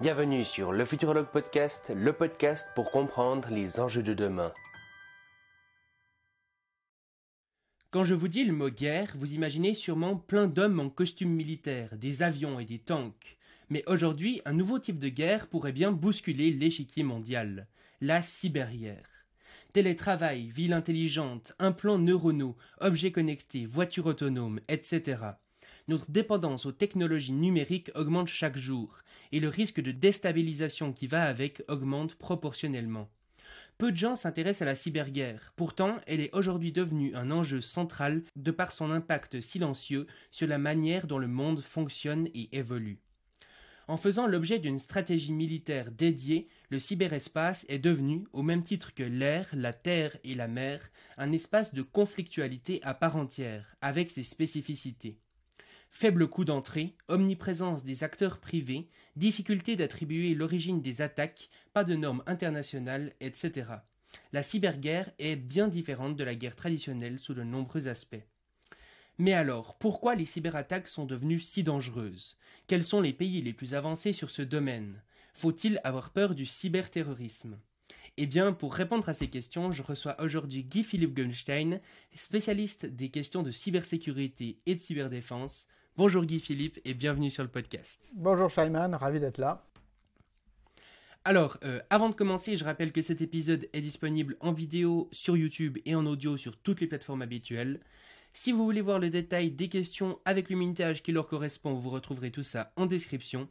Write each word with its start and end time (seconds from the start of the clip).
Bienvenue 0.00 0.44
sur 0.44 0.72
le 0.72 0.84
Futurologue 0.84 1.26
Podcast, 1.26 1.90
le 1.92 2.12
podcast 2.12 2.68
pour 2.76 2.92
comprendre 2.92 3.48
les 3.50 3.80
enjeux 3.80 4.04
de 4.04 4.14
demain. 4.14 4.52
Quand 7.90 8.04
je 8.04 8.14
vous 8.14 8.28
dis 8.28 8.44
le 8.44 8.52
mot 8.52 8.70
guerre, 8.70 9.10
vous 9.16 9.32
imaginez 9.32 9.74
sûrement 9.74 10.14
plein 10.14 10.46
d'hommes 10.46 10.78
en 10.78 10.88
costume 10.88 11.32
militaire, 11.32 11.96
des 11.96 12.22
avions 12.22 12.60
et 12.60 12.64
des 12.64 12.78
tanks. 12.78 13.38
Mais 13.70 13.82
aujourd'hui, 13.88 14.40
un 14.44 14.52
nouveau 14.52 14.78
type 14.78 15.00
de 15.00 15.08
guerre 15.08 15.48
pourrait 15.48 15.72
bien 15.72 15.90
bousculer 15.90 16.52
l'échiquier 16.52 17.02
mondial, 17.02 17.66
la 18.00 18.22
cyberguerre. 18.22 19.26
Télétravail, 19.72 20.46
ville 20.46 20.74
intelligente, 20.74 21.54
implants 21.58 21.98
neuronaux, 21.98 22.56
objets 22.78 23.10
connectés, 23.10 23.66
voitures 23.66 24.06
autonomes, 24.06 24.60
etc 24.68 25.32
notre 25.88 26.10
dépendance 26.10 26.66
aux 26.66 26.72
technologies 26.72 27.32
numériques 27.32 27.90
augmente 27.94 28.28
chaque 28.28 28.56
jour, 28.56 28.98
et 29.32 29.40
le 29.40 29.48
risque 29.48 29.80
de 29.80 29.90
déstabilisation 29.90 30.92
qui 30.92 31.06
va 31.06 31.24
avec 31.24 31.62
augmente 31.68 32.14
proportionnellement. 32.14 33.08
Peu 33.78 33.92
de 33.92 33.96
gens 33.96 34.16
s'intéressent 34.16 34.62
à 34.62 34.66
la 34.66 34.74
cyberguerre, 34.74 35.52
pourtant 35.56 35.98
elle 36.06 36.20
est 36.20 36.34
aujourd'hui 36.34 36.72
devenue 36.72 37.14
un 37.14 37.30
enjeu 37.30 37.60
central 37.60 38.22
de 38.36 38.50
par 38.50 38.72
son 38.72 38.90
impact 38.90 39.40
silencieux 39.40 40.06
sur 40.30 40.48
la 40.48 40.58
manière 40.58 41.06
dont 41.06 41.18
le 41.18 41.28
monde 41.28 41.60
fonctionne 41.60 42.28
et 42.34 42.48
évolue. 42.56 42.98
En 43.86 43.96
faisant 43.96 44.26
l'objet 44.26 44.58
d'une 44.58 44.78
stratégie 44.78 45.32
militaire 45.32 45.90
dédiée, 45.90 46.48
le 46.68 46.78
cyberespace 46.78 47.64
est 47.70 47.78
devenu, 47.78 48.24
au 48.34 48.42
même 48.42 48.62
titre 48.62 48.92
que 48.92 49.02
l'air, 49.02 49.48
la 49.54 49.72
terre 49.72 50.18
et 50.24 50.34
la 50.34 50.46
mer, 50.46 50.90
un 51.16 51.32
espace 51.32 51.72
de 51.72 51.80
conflictualité 51.80 52.80
à 52.82 52.92
part 52.92 53.16
entière, 53.16 53.76
avec 53.80 54.10
ses 54.10 54.24
spécificités. 54.24 55.18
Faible 55.90 56.28
coût 56.28 56.44
d'entrée, 56.44 56.94
omniprésence 57.08 57.84
des 57.84 58.04
acteurs 58.04 58.38
privés, 58.38 58.88
difficulté 59.16 59.74
d'attribuer 59.74 60.34
l'origine 60.34 60.80
des 60.80 61.02
attaques, 61.02 61.50
pas 61.72 61.84
de 61.84 61.96
normes 61.96 62.22
internationales, 62.26 63.12
etc. 63.20 63.66
La 64.32 64.42
cyberguerre 64.42 65.10
est 65.18 65.36
bien 65.36 65.68
différente 65.68 66.16
de 66.16 66.24
la 66.24 66.34
guerre 66.34 66.56
traditionnelle 66.56 67.18
sous 67.18 67.34
de 67.34 67.42
nombreux 67.42 67.88
aspects. 67.88 68.22
Mais 69.18 69.32
alors, 69.32 69.76
pourquoi 69.78 70.14
les 70.14 70.24
cyberattaques 70.24 70.86
sont 70.86 71.04
devenues 71.04 71.40
si 71.40 71.64
dangereuses? 71.64 72.36
Quels 72.68 72.84
sont 72.84 73.00
les 73.00 73.12
pays 73.12 73.42
les 73.42 73.52
plus 73.52 73.74
avancés 73.74 74.12
sur 74.12 74.30
ce 74.30 74.42
domaine? 74.42 75.02
Faut-il 75.34 75.80
avoir 75.82 76.10
peur 76.10 76.36
du 76.36 76.46
cyberterrorisme? 76.46 77.58
Eh 78.16 78.26
bien, 78.26 78.52
pour 78.52 78.74
répondre 78.74 79.08
à 79.08 79.14
ces 79.14 79.28
questions, 79.28 79.72
je 79.72 79.82
reçois 79.82 80.20
aujourd'hui 80.20 80.64
Guy-Philippe 80.64 81.14
Gunstein, 81.14 81.80
spécialiste 82.14 82.86
des 82.86 83.10
questions 83.10 83.42
de 83.42 83.50
cybersécurité 83.50 84.58
et 84.66 84.74
de 84.74 84.80
cyberdéfense. 84.80 85.66
Bonjour 85.98 86.24
Guy-Philippe 86.24 86.78
et 86.84 86.94
bienvenue 86.94 87.28
sur 87.28 87.42
le 87.42 87.48
podcast. 87.48 88.12
Bonjour 88.14 88.48
Shaiman, 88.48 88.94
ravi 88.94 89.18
d'être 89.18 89.38
là. 89.38 89.66
Alors, 91.24 91.58
euh, 91.64 91.80
avant 91.90 92.08
de 92.08 92.14
commencer, 92.14 92.54
je 92.54 92.64
rappelle 92.64 92.92
que 92.92 93.02
cet 93.02 93.20
épisode 93.20 93.68
est 93.72 93.80
disponible 93.80 94.36
en 94.38 94.52
vidéo 94.52 95.08
sur 95.10 95.36
YouTube 95.36 95.78
et 95.86 95.96
en 95.96 96.06
audio 96.06 96.36
sur 96.36 96.56
toutes 96.56 96.80
les 96.80 96.86
plateformes 96.86 97.22
habituelles. 97.22 97.80
Si 98.32 98.52
vous 98.52 98.62
voulez 98.62 98.80
voir 98.80 99.00
le 99.00 99.10
détail 99.10 99.50
des 99.50 99.68
questions 99.68 100.20
avec 100.24 100.50
le 100.50 100.56
minutage 100.56 101.02
qui 101.02 101.10
leur 101.10 101.26
correspond, 101.26 101.74
vous 101.74 101.90
retrouverez 101.90 102.30
tout 102.30 102.44
ça 102.44 102.72
en 102.76 102.86
description. 102.86 103.48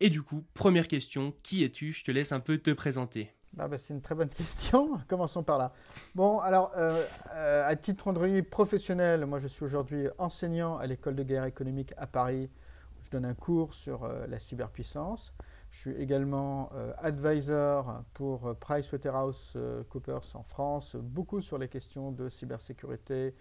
Et 0.00 0.08
du 0.08 0.22
coup, 0.22 0.42
première 0.54 0.88
question, 0.88 1.34
qui 1.42 1.64
es-tu? 1.64 1.92
Je 1.92 2.02
te 2.02 2.10
laisse 2.10 2.32
un 2.32 2.40
peu 2.40 2.56
te 2.56 2.70
présenter. 2.70 3.28
Bah, 3.56 3.68
bah, 3.68 3.78
c'est 3.78 3.94
une 3.94 4.00
très 4.00 4.14
bonne 4.14 4.28
question. 4.36 4.98
Commençons 5.06 5.42
par 5.42 5.58
là. 5.58 5.72
Bon, 6.14 6.40
alors, 6.40 6.72
euh, 6.76 7.04
euh, 7.34 7.68
à 7.68 7.76
titre 7.76 8.12
professionnel, 8.50 9.26
moi 9.26 9.38
je 9.38 9.46
suis 9.46 9.64
aujourd'hui 9.64 10.08
enseignant 10.18 10.76
à 10.76 10.86
l'école 10.86 11.14
de 11.14 11.22
guerre 11.22 11.44
économique 11.44 11.94
à 11.96 12.06
Paris. 12.06 12.50
Où 12.98 13.04
je 13.04 13.10
donne 13.10 13.24
un 13.24 13.34
cours 13.34 13.74
sur 13.74 14.04
euh, 14.04 14.26
la 14.26 14.40
cyberpuissance. 14.40 15.32
Je 15.70 15.78
suis 15.78 15.92
également 15.92 16.70
advisor 16.98 18.04
pour 18.12 18.54
PricewaterhouseCoopers 18.60 20.36
en 20.36 20.44
France, 20.44 20.94
beaucoup 20.94 21.40
sur 21.40 21.58
les 21.58 21.66
questions 21.66 22.12
de 22.12 22.28
cybersécurité, 22.28 23.34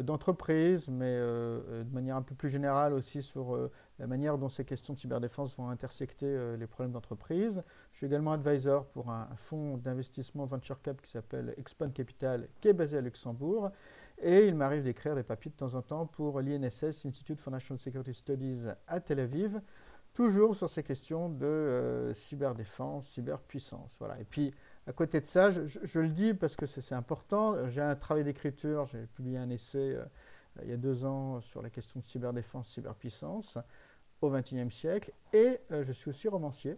d'entreprise, 0.00 0.88
mais 0.88 1.18
de 1.18 1.92
manière 1.92 2.16
un 2.16 2.22
peu 2.22 2.34
plus 2.34 2.48
générale 2.48 2.94
aussi 2.94 3.20
sur 3.20 3.68
la 4.00 4.06
manière 4.06 4.38
dont 4.38 4.48
ces 4.48 4.64
questions 4.64 4.94
de 4.94 4.98
cyberdéfense 4.98 5.54
vont 5.56 5.68
intersecter 5.68 6.56
les 6.58 6.66
problèmes 6.66 6.92
d'entreprise. 6.92 7.62
Je 7.92 7.98
suis 7.98 8.06
également 8.06 8.32
advisor 8.32 8.86
pour 8.86 9.10
un, 9.10 9.28
fonds 9.36 9.76
d'investissement 9.76 10.46
venture 10.46 10.80
cap 10.80 11.00
qui 11.02 11.10
s'appelle 11.10 11.54
Expand 11.58 11.92
Capital, 11.92 12.48
qui 12.60 12.68
est 12.68 12.72
basé 12.72 12.96
à 12.96 13.02
Luxembourg. 13.02 13.70
Et 14.22 14.46
il 14.46 14.54
m'arrive 14.54 14.84
d'écrire 14.84 15.14
des 15.14 15.22
papiers 15.22 15.50
de 15.50 15.56
temps 15.56 15.74
en 15.74 15.82
temps 15.82 16.06
pour 16.06 16.40
l'INSS, 16.40 17.04
Institute 17.04 17.40
for 17.40 17.52
National 17.52 17.78
Security 17.78 18.14
Studies 18.14 18.62
à 18.88 19.00
Tel 19.00 19.20
Aviv, 19.20 19.60
toujours 20.14 20.56
sur 20.56 20.70
ces 20.70 20.82
questions 20.82 21.28
de 21.28 22.12
cyberdéfense, 22.14 23.06
cyberpuissance. 23.06 23.96
Voilà. 23.98 24.18
Et 24.18 24.24
puis, 24.24 24.52
à 24.86 24.92
côté 24.94 25.20
de 25.20 25.26
ça, 25.26 25.50
je, 25.50 26.00
le 26.00 26.08
dis 26.08 26.32
parce 26.32 26.56
que 26.56 26.64
c'est 26.64 26.94
important, 26.94 27.68
j'ai 27.68 27.82
un 27.82 27.96
travail 27.96 28.24
d'écriture, 28.24 28.86
j'ai 28.86 29.06
publié 29.14 29.36
un 29.36 29.50
essai 29.50 29.94
euh, 29.94 30.04
il 30.62 30.70
y 30.70 30.72
a 30.72 30.76
deux 30.76 31.04
ans 31.04 31.40
sur 31.40 31.62
la 31.62 31.70
question 31.70 32.00
de 32.00 32.04
cyberdéfense, 32.04 32.68
cyberpuissance 32.68 33.58
au 34.22 34.30
XXIe 34.30 34.70
siècle, 34.70 35.12
et 35.32 35.58
euh, 35.72 35.84
je 35.84 35.92
suis 35.92 36.10
aussi 36.10 36.28
romancier. 36.28 36.76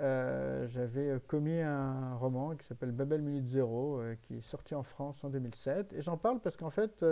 Euh, 0.00 0.66
j'avais 0.68 1.20
commis 1.28 1.60
un 1.60 2.16
roman 2.16 2.56
qui 2.56 2.66
s'appelle 2.66 2.90
Babel 2.90 3.22
Minute 3.22 3.46
Zéro, 3.46 4.00
qui 4.22 4.38
est 4.38 4.42
sorti 4.42 4.74
en 4.74 4.82
France 4.82 5.22
en 5.22 5.30
2007, 5.30 5.92
et 5.92 6.02
j'en 6.02 6.16
parle 6.16 6.40
parce 6.40 6.56
qu'en 6.56 6.70
fait, 6.70 7.04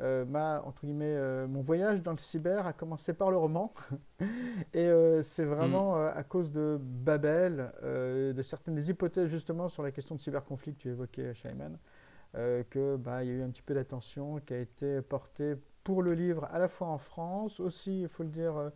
euh, 0.00 0.24
entre 0.64 0.84
guillemets, 0.84 1.04
euh, 1.06 1.46
mon 1.46 1.62
voyage 1.62 2.02
dans 2.02 2.10
le 2.12 2.18
cyber 2.18 2.66
a 2.66 2.72
commencé 2.72 3.14
par 3.14 3.30
le 3.30 3.36
roman. 3.36 3.72
et 4.74 4.78
euh, 4.78 5.22
c'est 5.22 5.44
vraiment 5.44 5.96
mm. 5.96 6.12
à 6.16 6.22
cause 6.24 6.50
de 6.50 6.78
Babel, 6.80 7.72
de 7.82 8.42
certaines 8.42 8.74
des 8.74 8.90
hypothèses 8.90 9.28
justement 9.28 9.68
sur 9.68 9.82
la 9.82 9.92
question 9.92 10.14
de 10.14 10.20
cyberconflit 10.20 10.74
que 10.74 10.80
tu 10.80 10.88
évoquais, 10.88 11.34
Shaiman, 11.34 11.78
que 12.32 12.96
bah, 12.96 13.22
il 13.22 13.28
y 13.28 13.30
a 13.30 13.34
eu 13.34 13.42
un 13.42 13.50
petit 13.50 13.62
peu 13.62 13.74
d'attention 13.74 14.40
qui 14.40 14.54
a 14.54 14.58
été 14.58 15.00
portée 15.02 15.54
pour 15.84 16.02
le 16.02 16.14
livre 16.14 16.48
à 16.50 16.58
la 16.58 16.68
fois 16.68 16.88
en 16.88 16.98
France, 16.98 17.60
aussi, 17.60 18.02
il 18.02 18.08
faut 18.08 18.22
le 18.22 18.30
dire, 18.30 18.72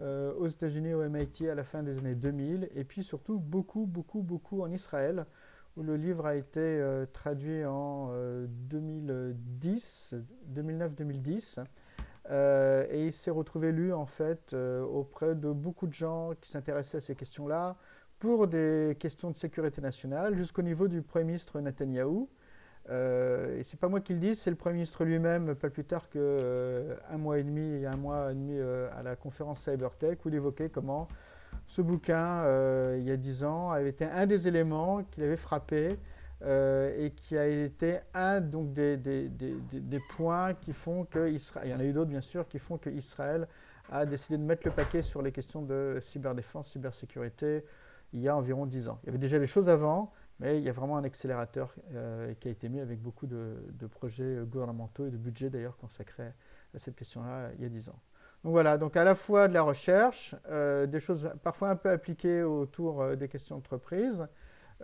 aux 0.00 0.46
États-Unis, 0.46 0.94
au 0.94 1.08
MIT 1.08 1.48
à 1.48 1.54
la 1.54 1.64
fin 1.64 1.82
des 1.82 1.98
années 1.98 2.14
2000, 2.14 2.68
et 2.74 2.84
puis 2.84 3.02
surtout 3.02 3.38
beaucoup, 3.38 3.86
beaucoup, 3.86 4.22
beaucoup 4.22 4.62
en 4.62 4.70
Israël 4.70 5.26
où 5.78 5.82
le 5.82 5.96
livre 5.96 6.26
a 6.26 6.34
été 6.34 6.58
euh, 6.60 7.06
traduit 7.06 7.64
en 7.64 8.10
2010, 8.68 10.10
euh, 10.12 10.20
2009-2010. 10.52 11.64
Euh, 12.30 12.84
et 12.90 13.06
il 13.06 13.12
s'est 13.12 13.30
retrouvé 13.30 13.72
lu 13.72 13.92
en 13.92 14.04
fait 14.04 14.54
auprès 14.54 15.34
de 15.34 15.50
beaucoup 15.50 15.86
de 15.86 15.94
gens 15.94 16.32
qui 16.40 16.50
s'intéressaient 16.50 16.98
à 16.98 17.00
ces 17.00 17.14
questions-là 17.14 17.76
pour 18.18 18.48
des 18.48 18.96
questions 18.98 19.30
de 19.30 19.36
sécurité 19.36 19.80
nationale 19.80 20.36
jusqu'au 20.36 20.62
niveau 20.62 20.88
du 20.88 21.00
Premier 21.00 21.26
ministre 21.26 21.60
Netanyahou. 21.60 22.28
Et 22.90 23.62
c'est 23.64 23.78
pas 23.78 23.88
moi 23.88 24.00
qui 24.00 24.14
le 24.14 24.18
dis, 24.18 24.34
c'est 24.34 24.50
le 24.50 24.56
Premier 24.56 24.76
ministre 24.76 25.04
lui-même, 25.04 25.54
pas 25.54 25.68
plus 25.70 25.84
tard 25.84 26.08
qu'un 26.08 27.18
mois 27.18 27.38
et 27.38 27.42
demi, 27.42 27.84
un 27.84 27.96
mois 27.96 28.32
et 28.32 28.34
demi 28.34 28.58
à 28.60 29.02
la 29.02 29.14
conférence 29.16 29.62
CyberTech, 29.62 30.24
où 30.24 30.28
il 30.28 30.34
évoquait 30.34 30.70
comment 30.70 31.08
ce 31.68 31.82
bouquin, 31.82 32.42
euh, 32.44 32.96
il 32.98 33.06
y 33.06 33.10
a 33.10 33.16
dix 33.16 33.44
ans, 33.44 33.70
avait 33.70 33.90
été 33.90 34.04
un 34.06 34.26
des 34.26 34.48
éléments 34.48 35.02
qui 35.10 35.20
l'avait 35.20 35.36
frappé 35.36 35.98
euh, 36.42 37.04
et 37.04 37.10
qui 37.10 37.36
a 37.36 37.46
été 37.46 37.98
un 38.14 38.40
donc, 38.40 38.72
des, 38.72 38.96
des, 38.96 39.28
des, 39.28 39.54
des 39.72 40.00
points 40.16 40.54
qui 40.54 40.72
font 40.72 41.04
que 41.04 41.30
Israël, 41.30 41.68
il 41.68 41.70
y 41.70 41.74
en 41.74 41.80
a 41.80 41.84
eu 41.84 41.92
d'autres 41.92 42.10
bien 42.10 42.22
sûr, 42.22 42.48
qui 42.48 42.58
font 42.58 42.78
que 42.78 42.88
Israël 42.88 43.46
a 43.90 44.06
décidé 44.06 44.38
de 44.38 44.42
mettre 44.42 44.62
le 44.66 44.72
paquet 44.72 45.02
sur 45.02 45.20
les 45.20 45.32
questions 45.32 45.62
de 45.62 45.98
cyberdéfense, 46.00 46.70
cybersécurité, 46.70 47.64
il 48.14 48.20
y 48.20 48.28
a 48.28 48.36
environ 48.36 48.64
dix 48.64 48.88
ans. 48.88 48.98
Il 49.02 49.06
y 49.06 49.08
avait 49.10 49.18
déjà 49.18 49.38
des 49.38 49.46
choses 49.46 49.68
avant, 49.68 50.12
mais 50.40 50.58
il 50.58 50.64
y 50.64 50.68
a 50.68 50.72
vraiment 50.72 50.96
un 50.96 51.04
accélérateur 51.04 51.74
euh, 51.92 52.34
qui 52.34 52.48
a 52.48 52.50
été 52.50 52.68
mis 52.68 52.80
avec 52.80 53.00
beaucoup 53.00 53.26
de, 53.26 53.56
projets 53.90 54.38
gouvernementaux 54.44 55.06
et 55.06 55.10
de 55.10 55.16
budgets 55.16 55.50
d'ailleurs 55.50 55.76
consacrés 55.76 56.32
à 56.74 56.78
cette 56.78 56.96
question-là 56.96 57.50
il 57.56 57.62
y 57.62 57.66
a 57.66 57.68
dix 57.68 57.88
ans. 57.88 58.00
Donc 58.44 58.52
voilà, 58.52 58.78
donc 58.78 58.96
à 58.96 59.04
la 59.04 59.14
fois 59.14 59.48
de 59.48 59.54
la 59.54 59.62
recherche, 59.62 60.34
euh, 60.48 60.86
des 60.86 61.00
choses 61.00 61.30
parfois 61.42 61.70
un 61.70 61.76
peu 61.76 61.90
appliquées 61.90 62.42
autour 62.42 63.02
euh, 63.02 63.16
des 63.16 63.28
questions 63.28 63.56
d'entreprise, 63.56 64.26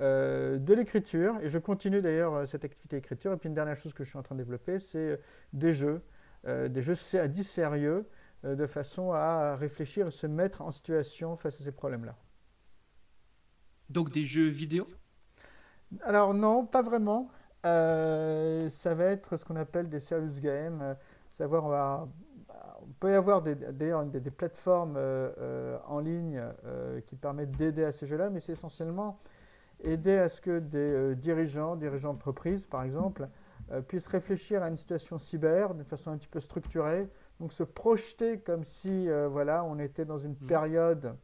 euh, 0.00 0.58
de 0.58 0.74
l'écriture, 0.74 1.38
et 1.40 1.48
je 1.48 1.58
continue 1.58 2.02
d'ailleurs 2.02 2.48
cette 2.48 2.64
activité 2.64 2.96
d'écriture. 2.96 3.32
Et 3.32 3.36
puis 3.36 3.48
une 3.48 3.54
dernière 3.54 3.76
chose 3.76 3.94
que 3.94 4.02
je 4.02 4.08
suis 4.08 4.18
en 4.18 4.24
train 4.24 4.34
de 4.34 4.40
développer, 4.40 4.80
c'est 4.80 5.20
des 5.52 5.72
jeux, 5.72 6.02
des 6.44 6.82
jeux 6.82 6.96
à 7.14 7.28
10 7.28 7.44
sérieux, 7.44 8.06
de 8.42 8.66
façon 8.66 9.12
à 9.12 9.56
réfléchir 9.56 10.08
et 10.08 10.10
se 10.10 10.26
mettre 10.26 10.60
en 10.60 10.72
situation 10.72 11.36
face 11.36 11.58
à 11.60 11.64
ces 11.64 11.72
problèmes-là. 11.72 12.16
Donc 13.88 14.10
des 14.10 14.26
jeux 14.26 14.48
vidéo? 14.48 14.86
Alors 16.02 16.34
non, 16.34 16.66
pas 16.66 16.82
vraiment. 16.82 17.28
ça 17.62 18.94
va 18.94 19.04
être 19.04 19.36
ce 19.36 19.44
qu'on 19.44 19.56
appelle 19.56 19.88
des 19.88 20.00
serious 20.00 20.40
games, 20.40 20.96
savoir 21.30 21.64
on 21.64 21.68
va 21.68 22.08
peut 23.00 23.10
y 23.10 23.14
avoir 23.14 23.42
d'ailleurs 23.42 24.04
des, 24.04 24.20
des, 24.20 24.30
plateformes 24.30 24.96
euh, 24.96 25.30
euh, 25.38 25.78
en 25.86 26.00
ligne 26.00 26.42
euh, 26.64 27.00
qui 27.06 27.16
permettent 27.16 27.52
d'aider 27.52 27.84
à 27.84 27.92
ces 27.92 28.06
jeux-là, 28.06 28.30
mais 28.30 28.40
c'est 28.40 28.52
essentiellement 28.52 29.18
aider 29.82 30.16
à 30.16 30.28
ce 30.28 30.40
que 30.40 30.60
des 30.60 31.14
dirigeants, 31.16 31.76
dirigeants 31.76 32.12
d'entreprise 32.14 32.66
par 32.66 32.84
exemple, 32.84 33.28
puissent 33.88 34.06
réfléchir 34.06 34.62
à 34.62 34.68
une 34.68 34.76
situation 34.76 35.18
cyber 35.18 35.74
d'une 35.74 35.84
façon 35.84 36.10
un 36.10 36.16
petit 36.16 36.28
peu 36.28 36.40
structurée, 36.40 37.08
donc 37.40 37.52
se 37.52 37.64
projeter 37.64 38.38
comme 38.38 38.62
si 38.62 39.08
voilà, 39.30 39.64
on 39.64 39.78
était 39.78 40.04
dans 40.04 40.18
une 40.18 40.36
mmh. 40.40 40.46
période 40.46 41.16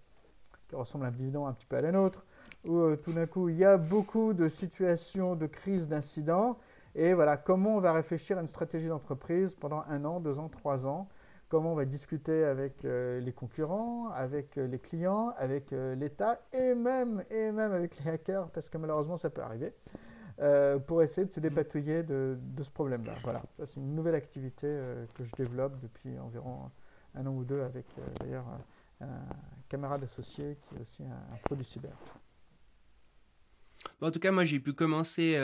qui 0.69 0.75
ressemble 0.75 1.06
un 1.06 1.11
bidon 1.11 1.46
un 1.46 1.52
petit 1.52 1.67
peu 1.67 1.76
à 1.76 1.81
la 1.81 1.93
nôtre, 1.93 2.25
où 2.65 2.95
tout 2.97 3.12
d'un 3.12 3.27
coup 3.27 3.49
il 3.49 3.57
y 3.57 3.65
a 3.65 3.77
beaucoup 3.77 4.33
de 4.33 4.49
situations 4.49 5.35
de 5.35 5.47
crise, 5.47 5.89
d'incidents, 5.89 6.59
et 6.95 7.15
voilà 7.15 7.37
comment 7.37 7.77
on 7.77 7.81
va 7.81 7.93
réfléchir 7.93 8.39
à 8.39 8.41
une 8.41 8.49
stratégie 8.49 8.89
d'entreprise 8.89 9.55
pendant 9.55 9.85
un 9.89 10.05
an, 10.05 10.21
deux 10.21 10.39
ans, 10.39 10.49
trois 10.49 10.87
ans, 10.87 11.09
comment 11.49 11.73
on 11.73 11.77
va 11.77 11.85
discuter 11.85 12.45
avec 12.45 12.83
les 12.83 13.33
concurrents, 13.33 14.09
avec 14.11 14.57
les 14.57 14.79
clients, 14.79 15.33
avec 15.39 15.71
l'État 15.71 16.41
et 16.53 16.75
même, 16.75 17.25
et 17.31 17.53
même 17.53 17.73
avec 17.73 17.99
les 18.05 18.11
hackers, 18.11 18.49
parce 18.51 18.69
que 18.69 18.79
malheureusement 18.79 19.17
ça 19.17 19.31
peut 19.31 19.43
arriver. 19.43 19.73
Euh, 20.41 20.79
pour 20.79 21.03
essayer 21.03 21.27
de 21.27 21.33
se 21.33 21.41
dépatouiller 21.41 22.03
de, 22.03 22.39
ce 22.63 22.71
problème-là. 22.71 23.15
Voilà, 23.23 23.43
c'est 23.59 23.77
une 23.77 23.95
nouvelle 23.95 24.15
activité 24.15 24.67
euh, 24.67 25.05
que 25.15 25.23
je 25.23 25.31
développe 25.37 25.79
depuis 25.81 26.19
environ 26.19 26.71
un 27.15 27.27
an 27.27 27.35
ou 27.35 27.45
deux 27.45 27.61
avec 27.61 27.85
euh, 27.99 28.03
d'ailleurs 28.21 28.47
un, 29.03 29.06
camarade 29.69 30.03
associé 30.03 30.56
qui 30.63 30.77
est 30.77 30.81
aussi 30.81 31.03
un, 31.05 31.35
un 31.35 31.37
pro 31.45 31.56
du 31.56 31.65
cyber. 31.65 31.93
En 34.00 34.11
tout 34.11 34.21
cas, 34.21 34.31
moi 34.31 34.44
j'ai 34.44 34.61
pu 34.61 34.73
commencer 34.73 35.37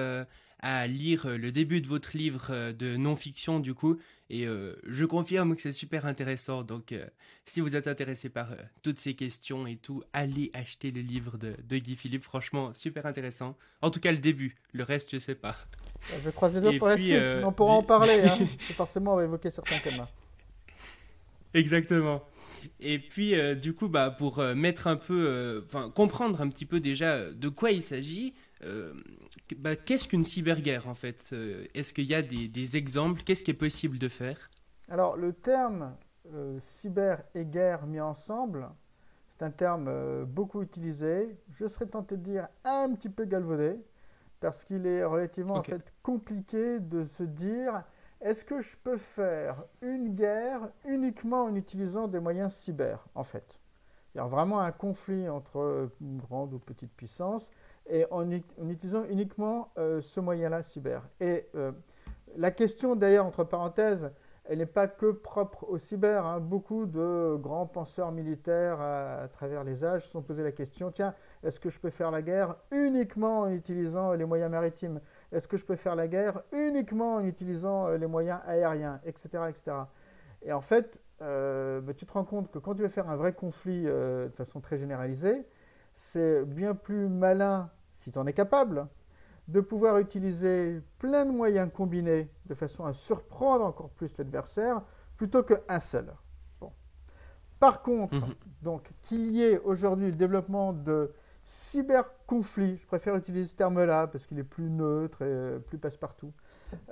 à 0.60 0.86
lire 0.86 1.28
le 1.28 1.52
début 1.52 1.80
de 1.80 1.86
votre 1.86 2.16
livre 2.16 2.72
de 2.72 2.96
non-fiction 2.96 3.60
du 3.60 3.74
coup, 3.74 3.98
et 4.28 4.46
euh, 4.46 4.74
je 4.84 5.04
confirme 5.04 5.54
que 5.54 5.62
c'est 5.62 5.72
super 5.72 6.04
intéressant. 6.04 6.62
Donc, 6.62 6.90
euh, 6.90 7.06
si 7.44 7.60
vous 7.60 7.76
êtes 7.76 7.86
intéressé 7.86 8.28
par 8.28 8.52
euh, 8.52 8.56
toutes 8.82 8.98
ces 8.98 9.14
questions 9.14 9.66
et 9.66 9.76
tout, 9.76 10.02
allez 10.12 10.50
acheter 10.52 10.90
le 10.90 11.00
livre 11.00 11.38
de, 11.38 11.78
Guy 11.78 11.94
Philippe. 11.94 12.24
Franchement, 12.24 12.74
super 12.74 13.06
intéressant. 13.06 13.56
En 13.82 13.90
tout 13.90 14.00
cas, 14.00 14.10
le 14.10 14.18
début. 14.18 14.56
Le 14.72 14.82
reste, 14.82 15.12
je 15.12 15.18
sais 15.18 15.36
pas. 15.36 15.56
Je 16.10 16.16
vais 16.16 16.32
croiser 16.32 16.60
les 16.60 16.78
pour 16.78 16.88
la 16.88 16.98
suite. 16.98 17.14
on 17.44 17.52
pourra 17.52 17.74
en 17.74 17.82
parler. 17.84 18.22
Hein. 18.24 18.38
forcément, 18.74 19.14
on 19.14 19.16
va 19.16 19.24
évoquer 19.24 19.50
certains 19.50 19.78
thèmes. 19.78 20.06
Exactement. 21.54 22.22
Et 22.80 22.98
puis, 22.98 23.34
du 23.56 23.74
coup, 23.74 23.88
bah, 23.88 24.10
pour 24.10 24.42
mettre 24.54 24.86
un 24.86 24.96
peu, 24.96 25.64
enfin, 25.66 25.90
comprendre 25.90 26.40
un 26.40 26.48
petit 26.48 26.66
peu 26.66 26.80
déjà 26.80 27.30
de 27.30 27.48
quoi 27.48 27.70
il 27.70 27.82
s'agit, 27.82 28.34
euh, 28.64 28.94
bah, 29.56 29.76
qu'est-ce 29.76 30.08
qu'une 30.08 30.24
cyberguerre 30.24 30.88
en 30.88 30.94
fait 30.94 31.30
euh, 31.32 31.66
Est-ce 31.74 31.92
qu'il 31.92 32.06
y 32.06 32.14
a 32.14 32.22
des, 32.22 32.76
exemples? 32.76 33.22
Qu'est-ce 33.22 33.42
qui 33.42 33.50
est 33.50 33.54
possible 33.54 33.98
de 33.98 34.08
faire? 34.08 34.50
Alors 34.88 35.16
le 35.16 35.32
terme 35.32 35.94
euh, 36.32 36.58
cyber 36.60 37.22
et 37.34 37.44
guerre 37.44 37.86
mis 37.86 38.00
ensemble, 38.00 38.68
c'est 39.28 39.44
un 39.44 39.50
terme 39.50 40.24
beaucoup 40.24 40.62
utilisé. 40.62 41.36
Je 41.58 41.66
serais 41.66 41.86
tenté 41.86 42.16
de 42.16 42.22
dire 42.22 42.48
un 42.64 42.94
petit 42.94 43.10
peu 43.10 43.24
galvaudé, 43.24 43.76
parce 44.40 44.64
qu'il 44.64 44.86
est 44.86 45.04
relativement 45.04 45.56
en 45.56 45.62
fait 45.62 45.92
compliqué 46.02 46.80
de 46.80 47.04
se 47.04 47.22
dire 47.22 47.82
est-ce 48.26 48.44
que 48.44 48.60
je 48.60 48.76
peux 48.82 48.96
faire 48.96 49.62
une 49.82 50.16
guerre 50.16 50.68
uniquement 50.84 51.44
en 51.44 51.54
utilisant 51.54 52.08
des 52.08 52.18
moyens 52.18 52.52
cyber 52.52 53.06
en 53.14 53.22
fait? 53.22 53.60
Il 54.12 54.18
y 54.18 54.20
a 54.20 54.26
vraiment 54.26 54.58
un 54.58 54.72
conflit 54.72 55.28
entre 55.28 55.90
grande 56.00 56.52
ou 56.52 56.58
petite 56.58 56.92
puissance 56.92 57.52
et 57.88 58.04
en, 58.10 58.28
utilisant 58.28 59.04
uniquement 59.04 59.70
euh, 59.78 60.00
ce 60.00 60.18
moyen-là, 60.18 60.64
cyber. 60.64 61.02
Et 61.20 61.46
euh, 61.54 61.70
la 62.36 62.50
question, 62.50 62.96
d'ailleurs, 62.96 63.26
entre 63.26 63.44
parenthèses, 63.44 64.10
elle 64.48 64.58
n'est 64.58 64.66
pas 64.66 64.88
que 64.88 65.12
propre 65.12 65.64
au 65.68 65.78
cyber. 65.78 66.26
Hein. 66.26 66.40
Beaucoup 66.40 66.86
de 66.86 67.36
grands 67.40 67.66
penseurs 67.66 68.10
militaires 68.10 68.80
à, 68.80 69.28
travers 69.28 69.62
les 69.62 69.84
âges 69.84 70.04
se 70.04 70.10
sont 70.10 70.22
posé 70.22 70.42
la 70.42 70.52
question, 70.52 70.90
tiens, 70.90 71.14
est-ce 71.44 71.60
que 71.60 71.70
je 71.70 71.78
peux 71.78 71.90
faire 71.90 72.10
la 72.10 72.22
guerre 72.22 72.56
uniquement 72.72 73.42
en 73.42 73.50
utilisant 73.50 74.14
les 74.14 74.24
moyens 74.24 74.50
maritimes? 74.50 75.00
Est-ce 75.36 75.48
que 75.48 75.56
je 75.56 75.64
peux 75.64 75.76
faire 75.76 75.94
la 75.94 76.08
guerre 76.08 76.42
uniquement 76.52 77.16
en 77.16 77.24
utilisant 77.24 77.88
euh, 77.88 77.98
les 77.98 78.06
moyens 78.06 78.40
aériens, 78.46 79.00
etc. 79.04 79.28
etc. 79.48 79.76
Et 80.42 80.52
en 80.52 80.60
fait, 80.60 80.98
bah, 81.20 81.94
tu 81.96 82.06
te 82.06 82.12
rends 82.12 82.24
compte 82.24 82.50
que 82.50 82.58
quand 82.58 82.74
tu 82.74 82.82
veux 82.82 82.88
faire 82.88 83.08
un 83.08 83.16
vrai 83.16 83.32
conflit 83.32 83.84
de 83.84 84.30
façon 84.36 84.60
très 84.60 84.76
généralisée, 84.78 85.46
c'est 85.94 86.44
bien 86.44 86.74
plus 86.74 87.08
malin 87.08 87.70
si 87.94 88.12
tu 88.12 88.18
en 88.18 88.26
es 88.26 88.32
capable, 88.32 88.86
de 89.48 89.60
pouvoir 89.60 89.98
utiliser 89.98 90.82
plein 90.98 91.24
de 91.24 91.30
moyens 91.30 91.70
combinés 91.72 92.28
de 92.46 92.54
façon 92.54 92.84
à 92.84 92.92
surprendre 92.92 93.64
encore 93.64 93.90
plus 93.90 94.16
l'adversaire 94.18 94.82
plutôt 95.16 95.42
qu'un 95.42 95.80
seul. 95.80 96.12
Par 97.58 97.82
contre, 97.82 98.16
mhm. 98.16 98.34
donc 98.62 98.90
qu'il 99.00 99.28
y 99.28 99.42
ait 99.42 99.58
aujourd'hui 99.60 100.06
le 100.06 100.16
développement 100.16 100.74
de 100.74 101.12
cyberconflits, 101.46 102.76
je 102.76 102.86
préfère 102.88 103.14
utiliser 103.14 103.46
ce 103.46 103.54
terme-là 103.54 104.08
parce 104.08 104.26
qu'il 104.26 104.36
est 104.40 104.44
plus 104.44 104.68
neutre 104.68 105.22
et 105.22 105.26
euh, 105.26 105.58
plus 105.60 105.78
passe-partout, 105.78 106.32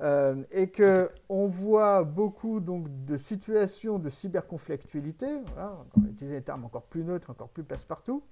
euh, 0.01 0.45
et 0.53 0.71
que 0.71 1.11
on 1.29 1.49
voit 1.49 2.05
beaucoup 2.05 2.61
donc 2.61 2.87
de 3.05 3.17
situations 3.17 3.99
de 3.99 4.09
cyberconflictualité, 4.09 5.27
voilà, 5.55 5.77
utiliser 6.09 6.37
des 6.37 6.45
termes 6.45 6.65
encore 6.65 6.85
plus 6.85 7.03
neutres, 7.03 7.31
encore 7.31 7.49
plus 7.49 7.65
passe-partout, 7.65 8.23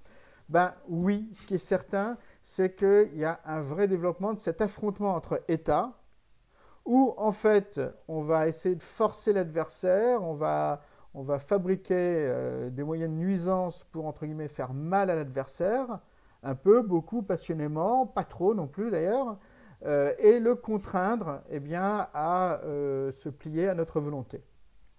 ben 0.47 0.73
oui, 0.87 1.29
ce 1.33 1.45
qui 1.45 1.55
est 1.55 1.57
certain, 1.57 2.17
c'est 2.41 2.73
qu'il 2.73 3.17
y 3.17 3.25
a 3.25 3.41
un 3.43 3.59
vrai 3.59 3.89
développement 3.89 4.33
de 4.33 4.39
cet 4.39 4.61
affrontement 4.61 5.15
entre 5.15 5.41
États, 5.49 5.91
où 6.85 7.13
en 7.17 7.33
fait 7.33 7.81
on 8.07 8.21
va 8.21 8.47
essayer 8.47 8.75
de 8.75 8.83
forcer 8.83 9.33
l'adversaire, 9.33 10.23
on 10.23 10.35
va, 10.35 10.83
on 11.13 11.23
va 11.23 11.37
fabriquer 11.37 11.95
euh, 11.97 12.69
des 12.69 12.83
moyens 12.83 13.11
de 13.11 13.17
nuisance 13.17 13.83
pour 13.91 14.05
entre 14.05 14.25
guillemets 14.25 14.47
faire 14.47 14.73
mal 14.73 15.09
à 15.09 15.15
l'adversaire, 15.15 15.99
un 16.43 16.55
peu, 16.55 16.81
beaucoup, 16.81 17.23
passionnément, 17.23 18.05
pas 18.05 18.23
trop 18.23 18.53
non 18.53 18.67
plus 18.67 18.91
d'ailleurs, 18.91 19.37
euh, 19.85 20.13
et 20.19 20.39
le 20.39 20.55
contraindre 20.55 21.41
eh 21.49 21.59
bien, 21.59 22.07
à 22.13 22.61
euh, 22.63 23.11
se 23.11 23.29
plier 23.29 23.67
à 23.67 23.75
notre 23.75 23.99
volonté. 23.99 24.41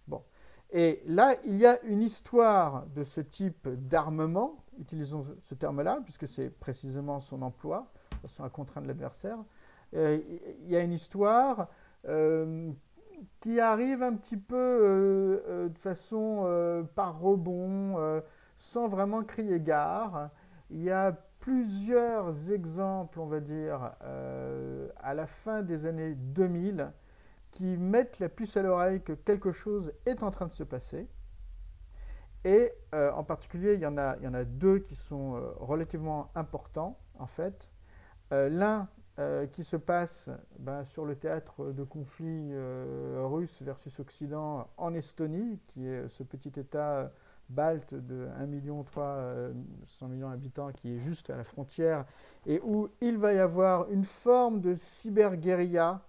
Bon. 0.08 0.22
Et 0.70 1.02
là, 1.06 1.36
il 1.44 1.56
y 1.56 1.66
a 1.66 1.82
une 1.84 2.02
histoire 2.02 2.86
de 2.94 3.04
ce 3.04 3.20
type 3.20 3.68
d'armement 3.68 4.64
utilisons 4.78 5.24
ce 5.40 5.54
terme-là, 5.54 6.00
puisque 6.02 6.26
c'est 6.26 6.50
précisément 6.50 7.20
son 7.20 7.42
emploi, 7.42 7.92
de 8.10 8.16
façon 8.28 8.42
à 8.42 8.50
contraindre 8.50 8.88
l'adversaire. 8.88 9.38
Euh, 9.94 10.18
il 10.62 10.68
y 10.68 10.76
a 10.76 10.80
une 10.80 10.92
histoire 10.92 11.68
qui 13.40 13.60
arrive 13.60 14.02
un 14.02 14.14
petit 14.14 14.36
peu 14.36 15.70
de 15.72 15.78
façon 15.78 16.86
par 16.94 17.18
rebond, 17.20 18.20
sans 18.58 18.88
vraiment 18.88 19.22
crier 19.22 19.60
gare. 19.60 20.28
Il 20.70 20.82
y 20.82 20.90
a 20.90 21.16
plusieurs 21.44 22.50
exemples, 22.50 23.20
on 23.20 23.26
va 23.26 23.40
dire, 23.40 23.92
à 24.96 25.12
la 25.12 25.26
fin 25.26 25.62
des 25.62 25.84
années 25.84 26.14
2000 26.14 26.90
qui 27.50 27.76
mettent 27.76 28.18
la 28.18 28.30
puce 28.30 28.56
à 28.56 28.62
l'oreille 28.62 29.02
que 29.02 29.12
quelque 29.12 29.52
chose 29.52 29.92
est 30.06 30.22
en 30.22 30.30
train 30.30 30.46
de 30.46 30.54
se 30.54 30.64
passer. 30.64 31.06
Et 32.44 32.72
euh, 32.94 33.12
en 33.12 33.24
particulier, 33.24 33.74
il 33.74 33.80
y, 33.80 33.86
en 33.86 33.98
a, 33.98 34.44
deux 34.44 34.78
qui 34.78 34.96
sont 34.96 35.34
euh, 35.34 35.52
relativement 35.58 36.30
importants, 36.34 36.98
en 37.18 37.26
fait. 37.26 37.70
Euh, 38.32 38.48
l'un 38.48 38.88
qui 39.52 39.62
se 39.62 39.76
passe 39.76 40.28
ben, 40.58 40.84
sur 40.84 41.04
le 41.04 41.14
théâtre 41.14 41.70
de 41.70 41.84
conflit 41.84 42.52
russe 43.16 43.62
versus 43.62 44.00
Occident 44.00 44.68
en 44.76 44.92
Estonie, 44.92 45.60
qui 45.68 45.86
est 45.86 46.08
ce 46.08 46.24
petit 46.24 46.58
État 46.58 47.12
balte 47.48 47.94
de 47.94 48.28
1 48.38 48.46
million 48.46 48.82
300 48.82 50.08
millions 50.08 50.30
d'habitants 50.30 50.72
qui 50.72 50.94
est 50.94 50.98
juste 50.98 51.30
à 51.30 51.36
la 51.36 51.44
frontière, 51.44 52.04
et 52.46 52.60
où 52.62 52.88
il 53.00 53.18
va 53.18 53.32
y 53.32 53.38
avoir 53.38 53.90
une 53.90 54.04
forme 54.04 54.60
de 54.60 54.74
cyberguérilla 54.74 56.02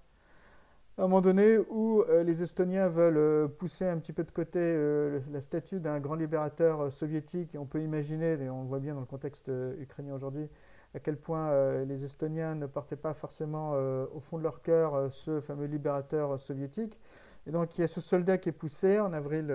à 0.98 1.02
un 1.04 1.08
moment 1.08 1.20
donné 1.20 1.58
où 1.58 2.04
euh, 2.04 2.24
les 2.24 2.42
Estoniens 2.42 2.88
veulent 2.88 3.18
euh, 3.18 3.48
pousser 3.50 3.86
un 3.86 3.98
petit 3.98 4.14
peu 4.14 4.24
de 4.24 4.32
côté 4.32 4.60
euh, 4.62 5.20
la 5.30 5.42
statue 5.42 5.82
d'un 5.82 6.00
grand 6.00 6.16
libérateur 6.16 6.90
soviétique, 6.90 7.50
on 7.60 7.66
peut 7.66 7.82
imaginer, 7.82 8.42
et 8.42 8.50
on 8.50 8.62
le 8.62 8.68
voit 8.68 8.80
bien 8.80 8.94
dans 8.94 9.02
le 9.02 9.06
contexte 9.06 9.52
ukrainien 9.78 10.14
aujourd'hui, 10.14 10.48
à 10.94 11.00
quel 11.00 11.18
point 11.18 11.84
les 11.84 12.06
Estoniens 12.06 12.56
ne 12.56 12.68
portaient 12.68 12.96
pas 12.96 13.14
forcément 13.14 13.74
au 13.74 14.22
fond 14.22 14.38
de 14.38 14.44
leur 14.44 14.62
cœur 14.62 15.12
ce 15.12 15.42
fameux 15.42 15.66
libérateur 15.66 16.40
soviétique. 16.40 16.98
Et 17.48 17.52
donc 17.52 17.78
il 17.78 17.82
y 17.82 17.84
a 17.84 17.88
ce 17.88 18.02
soldat 18.02 18.38
qui 18.38 18.50
est 18.50 18.54
poussé 18.54 19.00
en 19.00 19.14
avril 19.14 19.54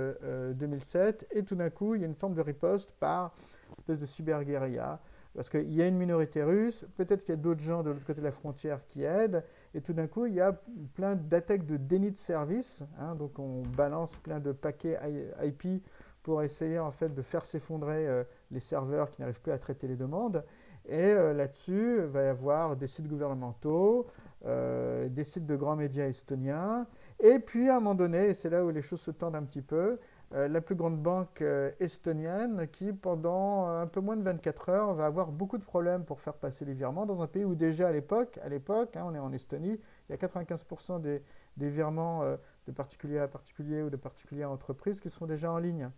2007, 0.55 1.27
et 1.33 1.43
tout 1.43 1.57
d'un 1.57 1.71
coup 1.71 1.95
il 1.95 2.03
y 2.03 2.05
a 2.05 2.07
une 2.07 2.15
forme 2.15 2.35
de 2.35 2.41
riposte 2.41 2.93
par 3.01 3.35
une 3.69 3.75
espèce 3.79 4.01
de 4.01 4.07
cyberguérilla, 4.07 5.01
parce 5.35 5.51
qu'il 5.51 5.73
y 5.73 5.83
a 5.83 5.87
une 5.87 5.97
minorité 5.97 6.43
russe, 6.43 6.85
peut-être 6.97 7.23
qu'il 7.23 7.35
y 7.35 7.39
a 7.39 7.41
d'autres 7.41 7.61
gens 7.61 7.83
de 7.83 7.91
l'autre 7.91 8.05
côté 8.05 8.21
de 8.21 8.27
la 8.27 8.33
frontière 8.33 8.81
qui 8.87 9.05
aident, 9.05 9.45
et 9.75 9.81
tout 9.81 9.93
d'un 9.93 10.09
coup, 10.09 10.27
il 10.27 10.35
y 10.35 10.41
a 10.41 10.53
plein 10.95 11.15
d'attaques 11.15 11.65
de 11.67 11.77
déni 11.77 12.11
de 12.11 12.19
service. 12.19 12.83
Hein, 12.99 13.15
donc, 13.15 13.39
on 13.39 13.63
balance 13.63 14.17
plein 14.17 14.41
de 14.41 14.53
paquets 14.53 14.99
IP 15.45 15.83
pour 16.23 16.43
essayer 16.43 16.79
en 16.79 16.91
fait 16.91 17.15
de 17.15 17.23
faire 17.23 17.47
s'effondrer 17.47 18.07
euh, 18.07 18.25
les 18.51 18.61
serveurs 18.61 19.11
qui 19.11 19.21
n'arrivent 19.21 19.41
plus 19.41 19.53
à 19.53 19.59
traiter 19.59 19.87
les 19.87 19.97
demandes. 19.97 20.45
Et 20.89 20.99
euh, 20.99 21.33
là-dessus, 21.33 21.99
il 22.01 22.07
va 22.07 22.25
y 22.25 22.27
avoir 22.27 22.77
des 22.77 22.89
sites 22.89 23.07
gouvernementaux, 23.07 24.07
euh, 24.45 25.09
des 25.09 25.25
sites 25.25 25.47
de 25.47 25.57
grands 25.57 25.77
médias 25.77 26.07
estoniens. 26.07 26.87
Et 27.23 27.39
puis, 27.39 27.69
à 27.69 27.77
un 27.77 27.81
moment 27.81 27.95
donné, 27.95 28.29
et 28.29 28.35
c'est 28.35 28.51
là 28.51 28.65
où 28.65 28.71
les 28.71 28.83
choses 28.83 29.01
se 29.01 29.11
tendent 29.11 29.37
un 29.37 29.45
petit 29.45 29.63
peu, 29.63 29.99
euh, 30.33 30.49
la 30.49 30.61
plus 30.61 30.77
grande 30.77 30.97
banque 31.03 31.43
euh, 31.43 31.71
estonienne 31.81 32.69
qui, 32.73 32.93
pendant 32.93 33.67
un 33.67 33.87
peu 33.87 34.01
moins 34.01 34.17
de 34.17 34.23
24 34.23 34.69
heures, 34.69 34.95
va 34.95 35.07
avoir 35.07 35.33
beaucoup 35.33 35.59
de 35.59 35.65
problèmes 35.65 36.05
pour 36.05 36.21
faire 36.21 36.35
passer 36.35 36.65
les 36.65 36.73
virements 36.73 37.05
dans 37.05 37.21
un 37.21 37.27
pays 37.27 37.45
où 37.45 37.55
déjà 37.55 37.89
à 37.89 37.93
l'époque, 37.93 38.39
à 38.43 38.49
l'époque, 38.49 38.97
hein, 38.97 39.03
on 39.07 39.15
est 39.15 39.19
en 39.19 39.33
Estonie, 39.33 39.79
il 40.09 40.13
y 40.13 40.15
a 40.15 40.17
95% 40.17 41.01
des, 41.01 41.23
des 41.57 41.69
virements 41.69 42.23
euh, 42.23 42.37
de 42.69 42.73
particulier 42.73 43.19
à 43.19 43.29
particulier 43.29 43.83
ou 43.83 43.91
de 43.91 43.97
particulier 43.97 44.45
à 44.45 44.51
entreprise 44.51 45.01
qui 45.01 45.11
sont 45.11 45.27
déjà 45.27 45.53
en 45.53 45.59
ligne. 45.59 45.91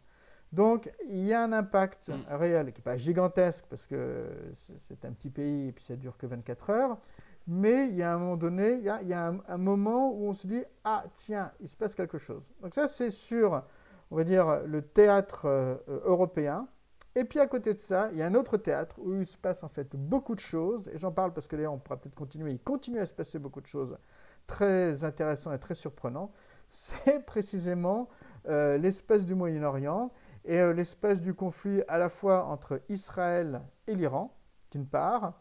Donc, 0.53 0.91
il 1.09 1.25
y 1.25 1.33
a 1.33 1.43
un 1.43 1.53
impact 1.53 2.11
réel 2.29 2.73
qui 2.73 2.81
n'est 2.81 2.85
pas 2.85 2.97
gigantesque 2.99 3.65
parce 3.71 3.87
que 3.87 4.27
c'est 4.55 5.05
un 5.07 5.13
petit 5.13 5.31
pays 5.31 5.69
et 5.69 5.73
puis 5.73 5.83
ça 5.83 5.97
dure 5.97 6.19
que 6.19 6.27
24 6.27 6.71
heures. 6.71 6.99
Mais 7.47 7.89
il 7.89 7.97
y 7.97 8.03
a 8.03 8.15
un 8.15 8.19
moment 8.19 8.37
donné, 8.37 8.75
il 8.75 8.85
y 8.85 9.13
a, 9.13 9.35
un, 9.49 9.59
moment 9.59 10.13
où 10.13 10.29
on 10.29 10.33
se 10.33 10.47
dit 10.47 10.65
Ah, 10.85 11.05
tiens, 11.15 11.53
il 11.61 11.69
se 11.69 11.77
passe 11.77 11.95
quelque 11.95 12.19
chose. 12.19 12.43
Donc, 12.61 12.75
ça, 12.75 12.89
c'est 12.89 13.11
sur, 13.11 13.63
on 14.11 14.17
va 14.17 14.25
dire, 14.25 14.61
le 14.65 14.83
théâtre 14.83 15.47
euh, 15.47 15.77
européen. 16.05 16.69
Et 17.15 17.25
puis, 17.25 17.41
à 17.41 17.47
côté 17.47 17.75
de 17.75 17.79
ça, 17.79 18.09
il 18.13 18.19
y 18.19 18.23
a 18.23 18.27
un 18.27 18.35
autre 18.35 18.57
théâtre 18.57 18.97
où 18.99 19.15
il 19.15 19.27
se 19.27 19.37
passe 19.37 19.65
en 19.65 19.69
fait 19.69 19.95
beaucoup 19.95 20.35
de 20.35 20.41
choses. 20.41 20.89
Et 20.89 20.99
j'en 20.99 21.13
parle 21.13 21.33
parce 21.33 21.47
que 21.47 21.57
d'ailleurs, 21.57 21.75
on 21.75 21.79
pourra 21.79 21.99
peut-être 21.99 22.15
continuer. 22.15 22.53
Il 22.53 22.61
continue 22.61 23.01
à 23.01 23.07
se 23.07 23.13
passer 23.13 23.39
beaucoup 23.39 23.61
de 23.61 23.67
choses 23.67 23.99
très 24.47 25.05
intéressantes 25.05 25.55
et 25.55 25.59
très 25.59 25.75
surprenantes. 25.75 26.33
C'est 26.71 27.27
précisément 27.27 28.09
euh, 28.49 28.79
l'espace 28.79 29.27
du 29.27 29.35
Moyen-Orient 29.35 30.11
et 30.45 30.59
euh, 30.59 30.73
l'espace 30.73 31.21
du 31.21 31.35
conflit 31.35 31.83
à 31.87 31.99
la 31.99 32.09
fois 32.09 32.47
entre 32.47 32.81
Israël 32.89 33.63
et 33.87 33.95
l'Iran, 33.95 34.35
d'une 34.71 34.87
part, 34.87 35.35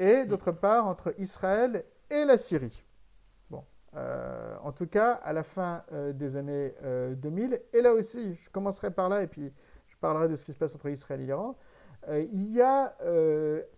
et 0.00 0.24
d'autre 0.24 0.50
part 0.50 0.86
entre 0.86 1.14
Israël 1.18 1.84
et 2.08 2.24
la 2.24 2.38
Syrie. 2.38 2.84
Bon, 3.50 3.62
euh, 3.94 4.56
en 4.62 4.72
tout 4.72 4.86
cas, 4.86 5.12
à 5.12 5.34
la 5.34 5.42
fin 5.42 5.84
euh, 5.92 6.12
des 6.14 6.36
années 6.36 6.74
2000, 7.16 7.60
et 7.74 7.82
là 7.82 7.92
aussi, 7.92 8.34
je 8.34 8.50
commencerai 8.50 8.90
par 8.90 9.10
là 9.10 9.22
et 9.22 9.26
puis 9.26 9.52
je 9.88 9.96
parlerai 9.98 10.28
de 10.28 10.36
ce 10.36 10.44
qui 10.46 10.54
se 10.54 10.58
passe 10.58 10.74
entre 10.74 10.88
Israël 10.88 11.20
et 11.20 11.26
l'Iran. 11.26 11.54
il 12.32 12.50
y 12.50 12.62
a 12.62 12.96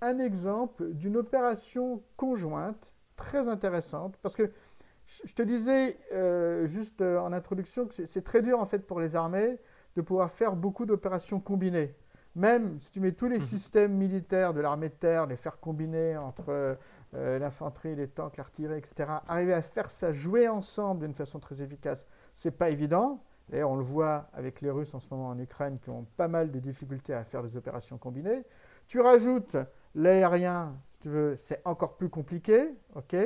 un 0.00 0.19
exemple 0.21 0.93
d'une 0.93 1.17
opération 1.17 2.02
conjointe 2.17 2.95
très 3.17 3.49
intéressante 3.49 4.17
parce 4.23 4.37
que 4.37 4.52
je 5.07 5.35
te 5.35 5.43
disais 5.43 5.99
juste 6.67 7.02
en 7.02 7.33
introduction 7.33 7.87
que 7.87 8.07
c'est 8.07 8.23
très 8.23 8.43
dur 8.43 8.61
en 8.61 8.67
fait 8.67 8.87
pour 8.87 9.00
les 9.00 9.17
armées 9.17 9.59
de 9.97 10.02
pouvoir 10.02 10.31
faire 10.31 10.55
beaucoup 10.55 10.87
d'opérations 10.87 11.41
combinées. 11.41 11.97
Même 12.35 12.81
si 12.81 12.91
tu 12.91 13.01
mets 13.01 13.12
tous 13.12 13.29
les 13.29 13.39
mhm. 13.39 13.45
systèmes 13.45 13.93
militaires 13.93 14.55
de 14.55 14.61
l'armée 14.61 14.89
de 14.89 14.95
terre, 14.95 15.27
les 15.27 15.37
faire 15.37 15.61
combiner 15.61 16.17
entre 16.17 16.77
euh, 17.15 17.39
l'infanterie, 17.39 17.95
les 17.95 18.09
tanks, 18.09 18.37
l'artillerie, 18.37 18.79
etc., 18.79 19.11
arriver 19.29 19.53
à 19.53 19.62
faire 19.62 19.91
ça 19.91 20.12
jouer 20.12 20.49
ensemble 20.49 21.03
d'une 21.03 21.15
façon 21.15 21.39
très 21.39 21.61
efficace, 21.61 22.07
c'est 22.35 22.57
pas 22.57 22.71
évident. 22.71 23.23
D'ailleurs, 23.49 23.71
on 23.71 23.77
le 23.77 23.85
voit 23.85 24.29
avec 24.33 24.62
les 24.62 24.71
Russes 24.71 24.95
en 24.95 25.01
ce 25.01 25.09
moment 25.11 25.29
en 25.29 25.39
Ukraine 25.39 25.79
qui 25.79 25.91
ont 25.91 26.07
pas 26.17 26.29
mal 26.29 26.51
de 26.51 26.59
difficultés 26.59 27.12
à 27.12 27.25
faire 27.25 27.43
des 27.43 27.57
opérations 27.57 27.99
combinées. 27.99 28.45
Tu 28.87 29.01
rajoutes 29.01 29.57
l'aérien, 29.95 30.75
si 30.93 31.01
tu 31.01 31.09
veux, 31.11 31.37
c'est 31.37 31.61
encore 31.67 31.97
plus 31.97 32.09
compliqué. 32.09 32.71
ok 32.95 33.17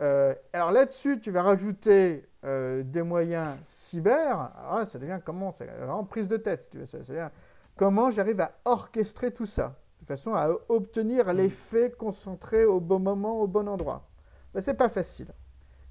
euh, 0.00 0.34
alors 0.52 0.72
là-dessus, 0.72 1.20
tu 1.20 1.30
vas 1.30 1.42
rajouter 1.42 2.28
euh, 2.44 2.82
des 2.82 3.02
moyens 3.02 3.56
cyber. 3.68 4.50
Ah, 4.68 4.84
ça 4.86 4.98
devient 4.98 5.20
comment? 5.24 5.52
C'est 5.52 5.66
vraiment 5.66 6.04
prise 6.04 6.26
de 6.26 6.36
tête. 6.36 6.68
tu 6.70 6.78
veux. 6.78 6.86
Ça, 6.86 6.98
devient, 6.98 7.28
comment 7.76 8.10
j'arrive 8.10 8.40
à 8.40 8.52
orchestrer 8.64 9.32
tout 9.32 9.46
ça 9.46 9.78
de 10.00 10.06
façon 10.06 10.34
à 10.34 10.50
obtenir 10.68 11.26
mm. 11.26 11.36
l'effet 11.36 11.90
concentré 11.90 12.64
au 12.64 12.80
bon 12.80 12.98
moment, 12.98 13.40
au 13.40 13.46
bon 13.46 13.68
endroit. 13.68 14.06
Ben, 14.52 14.60
Ce 14.60 14.70
n'est 14.70 14.76
pas 14.76 14.88
facile. 14.88 15.28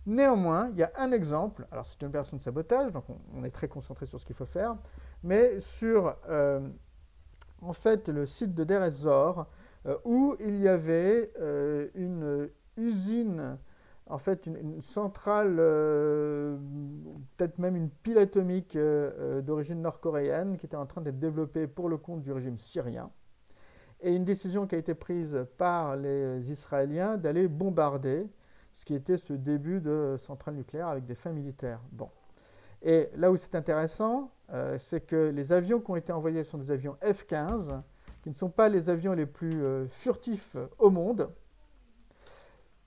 Néanmoins, 0.05 0.69
il 0.71 0.77
y 0.77 0.83
a 0.83 0.91
un 0.97 1.11
exemple, 1.11 1.65
alors 1.71 1.85
c'est 1.85 1.99
une 2.01 2.09
opération 2.09 2.37
de 2.37 2.41
sabotage, 2.41 2.91
donc 2.91 3.05
on, 3.33 3.43
est 3.45 3.49
très 3.51 3.69
concentré 3.69 4.05
sur 4.05 4.19
ce 4.19 4.25
qu'il 4.25 4.35
faut 4.35 4.45
faire, 4.45 4.75
mais 5.23 5.61
sur 5.61 6.15
euh, 6.29 6.59
en 7.61 7.71
fait 7.71 8.09
le 8.09 8.25
site 8.25 8.53
de 8.53 8.65
Deir 8.65 8.89
Zor, 8.89 9.47
où 10.03 10.35
il 10.39 10.59
y 10.59 10.67
avait 10.67 11.31
une 11.95 12.49
usine 12.77 13.57
en 14.07 14.17
fait 14.17 14.45
une, 14.45 14.81
centrale, 14.81 15.57
euh, 15.59 16.57
peut-être 17.37 17.57
même 17.57 17.75
une 17.75 17.89
pile 17.89 18.17
atomique 18.17 18.75
euh, 18.75 19.11
euh, 19.19 19.41
d'origine 19.41 19.81
nord-coréenne 19.81 20.57
qui 20.57 20.65
était 20.65 20.75
en 20.75 20.85
train 20.85 21.01
d'être 21.01 21.19
développée 21.19 21.67
pour 21.67 21.89
le 21.89 21.97
compte 21.97 22.21
du 22.21 22.31
régime 22.31 22.57
syrien. 22.57 23.09
Et 24.01 24.13
une 24.13 24.25
décision 24.25 24.67
qui 24.67 24.75
a 24.75 24.77
été 24.77 24.93
prise 24.93 25.45
par 25.57 25.95
les 25.95 26.51
Israéliens 26.51 27.15
d'aller 27.15 27.47
bombarder 27.47 28.27
ce 28.73 28.83
qui 28.83 28.95
était 28.95 29.17
ce 29.17 29.31
début 29.31 29.79
de 29.79 30.15
centrale 30.17 30.55
nucléaire 30.55 30.87
avec 30.87 31.05
des 31.05 31.15
fins 31.15 31.31
militaires. 31.31 31.79
Bon. 31.91 32.09
Et 32.81 33.09
là 33.15 33.31
où 33.31 33.37
c'est 33.37 33.55
intéressant, 33.55 34.31
c'est 34.77 35.07
que 35.07 35.29
les 35.29 35.53
avions 35.53 35.79
qui 35.79 35.89
ont 35.91 35.95
été 35.95 36.11
envoyés 36.11 36.43
sont 36.43 36.57
des 36.57 36.69
avions 36.69 36.97
F-15, 37.01 37.81
qui 38.23 38.29
ne 38.29 38.35
sont 38.35 38.49
pas 38.49 38.67
les 38.67 38.89
avions 38.89 39.13
les 39.13 39.25
plus 39.25 39.87
furtifs 39.87 40.57
au 40.79 40.89
monde, 40.89 41.29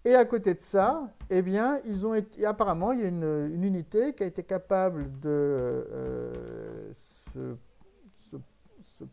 et 0.07 0.15
à 0.15 0.25
côté 0.25 0.55
de 0.55 0.61
ça, 0.61 1.11
eh 1.31 1.43
bien, 1.43 1.81
ils 1.85 2.07
ont 2.07 2.13
apparemment, 2.45 2.93
il 2.93 3.01
y 3.01 3.05
a 3.05 3.09
une, 3.09 3.51
unité 3.61 4.15
qui 4.15 4.23
a 4.23 4.27
été 4.27 4.45
capable 4.45 5.11
de 5.19 5.29
euh, 5.29 6.93
se, 7.35 7.57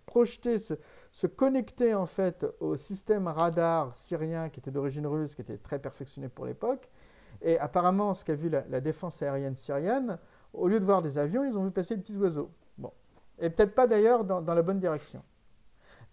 projeter, 0.05 0.59
se, 0.59 1.25
connecter 1.25 1.95
en 1.95 2.05
fait 2.05 2.45
au 2.59 2.77
système 2.77 3.27
radar 3.27 3.95
syrien 3.95 4.50
qui 4.50 4.59
était 4.59 4.69
d'origine 4.69 5.07
russe, 5.07 5.33
qui 5.33 5.41
était 5.41 5.57
très 5.57 5.79
perfectionné 5.79 6.29
pour 6.29 6.45
l'époque. 6.45 6.88
Et 7.41 7.57
apparemment, 7.57 8.13
ce 8.13 8.23
qu'a 8.23 8.35
vu 8.35 8.50
la, 8.50 8.62
défense 8.79 9.19
aérienne 9.23 9.55
syrienne, 9.55 10.19
au 10.53 10.67
lieu 10.67 10.79
de 10.79 10.85
voir 10.85 11.01
des 11.01 11.17
avions, 11.17 11.43
ils 11.43 11.57
ont 11.57 11.63
vu 11.63 11.71
passer 11.71 11.95
des 11.95 12.03
petits 12.03 12.17
oiseaux. 12.17 12.51
Bon. 12.77 12.91
Et 13.39 13.50
peut-être 13.50 13.73
pas 13.73 13.88
d'ailleurs 13.88 14.25
dans, 14.25 14.43
dans, 14.43 14.53
la 14.53 14.62
bonne 14.62 14.79
direction. 14.79 15.23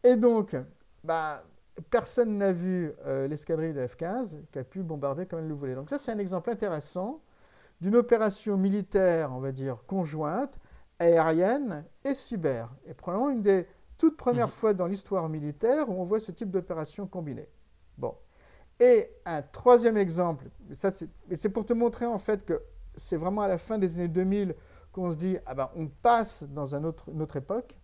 Et 0.02 0.16
donc, 0.16 0.56
bah, 1.04 1.42
personne 1.88 2.38
n'a 2.38 2.52
vu 2.52 2.92
euh, 3.06 3.28
l'escadrille 3.28 3.72
de 3.72 3.86
F-15 3.86 4.36
qui 4.52 4.58
a 4.58 4.64
pu 4.64 4.82
bombarder 4.82 5.26
comme 5.26 5.40
elle 5.40 5.48
le 5.48 5.54
voulait. 5.54 5.74
Donc 5.74 5.88
ça, 5.90 5.98
c'est 5.98 6.12
un 6.12 6.18
exemple 6.18 6.50
intéressant 6.50 7.20
d'une 7.80 7.96
opération 7.96 8.56
militaire, 8.56 9.32
on 9.32 9.40
va 9.40 9.52
dire, 9.52 9.78
conjointe, 9.86 10.58
aérienne 10.98 11.84
et 12.04 12.14
cyber. 12.14 12.68
Et 12.86 12.94
probablement 12.94 13.30
une 13.30 13.42
des 13.42 13.66
toutes 13.98 14.16
premières 14.16 14.46
mhm. 14.46 14.52
fois 14.52 14.74
dans 14.74 14.86
l'histoire 14.86 15.28
militaire 15.28 15.88
où 15.88 16.00
on 16.00 16.04
voit 16.04 16.20
ce 16.20 16.32
type 16.32 16.50
d'opération 16.50 17.06
combinée. 17.06 17.48
Bon. 17.98 18.14
Et 18.78 19.10
un 19.26 19.42
troisième 19.42 19.98
exemple, 19.98 20.46
c'est 20.72 21.50
pour 21.50 21.66
te 21.66 21.74
montrer 21.74 22.06
en 22.06 22.16
fait 22.16 22.46
que 22.46 22.62
c'est 22.96 23.16
vraiment 23.16 23.42
à 23.42 23.48
la 23.48 23.58
fin 23.58 23.76
des 23.76 23.96
années 23.96 24.08
2000 24.08 24.54
qu'on 24.92 25.10
se 25.10 25.16
dit, 25.16 25.36
ah 25.44 25.54
ben, 25.54 25.70
on 25.76 25.86
passe 25.86 26.44
dans 26.44 26.74
un 26.74 26.84
autre, 26.84 27.10
une 27.10 27.20
autre 27.22 27.36
époque. 27.36 27.76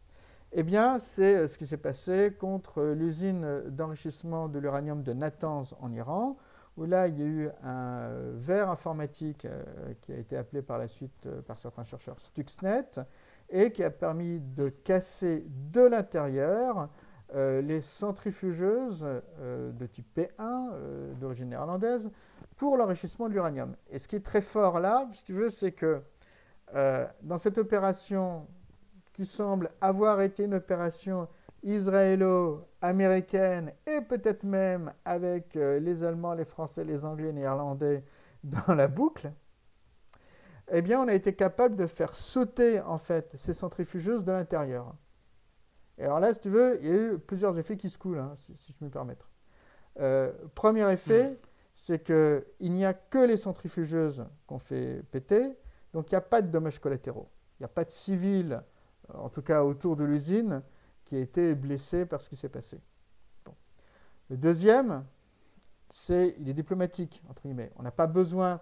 Eh 0.53 0.63
bien, 0.63 0.99
c'est 0.99 1.35
euh, 1.35 1.49
ce 1.49 1.59
qui 1.59 1.67
s'est 1.67 1.77
passé 1.77 2.35
contre 2.39 2.83
l'usine 2.83 3.63
d'enrichissement 3.69 4.49
de 4.49 4.59
l'uranium 4.59 5.03
de 5.03 5.13
Natanz 5.13 5.75
en 5.81 5.93
Iran, 5.93 6.37
où 6.77 6.85
là, 6.85 7.09
il 7.09 7.19
y 7.19 7.23
a 7.23 7.27
eu 7.27 7.51
un 7.65 8.11
verre 8.35 8.71
informatique 8.71 9.45
euh, 9.45 9.65
qui 10.03 10.13
a 10.13 10.17
été 10.17 10.37
appelé 10.37 10.63
par 10.63 10.79
la 10.79 10.87
suite 10.87 11.27
euh, 11.27 11.43
par 11.43 11.59
certains 11.59 11.83
chercheurs 11.83 12.21
Stuxnet, 12.21 13.01
et 13.49 13.73
qui 13.73 13.83
a 13.83 13.91
permis 13.91 14.41
de 14.41 14.69
casser 14.69 15.45
de 15.73 15.83
l'intérieur 15.83 16.89
les 17.35 17.81
centrifugeuses 17.81 19.05
de 19.05 19.87
type 19.87 20.07
P1, 20.17 21.15
d'origine 21.19 21.49
néerlandaise, 21.49 22.09
pour 22.57 22.77
l'enrichissement 22.77 23.29
de 23.29 23.35
l'uranium. 23.35 23.75
Et 23.91 23.99
ce 23.99 24.07
qui 24.07 24.15
est 24.15 24.25
très 24.25 24.41
fort 24.41 24.79
là, 24.79 25.09
si 25.13 25.25
tu 25.25 25.33
veux, 25.33 25.51
c'est 25.51 25.73
que 25.73 26.01
dans 26.73 27.39
cette 27.39 27.59
opération 27.59 28.47
qui 29.17 29.25
semble 29.25 29.71
avoir 29.81 30.21
été 30.21 30.45
une 30.45 30.53
opération 30.53 31.27
israélo-américaine 31.63 33.73
et 33.87 34.03
peut-être 34.03 34.45
même 34.45 34.93
avec 35.07 35.57
euh, 35.57 35.81
les 35.81 36.05
Allemands, 36.05 36.35
les 36.35 36.45
Français, 36.45 36.85
les 36.85 37.07
Anglais, 37.07 37.29
les 37.29 37.33
Néerlandais 37.33 38.05
dans 38.45 38.75
la 38.75 38.89
boucle, 38.89 39.33
eh 40.71 40.83
bien, 40.83 41.01
on 41.01 41.09
a 41.09 41.15
été 41.15 41.35
capable 41.35 41.77
de 41.77 41.87
faire 41.87 42.15
sauter 42.15 42.83
en 42.83 42.99
fait 42.99 43.31
ces 43.37 43.55
centrifugeuses 43.55 44.23
de 44.23 44.33
l'intérieur. 44.33 44.95
Et 45.97 46.05
alors 46.05 46.21
là, 46.21 46.35
si 46.35 46.41
tu 46.41 46.51
veux, 46.51 46.79
il 46.83 46.87
y 46.87 46.91
a 46.91 46.95
eu 46.95 47.19
plusieurs 47.19 47.59
effets 47.59 47.79
qui 47.79 47.89
se 47.89 47.97
coulent, 47.97 48.19
hein, 48.19 48.35
si, 48.37 48.77
je 48.79 48.85
me 48.85 48.91
permettre. 48.91 49.31
Euh, 49.99 50.31
premier 50.55 50.93
effet, 50.93 51.31
mm. 51.31 51.37
c'est 51.75 52.05
qu'il 52.05 52.73
n'y 52.73 52.85
a 52.85 52.93
que 52.93 53.25
les 53.25 53.39
centrifugeuses 53.39 54.27
qu'on 54.47 54.59
fait 54.59 55.03
péter, 55.11 55.57
donc 55.95 56.11
il 56.11 56.15
n'y 56.15 56.19
a 56.19 56.23
pas 56.23 56.43
de 56.43 56.49
dommages 56.49 56.81
collatéraux. 56.81 57.31
Il 57.59 57.63
n'y 57.63 57.65
a 57.65 57.69
pas 57.69 57.85
de 57.85 57.91
civils 57.91 58.63
en 59.15 59.29
tout 59.29 59.43
cas 59.43 59.63
autour 59.65 59.97
de 59.97 60.05
l'usine, 60.05 60.63
qui 61.05 61.17
a 61.17 61.21
été 61.21 61.55
blessé 61.55 62.07
par 62.07 62.21
ce 62.21 62.29
qui 62.29 62.37
s'est 62.37 62.49
passé. 62.49 62.81
Le 64.29 64.37
deuxième, 64.37 65.05
c'est 65.91 66.35
il 66.41 66.49
est 66.49 66.55
diplomatique, 66.55 67.23
entre 67.31 67.43
guillemets. 67.43 67.73
On 67.77 67.83
n'a 67.83 67.93
pas 67.93 68.09
besoin 68.09 68.61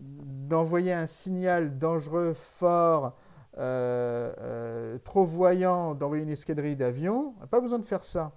d'envoyer 0.00 0.92
un 0.92 1.06
signal 1.06 1.78
dangereux, 1.78 2.32
fort, 2.32 3.16
euh, 3.58 4.32
euh, 4.38 4.98
trop 4.98 5.24
voyant, 5.24 5.94
d'envoyer 5.94 6.22
une 6.22 6.30
escadrille 6.30 6.76
d'avions. 6.76 7.34
On 7.36 7.40
n'a 7.40 7.46
pas 7.46 7.60
besoin 7.60 7.78
de 7.78 7.84
faire 7.84 8.04
ça. 8.04 8.32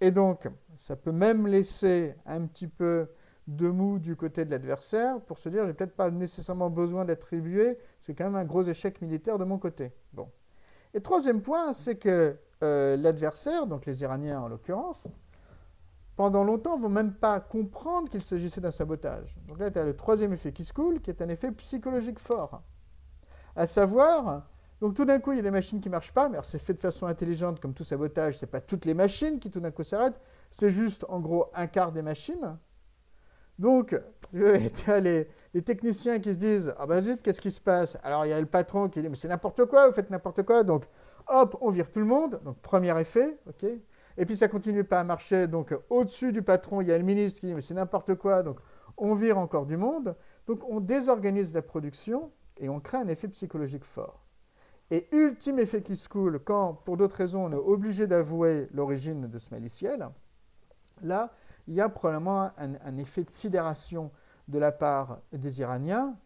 Et 0.00 0.10
donc, 0.10 0.48
ça 0.78 0.96
peut 0.96 1.12
même 1.12 1.46
laisser 1.46 2.14
un 2.26 2.46
petit 2.46 2.68
peu 2.68 3.08
de 3.46 3.68
mou 3.68 3.98
du 3.98 4.16
côté 4.16 4.44
de 4.44 4.50
l'adversaire 4.50 5.20
pour 5.20 5.38
se 5.38 5.48
dire 5.48 5.66
j'ai 5.66 5.74
peut-être 5.74 5.96
pas 5.96 6.10
nécessairement 6.10 6.70
besoin 6.70 7.04
d'attribuer, 7.04 7.78
c'est 8.00 8.14
quand 8.14 8.24
même 8.24 8.36
un 8.36 8.44
gros 8.44 8.62
échec 8.62 9.00
militaire 9.02 9.38
de 9.38 9.44
mon 9.44 9.58
côté. 9.58 9.92
Bon. 10.12 10.28
Et 10.94 11.00
troisième 11.00 11.40
point, 11.40 11.72
c'est 11.72 11.96
que 11.96 12.36
euh, 12.62 12.96
l'adversaire, 12.96 13.66
donc 13.66 13.86
les 13.86 14.02
Iraniens 14.02 14.40
en 14.40 14.48
l'occurrence, 14.48 15.06
pendant 16.16 16.44
longtemps 16.44 16.78
vont 16.78 16.90
même 16.90 17.14
pas 17.14 17.40
comprendre 17.40 18.10
qu'il 18.10 18.22
s'agissait 18.22 18.60
d'un 18.60 18.70
sabotage. 18.70 19.34
Donc 19.48 19.58
là, 19.58 19.70
tu 19.70 19.78
as 19.78 19.84
le 19.84 19.96
troisième 19.96 20.32
effet 20.32 20.52
qui 20.52 20.64
se 20.64 20.72
coule, 20.72 21.00
qui 21.00 21.10
est 21.10 21.22
un 21.22 21.28
effet 21.28 21.50
psychologique 21.52 22.18
fort. 22.18 22.62
À 23.56 23.66
savoir 23.66 24.46
Donc 24.80 24.94
tout 24.94 25.04
d'un 25.04 25.18
coup, 25.18 25.32
il 25.32 25.36
y 25.36 25.38
a 25.38 25.42
des 25.42 25.50
machines 25.50 25.80
qui 25.80 25.88
ne 25.88 25.92
marchent 25.92 26.12
pas, 26.12 26.28
mais 26.28 26.38
c'est 26.42 26.58
fait 26.58 26.74
de 26.74 26.78
façon 26.78 27.06
intelligente, 27.06 27.60
comme 27.60 27.72
tout 27.72 27.84
sabotage, 27.84 28.38
ce 28.38 28.44
n'est 28.44 28.50
pas 28.50 28.60
toutes 28.60 28.84
les 28.84 28.94
machines 28.94 29.38
qui 29.38 29.50
tout 29.50 29.60
d'un 29.60 29.70
coup 29.70 29.82
s'arrêtent, 29.82 30.20
c'est 30.50 30.70
juste 30.70 31.06
en 31.08 31.20
gros 31.20 31.50
un 31.54 31.66
quart 31.66 31.92
des 31.92 32.02
machines. 32.02 32.58
Donc, 33.60 33.94
tu 34.32 34.90
as 34.90 35.00
les, 35.00 35.28
techniciens 35.64 36.18
qui 36.18 36.32
se 36.32 36.38
disent 36.38 36.74
Ah 36.78 36.86
ben 36.86 37.00
zut, 37.02 37.20
qu'est-ce 37.20 37.42
qui 37.42 37.50
se 37.50 37.60
passe? 37.60 37.98
Alors 38.02 38.24
il 38.24 38.30
y 38.30 38.32
a 38.32 38.40
le 38.40 38.46
patron 38.46 38.88
qui 38.88 39.02
dit 39.02 39.08
Mais 39.08 39.16
c'est 39.16 39.28
n'importe 39.28 39.66
quoi, 39.66 39.86
vous 39.86 39.92
faites 39.92 40.08
n'importe 40.08 40.42
quoi. 40.44 40.64
Donc, 40.64 40.84
hop, 41.28 41.58
on 41.60 41.70
vire 41.70 41.90
tout 41.90 41.98
le 42.00 42.06
monde. 42.06 42.40
Donc, 42.42 42.56
premier 42.62 42.98
effet, 42.98 43.38
ok. 43.46 43.66
Et 44.16 44.26
puis 44.26 44.34
ça 44.34 44.48
continue 44.48 44.82
pas 44.82 45.00
à 45.00 45.04
marcher. 45.04 45.46
Donc, 45.46 45.74
au-dessus 45.90 46.32
du 46.32 46.42
patron, 46.42 46.80
il 46.80 46.88
y 46.88 46.92
a 46.92 46.96
le 46.96 47.04
ministre 47.04 47.40
qui 47.40 47.46
dit 47.46 47.54
Mais 47.54 47.60
c'est 47.60 47.74
n'importe 47.74 48.14
quoi. 48.14 48.42
Donc, 48.42 48.58
on 48.96 49.14
vire 49.14 49.36
encore 49.36 49.66
du 49.66 49.76
monde. 49.76 50.16
Donc, 50.46 50.62
on 50.66 50.80
désorganise 50.80 51.52
la 51.52 51.60
production 51.60 52.32
et 52.56 52.70
on 52.70 52.80
crée 52.80 52.96
un 52.96 53.08
effet 53.08 53.28
psychologique 53.28 53.84
fort. 53.84 54.24
Et 54.90 55.06
ultime 55.12 55.58
effet 55.58 55.82
qui 55.82 55.96
se 55.96 56.08
coule, 56.08 56.40
quand, 56.42 56.74
pour 56.84 56.96
d'autres 56.96 57.16
raisons, 57.16 57.44
on 57.44 57.52
est 57.52 57.54
obligé 57.54 58.06
d'avouer 58.06 58.68
l'origine 58.72 59.28
de 59.28 59.38
ce 59.38 59.50
maliciel, 59.50 60.08
là, 61.02 61.30
il 61.66 61.74
y 61.74 61.80
a 61.80 61.88
probablement 61.88 62.50
un, 62.58 62.96
effet 62.98 63.24
de 63.24 63.30
sidération 63.30 64.10
de 64.48 64.58
la 64.58 64.72
part 64.72 65.20
des 65.32 65.60
Iraniens 65.60 66.16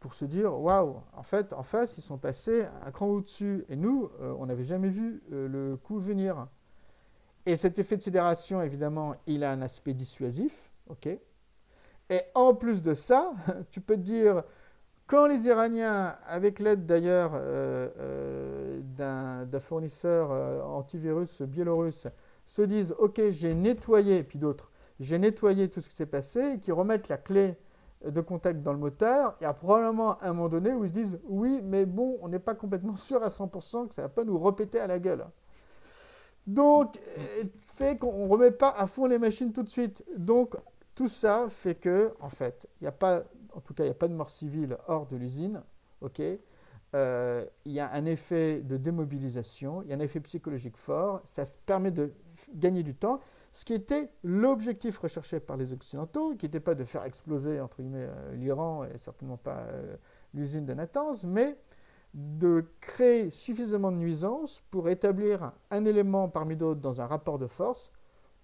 pour 0.00 0.14
se 0.14 0.24
dire 0.24 0.58
waouh, 0.58 1.02
en 1.12 1.22
fait, 1.22 1.52
en 1.52 1.62
face, 1.62 1.98
ils 1.98 2.02
sont 2.02 2.18
passés 2.18 2.66
un 2.84 2.90
cran 2.92 3.06
au-dessus. 3.06 3.64
Et 3.68 3.76
nous, 3.76 4.10
euh, 4.20 4.34
on 4.38 4.46
n'avait 4.46 4.64
jamais 4.64 4.90
vu 4.90 5.22
euh, 5.32 5.48
le 5.48 5.76
coup 5.76 5.98
venir. 5.98 6.46
Et 7.46 7.56
cet 7.56 7.78
effet 7.78 7.96
de 7.96 8.02
sidération, 8.02 8.62
évidemment, 8.62 9.16
il 9.26 9.42
a 9.42 9.50
un 9.50 9.62
aspect 9.62 9.94
dissuasif. 9.94 10.70
ok 10.88 11.18
et 12.10 12.22
en 12.34 12.54
plus 12.54 12.80
de 12.80 12.94
ça, 12.94 13.34
tu 13.70 13.82
peux 13.82 13.96
te 13.96 14.00
dire, 14.00 14.42
quand 15.06 15.26
les 15.26 15.46
Iraniens, 15.46 16.16
avec 16.26 16.58
l'aide 16.58 16.86
d'ailleurs 16.86 17.32
euh, 17.34 18.80
d'un 18.96 19.60
fournisseur 19.60 20.30
antivirus 20.66 21.42
biélorusse, 21.42 22.08
se 22.48 22.62
disent 22.62 22.94
Ok, 22.98 23.20
j'ai 23.30 23.54
nettoyé, 23.54 24.24
puis 24.24 24.40
d'autres, 24.40 24.72
j'ai 24.98 25.18
nettoyé 25.18 25.68
tout 25.68 25.80
ce 25.80 25.88
qui 25.88 25.94
s'est 25.94 26.06
passé, 26.06 26.54
et 26.54 26.58
qui 26.58 26.72
remettent 26.72 27.08
la 27.08 27.18
clé 27.18 27.56
de 28.04 28.20
contact 28.20 28.62
dans 28.62 28.72
le 28.72 28.78
moteur, 28.78 29.36
il 29.40 29.44
y 29.44 29.46
a 29.46 29.54
probablement 29.54 30.22
un 30.22 30.32
moment 30.32 30.48
donné 30.48 30.72
où 30.72 30.84
ils 30.84 30.90
se 30.90 30.94
disent 30.94 31.20
Oui, 31.24 31.60
mais 31.62 31.86
bon, 31.86 32.18
on 32.22 32.28
n'est 32.28 32.38
pas 32.38 32.54
complètement 32.54 32.96
sûr 32.96 33.22
à 33.22 33.28
100% 33.28 33.88
que 33.88 33.94
ça 33.94 34.02
ne 34.02 34.06
va 34.06 34.08
pas 34.08 34.24
nous 34.24 34.38
repéter 34.38 34.80
à 34.80 34.86
la 34.86 34.98
gueule. 34.98 35.24
Donc, 36.46 36.98
ça 37.58 37.72
fait 37.76 37.98
qu'on 37.98 38.26
ne 38.26 38.30
remet 38.30 38.50
pas 38.50 38.70
à 38.70 38.86
fond 38.86 39.06
les 39.06 39.18
machines 39.18 39.52
tout 39.52 39.62
de 39.62 39.68
suite. 39.68 40.02
Donc, 40.16 40.56
tout 40.94 41.08
ça 41.08 41.46
fait 41.50 41.74
que, 41.74 42.14
en 42.20 42.30
fait, 42.30 42.66
il 42.80 42.84
n'y 42.84 42.88
a 42.88 42.92
pas, 42.92 43.22
en 43.52 43.60
tout 43.60 43.74
cas, 43.74 43.84
il 43.84 43.88
n'y 43.88 43.92
a 43.92 43.94
pas 43.94 44.08
de 44.08 44.14
mort 44.14 44.30
civile 44.30 44.78
hors 44.86 45.06
de 45.06 45.16
l'usine, 45.16 45.62
ok? 46.00 46.22
Euh, 46.94 47.44
il 47.66 47.72
y 47.72 47.80
a 47.80 47.92
un 47.92 48.06
effet 48.06 48.62
de 48.62 48.78
démobilisation, 48.78 49.82
il 49.82 49.90
y 49.90 49.92
a 49.92 49.96
un 49.96 50.00
effet 50.00 50.20
psychologique 50.20 50.78
fort, 50.78 51.20
ça 51.24 51.44
permet 51.66 51.90
de 51.90 52.14
gagner 52.54 52.82
du 52.82 52.94
temps, 52.94 53.20
ce 53.52 53.64
qui 53.64 53.74
était 53.74 54.10
l'objectif 54.22 54.98
recherché 54.98 55.40
par 55.40 55.56
les 55.56 55.72
Occidentaux, 55.72 56.34
qui 56.36 56.46
n'était 56.46 56.60
pas 56.60 56.74
de 56.74 56.84
faire 56.84 57.04
exploser 57.04 57.60
entre 57.60 57.82
guillemets 57.82 58.08
euh, 58.08 58.34
l'Iran 58.34 58.84
et 58.84 58.98
certainement 58.98 59.36
pas 59.36 59.66
euh, 59.70 59.96
l'usine 60.34 60.64
de 60.64 60.74
Natanz, 60.74 61.24
mais 61.24 61.56
de 62.14 62.64
créer 62.80 63.30
suffisamment 63.30 63.92
de 63.92 63.96
nuisances 63.96 64.62
pour 64.70 64.88
établir 64.88 65.52
un 65.70 65.84
élément 65.84 66.28
parmi 66.28 66.56
d'autres 66.56 66.80
dans 66.80 67.00
un 67.00 67.06
rapport 67.06 67.38
de 67.38 67.46
force 67.46 67.92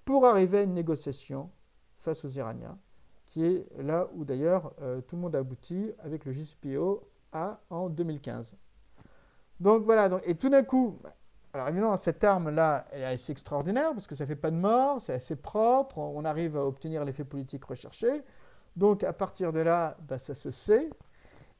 pour 0.05 0.27
arriver 0.27 0.59
à 0.59 0.63
une 0.63 0.75
négociation 0.75 1.51
face 1.97 2.25
aux 2.25 2.29
Iraniens, 2.29 2.79
qui 3.27 3.45
est 3.45 3.67
là 3.79 4.09
où 4.15 4.25
d'ailleurs 4.25 4.75
euh, 4.83 5.01
tout 5.01 5.17
le 5.17 5.23
monde 5.23 5.35
a 5.35 5.39
abouti 5.39 5.93
avec 6.01 6.25
le 6.25 6.33
JCPO 6.33 7.09
à, 7.33 7.61
en 7.71 7.89
2015. 7.89 8.55
Donc 9.61 9.85
voilà, 9.85 10.21
et 10.25 10.35
tout 10.35 10.51
d'un 10.51 10.63
coup, 10.63 10.99
alors 11.54 11.68
évidemment, 11.68 11.96
cette 11.96 12.25
arme-là, 12.25 12.84
elle 12.90 13.02
est 13.02 13.04
assez 13.04 13.30
extraordinaire 13.30 13.93
parce 13.93 14.08
que 14.08 14.17
ça 14.17 14.25
ne 14.25 14.28
fait 14.28 14.34
pas 14.34 14.50
de 14.50 14.56
mort, 14.56 15.00
c'est 15.00 15.12
assez 15.12 15.36
propre, 15.36 15.99
on 15.99 16.25
arrive 16.25 16.56
à 16.56 16.67
obtenir 16.67 17.04
l'effet 17.04 17.23
politique 17.23 17.64
recherché. 17.64 18.25
Donc 18.75 19.04
à 19.04 19.12
partir 19.12 19.52
de 19.52 19.60
là, 19.60 19.97
bah, 20.08 20.19
ça 20.19 20.34
se 20.34 20.50
sait. 20.50 20.90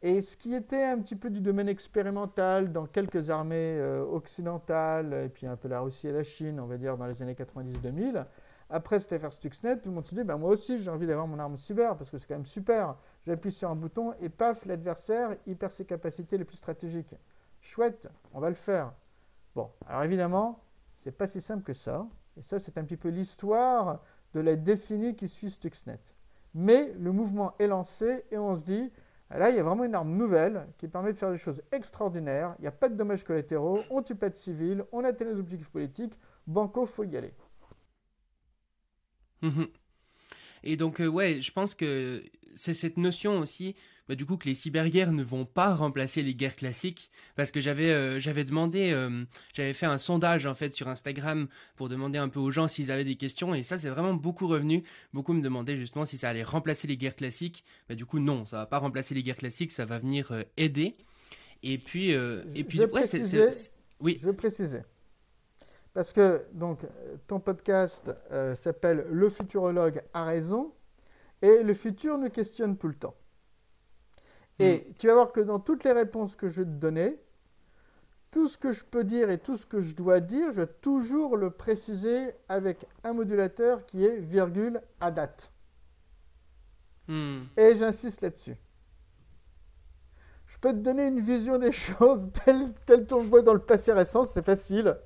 Et 0.02 0.20
ce 0.20 0.37
qui 0.37 0.52
était 0.52 0.83
un 0.83 0.98
petit 0.98 1.14
peu 1.14 1.30
du 1.30 1.40
domaine 1.40 1.68
expérimental 1.68 2.72
dans 2.72 2.87
quelques 2.87 3.30
armées 3.30 3.78
euh, 3.78 4.04
occidentales, 4.04 5.14
et 5.26 5.28
puis 5.28 5.46
un 5.46 5.54
peu 5.54 5.68
la 5.68 5.80
Russie 5.80 6.09
et 6.09 6.12
la 6.12 6.24
Chine, 6.24 6.59
on 6.59 6.66
va 6.66 6.76
dire 6.76 6.96
dans 6.96 7.07
les 7.07 7.22
années 7.22 7.35
90-2000, 7.35 8.24
après 8.70 8.98
cette 8.98 9.12
affaire 9.12 9.33
Stuxnet, 9.33 9.78
tout 9.78 9.90
le 9.90 9.94
monde 9.94 10.07
se 10.09 10.14
dit, 10.16 10.24
bah, 10.24 10.37
moi 10.37 10.50
aussi 10.50 10.83
j'ai 10.83 10.90
envie 10.90 11.07
d'avoir 11.07 11.28
mon 11.28 11.38
arme 11.38 11.57
cyber, 11.57 11.96
parce 11.96 12.11
que 12.11 12.18
c'est 12.18 12.26
quand 12.26 12.35
même 12.35 12.46
super. 12.46 12.96
J'appuie 13.28 13.52
sur 13.52 13.70
un 13.70 13.76
bouton 13.76 14.12
et 14.20 14.28
paf, 14.28 14.66
l'adversaire, 14.66 15.37
il 15.46 15.57
perd 15.57 15.70
ses 15.70 15.85
capacités 15.85 16.37
les 16.37 16.44
plus 16.44 16.57
stratégiques. 16.57 17.14
Chouette, 17.61 18.09
on 18.33 18.40
va 18.40 18.48
le 18.48 18.57
faire. 18.57 18.92
Bon, 19.55 19.71
alors 19.87 20.03
évidemment, 20.03 20.64
c'est 20.97 21.12
pas 21.12 21.27
si 21.27 21.40
simple 21.40 21.62
que 21.64 21.75
ça. 21.75 22.07
Et 22.37 22.43
ça, 22.43 22.59
c'est 22.59 22.77
un 22.79 22.85
petit 22.85 22.97
peu 22.97 23.09
l'histoire 23.09 24.03
de 24.33 24.40
la 24.40 24.57
décennie 24.57 25.14
qui 25.14 25.29
suit 25.29 25.51
Stuxnet. 25.51 26.01
Mais 26.55 26.93
le 26.95 27.12
mouvement 27.12 27.55
est 27.59 27.67
lancé 27.69 28.25
et 28.31 28.38
on 28.38 28.55
se 28.57 28.64
dit, 28.64 28.90
là, 29.31 29.51
il 29.51 29.57
y 29.57 29.59
a 29.59 29.62
vraiment 29.62 29.85
une 29.85 29.95
arme 29.95 30.17
nouvelle 30.17 30.67
qui 30.79 30.88
permet 30.88 31.12
de 31.12 31.19
faire 31.19 31.31
des 31.31 31.38
choses 31.38 31.62
extraordinaires. 31.73 32.55
Il 32.59 32.62
n'y 32.62 32.69
a 32.69 32.73
pas 32.73 32.88
de 32.88 32.95
dommages 32.97 33.25
collatéraux, 33.25 33.87
on 33.90 33.99
ne 33.99 34.05
tue 34.05 34.14
pas 34.17 34.31
de 34.31 34.37
civils, 34.37 34.85
on 34.93 35.05
atteint 35.05 35.25
les 35.25 35.38
objectifs 35.38 35.71
politiques. 35.71 36.19
Banco, 36.47 36.87
faut 36.87 37.05
y 37.05 37.17
aller. 37.17 37.35
Mhm. 39.43 39.75
Et 40.64 40.77
donc, 40.77 41.00
euh, 41.00 41.07
ouais, 41.07 41.40
je 41.40 41.53
pense 41.53 41.74
que 41.74 42.24
c'est 42.57 42.74
cette 42.74 42.96
notion 42.96 43.38
aussi 43.38 43.77
bah, 44.09 44.14
du 44.14 44.27
coup 44.27 44.37
que 44.37 44.46
les 44.46 44.55
cyberguerres 44.55 45.12
ne 45.12 45.22
vont 45.22 45.46
pas 45.46 45.74
remplacer 45.74 46.22
les 46.22 46.35
guerres 46.35 46.57
classiques. 46.57 47.11
Parce 47.37 47.50
que 47.50 47.61
j'avais 47.61 47.90
euh, 47.90 48.20
j'avais 48.20 48.44
demandé 48.44 48.92
euh, 48.92 49.24
j'avais 49.55 49.72
fait 49.72 49.87
un 49.87 49.96
sondage 49.96 50.44
en 50.44 50.55
fait 50.55 50.74
sur 50.74 50.88
Instagram 50.88 51.48
pour 51.77 51.88
demander 51.88 52.18
un 52.18 52.29
peu 52.29 52.38
aux 52.38 52.50
gens 52.50 52.68
s'ils 52.68 52.90
avaient 52.90 53.05
des 53.05 53.16
questions. 53.16 53.55
Et 53.55 53.62
ça 53.62 53.79
c'est 53.79 53.88
vraiment 53.88 54.14
beaucoup 54.14 54.46
revenu. 54.46 54.85
Beaucoup 55.14 55.33
me 55.33 55.40
demandaient 55.40 55.77
justement 55.77 56.05
si 56.05 56.18
ça 56.18 56.29
allait 56.29 56.42
remplacer 56.42 56.87
les 56.87 56.96
guerres 56.96 57.16
classiques. 57.16 57.64
Bah, 57.88 57.94
du 57.94 58.05
coup 58.05 58.18
non 58.18 58.44
ça 58.44 58.59
va 58.59 58.66
pas 58.66 58.79
remplacer 58.79 59.14
les 59.14 59.22
guerres 59.22 59.38
classiques 59.38 59.72
ça 59.72 59.87
va 59.87 59.98
venir 59.98 60.33
aider. 60.57 60.96
Et 61.62 61.79
puis 61.79 62.11
et 62.11 62.64
puis 62.64 62.81
ouais, 62.85 63.07
c'est 63.07 63.22
oui. 64.00 64.18
je 64.20 64.27
veux 64.27 64.35
préciser 64.35 64.81
parce 65.94 66.12
que 66.12 66.44
donc 66.52 66.80
ton 67.26 67.40
podcast 67.40 68.11
s'appelle 68.54 69.07
Le 69.11 69.30
futurologue 69.30 70.02
a 70.12 70.24
raison 70.24 70.72
et 71.40 71.62
le 71.62 71.74
futur 71.74 72.18
nous 72.18 72.30
questionne 72.30 72.76
tout 72.76 72.88
le 72.88 72.94
temps. 72.94 73.14
Et 74.59 74.76
mm. 74.76 74.94
tu 74.98 75.07
vas 75.07 75.14
voir 75.14 75.33
que 75.33 75.40
dans 75.40 75.61
toutes 75.61 75.85
les 75.85 75.92
réponses 75.92 76.37
que 76.37 76.48
je 76.48 76.62
vais 76.62 76.66
te 76.66 76.76
donner, 76.76 77.18
tout 78.30 78.48
ce 78.48 78.59
que 78.59 78.72
je 78.72 78.85
peux 78.85 79.04
dire 79.04 79.30
et 79.30 79.38
tout 79.38 79.57
ce 79.57 79.66
que 79.66 79.80
je 79.80 79.94
dois 79.94 80.20
dire, 80.20 80.50
je 80.50 80.62
vais 80.62 80.66
toujours 80.66 81.37
le 81.37 81.50
préciser 81.50 82.33
avec 82.48 82.87
un 83.04 83.12
modulateur 83.12 83.87
qui 83.87 84.04
est 84.04 84.16
virgule 84.16 84.80
à 85.00 85.11
date. 85.11 85.52
Mm. 87.09 87.42
Et 87.57 87.76
j'insiste 87.76 88.22
là-dessus. 88.22 88.57
Je 90.46 90.59
peux 90.59 90.70
te 90.70 90.78
donner 90.78 91.07
une 91.07 91.20
vision 91.20 91.59
des 91.59 91.72
choses 91.88 92.28
telle 92.87 93.07
qu'on 93.07 93.22
le 93.22 93.28
voit 93.28 93.42
dans 93.42 93.54
le 93.54 93.61
passé 93.61 93.92
récent, 93.92 94.24
c'est 94.24 94.44
facile. 94.44 94.96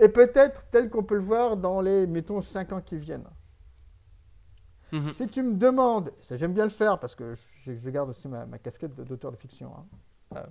Et 0.00 0.08
peut-être 0.08 0.66
tel 0.70 0.90
qu'on 0.90 1.04
peut 1.04 1.14
le 1.14 1.20
voir 1.20 1.56
dans 1.56 1.80
les, 1.80 2.06
mettons, 2.06 2.40
5 2.40 2.72
ans 2.72 2.80
qui 2.80 2.96
viennent. 2.96 3.28
Mhm. 4.92 5.12
Si 5.12 5.26
tu 5.26 5.42
me 5.42 5.54
demandes, 5.54 6.12
ça 6.20 6.36
j'aime 6.36 6.52
bien 6.52 6.64
le 6.64 6.70
faire 6.70 7.00
parce 7.00 7.14
que 7.14 7.34
je, 7.34 7.90
garde 7.90 8.10
aussi 8.10 8.28
ma, 8.28 8.46
casquette 8.58 8.94
d'auteur 8.94 9.32
de 9.32 9.36
fiction. 9.36 9.72
Hein. 9.76 9.86
Euh, 10.36 10.46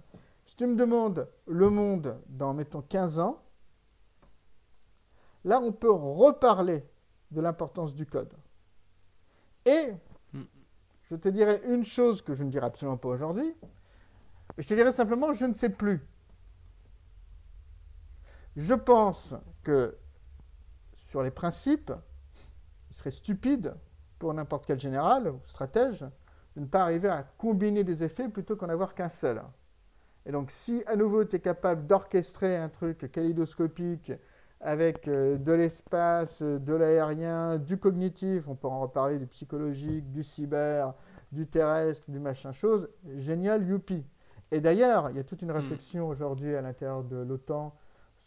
si 0.46 0.56
tu 0.56 0.68
me 0.68 0.76
demandes 0.76 1.30
le 1.48 1.70
monde 1.70 2.20
dans, 2.28 2.54
mettons, 2.54 2.82
15 2.82 3.20
ans, 3.20 3.42
là 5.46 5.62
on 5.62 5.72
peut 5.72 5.92
reparler 5.92 6.86
de 7.32 7.40
l'importance 7.40 7.96
du 7.96 8.06
code. 8.06 8.34
Et 9.66 9.94
mhm. 10.34 10.46
je 11.04 11.16
te 11.16 11.30
dirais 11.30 11.62
une 11.66 11.86
chose 11.86 12.22
que 12.22 12.34
je 12.34 12.44
ne 12.44 12.50
dirai 12.50 12.66
absolument 12.66 12.98
pas 12.98 13.10
aujourd'hui. 13.10 13.56
Je 14.58 14.68
te 14.68 14.74
dirais 14.74 14.92
simplement, 14.92 15.32
je 15.32 15.46
ne 15.46 15.54
sais 15.54 15.70
plus. 15.70 16.06
Je 18.56 18.74
pense 18.74 19.36
que 19.64 19.98
sur 20.96 21.24
les 21.24 21.32
principes, 21.32 21.92
il 22.90 22.96
serait 22.96 23.12
stupide 23.12 23.74
pour 24.20 24.34
n'importe 24.34 24.66
quel 24.66 24.80
général 24.80 25.30
ou 25.30 25.40
stratège 25.46 26.06
de 26.56 26.62
ne 26.62 26.66
pas 26.66 26.84
arriver 26.84 27.10
à 27.10 27.24
combiner 27.24 27.84
des 27.84 28.04
effets 28.04 28.30
plutôt 28.30 28.56
qu'en 28.56 28.70
avoir 28.70 28.94
qu'un 28.94 29.10
seul. 29.10 29.42
Et 30.26 30.32
donc 30.32 30.52
si 30.52 30.84
à 30.86 30.96
nouveau 30.96 31.26
tu 31.26 31.36
es 31.36 31.40
capable 31.40 31.88
d'orchestrer 31.88 32.56
un 32.56 32.70
truc 32.70 33.12
kaléidoscopique 33.12 34.12
avec 34.62 35.08
euh, 35.08 35.38
de 35.38 35.52
l'espace, 35.52 36.42
de 36.42 36.74
l'aérien, 36.74 37.58
du 37.58 37.78
cognitif, 37.78 38.48
on 38.48 38.56
peut 38.56 38.68
en 38.68 38.80
reparler 38.80 39.20
du 39.20 39.28
psychologique, 39.28 40.10
du 40.12 40.24
cyber, 40.24 40.94
du 41.32 41.48
terrestre, 41.48 42.10
du 42.10 42.20
machin 42.20 42.54
chose, 42.54 42.88
génial, 43.18 43.68
youpi. 43.68 44.06
Et 44.52 44.62
d'ailleurs, 44.62 45.10
il 45.10 45.18
y 45.18 45.20
a 45.20 45.24
toute 45.24 45.42
une 45.42 45.52
hmm. 45.52 45.58
réflexion 45.58 46.08
aujourd'hui 46.08 46.56
à 46.56 46.62
l'intérieur 46.62 47.04
de 47.04 47.18
l'OTAN 47.18 47.76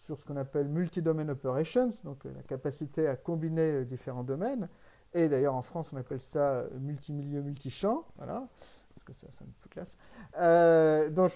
sur 0.07 0.17
ce 0.17 0.25
qu'on 0.25 0.37
appelle 0.37 0.69
multi-domain 0.69 1.29
operations, 1.29 1.91
donc 2.05 2.25
euh, 2.25 2.33
la 2.35 2.43
capacité 2.43 3.09
à 3.09 3.17
combiner 3.17 3.73
euh, 3.73 3.85
différents 3.85 4.23
domaines. 4.23 4.69
Et 5.13 5.29
d'ailleurs, 5.29 5.55
en 5.55 5.63
France, 5.63 5.89
on 5.93 5.97
appelle 5.97 6.23
ça 6.23 6.65
multimilieu, 6.79 7.43
multichamp. 7.43 8.05
Voilà, 8.17 8.47
parce 8.95 9.05
que 9.05 9.13
ça, 9.15 9.27
c'est 9.31 9.43
un 9.43 9.49
peu 9.61 9.69
classe. 9.69 9.97
Euh, 10.39 11.11
donc, 11.11 11.33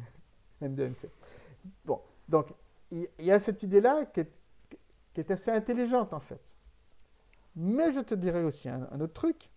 M2MC. 0.62 1.08
Bon, 1.86 2.00
donc 2.28 2.52
il 2.90 3.08
y, 3.20 3.30
a 3.30 3.38
cette 3.38 3.62
idée-là 3.62 4.04
qui 4.04 4.20
est, 4.20 5.30
assez 5.30 5.50
intelligente 5.50 6.12
en 6.12 6.20
fait. 6.20 6.40
Mais 7.56 7.90
je 7.90 8.00
te 8.00 8.14
dirais 8.14 8.42
aussi 8.42 8.68
un 8.68 9.00
autre 9.00 9.14
truc, 9.14 9.50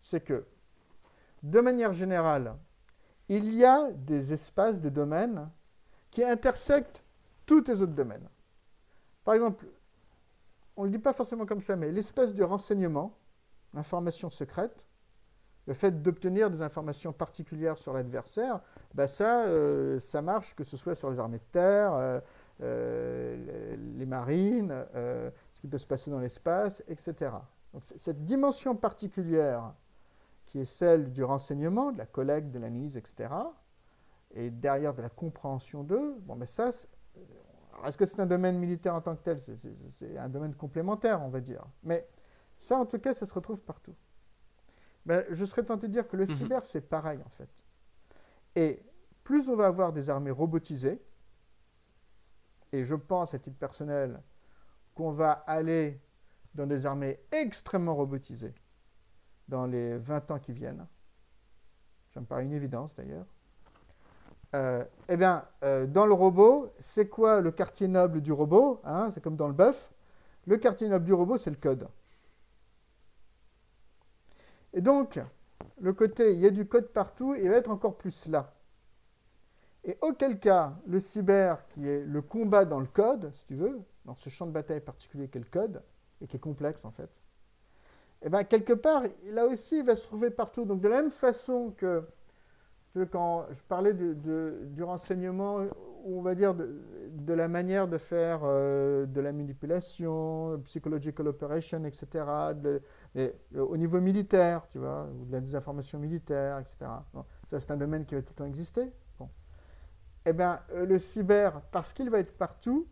c'est 0.00 0.24
que 0.24 0.44
de 1.44 1.60
manière 1.60 1.92
générale, 1.92 2.56
il 3.28 3.54
y 3.54 3.64
a 3.64 3.92
des 3.92 4.32
espaces, 4.32 4.80
des 4.80 4.90
domaines 4.90 5.48
qui 6.10 6.24
intersectent 6.24 7.03
tous 7.46 7.64
les 7.66 7.82
autres 7.82 7.92
domaines. 7.92 8.28
Par 9.24 9.34
exemple, 9.34 9.66
on 10.76 10.82
ne 10.82 10.86
le 10.86 10.92
dit 10.92 10.98
pas 10.98 11.12
forcément 11.12 11.46
comme 11.46 11.62
ça, 11.62 11.76
mais 11.76 11.90
l'espace 11.90 12.32
du 12.32 12.42
renseignement, 12.42 13.16
l'information 13.72 14.30
secrète, 14.30 14.86
le 15.66 15.74
fait 15.74 16.02
d'obtenir 16.02 16.50
des 16.50 16.62
informations 16.62 17.12
particulières 17.12 17.78
sur 17.78 17.94
l'adversaire, 17.94 18.60
ben 18.92 19.06
ça, 19.06 19.44
euh, 19.44 19.98
ça 19.98 20.20
marche, 20.20 20.54
que 20.54 20.64
ce 20.64 20.76
soit 20.76 20.94
sur 20.94 21.10
les 21.10 21.18
armées 21.18 21.38
de 21.38 21.52
terre, 21.52 21.94
euh, 21.94 22.20
euh, 22.62 23.76
les 23.96 24.06
marines, 24.06 24.74
ce 24.94 25.60
qui 25.60 25.66
peut 25.66 25.78
se 25.78 25.86
passer 25.86 26.10
dans 26.10 26.20
l'espace, 26.20 26.82
etc. 26.88 27.32
Donc 27.72 27.82
cette 27.82 28.24
dimension 28.24 28.76
particulière 28.76 29.72
qui 30.46 30.60
est 30.60 30.66
celle 30.66 31.10
du 31.12 31.24
renseignement, 31.24 31.90
de 31.90 31.98
la 31.98 32.06
collecte, 32.06 32.50
de 32.50 32.58
l'analyse, 32.58 32.96
etc., 32.96 33.30
et 34.36 34.50
derrière 34.50 34.94
de 34.94 35.02
la 35.02 35.08
compréhension 35.08 35.84
d'eux, 35.84 36.16
bon, 36.20 36.36
ben 36.36 36.46
ça, 36.46 36.70
est-ce 37.86 37.96
que 37.96 38.06
c'est 38.06 38.20
un 38.20 38.26
domaine 38.26 38.58
militaire 38.58 38.94
en 38.94 39.00
tant 39.00 39.14
que 39.16 39.22
tel? 39.22 39.38
C'est 39.90 40.16
un 40.18 40.28
domaine 40.28 40.54
complémentaire, 40.54 41.22
on 41.22 41.28
va 41.28 41.40
dire. 41.40 41.64
Mais 41.82 42.08
ça, 42.56 42.78
en 42.78 42.86
tout 42.86 42.98
cas, 42.98 43.14
ça 43.14 43.26
se 43.26 43.34
retrouve 43.34 43.60
partout. 43.60 43.94
Ben, 45.06 45.24
je 45.30 45.44
serais 45.44 45.62
tenté 45.62 45.88
de 45.88 45.92
dire 45.92 46.08
que 46.08 46.16
le 46.16 46.26
mhm. 46.26 46.34
cyber, 46.34 46.64
c'est 46.64 46.80
pareil, 46.80 47.20
en 47.24 47.28
fait. 47.30 47.50
Et 48.56 48.82
plus 49.22 49.48
on 49.48 49.56
va 49.56 49.66
avoir 49.66 49.92
des 49.92 50.10
armées 50.10 50.30
robotisées, 50.30 51.02
et 52.72 52.84
je 52.84 52.94
pense 52.94 53.34
à 53.34 53.38
titre 53.38 53.56
personnel 53.56 54.20
qu'on 54.94 55.12
va 55.12 55.32
aller 55.32 56.00
dans 56.54 56.66
des 56.66 56.86
armées 56.86 57.20
extrêmement 57.32 57.94
robotisées 57.94 58.54
dans 59.48 59.66
les 59.66 59.98
20 59.98 60.30
ans 60.30 60.38
qui 60.38 60.52
viennent, 60.52 60.86
ça 62.10 62.20
me 62.20 62.26
paraît 62.26 62.44
une 62.44 62.52
évidence 62.52 62.94
d'ailleurs, 62.94 63.26
euh, 64.54 64.84
eh 65.08 65.16
bien, 65.16 65.44
euh, 65.64 65.86
dans 65.86 66.06
le 66.06 66.14
robot, 66.14 66.72
c'est 66.78 67.08
quoi 67.08 67.40
le 67.40 67.50
quartier 67.50 67.88
noble 67.88 68.20
du 68.20 68.30
robot 68.30 68.80
hein 68.84 69.10
C'est 69.12 69.20
comme 69.20 69.36
dans 69.36 69.48
le 69.48 69.52
bœuf. 69.52 69.92
Le 70.46 70.56
quartier 70.58 70.88
noble 70.88 71.04
du 71.04 71.12
robot, 71.12 71.38
c'est 71.38 71.50
le 71.50 71.56
code. 71.56 71.88
Et 74.72 74.80
donc, 74.80 75.20
le 75.80 75.92
côté, 75.92 76.32
il 76.32 76.38
y 76.38 76.46
a 76.46 76.50
du 76.50 76.66
code 76.66 76.88
partout, 76.92 77.34
il 77.34 77.48
va 77.48 77.56
être 77.56 77.70
encore 77.70 77.96
plus 77.96 78.26
là. 78.26 78.54
Et 79.82 79.98
auquel 80.02 80.38
cas, 80.38 80.74
le 80.86 81.00
cyber, 81.00 81.66
qui 81.68 81.88
est 81.88 82.04
le 82.04 82.22
combat 82.22 82.64
dans 82.64 82.80
le 82.80 82.86
code, 82.86 83.32
si 83.34 83.46
tu 83.46 83.56
veux, 83.56 83.82
dans 84.04 84.14
ce 84.14 84.28
champ 84.28 84.46
de 84.46 84.52
bataille 84.52 84.80
particulier 84.80 85.28
qu'est 85.28 85.40
le 85.40 85.44
code, 85.46 85.82
et 86.20 86.26
qui 86.26 86.36
est 86.36 86.40
complexe 86.40 86.84
en 86.84 86.90
fait, 86.92 87.10
eh 88.22 88.28
bien 88.30 88.44
quelque 88.44 88.72
part, 88.72 89.02
là 89.26 89.46
aussi, 89.46 89.78
il 89.78 89.84
va 89.84 89.96
se 89.96 90.04
trouver 90.04 90.30
partout. 90.30 90.64
Donc 90.64 90.80
de 90.80 90.88
la 90.88 91.02
même 91.02 91.10
façon 91.10 91.74
que 91.76 92.04
quand 93.10 93.46
je 93.50 93.60
parlais 93.62 93.92
du 93.94 94.82
renseignement, 94.82 95.60
on 96.04 96.20
va 96.20 96.34
dire 96.34 96.54
de, 96.54 97.32
la 97.32 97.48
manière 97.48 97.88
de 97.88 97.98
faire 97.98 98.40
euh, 98.44 99.06
de 99.06 99.20
la 99.20 99.32
manipulation, 99.32 100.60
psychological 100.64 101.28
operation, 101.28 101.84
etc., 101.84 102.24
au 103.56 103.76
niveau 103.76 104.00
militaire, 104.00 104.66
tu 104.68 104.78
vois, 104.78 105.08
ou 105.18 105.24
de 105.24 105.32
la 105.32 105.40
désinformation 105.40 105.98
militaire, 105.98 106.58
etc. 106.58 106.90
ça, 107.48 107.60
c'est 107.60 107.70
un 107.70 107.76
domaine 107.76 108.04
qui 108.04 108.14
va 108.14 108.22
tout 108.22 108.32
le 108.32 108.36
temps 108.36 108.46
exister. 108.46 108.92
Bon. 109.18 109.28
Eh 110.26 110.32
bien, 110.32 110.60
euh, 110.72 110.84
le 110.84 110.98
cyber, 110.98 111.60
parce 111.72 111.92
qu'il 111.92 112.10
va 112.10 112.18
être 112.18 112.36
partout, 112.36 112.86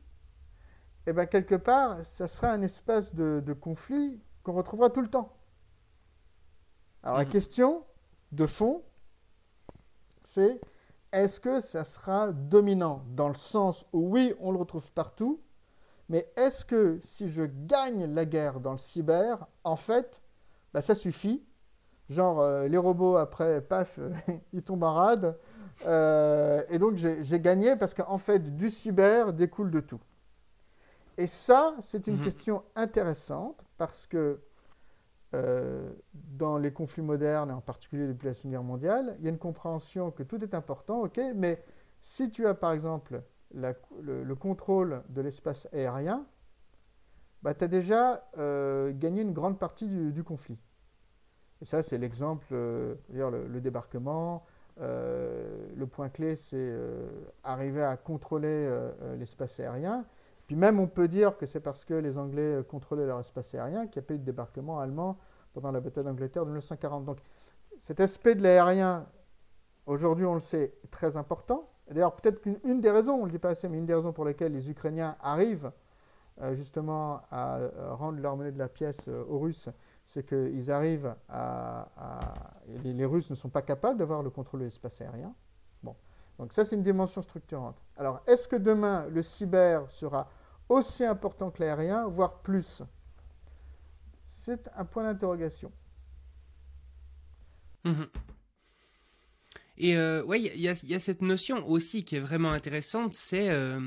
eh 1.06 1.12
bien, 1.12 1.26
quelque 1.26 1.56
part, 1.56 2.04
ça 2.04 2.28
sera 2.28 2.50
un 2.50 2.62
espace 2.62 3.14
de, 3.14 3.52
conflit 3.52 4.20
qu'on 4.42 4.52
retrouvera 4.52 4.90
tout 4.90 5.02
le 5.02 5.08
temps. 5.08 5.36
Alors, 7.02 7.18
la 7.18 7.24
mmh. 7.24 7.28
question 7.28 7.84
de 8.30 8.46
fond, 8.46 8.82
c'est 10.24 10.60
est-ce 11.12 11.40
que 11.40 11.60
ça 11.60 11.84
sera 11.84 12.32
dominant 12.32 13.04
Dans 13.10 13.28
le 13.28 13.34
sens 13.34 13.86
où 13.92 14.10
oui, 14.10 14.34
on 14.40 14.50
le 14.50 14.58
retrouve 14.58 14.90
partout, 14.92 15.40
mais 16.08 16.30
est-ce 16.36 16.64
que 16.64 16.98
si 17.02 17.28
je 17.28 17.44
gagne 17.44 18.12
la 18.14 18.24
guerre 18.24 18.60
dans 18.60 18.72
le 18.72 18.78
cyber, 18.78 19.46
en 19.64 19.76
fait, 19.76 20.22
bah, 20.72 20.80
ça 20.80 20.94
suffit? 20.94 21.42
Genre, 22.08 22.40
euh, 22.40 22.68
les 22.68 22.78
robots, 22.78 23.16
après, 23.16 23.60
paf, 23.60 23.98
ils 24.52 24.62
tombent 24.62 24.84
en 24.84 24.94
rade. 24.94 25.38
Euh, 25.86 26.62
et 26.68 26.78
donc, 26.78 26.96
j'ai 26.96 27.40
gagné 27.40 27.76
parce 27.76 27.94
qu'en 27.94 28.18
fait, 28.18 28.54
du 28.56 28.70
cyber 28.70 29.32
découle 29.32 29.70
de 29.70 29.80
tout. 29.80 30.00
Et 31.18 31.26
ça, 31.26 31.74
c'est 31.80 32.06
une 32.06 32.18
mhm. 32.18 32.24
question 32.24 32.62
intéressante 32.74 33.62
parce 33.76 34.06
que 34.06 34.40
dans 35.32 36.58
les 36.58 36.72
conflits 36.72 37.02
modernes, 37.02 37.50
en 37.50 37.60
particulier 37.60 38.06
depuis 38.06 38.26
la 38.26 38.34
Seconde 38.34 38.52
Guerre 38.52 38.62
mondiale, 38.62 39.16
il 39.18 39.24
y 39.24 39.28
a 39.28 39.30
une 39.30 39.38
compréhension 39.38 40.10
que 40.10 40.22
tout 40.22 40.42
est 40.42 40.54
important, 40.54 41.02
ok, 41.02 41.20
mais 41.34 41.62
si 42.02 42.30
tu 42.30 42.46
as 42.46 42.54
par 42.54 42.72
exemple 42.72 43.22
le, 43.54 44.34
contrôle 44.34 45.02
de 45.08 45.20
l'espace 45.22 45.68
aérien, 45.72 46.26
bah, 47.42 47.54
tu 47.54 47.64
as 47.64 47.68
déjà 47.68 48.28
euh, 48.38 48.92
gagné 48.94 49.22
une 49.22 49.32
grande 49.32 49.58
partie 49.58 49.88
du, 49.88 50.22
conflit. 50.22 50.58
Et 51.60 51.64
ça, 51.64 51.82
c'est 51.82 51.98
l'exemple, 51.98 52.46
euh, 52.52 52.94
le, 53.10 53.46
le, 53.46 53.60
débarquement. 53.60 54.44
le 54.78 55.86
point 55.86 56.08
clé, 56.08 56.36
c'est 56.36 56.74
arriver 57.42 57.82
à 57.82 57.96
contrôler 57.96 58.68
l'espace 59.18 59.60
aérien. 59.60 60.04
Même, 60.56 60.80
on 60.80 60.86
peut 60.86 61.08
dire 61.08 61.36
que 61.36 61.46
c'est 61.46 61.60
parce 61.60 61.84
que 61.84 61.94
les 61.94 62.18
Anglais 62.18 62.56
euh, 62.56 62.62
contrôlaient 62.62 63.06
leur 63.06 63.20
espace 63.20 63.54
aérien 63.54 63.86
qu'il 63.86 64.00
n'y 64.00 64.06
a 64.06 64.08
pas 64.08 64.14
eu 64.14 64.18
de 64.18 64.24
débarquement 64.24 64.80
allemand 64.80 65.18
pendant 65.52 65.70
la 65.70 65.80
bataille 65.80 66.04
d'Angleterre 66.04 66.44
de 66.44 66.50
1940. 66.50 67.04
Donc 67.04 67.18
cet 67.80 68.00
aspect 68.00 68.34
de 68.34 68.42
l'aérien, 68.42 69.06
aujourd'hui 69.86 70.24
on 70.24 70.34
le 70.34 70.40
sait, 70.40 70.74
est 70.84 70.90
très 70.90 71.16
important. 71.16 71.68
D'ailleurs, 71.90 72.14
peut-être 72.14 72.40
qu'une 72.40 72.80
des 72.80 72.90
raisons, 72.90 73.14
on 73.14 73.20
ne 73.20 73.24
le 73.26 73.32
dit 73.32 73.38
pas 73.38 73.50
assez, 73.50 73.68
mais 73.68 73.78
une 73.78 73.86
des 73.86 73.94
raisons 73.94 74.12
pour 74.12 74.24
lesquelles 74.24 74.52
les 74.52 74.70
Ukrainiens 74.70 75.16
arrivent 75.20 75.72
euh, 76.40 76.54
justement 76.54 77.20
à 77.30 77.58
euh, 77.58 77.94
rendre 77.94 78.18
leur 78.20 78.36
monnaie 78.36 78.52
de 78.52 78.58
la 78.58 78.68
pièce 78.68 79.08
aux 79.08 79.38
Russes, 79.38 79.68
c'est 80.06 80.26
qu'ils 80.26 80.70
arrivent 80.70 81.14
à... 81.28 81.88
les, 82.82 82.92
les, 82.92 83.04
Russes 83.04 83.30
ne 83.30 83.34
sont 83.34 83.48
pas 83.48 83.62
capables 83.62 83.98
d'avoir 83.98 84.22
le 84.22 84.30
contrôle 84.30 84.60
de 84.60 84.64
l'espace 84.64 85.00
aérien. 85.00 85.34
Bon. 85.82 85.94
Donc 86.38 86.52
ça, 86.52 86.64
c'est 86.64 86.76
une 86.76 86.82
dimension 86.82 87.22
structurante. 87.22 87.76
Alors, 87.96 88.20
est-ce 88.26 88.48
que 88.48 88.56
demain, 88.56 89.06
le 89.10 89.22
cyber 89.22 89.90
sera 89.90 90.28
aussi 90.72 91.04
important 91.04 91.50
que 91.50 91.62
l'aérien, 91.62 92.06
voire 92.06 92.40
plus 92.42 92.82
C'est 94.28 94.68
un 94.76 94.84
point 94.84 95.04
d'interrogation. 95.04 95.72
Mhm. 97.84 98.06
Et 99.78 99.96
euh, 99.96 100.22
ouais, 100.24 100.40
il 100.40 100.60
y, 100.60 100.68
a 100.68 100.98
cette 100.98 101.22
notion 101.22 101.66
aussi 101.66 102.04
qui 102.04 102.16
est 102.16 102.20
vraiment 102.20 102.52
intéressante, 102.52 103.14
c'est 103.14 103.48
euh, 103.50 103.80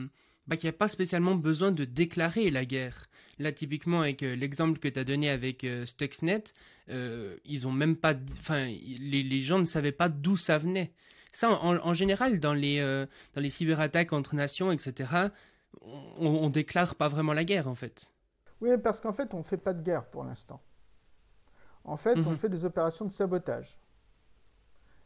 bah, 0.48 0.58
qu'il 0.58 0.68
n'y 0.68 0.76
a 0.76 0.78
pas 0.78 0.90
spécialement 0.90 1.36
besoin 1.36 1.72
de 1.72 1.86
déclarer 1.86 2.50
la 2.50 2.66
guerre. 2.66 3.08
Là, 3.40 3.52
typiquement, 3.52 4.02
avec 4.02 4.24
euh, 4.24 4.36
l'exemple 4.36 4.80
que 4.80 4.88
tu 4.88 5.00
as 5.00 5.04
donné 5.04 5.30
avec 5.30 5.66
Stuxnet, 5.86 6.44
ils 6.88 7.68
ont 7.68 7.72
même 7.72 7.96
pas, 7.96 8.14
enfin, 8.32 8.66
les, 8.66 9.42
gens 9.42 9.60
ne 9.60 9.66
savaient 9.66 9.92
pas 9.92 10.10
d'où 10.10 10.38
ça 10.38 10.58
venait. 10.58 10.92
Ça, 11.36 11.50
en, 11.52 11.94
général, 11.94 12.40
dans 12.40 12.54
les, 12.54 12.80
euh, 12.80 13.06
dans 13.34 13.42
les 13.42 13.50
cyberattaques 13.50 14.14
entre 14.14 14.36
nations, 14.36 14.72
etc., 14.72 15.10
on, 15.82 16.46
ne 16.46 16.50
déclare 16.50 16.96
pas 16.96 17.08
vraiment 17.08 17.34
la 17.34 17.44
guerre, 17.44 17.68
en 17.68 17.76
fait. 17.76 18.14
Oui, 18.62 18.78
parce 18.78 19.00
qu'en 19.00 19.14
fait, 19.14 19.34
on 19.34 19.40
ne 19.40 19.44
fait 19.44 19.58
pas 19.58 19.74
de 19.74 19.82
guerre 19.82 20.06
pour 20.06 20.24
l'instant. 20.24 20.62
En 21.84 21.98
fait, 21.98 22.18
on 22.18 22.32
mhm. 22.32 22.38
fait 22.38 22.50
des 22.50 22.66
opérations 22.66 23.06
de 23.06 23.12
sabotage. 23.12 23.80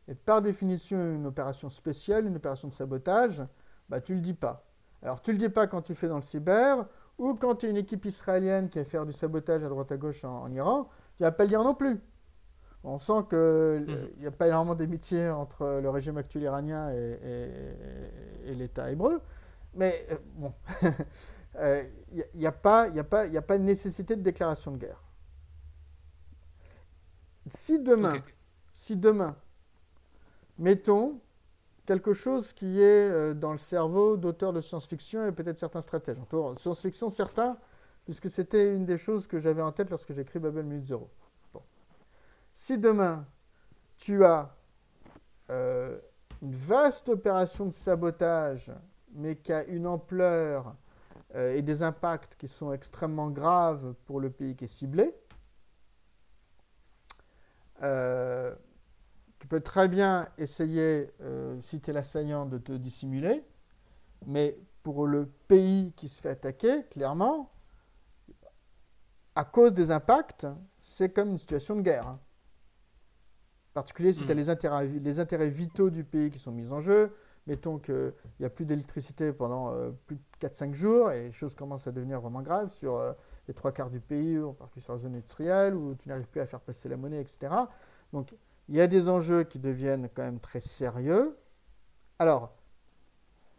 Et 0.08 0.16
par 0.16 0.42
définition, 0.42 0.98
une 0.98 1.26
opération 1.26 1.70
spéciale, 1.70 2.26
une 2.26 2.38
opération 2.38 2.68
de 2.68 2.74
sabotage, 2.74 3.44
bah, 3.90 4.02
tu 4.02 4.14
ne 4.14 4.18
le 4.18 4.24
dis 4.24 4.34
pas. 4.34 4.66
Alors, 5.02 5.22
tu 5.22 5.32
ne 5.32 5.36
le 5.38 5.48
dis 5.48 5.54
pas 5.54 5.68
quand 5.68 5.82
tu 5.82 5.96
fais 5.96 6.08
dans 6.08 6.18
le 6.18 6.22
cyber, 6.22 6.86
ou 7.18 7.36
quand 7.36 7.56
tu 7.56 7.66
es 7.66 7.70
une 7.70 7.78
équipe 7.78 8.06
israélienne 8.06 8.70
qui 8.70 8.80
va 8.80 8.86
faire 8.86 9.06
du 9.06 9.14
sabotage 9.14 9.64
à 9.64 9.70
droite 9.70 9.92
à 9.92 9.98
gauche 9.98 10.24
en, 10.24 10.44
en 10.44 10.52
Iran, 10.52 10.90
tu 11.18 11.24
ne 11.24 11.28
vas 11.28 11.32
pas 11.32 11.44
le 11.44 11.50
dire 11.50 11.64
non 11.64 11.76
plus. 11.76 12.02
On 12.84 12.98
sent 12.98 13.26
qu'il 13.30 13.86
n'y 14.20 14.26
hmm. 14.26 14.28
a 14.28 14.32
pas 14.32 14.48
énormément 14.48 14.76
d'amitié 14.76 15.30
entre 15.30 15.80
le 15.82 15.90
régime 15.90 16.18
actuel 16.18 16.44
iranien 16.44 16.92
et, 16.92 18.54
l'État 18.56 18.92
hébreu. 18.92 19.22
Mais 19.80 20.06
euh, 20.12 20.18
bon, 20.36 20.54
il 20.82 20.94
euh, 21.56 21.84
n'y 22.36 22.46
a, 22.46 22.52
pas, 22.52 22.90
a, 22.92 23.04
pas, 23.06 23.22
a 23.34 23.42
pas 23.42 23.58
de 23.58 23.64
nécessité 23.64 24.18
de 24.18 24.22
déclaration 24.22 24.74
de 24.74 24.78
guerre. 24.78 25.02
Si 27.48 27.80
demain, 27.80 28.22
si 28.74 28.98
demain, 28.98 29.38
mettons 30.58 31.22
quelque 31.86 32.12
chose 32.12 32.52
qui 32.52 32.82
est 32.82 33.10
euh, 33.10 33.34
dans 33.34 33.54
le 33.54 33.58
cerveau 33.58 34.18
d'auteurs 34.18 34.52
de 34.52 34.60
science-fiction 34.60 35.26
et 35.26 35.32
peut-être 35.32 35.60
certains 35.60 35.82
stratèges. 35.82 36.18
En 36.34 36.58
science-fiction, 36.58 37.10
certains, 37.10 37.58
puisque 38.04 38.30
c'était 38.30 38.76
une 38.76 38.86
des 38.86 38.98
choses 38.98 39.28
que 39.28 39.40
j'avais 39.40 39.62
en 39.62 39.72
tête 39.72 39.92
lorsque 39.92 40.12
j'ai 40.12 40.24
écrit 40.24 40.40
Babel 40.40 40.66
Minute 40.66 40.88
Zero. 40.88 41.10
Si 42.54 42.78
demain, 42.78 43.26
tu 43.98 44.26
as 44.26 44.54
euh, 45.50 45.98
une 46.42 46.54
vaste 46.54 47.08
opération 47.08 47.66
de 47.66 47.72
sabotage, 47.72 48.74
mais 49.14 49.36
qui 49.36 49.54
a 49.54 49.64
une 49.66 49.88
ampleur 49.88 50.76
euh, 51.36 51.56
et 51.56 51.62
des 51.62 51.84
impacts 51.84 52.36
qui 52.36 52.48
sont 52.48 52.74
extrêmement 52.74 53.30
graves 53.30 53.94
pour 54.06 54.20
le 54.20 54.30
pays 54.30 54.56
qui 54.56 54.66
est 54.66 54.68
ciblé, 54.68 55.14
euh, 57.82 58.54
tu 59.40 59.48
peux 59.48 59.62
très 59.62 59.88
bien 59.88 60.28
essayer, 60.38 61.12
euh, 61.22 61.60
si 61.62 61.80
tu 61.80 61.90
es 61.90 61.94
l'assaillant, 61.94 62.46
de 62.46 62.58
te 62.58 62.72
dissimuler, 62.74 63.44
mais 64.26 64.58
pour 64.84 65.08
le 65.08 65.28
pays 65.48 65.94
qui 65.96 66.10
se 66.10 66.22
fait 66.22 66.30
attaquer, 66.30 66.84
clairement, 66.90 67.52
à 69.36 69.46
cause 69.46 69.74
des 69.74 69.92
impacts, 69.92 70.48
c'est 70.82 71.14
comme 71.14 71.30
une 71.30 71.38
situation 71.38 71.76
de 71.76 71.82
guerre. 71.82 72.08
Hein. 72.08 72.20
En 73.72 73.74
particulier 73.74 74.12
si 74.12 74.26
tu 74.26 74.32
as 74.32 74.34
hmm. 74.34 74.38
les 74.38 74.50
intérêts, 74.50 74.88
les 74.88 75.20
intérêts 75.20 75.50
vitaux 75.50 75.90
du 75.90 76.04
pays 76.04 76.32
qui 76.32 76.40
sont 76.40 76.52
mis 76.52 76.68
en 76.68 76.80
jeu. 76.80 77.16
Mettons 77.48 77.80
qu'il 77.80 78.14
n'y 78.40 78.46
a 78.46 78.50
plus 78.50 78.66
d'électricité 78.66 79.32
pendant 79.32 79.74
euh, 79.74 79.92
plus 80.06 80.18
de 80.18 80.48
4-5 80.48 80.74
jours 80.74 81.12
et 81.12 81.24
les 81.24 81.32
choses 81.32 81.56
commencent 81.56 81.88
à 81.88 81.92
devenir 81.92 82.22
vraiment 82.22 82.42
graves 82.42 82.72
sur 82.72 82.98
euh, 82.98 83.14
les 83.48 83.54
trois 83.54 83.72
quarts 83.72 83.90
du 83.90 84.00
pays, 84.00 84.40
en 84.40 84.54
particulier 84.54 84.84
sur 84.84 84.94
la 84.94 85.00
zone 85.00 85.16
industrielle, 85.16 85.76
où 85.76 85.96
tu 85.96 86.10
n'arrives 86.10 86.28
plus 86.28 86.42
à 86.42 86.46
faire 86.46 86.60
passer 86.60 86.90
la 86.90 86.98
monnaie, 86.98 87.22
etc. 87.22 87.54
Donc 88.14 88.36
il 88.68 88.76
y 88.76 88.82
a 88.82 88.88
des 88.88 89.10
enjeux 89.10 89.44
qui 89.44 89.58
deviennent 89.58 90.10
quand 90.14 90.22
même 90.22 90.40
très 90.40 90.62
sérieux. 90.62 91.36
Alors, 92.20 92.54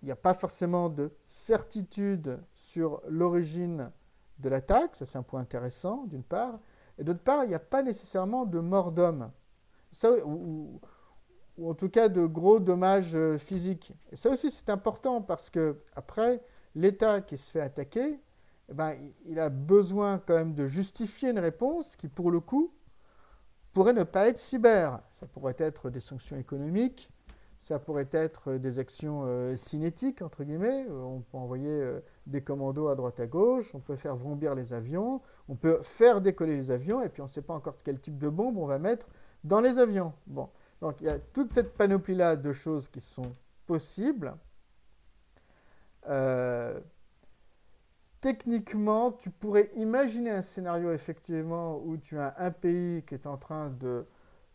il 0.03 0.07
n'y 0.07 0.13
a 0.13 0.17
pas 0.17 0.35
forcément 0.35 0.89
de 0.89 1.13
certitude 1.27 2.39
sur 2.55 3.03
l'origine 3.09 3.91
de 4.39 4.49
l'attaque, 4.49 4.97
ça 4.97 5.05
c'est 5.05 5.19
un 5.19 5.23
point 5.23 5.41
intéressant 5.41 6.05
d'une 6.07 6.23
part, 6.23 6.61
et 6.99 7.05
d'autre 7.05 7.23
part, 7.23 7.45
il 7.45 7.49
n'y 7.49 7.55
a 7.55 7.59
pas 7.59 7.83
nécessairement 7.83 8.47
de 8.47 8.61
mort 8.61 8.93
d'homme, 8.93 9.31
ou, 10.25 10.81
ou, 11.61 11.71
en 11.71 11.75
tout 11.75 11.89
cas 11.89 12.09
de 12.09 12.27
gros 12.27 12.59
dommages 12.59 13.15
euh, 13.15 13.39
physiques. 13.39 13.93
Et 14.13 14.17
ça 14.17 14.31
aussi 14.31 14.51
c'est 14.51 14.71
important 14.71 15.23
parce 15.23 15.51
que 15.51 15.77
après, 15.95 16.43
l'État 16.75 17.21
qui 17.21 17.39
se 17.39 17.51
fait 17.51 17.61
attaquer, 17.61 18.19
eh 18.71 18.75
ben, 18.75 18.97
il 19.27 19.39
a 19.39 19.49
besoin 19.49 20.19
quand 20.19 20.35
même 20.35 20.55
de 20.55 20.67
justifier 20.69 21.31
une 21.31 21.39
réponse 21.39 21.97
qui, 21.97 22.09
pour 22.09 22.31
le 22.31 22.41
coup, 22.41 22.73
pourrait 23.73 23.93
ne 23.93 24.05
pas 24.05 24.29
être 24.29 24.39
cyber. 24.39 25.01
Ça 25.13 25.27
pourrait 25.27 25.57
être 25.59 25.91
des 25.91 26.01
sanctions 26.01 26.37
économiques, 26.37 27.11
ça 27.63 27.79
pourrait 27.79 28.09
être 28.13 28.55
des 28.55 28.79
actions 28.79 29.23
euh, 29.27 29.57
cinétiques, 29.57 30.23
entre 30.23 30.45
guillemets. 30.45 30.87
Euh, 30.89 31.03
on 31.03 31.21
peut 31.21 31.37
envoyer 31.37 31.69
euh, 31.69 32.01
des 32.27 32.43
commandos 32.43 32.89
à 32.89 32.95
droite 32.95 33.21
à 33.21 33.27
gauche, 33.27 33.75
on 33.75 33.81
peut 33.81 33.97
faire 33.97 34.17
vrombir 34.17 34.55
les 34.55 34.73
avions, 34.73 35.21
on 35.49 35.57
peut 35.57 35.81
faire 35.83 36.21
décoller 36.21 36.57
les 36.57 36.71
avions, 36.71 37.03
et 37.03 37.09
puis 37.09 37.21
on 37.23 37.27
ne 37.27 37.31
sait 37.31 37.43
pas 37.43 37.55
encore 37.55 37.77
quel 37.85 38.01
type 38.01 38.19
de 38.19 38.29
bombe 38.29 38.57
on 38.57 38.67
va 38.67 38.79
mettre 38.79 39.07
dans 39.45 39.61
les 39.61 39.79
avions. 39.79 40.13
Bon. 40.27 40.49
Donc 40.81 41.01
il 41.01 41.07
y 41.07 41.11
a 41.11 41.19
toute 41.19 41.53
cette 41.53 41.75
panoplie-là 41.75 42.37
de 42.37 42.53
choses 42.53 42.89
qui 42.89 43.01
sont 43.01 43.35
possibles. 43.67 44.35
techniquement, 48.21 49.13
tu 49.13 49.31
pourrais 49.31 49.71
imaginer 49.77 50.31
un 50.31 50.43
scénario 50.43 50.93
effectivement 50.93 51.79
où 51.79 51.97
tu 51.97 52.19
as 52.19 52.35
un 52.39 52.51
pays 52.51 53.03
qui 53.05 53.15
est 53.15 53.27
en 53.27 53.37
train 53.37 53.71
de 53.71 54.05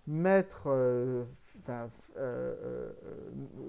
mettre, 0.07 0.63
euh, 0.67 1.25
euh, 2.17 2.91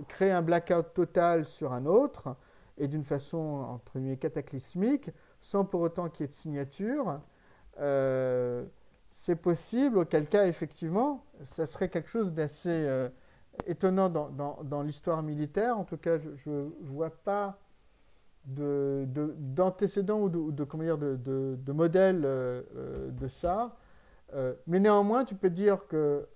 créer 0.09 0.31
un 0.31 0.43
blackout 0.43 0.93
total 0.95 1.45
sur 1.45 1.73
un 1.73 1.87
autre, 1.87 2.37
et 2.79 2.89
d'une 2.89 3.05
façon, 3.05 3.39
entre 3.39 3.99
guillemets, 3.99 4.19
cataclysmique, 4.19 5.11
sans 5.41 5.65
pour 5.65 5.81
autant 5.81 6.09
qu'il 6.11 6.23
y 6.23 6.25
ait 6.25 6.29
de 6.29 6.35
signature, 6.35 7.21
euh, 7.79 8.65
c'est 9.19 9.37
possible, 9.37 9.99
auquel 9.99 10.29
cas, 10.29 10.47
effectivement, 10.47 11.25
ça 11.43 11.67
serait 11.67 11.89
quelque 11.89 12.09
chose 12.09 12.33
d'assez 12.33 13.09
étonnant 13.67 14.09
dans, 14.09 14.83
l'histoire 14.83 15.23
militaire. 15.23 15.79
En 15.79 15.85
tout 15.85 15.97
cas, 15.97 16.19
je 16.19 16.51
ne 16.51 16.71
vois 16.83 17.11
pas 17.11 17.59
d'antécédents 18.45 20.21
ou 20.21 20.29
de, 20.29 20.51
de, 20.53 20.65
comment 20.65 20.85
dire, 20.85 20.99
de, 20.99 21.17
de 21.17 21.73
modèles 21.73 22.21
de 22.23 23.29
ça. 23.29 23.77
mais 24.67 24.81
néanmoins, 24.81 25.25
tu 25.25 25.35
peux 25.35 25.51
dire 25.51 25.87
que 25.89 26.29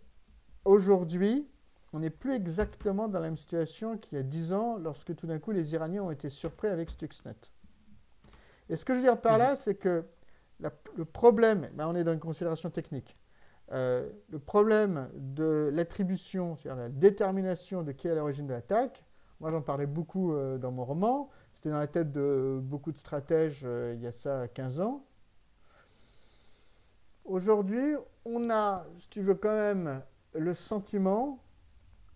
Aujourd'hui, 0.65 1.49
on 1.93 2.01
n'est 2.01 2.11
plus 2.11 2.35
exactement 2.35 3.09
dans 3.09 3.19
la 3.19 3.27
même 3.27 3.37
situation 3.37 3.97
qu'il 3.97 4.19
y 4.19 4.21
a 4.21 4.23
10 4.23 4.53
ans, 4.53 4.77
lorsque 4.77 5.15
tout 5.17 5.27
d'un 5.27 5.39
coup 5.39 5.53
les 5.53 5.73
Iraniens 5.73 6.03
ont 6.03 6.11
été 6.11 6.29
surpris 6.29 6.69
avec 6.69 6.91
Stuxnet. 6.91 7.35
Et 8.69 8.77
ce 8.77 8.85
que 8.85 8.93
je 8.93 8.99
veux 8.99 9.05
dire 9.05 9.21
par 9.21 9.39
là, 9.39 9.53
mhm. 9.53 9.57
c'est 9.57 9.75
que 9.75 10.05
le 10.97 11.05
problème, 11.05 11.71
ben 11.75 11.87
on 11.87 11.95
est 11.95 12.05
dans 12.05 12.13
une 12.13 12.21
considération 12.21 12.71
technique, 12.71 13.17
euh, 13.73 14.11
le 14.31 14.39
problème 14.39 15.09
de 15.15 15.71
l'attribution, 15.73 16.57
c'est-à-dire 16.57 16.83
la 16.83 16.89
détermination 16.89 17.83
de 17.83 17.93
qui 17.93 18.09
est 18.09 18.11
à 18.11 18.15
l'origine 18.15 18.47
de 18.47 18.53
l'attaque, 18.53 19.05
moi 19.39 19.51
j'en 19.51 19.63
parlais 19.63 19.87
beaucoup 19.87 20.33
euh, 20.33 20.59
dans 20.59 20.73
mon 20.73 20.85
roman, 20.85 21.31
c'était 21.55 21.71
dans 21.71 21.79
la 21.79 21.87
tête 21.87 22.11
de 22.11 22.59
beaucoup 22.63 22.91
de 22.91 22.97
stratèges 22.97 23.63
euh, 23.65 23.95
il 23.97 24.03
y 24.03 24.07
a 24.07 24.13
ça 24.13 24.49
15 24.49 24.81
ans. 24.81 25.05
Aujourd'hui, 27.25 27.95
on 28.25 28.51
a, 28.51 28.87
si 28.99 29.09
tu 29.09 29.21
veux, 29.21 29.35
quand 29.35 29.55
même 29.55 30.03
le 30.35 30.53
sentiment 30.53 31.41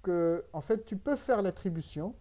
que, 0.02 0.44
en 0.52 0.60
fait, 0.60 0.84
tu 0.84 0.96
peux 0.96 1.14
faire 1.14 1.40
l'attribution. 1.40 2.16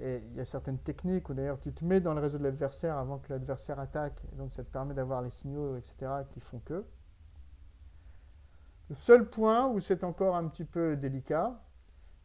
Et 0.00 0.22
il 0.30 0.36
y 0.36 0.40
a 0.40 0.44
certaines 0.44 0.78
techniques 0.78 1.28
où 1.28 1.34
d'ailleurs 1.34 1.60
tu 1.60 1.72
te 1.72 1.84
mets 1.84 2.00
dans 2.00 2.14
le 2.14 2.20
réseau 2.20 2.38
de 2.38 2.44
l'adversaire 2.44 2.96
avant 2.96 3.18
que 3.18 3.32
l'adversaire 3.32 3.78
attaque, 3.78 4.20
et 4.32 4.36
donc 4.36 4.52
ça 4.52 4.64
te 4.64 4.70
permet 4.70 4.94
d'avoir 4.94 5.22
les 5.22 5.30
signaux, 5.30 5.76
etc., 5.76 6.22
qui 6.30 6.40
font 6.40 6.60
que. 6.60 6.84
Le 8.88 8.94
seul 8.94 9.28
point 9.28 9.68
où 9.68 9.78
c'est 9.78 10.02
encore 10.02 10.36
un 10.36 10.48
petit 10.48 10.64
peu 10.64 10.96
délicat, 10.96 11.62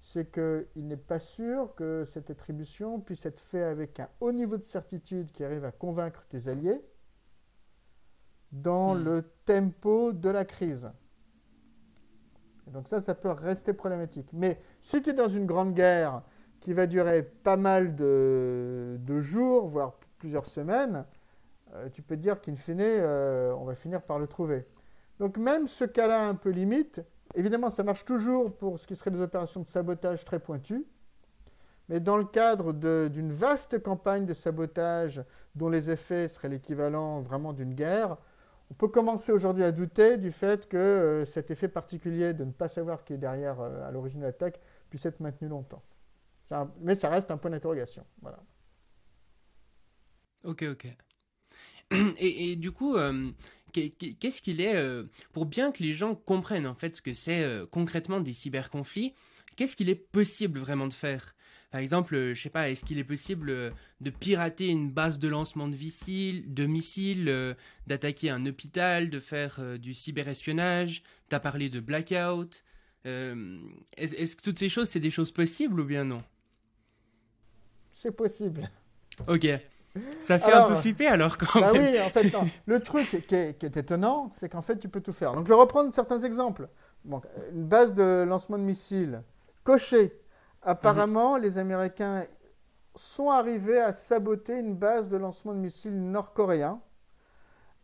c'est 0.02 0.32
qu'il 0.32 0.88
n'est 0.88 0.98
pas 0.98 1.20
sûr 1.20 1.76
que 1.76 2.06
cette 2.06 2.30
attribution 2.30 3.00
puisse 3.00 3.26
être 3.26 3.42
faite 3.42 3.64
avec 3.64 4.00
un 4.00 4.10
haut 4.20 4.32
niveau 4.32 4.58
de 4.58 4.64
certitude 4.64 5.32
qui 5.32 5.44
arrive 5.44 5.66
à 5.66 5.72
convaincre 5.72 6.26
tes 6.30 6.48
alliés 6.48 6.82
dans 8.52 8.96
hmm. 8.96 9.04
le 9.04 9.32
tempo 9.46 10.14
de 10.14 10.30
la 10.30 10.46
crise 10.46 10.90
donc 12.68 12.88
ça, 12.88 13.00
ça 13.00 13.14
peut 13.16 13.30
rester 13.30 13.74
problématique. 13.74 14.28
Mais 14.34 14.60
si 14.82 15.02
tu 15.02 15.12
es 15.12 15.14
dans 15.14 15.28
une 15.28 15.46
grande 15.46 15.74
guerre 15.74 16.24
qui 16.66 16.74
va 16.74 16.88
durer 16.88 17.22
pas 17.22 17.58
mal 17.58 17.96
de, 17.96 19.22
jours, 19.22 19.68
voire 19.68 19.94
plusieurs 20.18 20.48
semaines, 20.48 21.06
euh, 21.76 21.90
tu 21.94 22.02
peux 22.02 22.16
te 22.16 22.22
dire 22.22 22.42
qu'in 22.42 22.56
fine, 22.56 22.82
euh, 22.82 23.54
on 23.54 23.66
va 23.66 23.76
finir 23.76 24.02
par 24.02 24.18
le 24.18 24.26
trouver. 24.26 24.66
Donc 25.20 25.38
même 25.38 25.68
ce 25.68 25.86
cas-là 25.86 26.28
un 26.28 26.34
peu 26.34 26.50
limite, 26.50 27.04
évidemment, 27.36 27.70
ça 27.70 27.84
marche 27.84 28.04
toujours 28.04 28.52
pour 28.52 28.80
ce 28.80 28.88
qui 28.88 28.96
serait 28.96 29.12
des 29.12 29.22
opérations 29.22 29.62
de 29.62 29.68
sabotage 29.68 30.26
très 30.26 30.40
pointues. 30.40 30.88
Mais 31.88 32.00
dans 32.00 32.18
le 32.18 32.26
cadre 32.26 32.74
d'une 32.74 33.32
vaste 33.32 33.84
campagne 33.84 34.26
de 34.26 34.34
sabotage 34.34 35.24
dont 35.54 35.70
les 35.70 35.92
effets 35.92 36.28
seraient 36.28 36.50
l'équivalent 36.50 37.22
vraiment 37.22 37.54
d'une 37.54 37.76
guerre, 37.76 38.18
on 38.72 38.74
peut 38.74 38.88
commencer 38.88 39.32
aujourd'hui 39.32 39.64
à 39.64 39.72
douter 39.72 40.18
du 40.18 40.32
fait 40.32 40.68
que 40.68 40.78
euh, 40.78 41.26
cet 41.26 41.52
effet 41.52 41.68
particulier 41.68 42.34
de 42.34 42.44
ne 42.44 42.52
pas 42.52 42.70
savoir 42.70 43.04
qui 43.04 43.14
est 43.14 43.20
derrière 43.20 43.62
à 43.62 43.92
l'origine 43.92 44.22
de 44.22 44.26
l'attaque 44.26 44.60
puisse 44.90 45.06
être 45.06 45.20
maintenu 45.20 45.48
longtemps. 45.48 45.84
Mais 46.82 46.96
ça 46.96 47.10
reste 47.10 47.32
un 47.32 47.38
point 47.38 47.52
d'interrogation. 47.52 48.06
Voilà. 48.22 48.44
Ok, 50.44 50.64
ok. 50.64 50.88
Et, 52.20 52.56
du 52.56 52.72
coup, 52.72 52.96
euh, 52.96 53.32
qu'est-ce 53.74 54.42
qu'il 54.42 54.62
est, 54.62 54.76
pour 55.34 55.46
bien 55.46 55.72
que 55.72 55.84
les 55.84 55.94
gens 55.94 56.16
comprennent 56.16 56.68
en 56.68 56.76
fait 56.76 56.94
ce 56.94 57.02
que 57.02 57.14
c'est 57.14 57.48
concrètement 57.72 58.20
des 58.20 58.34
cyberconflits, 58.34 59.14
qu'est-ce 59.56 59.76
qu'il 59.76 59.90
est 59.90 59.96
possible 59.96 60.60
vraiment 60.60 60.88
de 60.88 60.94
faire? 60.94 61.36
Par 61.76 61.82
exemple, 61.82 62.16
euh, 62.16 62.34
je 62.34 62.42
sais 62.42 62.50
pas, 62.50 62.70
est-ce 62.70 62.86
qu'il 62.86 63.00
est 63.00 63.04
possible 63.04 63.50
euh, 63.50 63.70
de 64.00 64.10
pirater 64.10 64.68
une 64.68 64.90
base 64.90 65.20
de 65.20 65.28
lancement 65.28 65.68
de 65.68 65.76
missiles, 65.76 66.54
de 66.54 66.66
missiles, 66.66 67.28
euh, 67.28 67.54
d'attaquer 67.86 68.30
un 68.30 68.46
hôpital, 68.46 69.10
de 69.10 69.20
faire 69.20 69.60
du 69.78 69.94
cyberespionnage 69.94 71.04
Tu 71.30 71.36
as 71.36 71.40
parlé 71.42 71.70
de 71.70 71.82
blackout. 71.82 72.64
est-ce 73.04 74.36
que 74.38 74.42
toutes 74.42 74.58
ces 74.58 74.70
choses, 74.70 74.88
c'est 74.88 75.02
des 75.02 75.10
choses 75.10 75.34
possibles 75.34 75.82
ou 75.82 75.84
bien 75.84 76.06
non? 76.06 76.24
C'est 77.96 78.12
possible. 78.12 78.70
Ok. 79.28 79.48
Ça 80.22 80.38
fait 80.38 80.52
un 80.52 80.68
peu 80.68 80.76
flipper 80.76 81.08
alors 81.08 81.38
quand 81.38 81.62
bah 81.62 81.72
oui, 81.74 81.98
en 82.02 82.10
fait, 82.10 82.36
le 82.66 82.80
truc 82.82 83.26
qui 83.28 83.34
est, 83.34 83.58
qui 83.58 83.66
est 83.66 83.78
étonnant, 83.78 84.30
c'est 84.34 84.50
qu'en 84.50 84.62
fait, 84.62 84.78
tu 84.78 84.90
peux 84.90 85.00
tout 85.00 85.14
faire. 85.14 85.34
Donc, 85.34 85.48
je 85.48 85.54
vais 85.54 85.60
reprendre 85.60 85.94
certains 85.94 86.20
exemples. 86.20 86.68
une 87.06 87.66
base 87.66 87.94
de 87.94 88.26
lancement 88.28 88.58
de 88.58 88.64
missiles 88.64 89.24
cochée 89.64 90.22
Apparemment, 90.62 91.38
les 91.38 91.58
Américains 91.60 92.26
sont 92.96 93.30
arrivés 93.30 93.80
à 93.80 93.94
saboter 93.94 94.58
une 94.58 94.76
base 94.76 95.10
de 95.10 95.18
lancement 95.18 95.54
de 95.54 95.60
missiles 95.60 95.96
nord-coréens. 95.96 96.82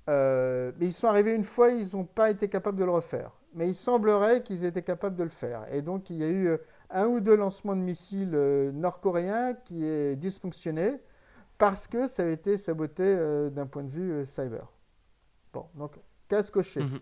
Euh, 0.10 0.72
mais 0.80 0.88
ils 0.88 0.94
sont 0.94 1.08
arrivés 1.08 1.36
une 1.36 1.44
fois, 1.44 1.70
ils 1.70 1.96
n'ont 1.96 2.06
pas 2.06 2.32
été 2.32 2.50
capables 2.50 2.80
de 2.80 2.84
le 2.84 2.92
refaire. 2.92 3.32
Mais 3.54 3.68
il 3.68 3.76
semblerait 3.76 4.42
qu'ils 4.42 4.66
étaient 4.66 4.82
capables 4.82 5.16
de 5.16 5.24
le 5.24 5.30
faire. 5.30 5.64
Et 5.72 5.84
donc, 5.84 6.10
il 6.10 6.18
y 6.18 6.24
a 6.24 6.28
eu 6.28 6.48
euh, 6.48 6.58
un 6.94 7.08
ou 7.08 7.20
deux 7.20 7.36
lancements 7.36 7.76
de 7.76 7.82
missiles 7.82 8.32
euh, 8.34 8.72
nord-coréens 8.72 9.54
qui 9.66 9.86
est 9.86 10.16
dysfonctionné 10.16 11.02
parce 11.58 11.88
que 11.88 12.08
ça 12.08 12.24
a 12.24 12.28
été 12.28 12.58
saboté 12.58 13.16
d'un 13.52 13.68
point 13.68 13.84
de 13.84 13.92
vue 13.92 14.26
cyber. 14.26 14.72
Bon, 15.54 15.68
donc, 15.76 16.00
casse 16.28 16.50
coché. 16.50 16.82
Mhm. 16.82 17.00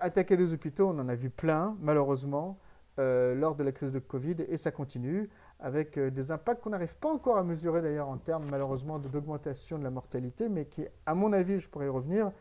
attaquer 0.00 0.36
des 0.36 0.52
hôpitaux, 0.52 0.88
on 0.88 0.98
en 0.98 1.08
a 1.08 1.14
vu 1.14 1.30
plein, 1.30 1.76
malheureusement. 1.80 2.58
lors 2.98 3.54
de 3.54 3.62
la 3.62 3.70
crise 3.70 3.92
de 3.92 4.00
Covid 4.00 4.36
et 4.48 4.56
ça 4.56 4.72
continue 4.72 5.30
avec 5.60 6.00
des 6.00 6.32
impacts 6.32 6.62
qu'on 6.62 6.70
n'arrive 6.70 6.96
pas 6.96 7.12
encore 7.12 7.38
à 7.38 7.44
mesurer 7.44 7.80
d'ailleurs 7.80 8.08
en 8.08 8.18
termes 8.18 8.46
malheureusement 8.50 8.98
d'augmentation 8.98 9.78
de 9.78 9.84
la 9.84 9.90
mortalité, 9.90 10.48
mais 10.48 10.64
qui, 10.64 10.84
à 11.06 11.14
mon 11.14 11.32
avis, 11.32 11.60
je 11.60 11.68
pourrais 11.68 11.86
y 11.86 11.90
revenir, 11.90 12.32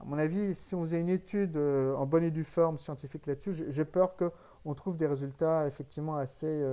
à 0.00 0.04
mon 0.04 0.18
avis, 0.18 0.54
si 0.54 0.76
on 0.76 0.82
faisait 0.84 1.00
une 1.00 1.08
étude 1.08 1.56
en 1.56 2.06
bonne 2.06 2.22
et 2.22 2.30
due 2.30 2.44
forme 2.44 2.78
scientifique 2.78 3.26
là-dessus, 3.26 3.54
j'ai 3.68 3.84
peur 3.84 4.14
qu'on 4.66 4.74
trouve 4.74 4.96
des 4.96 5.06
résultats 5.06 5.66
effectivement 5.68 6.16
assez 6.16 6.64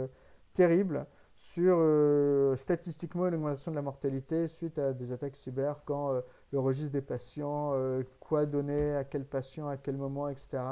terribles 0.53 1.05
sur 1.35 1.77
euh, 1.77 2.55
statistiquement 2.55 3.27
une 3.27 3.35
augmentation 3.35 3.71
de 3.71 3.75
la 3.75 3.81
mortalité 3.81 4.47
suite 4.47 4.79
à 4.79 4.93
des 4.93 5.11
attaques 5.11 5.35
cyber 5.35 5.81
quand 5.85 6.13
euh, 6.13 6.21
le 6.51 6.59
registre 6.59 6.91
des 6.91 7.01
patients, 7.01 7.71
euh, 7.73 8.03
quoi 8.19 8.45
donner 8.45 8.95
à 8.95 9.03
quel 9.03 9.25
patient, 9.25 9.67
à 9.67 9.77
quel 9.77 9.97
moment, 9.97 10.29
etc. 10.29 10.63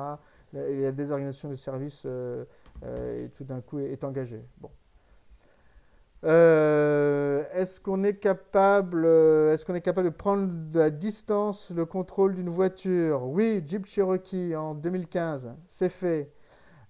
Et 0.54 0.82
la 0.82 0.92
désorganisation 0.92 1.50
du 1.50 1.58
service 1.58 2.06
et 2.06 3.30
tout 3.38 3.44
d'un 3.44 3.62
coup 3.62 3.80
est, 3.80 4.04
engagée. 4.04 4.44
Bon. 4.60 4.70
est-ce 6.24 7.80
qu'on 7.80 8.04
est 8.04 8.18
capable, 8.18 9.06
est-ce 9.06 9.66
qu'on 9.66 9.76
est 9.76 9.82
capable 9.82 10.10
de 10.10 10.16
prendre 10.16 10.80
à 10.80 10.90
distance 10.90 11.72
le 11.72 11.86
contrôle 11.86 12.36
d'une 12.36 12.50
voiture? 12.50 13.28
Oui, 13.28 13.64
Jeep 13.66 13.86
Cherokee 13.86 14.54
en 14.56 14.76
2015, 14.76 15.54
c'est 15.70 15.90
fait. 15.90 16.32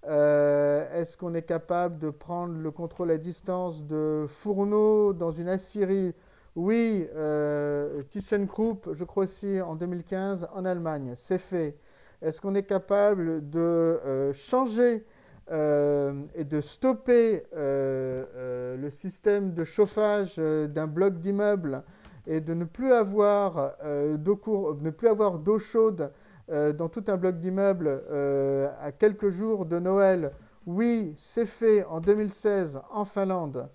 Euh, 0.08 1.00
est-ce 1.00 1.16
qu'on 1.16 1.34
est 1.34 1.42
capable 1.42 1.98
de 1.98 2.10
prendre 2.10 2.54
le 2.54 2.70
contrôle 2.72 3.12
à 3.12 3.18
distance 3.18 3.84
de 3.84 4.26
fourneaux 4.28 5.12
dans 5.12 5.30
une 5.30 5.48
Assyrie? 5.48 6.14
Oui, 6.56 7.06
euh, 7.14 8.02
ThyssenKrupp, 8.10 8.90
je 8.92 9.04
crois 9.04 9.24
aussi 9.24 9.60
en 9.60 9.76
2015 9.76 10.48
en 10.54 10.64
Allemagne, 10.64 11.12
c'est 11.16 11.38
fait. 11.38 11.76
Est-ce 12.20 12.40
qu'on 12.40 12.54
est 12.54 12.64
capable 12.64 13.48
de 13.48 13.60
euh, 13.60 14.32
changer 14.32 15.04
et 15.50 16.44
de 16.44 16.60
stopper 16.62 17.42
le 17.52 18.88
système 18.90 19.52
de 19.52 19.64
chauffage 19.64 20.36
d'un 20.36 20.86
bloc 20.86 21.18
d'immeuble 21.18 21.82
et 22.26 22.40
de 22.40 22.54
ne 22.54 22.64
plus 22.64 22.90
avoir 22.92 23.76
d'eau 24.16 25.58
chaude 25.58 26.10
euh, 26.52 26.74
dans 26.74 26.90
tout 26.90 27.04
un 27.06 27.16
bloc 27.16 27.38
d'immeubles 27.38 28.02
euh, 28.10 28.68
à 28.78 28.92
quelques 28.92 29.30
jours 29.30 29.64
de 29.64 29.78
Noël. 29.78 30.32
Oui, 30.66 31.14
c'est 31.16 31.46
fait 31.46 31.82
en 31.84 31.98
2016 31.98 32.78
en 32.90 33.06
Finlande. 33.06 33.70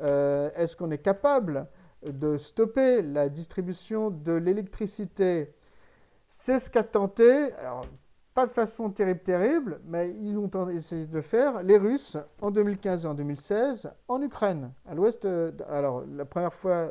Euh, 0.00 0.48
est-ce 0.54 0.76
qu'on 0.76 0.92
est 0.92 1.02
capable 1.02 1.66
de 2.06 2.36
stopper 2.36 3.02
la 3.02 3.28
distribution 3.28 4.10
de 4.10 4.32
l'électricité? 4.32 5.52
C'est 6.28 6.60
ce 6.60 6.70
qu'a 6.70 6.84
tenté, 6.84 7.52
alors 7.54 7.84
pas 8.32 8.46
de 8.46 8.52
façon 8.52 8.90
terrible, 8.90 9.20
terrible, 9.20 9.80
mais 9.84 10.10
ils 10.10 10.38
ont 10.38 10.68
essayé 10.68 11.06
de 11.06 11.14
le 11.14 11.22
faire, 11.22 11.64
les 11.64 11.78
Russes 11.78 12.16
en 12.40 12.52
2015 12.52 13.06
et 13.06 13.08
en 13.08 13.14
2016 13.14 13.90
en 14.06 14.22
Ukraine, 14.22 14.70
à 14.86 14.94
l'ouest. 14.94 15.26
alors 15.68 16.04
la 16.06 16.24
première 16.24 16.54
fois 16.54 16.88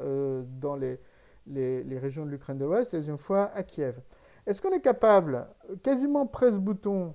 dans 0.59 0.75
les, 0.75 0.99
les, 1.47 1.81
les, 1.85 1.97
régions 1.97 2.25
de 2.25 2.31
l'Ukraine 2.31 2.57
de 2.57 2.65
l'Ouest, 2.65 2.91
la 2.91 2.99
deuxième 2.99 3.17
fois 3.17 3.51
à 3.55 3.63
Kiev. 3.63 4.01
Est-ce 4.47 4.61
qu'on 4.61 4.71
est 4.71 4.81
capable, 4.81 5.47
quasiment 5.83 6.25
presse-bouton, 6.25 7.13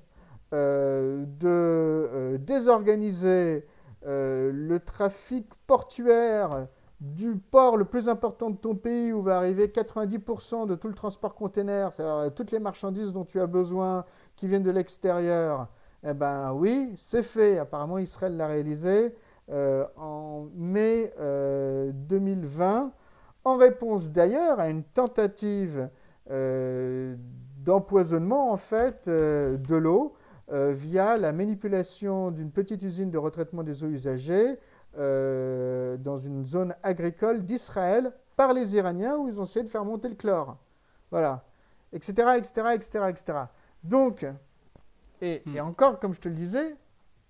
euh, 0.55 1.25
de 1.41 1.49
euh, 1.49 2.39
désorganiser 2.39 3.67
euh, 4.07 4.53
le 4.53 4.79
trafic 4.79 5.49
portuaire 5.67 6.69
du 7.01 7.35
port 7.35 7.77
le 7.77 7.85
plus 7.85 8.09
important 8.09 8.51
de 8.51 8.57
ton 8.57 8.77
pays 8.77 9.13
où 9.13 9.21
va 9.21 9.39
arriver 9.39 9.67
90% 9.67 10.69
de 10.69 10.77
tout 10.77 10.87
le 10.87 10.95
transport 10.95 11.35
container, 11.35 11.93
c'est-à-dire 11.93 12.33
toutes 12.35 12.53
les 12.53 12.61
marchandises 12.61 13.13
dont 13.13 13.25
tu 13.25 13.41
as 13.41 13.49
besoin 13.49 14.05
qui 14.37 14.47
viennent 14.47 14.63
de 14.63 14.71
l'extérieur? 14.71 15.67
Eh 16.07 16.15
bien 16.15 16.53
oui, 16.53 16.93
c'est 16.97 17.25
fait. 17.25 17.59
Apparemment, 17.59 17.99
Israël 17.99 18.37
l'a 18.37 18.47
réalisé 18.47 19.13
en 19.51 20.47
mai 20.55 21.13
2020, 21.19 22.93
en 23.45 23.57
réponse 23.57 24.11
d'ailleurs 24.11 24.61
à 24.61 24.69
une 24.69 24.85
tentative 24.85 25.89
d'empoisonnement 26.29 28.53
en 28.53 28.57
fait 28.57 29.09
euh, 29.09 29.57
de 29.57 29.77
l'eau 29.77 30.15
euh, 30.53 30.73
via 30.73 31.17
la 31.17 31.33
manipulation 31.33 32.31
d'une 32.31 32.51
petite 32.51 32.83
usine 32.83 33.11
de 33.11 33.19
retraitement 33.19 33.63
des 33.63 33.85
eaux 33.85 33.89
usagées 33.89 34.59
dans 34.97 36.19
une 36.19 36.45
zone 36.45 36.73
agricole 36.85 37.45
d'Israël 37.45 38.13
par 38.37 38.53
les 38.53 38.77
Iraniens 38.77 39.17
où 39.17 39.27
ils 39.27 39.41
ont 39.41 39.45
essayé 39.45 39.65
de 39.65 39.69
faire 39.69 39.85
monter 39.85 40.09
le 40.09 40.15
chlore. 40.15 40.57
Voilà. 41.11 41.45
Etc. 41.93 42.13
etc. 42.37 42.69
etc. 42.75 43.05
etc. 43.09 43.39
Donc, 43.83 44.25
et, 45.21 45.43
et 45.47 45.61
hmm. 45.61 45.67
encore, 45.67 45.99
comme 45.99 46.15
je 46.15 46.21
te 46.21 46.29
le 46.29 46.35
disais, 46.35 46.77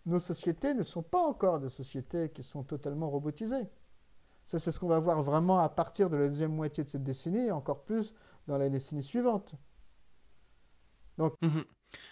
nos 0.07 0.21
sociétés 0.21 0.75
ne 0.75 0.83
sont 0.83 1.03
pas 1.03 1.21
encore 1.21 1.59
des 1.59 1.69
sociétés 1.69 2.31
qui 2.31 2.43
sont 2.43 2.63
totalement 2.63 3.09
robotisées. 3.09 3.69
Ça, 4.45 4.59
c'est 4.59 4.73
ce 4.73 4.79
qu'on 4.79 4.89
va 4.89 4.99
voir 4.99 5.23
vraiment 5.23 5.61
à 5.61 5.69
partir 5.69 6.11
de 6.11 6.17
la 6.17 6.29
deuxième 6.29 6.55
moitié 6.55 6.85
de 6.85 6.91
cette 6.91 7.05
décennie, 7.05 7.47
et 7.47 7.53
encore 7.53 7.85
plus 7.85 8.13
dans 8.47 8.59
la 8.59 8.69
décennie 8.69 9.03
suivante. 9.03 9.55
Donc, 11.19 11.35
mhm. 11.43 11.65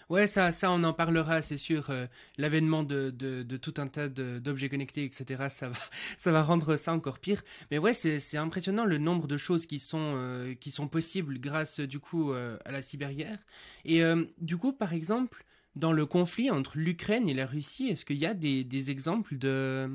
Ouais, 0.09 0.27
ça, 0.27 0.51
ça, 0.51 0.71
on 0.71 0.83
en 0.83 0.93
parlera, 0.93 1.41
c'est 1.41 1.57
sûr. 1.57 1.89
Euh, 1.89 2.05
l'avènement 2.37 2.83
de, 2.83 3.09
de, 3.11 3.57
tout 3.57 3.73
un 3.77 3.87
tas 3.87 4.07
d'objets 4.07 4.69
connectés, 4.69 5.03
etc., 5.03 5.47
ça 5.49 5.69
va, 5.69 5.75
ça 6.17 6.31
va 6.31 6.43
rendre 6.43 6.77
ça 6.77 6.93
encore 6.93 7.19
pire. 7.19 7.41
Mais 7.71 7.77
ouais, 7.77 7.93
c'est 7.93 8.37
impressionnant 8.37 8.85
le 8.85 8.97
nombre 8.97 9.27
de 9.27 9.37
choses 9.37 9.65
qui 9.65 9.79
sont, 9.79 10.13
euh, 10.15 10.53
qui 10.55 10.71
sont 10.71 10.87
possibles 10.87 11.39
grâce, 11.39 11.79
du 11.79 11.99
coup, 11.99 12.31
euh, 12.31 12.57
à 12.65 12.71
la 12.71 12.81
cyberguerre. 12.81 13.39
Et 13.85 14.01
du 14.39 14.57
coup, 14.57 14.73
par 14.73 14.93
exemple, 14.93 15.45
dans 15.75 15.91
le 15.91 16.05
conflit 16.05 16.51
entre 16.51 16.77
l'Ukraine 16.77 17.29
et 17.29 17.33
la 17.33 17.45
Russie, 17.45 17.87
est-ce 17.87 18.05
qu'il 18.05 18.17
y 18.17 18.25
a 18.25 18.33
des, 18.33 18.63
des, 18.63 18.91
exemples 18.91 19.37
de, 19.37 19.89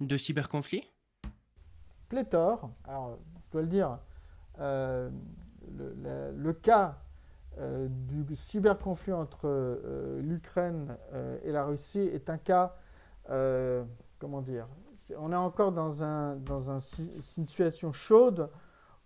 de 0.00 0.16
cyberconflits? 0.16 0.84
Pléthore. 2.08 2.70
Alors, 2.84 3.18
je 3.46 3.52
dois 3.52 3.62
le 3.62 3.68
dire, 3.68 3.98
le, 5.76 6.52
cas 6.52 6.98
euh, 7.58 7.88
du 7.90 8.36
cyberconflit 8.36 9.12
entre 9.12 9.40
euh, 9.44 10.20
l'Ukraine 10.22 10.96
euh, 11.12 11.38
et 11.44 11.52
la 11.52 11.64
Russie 11.64 11.98
est 11.98 12.30
un 12.30 12.38
cas, 12.38 12.76
comment 14.18 14.42
dire, 14.42 14.66
on 15.18 15.32
est 15.32 15.36
encore 15.36 15.72
dans, 15.72 16.02
un, 16.02 16.36
dans 16.36 16.78
une 16.78 17.46
situation 17.46 17.92
chaude 17.92 18.50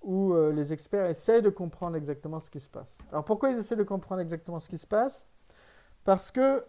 où 0.03 0.35
les 0.51 0.73
experts 0.73 1.07
essaient 1.07 1.43
de 1.43 1.51
comprendre 1.51 1.97
exactement 1.97 2.41
ce 2.41 2.51
qui 2.51 2.61
se 2.61 2.69
passe. 2.69 2.99
Alors 3.11 3.25
pourquoi 3.25 3.51
ils 3.51 3.59
essaient 3.59 3.77
de 3.77 3.83
comprendre 3.83 4.23
exactement 4.23 4.61
ce 4.61 4.69
qui 4.69 4.79
se 4.79 4.87
passe? 4.87 5.27
Parce 6.05 6.31
que 6.31 6.65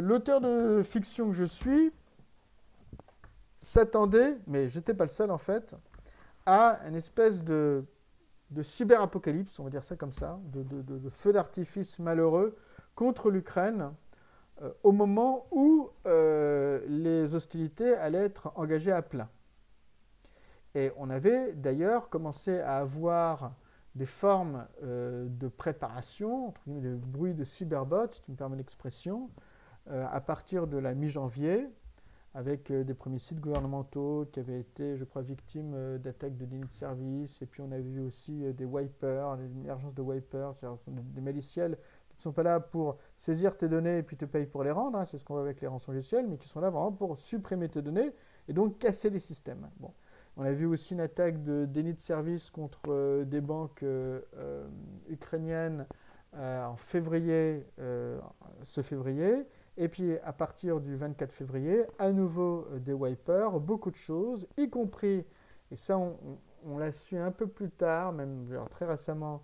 l'auteur 0.00 0.40
de 0.40 0.82
fiction 0.84 1.28
que 1.28 1.34
je 1.34 1.44
suis 1.44 1.92
s'attendait, 3.60 4.36
mais 4.46 4.68
j'étais 4.68 4.94
pas 4.94 5.04
le 5.04 5.10
seul 5.10 5.32
en 5.32 5.38
fait, 5.38 5.74
à 6.44 6.80
une 6.86 6.94
espèce 6.94 7.42
de 7.42 7.84
de 8.50 8.62
cyberapocalypse, 8.62 9.58
on 9.58 9.64
va 9.64 9.70
dire 9.70 9.84
ça 9.84 9.96
comme 9.96 10.12
ça, 10.12 10.38
de, 10.52 11.08
feu 11.10 11.32
d'artifice 11.32 11.98
malheureux 11.98 12.56
contre 12.94 13.30
l'Ukraine 13.30 13.92
euh, 14.62 14.72
au 14.82 14.92
moment 14.92 15.46
où 15.50 15.90
euh, 16.06 16.80
les 16.88 17.34
hostilités 17.34 17.94
allaient 17.94 18.24
être 18.24 18.52
engagées 18.54 18.92
à 18.92 19.02
plein. 19.02 19.28
Et 20.74 20.92
on 20.96 21.10
avait 21.10 21.52
d'ailleurs 21.54 22.08
commencé 22.08 22.60
à 22.60 22.78
avoir 22.78 23.52
des 23.94 24.06
formes 24.06 24.66
euh, 24.82 25.26
de 25.28 25.48
préparation, 25.48 26.48
entre 26.48 26.60
guillemets, 26.66 26.82
de 26.82 26.94
bruit 26.96 27.34
de 27.34 27.44
cyberbot, 27.44 28.12
si 28.12 28.22
tu 28.22 28.30
me 28.30 28.36
permets 28.36 28.56
l'expression, 28.56 29.30
à 29.88 30.20
partir 30.20 30.66
de 30.66 30.78
la 30.78 30.94
mi-janvier, 30.94 31.70
avec 32.36 32.70
euh, 32.70 32.84
des 32.84 32.92
premiers 32.92 33.18
sites 33.18 33.40
gouvernementaux 33.40 34.28
qui 34.30 34.40
avaient 34.40 34.60
été, 34.60 34.98
je 34.98 35.04
crois, 35.04 35.22
victimes 35.22 35.72
euh, 35.74 35.96
d'attaques 35.96 36.36
de 36.36 36.44
déni 36.44 36.66
de 36.66 36.74
service. 36.74 37.40
Et 37.40 37.46
puis 37.46 37.62
on 37.62 37.72
a 37.72 37.78
vu 37.78 38.00
aussi 38.00 38.44
euh, 38.44 38.52
des 38.52 38.66
wipers, 38.66 39.36
l'émergence 39.36 39.94
de 39.94 40.02
wipers, 40.02 40.54
c'est-à-dire 40.54 40.78
des 40.86 41.22
maliciels 41.22 41.78
qui 42.10 42.18
ne 42.18 42.20
sont 42.20 42.32
pas 42.32 42.42
là 42.42 42.60
pour 42.60 42.98
saisir 43.16 43.56
tes 43.56 43.68
données 43.68 43.98
et 43.98 44.02
puis 44.02 44.18
te 44.18 44.26
payer 44.26 44.44
pour 44.44 44.64
les 44.64 44.70
rendre, 44.70 44.98
hein, 44.98 45.06
c'est 45.06 45.16
ce 45.16 45.24
qu'on 45.24 45.32
voit 45.32 45.42
avec 45.42 45.62
les 45.62 45.66
rançons 45.66 45.92
logiciels, 45.92 46.26
mais 46.26 46.36
qui 46.36 46.48
sont 46.48 46.60
là 46.60 46.68
vraiment 46.68 46.92
pour 46.92 47.18
supprimer 47.18 47.70
tes 47.70 47.80
données 47.80 48.12
et 48.48 48.52
donc 48.52 48.78
casser 48.78 49.08
les 49.08 49.18
systèmes. 49.18 49.70
Bon. 49.80 49.92
On 50.36 50.44
a 50.44 50.52
vu 50.52 50.66
aussi 50.66 50.92
une 50.92 51.00
attaque 51.00 51.42
de 51.42 51.64
déni 51.64 51.94
de 51.94 52.00
service 52.00 52.50
contre 52.50 53.24
des 53.24 53.40
banques 53.40 53.82
ukrainiennes 55.08 55.86
en 56.34 56.76
février, 56.76 57.64
ce 57.78 58.82
février. 58.82 59.46
Et 59.76 59.88
puis 59.88 60.16
à 60.24 60.32
partir 60.32 60.80
du 60.80 60.96
24 60.96 61.32
février, 61.32 61.84
à 61.98 62.12
nouveau 62.12 62.66
euh, 62.72 62.78
des 62.78 62.92
wipers, 62.92 63.60
beaucoup 63.60 63.90
de 63.90 63.96
choses, 63.96 64.46
y 64.56 64.70
compris, 64.70 65.24
et 65.70 65.76
ça 65.76 65.98
on, 65.98 66.78
l'a 66.78 66.92
su 66.92 67.16
un 67.16 67.30
peu 67.30 67.46
plus 67.46 67.70
tard, 67.70 68.12
même 68.12 68.48
très 68.70 68.86
récemment, 68.86 69.42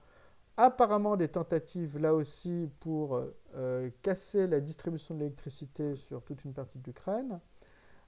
apparemment 0.57 1.16
des 1.16 1.28
tentatives 1.28 1.99
là 1.99 2.14
aussi 2.14 2.68
pour 2.80 3.16
euh, 3.16 3.35
euh, 3.57 3.91
casser 4.03 4.47
la 4.47 4.61
distribution 4.61 5.14
de 5.14 5.20
l'électricité 5.20 5.97
sur 5.97 6.22
toute 6.22 6.45
une 6.45 6.53
partie 6.53 6.78
de 6.78 6.85
l'Ukraine. 6.87 7.41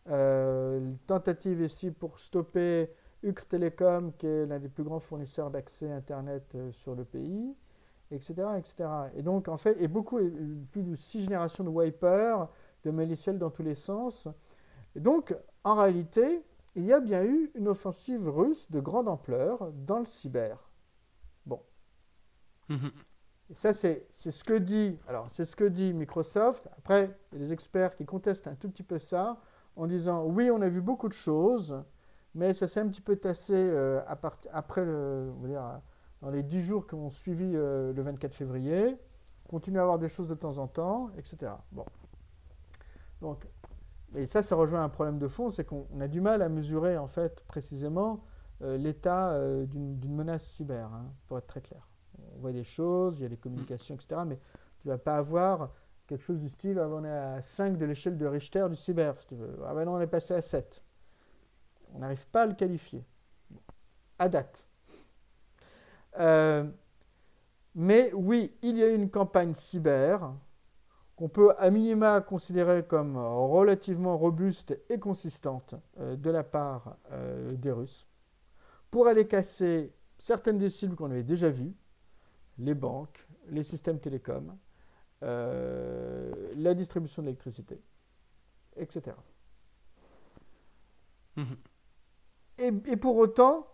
Euh, 0.09 0.93
tentative 1.07 1.62
ici 1.62 1.91
pour 1.91 2.18
stopper 2.18 2.91
Ukr 3.22 3.47
Telecom, 3.47 4.12
qui 4.18 4.27
est 4.27 4.47
l'un 4.47 4.59
des 4.59 4.68
plus 4.68 4.85
grands 4.85 5.01
fournisseurs 5.01 5.51
d'accès 5.51 5.91
Internet 5.91 6.57
sur 6.72 6.95
le 6.95 7.05
pays 7.05 7.55
etc., 8.15 8.59
etc. 8.59 9.11
Et 9.17 9.23
donc, 9.23 9.49
en 9.49 9.57
fait, 9.57 9.77
et 9.81 9.89
beaucoup, 9.89 10.19
plus 10.73 10.83
de 10.83 10.95
six 10.97 11.23
générations 11.23 11.65
de 11.65 11.69
wipers 11.71 12.49
de 12.85 12.91
maliciels 12.91 13.39
dans 13.39 13.51
tous 13.51 13.62
les 13.62 13.75
sens. 13.75 14.29
Et 14.97 15.01
donc, 15.01 15.37
en 15.65 15.77
réalité, 15.77 16.43
il 16.77 16.85
y 16.85 16.93
a 16.93 17.01
bien 17.01 17.25
eu 17.25 17.51
une 17.55 17.69
offensive 17.69 18.29
russe 18.29 18.71
de 18.71 18.81
grande 18.81 19.09
ampleur 19.09 19.73
dans 19.73 19.99
le 20.01 20.05
cyber. 20.07 20.71
Bon. 21.47 21.61
Mhm. 22.69 22.91
Et 23.51 23.55
ça, 23.55 23.73
c'est 23.75 24.07
c'est 24.11 24.31
ce 24.31 24.43
que 24.45 24.55
dit, 24.55 24.99
alors 25.09 25.31
c'est 25.31 25.45
ce 25.45 25.55
que 25.57 25.65
dit 25.65 25.93
Microsoft. 25.93 26.69
Après, 26.79 27.17
il 27.33 27.41
y 27.41 27.43
a 27.43 27.47
des 27.47 27.53
experts 27.53 27.95
qui 27.97 28.07
contestent 28.07 28.47
un 28.49 28.55
tout 28.55 28.69
petit 28.71 28.83
peu 28.83 28.99
ça 28.99 29.39
en 29.77 29.87
disant 29.87 30.25
oui, 30.25 30.51
on 30.51 30.61
a 30.62 30.69
vu 30.69 30.81
beaucoup 30.81 31.09
de 31.09 31.12
choses, 31.15 31.77
mais 32.35 32.55
ça 32.55 32.69
s'est 32.69 32.81
un 32.81 32.89
petit 32.89 33.01
peu 33.03 33.17
tassé 33.17 33.55
euh, 33.55 34.01
à 34.07 34.17
part- 34.17 34.39
après 34.53 34.85
le, 34.85 35.31
on 35.37 35.43
va 35.43 35.49
dire, 35.49 35.81
dans 36.25 36.31
les 36.31 36.43
10 36.43 36.62
jours 36.62 36.87
qui 36.87 36.95
ont 36.95 37.11
suivi 37.11 37.53
euh, 37.55 37.93
le 37.93 38.03
24 38.03 38.35
février. 38.35 38.97
On 39.47 39.51
continue 39.51 39.79
à 39.79 39.83
avoir 39.83 39.99
des 39.99 40.09
choses 40.09 40.29
de 40.29 40.35
temps 40.35 40.57
en 40.57 40.66
temps, 40.66 41.11
etc. 41.18 41.53
Bon. 41.70 41.85
Donc, 43.20 43.47
et 44.14 44.25
ça, 44.25 44.43
ça 44.43 44.57
rejoint 44.57 44.83
un 44.83 44.89
problème 44.89 45.18
de 45.18 45.29
fond, 45.29 45.51
c'est 45.51 45.64
qu'on 45.64 45.87
on 45.93 46.01
a 46.01 46.09
du 46.09 46.20
mal 46.20 46.41
à 46.41 46.49
mesurer 46.49 46.97
en 46.97 47.09
fait 47.09 47.45
précisément 47.47 48.25
euh, 48.62 48.79
l'état 48.79 49.33
euh, 49.33 49.66
d'une 49.66 50.14
menace 50.14 50.45
cyber, 50.45 50.91
hein, 50.93 51.12
pour 51.27 51.37
être 51.37 51.47
très 51.47 51.61
clair. 51.61 51.87
On 52.37 52.41
voit 52.41 52.53
des 52.53 52.64
choses, 52.64 53.18
il 53.18 53.25
y 53.25 53.27
a 53.27 53.29
des 53.29 53.37
communications, 53.37 53.95
etc. 53.95 54.22
Mais 54.27 54.39
tu 54.81 54.89
vas 54.89 54.99
pas 54.99 55.16
avoir 55.16 55.72
quelque 56.07 56.22
chose 56.22 56.41
du 56.41 56.49
style, 56.49 56.79
ah, 56.79 56.89
on 56.89 57.05
est 57.05 57.11
à 57.11 57.43
5 57.43 57.77
de 57.77 57.85
l'échelle 57.85 58.16
de 58.16 58.27
Richter 58.27 58.66
du 58.70 58.77
cyber, 58.77 59.14
tu 59.27 59.35
veux. 59.35 59.59
Ah 59.66 59.75
ben 59.75 59.85
non, 59.85 59.95
on 59.95 60.01
est 60.01 60.07
passé 60.07 60.33
à 60.33 60.41
7. 60.41 60.83
On 61.93 61.99
n'arrive 61.99 62.27
pas 62.29 62.43
à 62.43 62.47
le 62.47 62.55
qualifier. 62.55 63.05
À 64.18 64.29
date. 64.29 64.64
Euh, 66.19 66.65
mais 67.75 68.12
oui, 68.15 68.53
il 68.62 68.77
y 68.77 68.83
a 68.83 68.89
une 68.89 69.11
campagne 69.11 69.55
cyber 69.55 70.33
qu'on 71.17 71.29
peut 71.29 71.55
à 71.59 71.71
minima 71.71 72.21
considérer 72.21 72.85
comme 72.85 73.17
relativement 73.17 74.17
robuste 74.17 74.79
et 74.89 74.99
consistante 74.99 75.75
euh, 75.99 76.17
de 76.17 76.31
la 76.31 76.45
part 76.45 76.97
euh, 77.12 77.55
des 77.55 77.71
Russes 77.73 78.07
pour 78.91 79.07
aller 79.07 79.27
casser 79.27 79.93
certaines 80.19 80.59
des 80.59 80.71
cibles 80.71 80.95
qu'on 80.95 81.11
avait 81.11 81.25
déjà 81.25 81.51
vues, 81.51 81.75
les 82.59 82.75
banques, 82.75 83.27
les 83.49 83.65
systèmes 83.65 83.99
télécoms, 83.99 84.57
la 85.21 86.75
distribution 86.75 87.23
d'électricité, 87.23 87.81
etc. 88.77 89.17
Et, 92.59 92.71
et 92.87 92.97
pour 92.97 93.17
autant, 93.17 93.67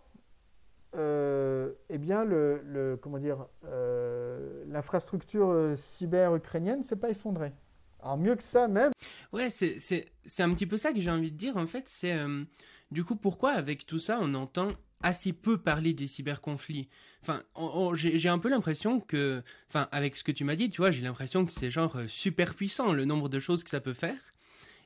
euh, 0.95 1.71
eh 1.89 1.97
bien, 1.97 2.23
le, 2.25 2.97
comment 3.01 3.17
dire, 3.19 3.47
euh, 3.65 4.63
l'infrastructure 4.67 5.49
euh, 5.49 5.75
cyber 5.75 6.35
ukrainienne 6.35 6.83
s'est 6.83 6.95
pas 6.95 7.09
effondrée. 7.09 7.53
Alors 8.01 8.17
mieux 8.17 8.35
que 8.35 8.43
ça 8.43 8.67
même. 8.67 8.91
Ouais, 9.31 9.49
c'est 9.49 9.79
c'est- 9.79 10.07
c'est 10.25 10.43
un 10.43 10.53
petit 10.53 10.65
peu 10.65 10.75
ça 10.77 10.91
que 10.91 10.99
j'ai 10.99 11.11
envie 11.11 11.31
de 11.31 11.37
dire 11.37 11.55
en 11.57 11.67
fait. 11.67 11.87
C'est 11.87 12.13
euh, 12.13 12.43
du 12.91 13.03
coup 13.03 13.15
pourquoi 13.15 13.51
avec 13.51 13.85
tout 13.85 13.99
ça 13.99 14.17
on 14.21 14.33
entend 14.33 14.71
assez 15.03 15.33
peu 15.33 15.57
parler 15.59 15.93
des 15.93 16.07
cyberconflits? 16.07 16.89
Enfin, 17.21 17.41
j'ai 17.93 18.17
j'ai 18.17 18.29
un 18.29 18.39
peu 18.39 18.49
l'impression 18.49 18.99
que, 18.99 19.43
enfin, 19.69 19.87
avec 19.91 20.15
ce 20.15 20.23
que 20.23 20.31
tu 20.31 20.43
m'as 20.43 20.55
dit, 20.55 20.69
tu 20.69 20.81
vois, 20.81 20.89
j'ai 20.91 21.01
l'impression 21.03 21.45
que 21.45 21.51
c'est 21.51 21.69
genre 21.71 21.97
super 22.07 22.55
puissant 22.55 22.91
le 22.91 23.05
nombre 23.05 23.29
de 23.29 23.39
choses 23.39 23.63
que 23.63 23.69
ça 23.69 23.81
peut 23.81 23.93
faire. 23.93 24.33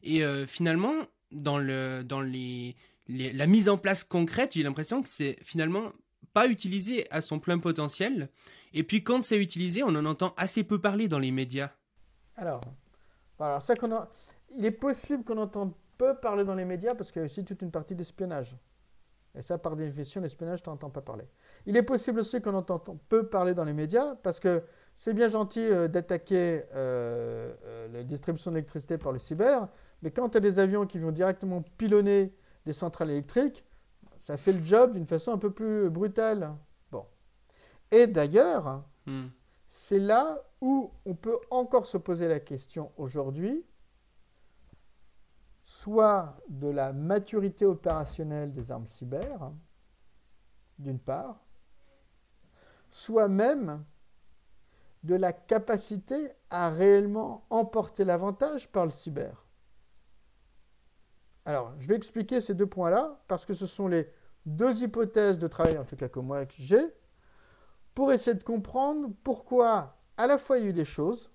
Et 0.04 0.22
finalement, 0.46 0.94
dans 1.32 1.58
le 1.58 2.04
dans 2.04 2.22
les, 2.22 2.76
la 3.08 3.46
mise 3.48 3.70
en 3.70 3.78
place 3.78 4.04
concrète, 4.04 4.54
j'ai 4.54 4.64
l'impression 4.64 5.02
que 5.02 5.10
c'est 5.10 5.38
finalement 5.42 5.92
pas 6.34 6.48
utilisé 6.48 7.06
à 7.12 7.22
son 7.22 7.40
plein 7.40 7.60
potentiel. 7.60 8.30
Et 8.74 8.84
puis 8.84 9.04
quand 9.04 9.22
c'est 9.24 9.42
utilisé, 9.42 9.84
on 9.84 9.90
en 9.90 10.06
entend 10.06 10.34
assez 10.38 10.64
peu 10.64 10.80
parler 10.80 11.08
dans 11.08 11.20
les 11.20 11.32
médias. 11.32 11.72
Alors, 12.36 12.62
ça 13.40 13.74
il 14.58 14.66
est 14.66 14.72
possible 14.72 15.24
qu'on 15.24 15.38
entende 15.38 15.74
peu 15.98 16.16
parler 16.16 16.44
dans 16.44 16.56
les 16.56 16.66
médias 16.66 16.96
parce 16.96 17.12
qu'il 17.12 17.22
y 17.22 17.24
a 17.24 17.26
aussi 17.26 17.44
toute 17.44 17.62
une 17.62 17.72
partie 17.72 17.96
d'espionnage. 17.96 18.56
Et 19.38 19.42
ça, 19.42 19.58
par 19.58 19.76
définition, 19.76 20.22
l'espionnage, 20.22 20.64
tu 20.64 20.70
n'entends 20.70 20.90
pas 20.90 21.02
parler. 21.02 21.26
Il 21.66 21.76
est 21.76 21.84
possible 21.84 22.20
aussi 22.20 22.42
qu'on 22.42 22.54
entend 22.54 22.80
peu 23.10 23.28
parler 23.28 23.54
dans 23.54 23.66
les 23.66 23.74
médias 23.74 24.16
parce 24.16 24.40
que 24.40 24.64
c'est 24.96 25.14
bien 25.14 25.28
gentil 25.28 25.60
euh, 25.60 25.88
d'attaquer 25.88 26.64
euh, 26.74 27.54
euh, 27.66 27.88
la 27.92 28.04
distribution 28.04 28.52
d'électricité 28.52 28.98
par 28.98 29.12
le 29.12 29.20
cyber, 29.20 29.68
mais 30.02 30.12
quand 30.12 30.30
tu 30.30 30.38
as 30.38 30.40
des 30.40 30.58
avions 30.60 30.86
qui 30.86 31.00
vont 31.00 31.12
directement 31.12 31.62
pilonner 31.78 32.34
des 32.66 32.74
centrales 32.74 33.12
électriques, 33.12 33.64
ça 34.18 34.38
fait 34.38 34.54
le 34.54 34.64
job 34.64 34.94
d'une 34.94 35.08
façon 35.08 35.32
un 35.32 35.38
peu 35.38 35.52
plus 35.52 35.90
brutale. 35.90 36.56
Bon. 36.92 37.06
Et 37.92 38.08
d'ailleurs, 38.08 38.84
Hmm. 39.06 39.28
c'est 39.68 40.00
là 40.00 40.42
où 40.62 40.92
on 41.06 41.14
peut 41.16 41.38
encore 41.52 41.86
se 41.86 41.98
poser 41.98 42.28
la 42.28 42.40
question 42.40 42.92
aujourd'hui, 42.98 43.64
soit 45.64 46.38
de 46.50 46.68
la 46.68 46.92
maturité 46.94 47.66
opérationnelle 47.66 48.52
des 48.52 48.72
armes 48.72 48.88
cyber, 48.88 49.52
d'une 50.80 51.00
part, 51.00 51.40
soit 52.90 53.28
même 53.28 53.84
de 55.04 55.16
la 55.16 55.34
capacité 55.34 56.32
à 56.50 56.70
réellement 56.70 57.46
emporter 57.52 58.04
l'avantage 58.04 58.72
par 58.72 58.86
le 58.86 58.92
cyber. 58.92 59.45
Alors, 61.46 61.74
je 61.80 61.88
vais 61.88 61.96
expliquer 61.96 62.42
ces 62.42 62.54
deux 62.56 62.66
points-là, 62.68 63.20
parce 63.28 63.46
que 63.46 63.54
ce 63.54 63.66
sont 63.68 63.88
les 63.88 64.10
deux 64.46 64.84
hypothèses 64.84 65.38
de 65.40 65.48
travail, 65.48 65.78
en 65.78 65.86
tout 65.86 65.96
cas 65.96 66.08
que 66.10 66.20
moi 66.20 66.46
j'ai, 66.58 66.94
pour 67.94 68.12
essayer 68.12 68.36
de 68.36 68.44
comprendre 68.44 69.10
pourquoi 69.24 69.98
à 70.18 70.28
la 70.28 70.38
fois 70.38 70.58
il 70.58 70.64
y 70.64 70.68
a 70.68 70.70
eu 70.70 70.74
des 70.74 70.86
choses, 70.86 71.32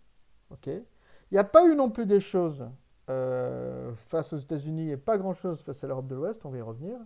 il 0.66 0.84
n'y 1.32 1.38
a 1.38 1.44
pas 1.44 1.66
eu 1.66 1.74
non 1.76 1.90
plus 1.90 2.06
des 2.06 2.20
choses 2.20 2.68
euh, 3.08 3.92
face 4.08 4.32
aux 4.32 4.36
États-Unis 4.36 4.90
et 4.90 4.96
pas 4.96 5.16
grand-chose 5.18 5.62
face 5.62 5.82
à 5.84 5.86
l'Europe 5.86 6.06
de 6.08 6.14
l'Ouest, 6.16 6.44
on 6.44 6.50
va 6.50 6.58
y 6.58 6.62
revenir, 6.62 6.98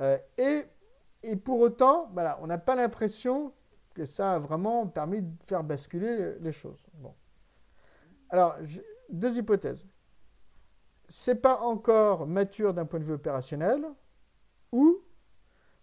Euh, 0.00 0.18
et, 0.38 1.36
pour 1.36 1.60
autant, 1.60 2.10
on 2.40 2.46
n'a 2.46 2.58
pas 2.58 2.76
l'impression 2.76 3.52
que 3.94 4.04
ça 4.04 4.34
a 4.34 4.38
vraiment 4.38 4.86
permis 4.86 5.22
de 5.22 5.32
faire 5.46 5.64
basculer 5.64 6.34
les- 6.40 6.52
choses. 6.52 6.86
Bon. 6.94 7.14
Alors, 8.28 8.56
deux 9.10 9.38
hypothèses. 9.38 9.86
C'est 11.08 11.36
pas 11.36 11.60
encore 11.60 12.26
mature 12.26 12.74
d'un 12.74 12.84
point 12.84 12.98
de 12.98 13.04
vue 13.04 13.12
opérationnel, 13.12 13.84
ou 14.72 15.00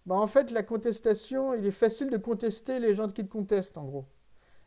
bah, 0.05 0.15
en 0.15 0.27
fait, 0.27 0.51
la 0.51 0.63
contestation, 0.63 1.53
il 1.53 1.65
est 1.65 1.71
facile 1.71 2.09
de 2.09 2.17
contester 2.17 2.79
les 2.79 2.93
gens 2.93 3.07
qui 3.07 3.23
te 3.23 3.31
contestent, 3.31 3.77
en 3.77 3.85
gros. 3.85 4.05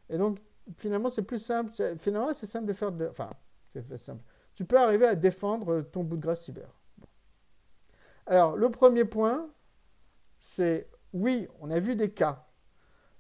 Et 0.09 0.16
donc, 0.16 0.38
finalement, 0.78 1.11
c'est 1.11 1.22
plus 1.22 1.38
simple. 1.38 1.72
Finalement, 1.98 2.32
c'est 2.32 2.46
simple 2.46 2.66
de 2.66 2.72
faire 2.72 2.92
de. 2.92 3.07
Enfin, 3.09 3.30
c'est 3.74 3.98
simple. 3.98 4.22
Tu 4.54 4.64
peux 4.64 4.78
arriver 4.78 5.07
à 5.07 5.14
défendre 5.14 5.82
ton 5.82 6.02
bout 6.02 6.16
de 6.16 6.22
grâce 6.22 6.44
cyber. 6.44 6.68
Alors, 8.24 8.57
le 8.57 8.70
premier 8.70 9.04
point, 9.04 9.50
c'est 10.40 10.88
oui, 11.12 11.46
on 11.61 11.70
a 11.70 11.78
vu 11.78 11.96
des 11.96 12.11
cas 12.11 12.46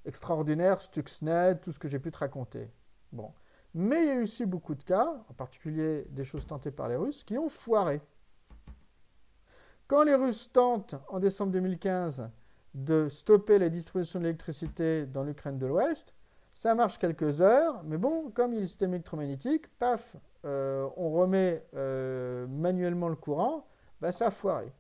extraordinaires, 0.04 0.80
Stuxnet, 0.80 1.58
tout 1.58 1.72
ce 1.72 1.78
que 1.78 1.88
j'ai 1.88 1.98
pu 1.98 2.10
te 2.10 2.18
raconter. 2.18 2.70
Bon. 3.12 3.32
Mais 3.78 4.04
il 4.04 4.06
y 4.06 4.10
a 4.10 4.14
eu 4.14 4.22
aussi 4.22 4.46
beaucoup 4.46 4.74
de 4.74 4.82
cas, 4.82 5.06
en 5.28 5.34
particulier 5.34 6.06
des 6.08 6.24
choses 6.24 6.46
tentées 6.46 6.70
par 6.70 6.88
les 6.88 6.96
Russes, 6.96 7.22
qui 7.24 7.36
ont 7.36 7.50
foiré. 7.50 8.00
Quand 9.86 10.02
les 10.02 10.14
Russes 10.14 10.50
tentent, 10.50 10.94
en 11.10 11.20
décembre 11.20 11.52
2015, 11.52 12.26
de 12.72 13.10
stopper 13.10 13.58
la 13.58 13.68
distribution 13.68 14.18
de 14.18 14.24
l'électricité 14.24 15.04
dans 15.04 15.24
l'Ukraine 15.24 15.58
de 15.58 15.66
l'Ouest, 15.66 16.14
ça 16.54 16.74
marche 16.74 16.98
quelques 16.98 17.42
heures, 17.42 17.82
mais 17.84 17.98
bon, 17.98 18.30
comme 18.30 18.52
il 18.52 18.54
y 18.54 18.58
a 18.58 18.60
le 18.62 18.66
système 18.66 18.94
électromagnétique, 18.94 19.68
paf, 19.78 20.16
euh, 20.46 20.88
on 20.96 21.10
remet 21.10 21.62
euh, 21.74 22.46
manuellement 22.46 23.10
le 23.10 23.16
courant, 23.16 23.68
bah, 24.00 24.10
ça 24.10 24.28
a 24.28 24.30
foiré. 24.30 24.72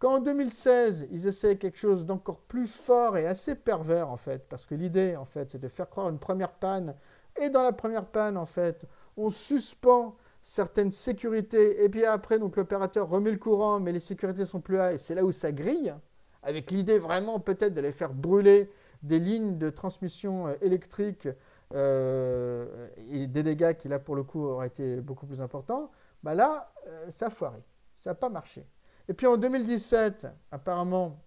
Quand 0.00 0.16
en 0.16 0.20
2016, 0.20 1.06
ils 1.12 1.28
essaient 1.28 1.56
quelque 1.56 1.78
chose 1.78 2.04
d'encore 2.04 2.40
plus 2.40 2.66
fort 2.66 3.16
et 3.16 3.28
assez 3.28 3.54
pervers, 3.54 4.10
en 4.10 4.16
fait, 4.16 4.48
parce 4.48 4.66
que 4.66 4.74
l'idée, 4.74 5.14
en 5.14 5.24
fait, 5.24 5.52
c'est 5.52 5.60
de 5.60 5.68
faire 5.68 5.88
croire 5.88 6.08
une 6.08 6.18
première 6.18 6.50
panne, 6.50 6.96
et 7.40 7.50
dans 7.50 7.62
la 7.62 7.72
première 7.72 8.06
panne, 8.06 8.36
en 8.36 8.46
fait, 8.46 8.84
on 9.16 9.30
suspend 9.30 10.16
certaines 10.42 10.90
sécurités, 10.90 11.82
et 11.82 11.88
puis 11.88 12.04
après, 12.04 12.38
donc 12.38 12.56
l'opérateur 12.56 13.08
remet 13.08 13.30
le 13.30 13.38
courant, 13.38 13.80
mais 13.80 13.92
les 13.92 14.00
sécurités 14.00 14.44
sont 14.44 14.60
plus 14.60 14.78
et 14.78 14.98
c'est 14.98 15.14
là 15.14 15.24
où 15.24 15.32
ça 15.32 15.52
grille, 15.52 15.94
avec 16.42 16.70
l'idée 16.70 16.98
vraiment 16.98 17.40
peut-être 17.40 17.72
d'aller 17.72 17.92
faire 17.92 18.12
brûler 18.12 18.70
des 19.02 19.18
lignes 19.18 19.58
de 19.58 19.70
transmission 19.70 20.48
euh, 20.48 20.54
électrique 20.60 21.28
euh, 21.74 22.88
et 23.10 23.26
des 23.26 23.42
dégâts 23.42 23.74
qui, 23.74 23.88
là, 23.88 23.98
pour 23.98 24.16
le 24.16 24.22
coup, 24.22 24.44
auraient 24.44 24.68
été 24.68 25.00
beaucoup 25.00 25.26
plus 25.26 25.40
importants, 25.40 25.90
bah 26.22 26.34
là, 26.34 26.72
euh, 26.86 27.10
ça 27.10 27.26
a 27.26 27.30
foiré. 27.30 27.62
Ça 27.98 28.10
n'a 28.10 28.14
pas 28.14 28.28
marché. 28.28 28.66
Et 29.08 29.14
puis 29.14 29.26
en 29.26 29.36
2017, 29.36 30.26
apparemment, 30.50 31.22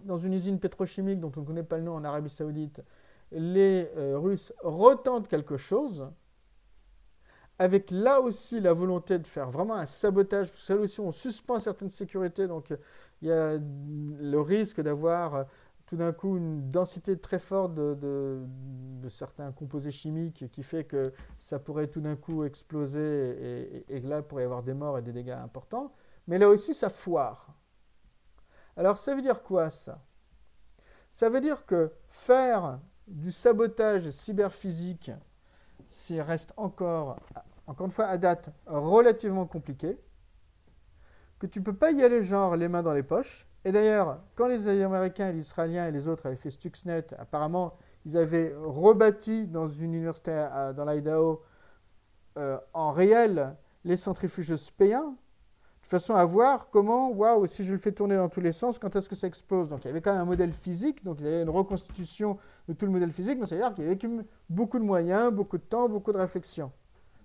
dans 0.00 0.18
une 0.18 0.34
usine 0.34 0.58
pétrochimique 0.58 1.20
dont 1.20 1.32
on 1.36 1.40
ne 1.40 1.46
connaît 1.46 1.62
pas 1.62 1.78
le 1.78 1.84
nom 1.84 1.94
en 1.94 2.04
Arabie 2.04 2.30
Saoudite, 2.30 2.82
les 3.32 3.90
euh, 3.96 4.18
Russes 4.18 4.52
retentent 4.62 5.28
quelque 5.28 5.56
chose, 5.56 6.08
avec 7.58 7.90
là 7.90 8.20
aussi 8.20 8.60
la 8.60 8.72
volonté 8.72 9.18
de 9.18 9.26
faire 9.26 9.50
vraiment 9.50 9.74
un 9.74 9.86
sabotage, 9.86 10.50
parce 10.50 10.66
que 10.66 10.72
là 10.72 10.80
aussi 10.80 11.00
on 11.00 11.12
suspend 11.12 11.58
certaines 11.60 11.90
sécurités, 11.90 12.46
donc 12.46 12.70
euh, 12.70 12.76
il 13.22 13.28
y 13.28 13.32
a 13.32 13.56
le 13.58 14.40
risque 14.40 14.80
d'avoir 14.80 15.46
tout 15.86 15.96
d'un 15.96 16.12
coup 16.12 16.36
une 16.36 16.70
densité 16.70 17.16
très 17.16 17.38
forte 17.38 17.74
de, 17.74 18.44
certains 19.08 19.52
composés 19.52 19.92
chimiques 19.92 20.50
qui 20.50 20.62
fait 20.64 20.84
que 20.84 21.12
ça 21.38 21.60
pourrait 21.60 21.86
tout 21.86 22.00
d'un 22.00 22.16
coup 22.16 22.44
exploser 22.44 23.84
et, 23.88 24.00
là, 24.00 24.18
il 24.18 24.22
pourrait 24.24 24.42
y 24.42 24.44
avoir 24.44 24.64
des 24.64 24.74
morts 24.74 24.98
et 24.98 25.02
des 25.02 25.12
dégâts 25.12 25.30
importants. 25.30 25.92
Mais 26.26 26.38
là 26.38 26.48
aussi, 26.48 26.74
ça 26.74 26.90
foire. 26.90 27.54
Alors, 28.76 28.98
ça 28.98 29.14
veut 29.14 29.22
dire 29.22 29.44
quoi, 29.44 29.70
ça? 29.70 30.02
Ça 31.12 31.30
veut 31.30 31.40
dire 31.40 31.64
que 31.66 31.92
faire 32.08 32.80
du 33.06 33.30
sabotage 33.30 34.10
cyberphysique, 34.10 35.10
ça 35.90 36.24
reste 36.24 36.52
encore, 36.56 37.18
encore 37.66 37.86
une 37.86 37.92
fois, 37.92 38.06
à 38.06 38.18
date, 38.18 38.50
relativement 38.66 39.46
compliqué, 39.46 39.98
que 41.38 41.46
tu 41.46 41.60
ne 41.60 41.64
peux 41.64 41.74
pas 41.74 41.92
y 41.92 42.02
aller 42.02 42.22
genre 42.22 42.56
les 42.56 42.68
mains 42.68 42.82
dans 42.82 42.94
les 42.94 43.02
poches, 43.02 43.46
et 43.64 43.72
d'ailleurs, 43.72 44.20
quand 44.36 44.46
les 44.46 44.68
Américains, 44.68 45.32
les 45.32 45.40
Israéliens 45.40 45.88
et 45.88 45.90
les 45.90 46.06
autres 46.06 46.26
avaient 46.26 46.36
fait 46.36 46.52
Stuxnet, 46.52 47.06
apparemment, 47.18 47.76
ils 48.04 48.16
avaient 48.16 48.54
rebâti 48.56 49.48
dans 49.48 49.66
une 49.66 49.92
université 49.94 50.46
dans 50.76 50.84
l'Idaho 50.84 51.42
euh, 52.38 52.58
en 52.72 52.92
réel 52.92 53.56
les 53.84 53.96
centrifuges 53.96 54.54
spéens, 54.54 55.16
de 55.86 55.88
façon 55.88 56.14
à 56.14 56.24
voir 56.24 56.68
comment, 56.70 57.10
waouh, 57.12 57.46
si 57.46 57.64
je 57.64 57.72
le 57.72 57.78
fais 57.78 57.92
tourner 57.92 58.16
dans 58.16 58.28
tous 58.28 58.40
les 58.40 58.50
sens, 58.50 58.76
quand 58.76 58.96
est-ce 58.96 59.08
que 59.08 59.14
ça 59.14 59.28
explose? 59.28 59.68
Donc 59.68 59.84
il 59.84 59.86
y 59.86 59.90
avait 59.90 60.00
quand 60.00 60.10
même 60.10 60.22
un 60.22 60.24
modèle 60.24 60.52
physique, 60.52 61.04
donc 61.04 61.18
il 61.20 61.26
y 61.26 61.28
avait 61.28 61.42
une 61.42 61.48
reconstitution 61.48 62.38
de 62.66 62.72
tout 62.72 62.86
le 62.86 62.90
modèle 62.90 63.12
physique, 63.12 63.38
mais 63.38 63.46
c'est-à-dire 63.46 63.72
qu'il 63.72 63.84
y 63.84 63.86
avait 63.86 64.24
beaucoup 64.50 64.80
de 64.80 64.84
moyens, 64.84 65.32
beaucoup 65.32 65.58
de 65.58 65.62
temps, 65.62 65.88
beaucoup 65.88 66.10
de 66.10 66.18
réflexion. 66.18 66.72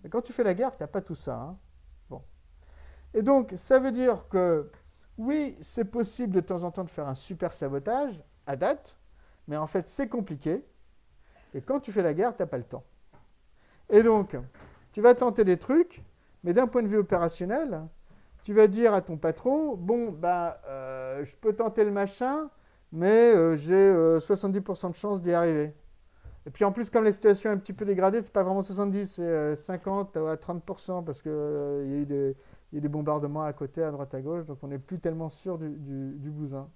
Mais 0.03 0.12
quand 0.12 0.22
tu 0.22 0.32
fais 0.32 0.43
la 0.43 0.53
guerre, 0.53 0.78
tu 0.78 0.84
n'as 0.84 0.88
pas 0.88 1.01
tout 1.01 1.16
ça. 1.16 1.38
Hein. 1.38 1.57
Bon. 2.07 2.22
Et 3.16 3.24
donc, 3.24 3.53
ça 3.55 3.80
veut 3.80 3.91
dire 3.91 4.28
que 4.30 4.70
oui, 5.18 5.57
c'est 5.62 5.86
possible 5.86 6.36
de 6.36 6.41
temps 6.41 6.62
en 6.62 6.70
temps 6.70 6.84
de 6.84 6.89
faire 6.91 7.07
un 7.07 7.16
super 7.16 7.55
sabotage, 7.55 8.22
à 8.45 8.55
date, 8.55 8.95
mais 9.47 9.57
en 9.57 9.66
fait, 9.66 9.88
c'est 9.88 10.07
compliqué. 10.07 10.64
Et 11.55 11.62
quand 11.62 11.80
tu 11.80 11.91
fais 11.91 12.03
la 12.03 12.14
guerre, 12.14 12.36
tu 12.36 12.43
n'as 12.43 12.47
pas 12.47 12.59
le 12.59 12.64
temps. 12.64 12.84
Et 13.89 14.03
donc, 14.03 14.38
tu 14.91 15.01
vas 15.01 15.16
tenter 15.16 15.43
des 15.45 15.57
trucs, 15.57 16.03
mais 16.43 16.53
d'un 16.53 16.68
point 16.68 16.84
de 16.84 16.88
vue 16.88 16.97
opérationnel, 16.97 17.88
tu 18.44 18.54
vas 18.54 18.68
dire 18.68 18.94
à 18.94 19.02
ton 19.02 19.18
patron, 19.18 19.76
bon, 19.76 20.12
bah, 20.12 20.62
euh, 20.68 21.24
je 21.24 21.36
peux 21.36 21.54
tenter 21.54 21.84
le 21.86 21.92
machin, 21.92 22.50
mais 22.92 23.34
euh, 23.36 23.56
j'ai 23.56 23.92
70% 24.20 24.86
euh, 24.86 24.89
de 24.89 24.96
chance 24.96 25.22
d'y 25.22 25.32
arriver. 25.34 25.74
Et 26.48 26.50
puis 26.50 26.66
en 26.66 26.72
plus, 26.72 26.89
comme 26.89 27.04
la 27.04 27.12
situation 27.12 27.52
est 27.52 27.54
un 27.54 27.58
petit 27.58 27.74
peu 27.74 27.86
dégradée, 27.86 28.22
c'est 28.22 28.34
pas 28.34 28.44
vraiment 28.44 28.64
70, 28.64 29.06
c'est 29.06 29.56
50 29.56 30.18
à 30.18 30.36
30%, 30.36 31.04
parce 31.04 31.22
qu'il 31.22 31.32
y 31.32 31.36
a 31.36 31.98
eu 32.02 32.06
des 32.06 32.36
y 32.74 32.80
bombardements 32.80 33.44
à 33.44 33.54
côté, 33.54 33.84
à 33.84 33.92
droite, 33.92 34.14
à 34.16 34.22
gauche, 34.22 34.46
donc 34.46 34.58
on 34.64 34.68
n'est 34.68 34.80
plus 34.80 35.00
tellement 35.00 35.30
sûr 35.30 35.60
du, 35.60 36.32
bousin. 36.32 36.68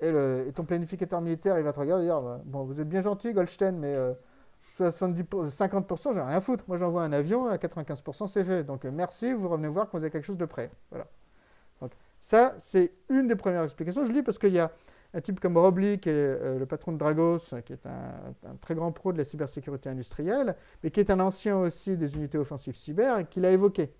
Et, 0.00 0.10
le, 0.10 0.50
ton 0.54 0.64
planificateur 0.64 1.20
militaire, 1.20 1.58
il 1.58 1.64
va 1.64 1.74
te 1.74 1.80
regarder 1.80 2.04
et 2.04 2.06
dire 2.06 2.22
Bon, 2.46 2.64
vous 2.64 2.80
êtes 2.80 2.88
bien 2.88 3.02
gentil, 3.02 3.34
Goldstein, 3.34 3.76
mais 3.76 3.94
70 4.78 5.24
euh, 5.34 5.44
50%, 5.48 6.14
j'ai 6.14 6.20
rien 6.20 6.28
à 6.36 6.40
foutre. 6.40 6.64
Moi, 6.68 6.76
j'envoie 6.76 7.02
un 7.02 7.12
avion, 7.12 7.46
à 7.48 7.56
95%, 7.56 8.28
c'est 8.28 8.44
fait. 8.44 8.64
Donc, 8.64 8.84
euh, 8.84 8.90
merci, 8.92 9.32
vous 9.32 9.48
revenez 9.48 9.68
voir 9.68 9.88
quand 9.88 9.98
vous 9.98 10.04
avez 10.04 10.10
quelque 10.10 10.24
chose 10.24 10.38
de 10.38 10.44
prêt. 10.44 10.70
Voilà. 10.90 11.06
Donc, 11.80 11.92
ça, 12.20 12.54
c'est 12.58 12.92
une 13.08 13.28
des 13.28 13.36
premières 13.36 13.64
explications. 13.64 14.04
Je 14.04 14.12
lis 14.12 14.22
parce 14.22 14.38
qu'il 14.38 14.52
y 14.52 14.58
a 14.58 14.70
un 15.14 15.20
type 15.20 15.40
comme 15.40 15.56
Robley, 15.56 15.98
qui 15.98 16.08
est 16.10 16.12
euh, 16.12 16.58
le 16.58 16.66
patron 16.66 16.92
de 16.92 16.98
Dragos, 16.98 17.38
qui 17.64 17.72
est 17.72 17.86
un, 17.86 18.50
un, 18.50 18.54
très 18.60 18.74
grand 18.74 18.92
pro 18.92 19.12
de 19.12 19.18
la 19.18 19.24
cybersécurité 19.24 19.88
industrielle, 19.88 20.54
mais 20.82 20.90
qui 20.90 21.00
est 21.00 21.10
un 21.10 21.20
ancien 21.20 21.56
aussi 21.56 21.96
des 21.96 22.14
unités 22.14 22.38
offensives 22.38 22.76
cyber, 22.76 23.18
et 23.18 23.26
qui 23.26 23.40
l'a 23.40 23.50
évoqué. 23.50 23.92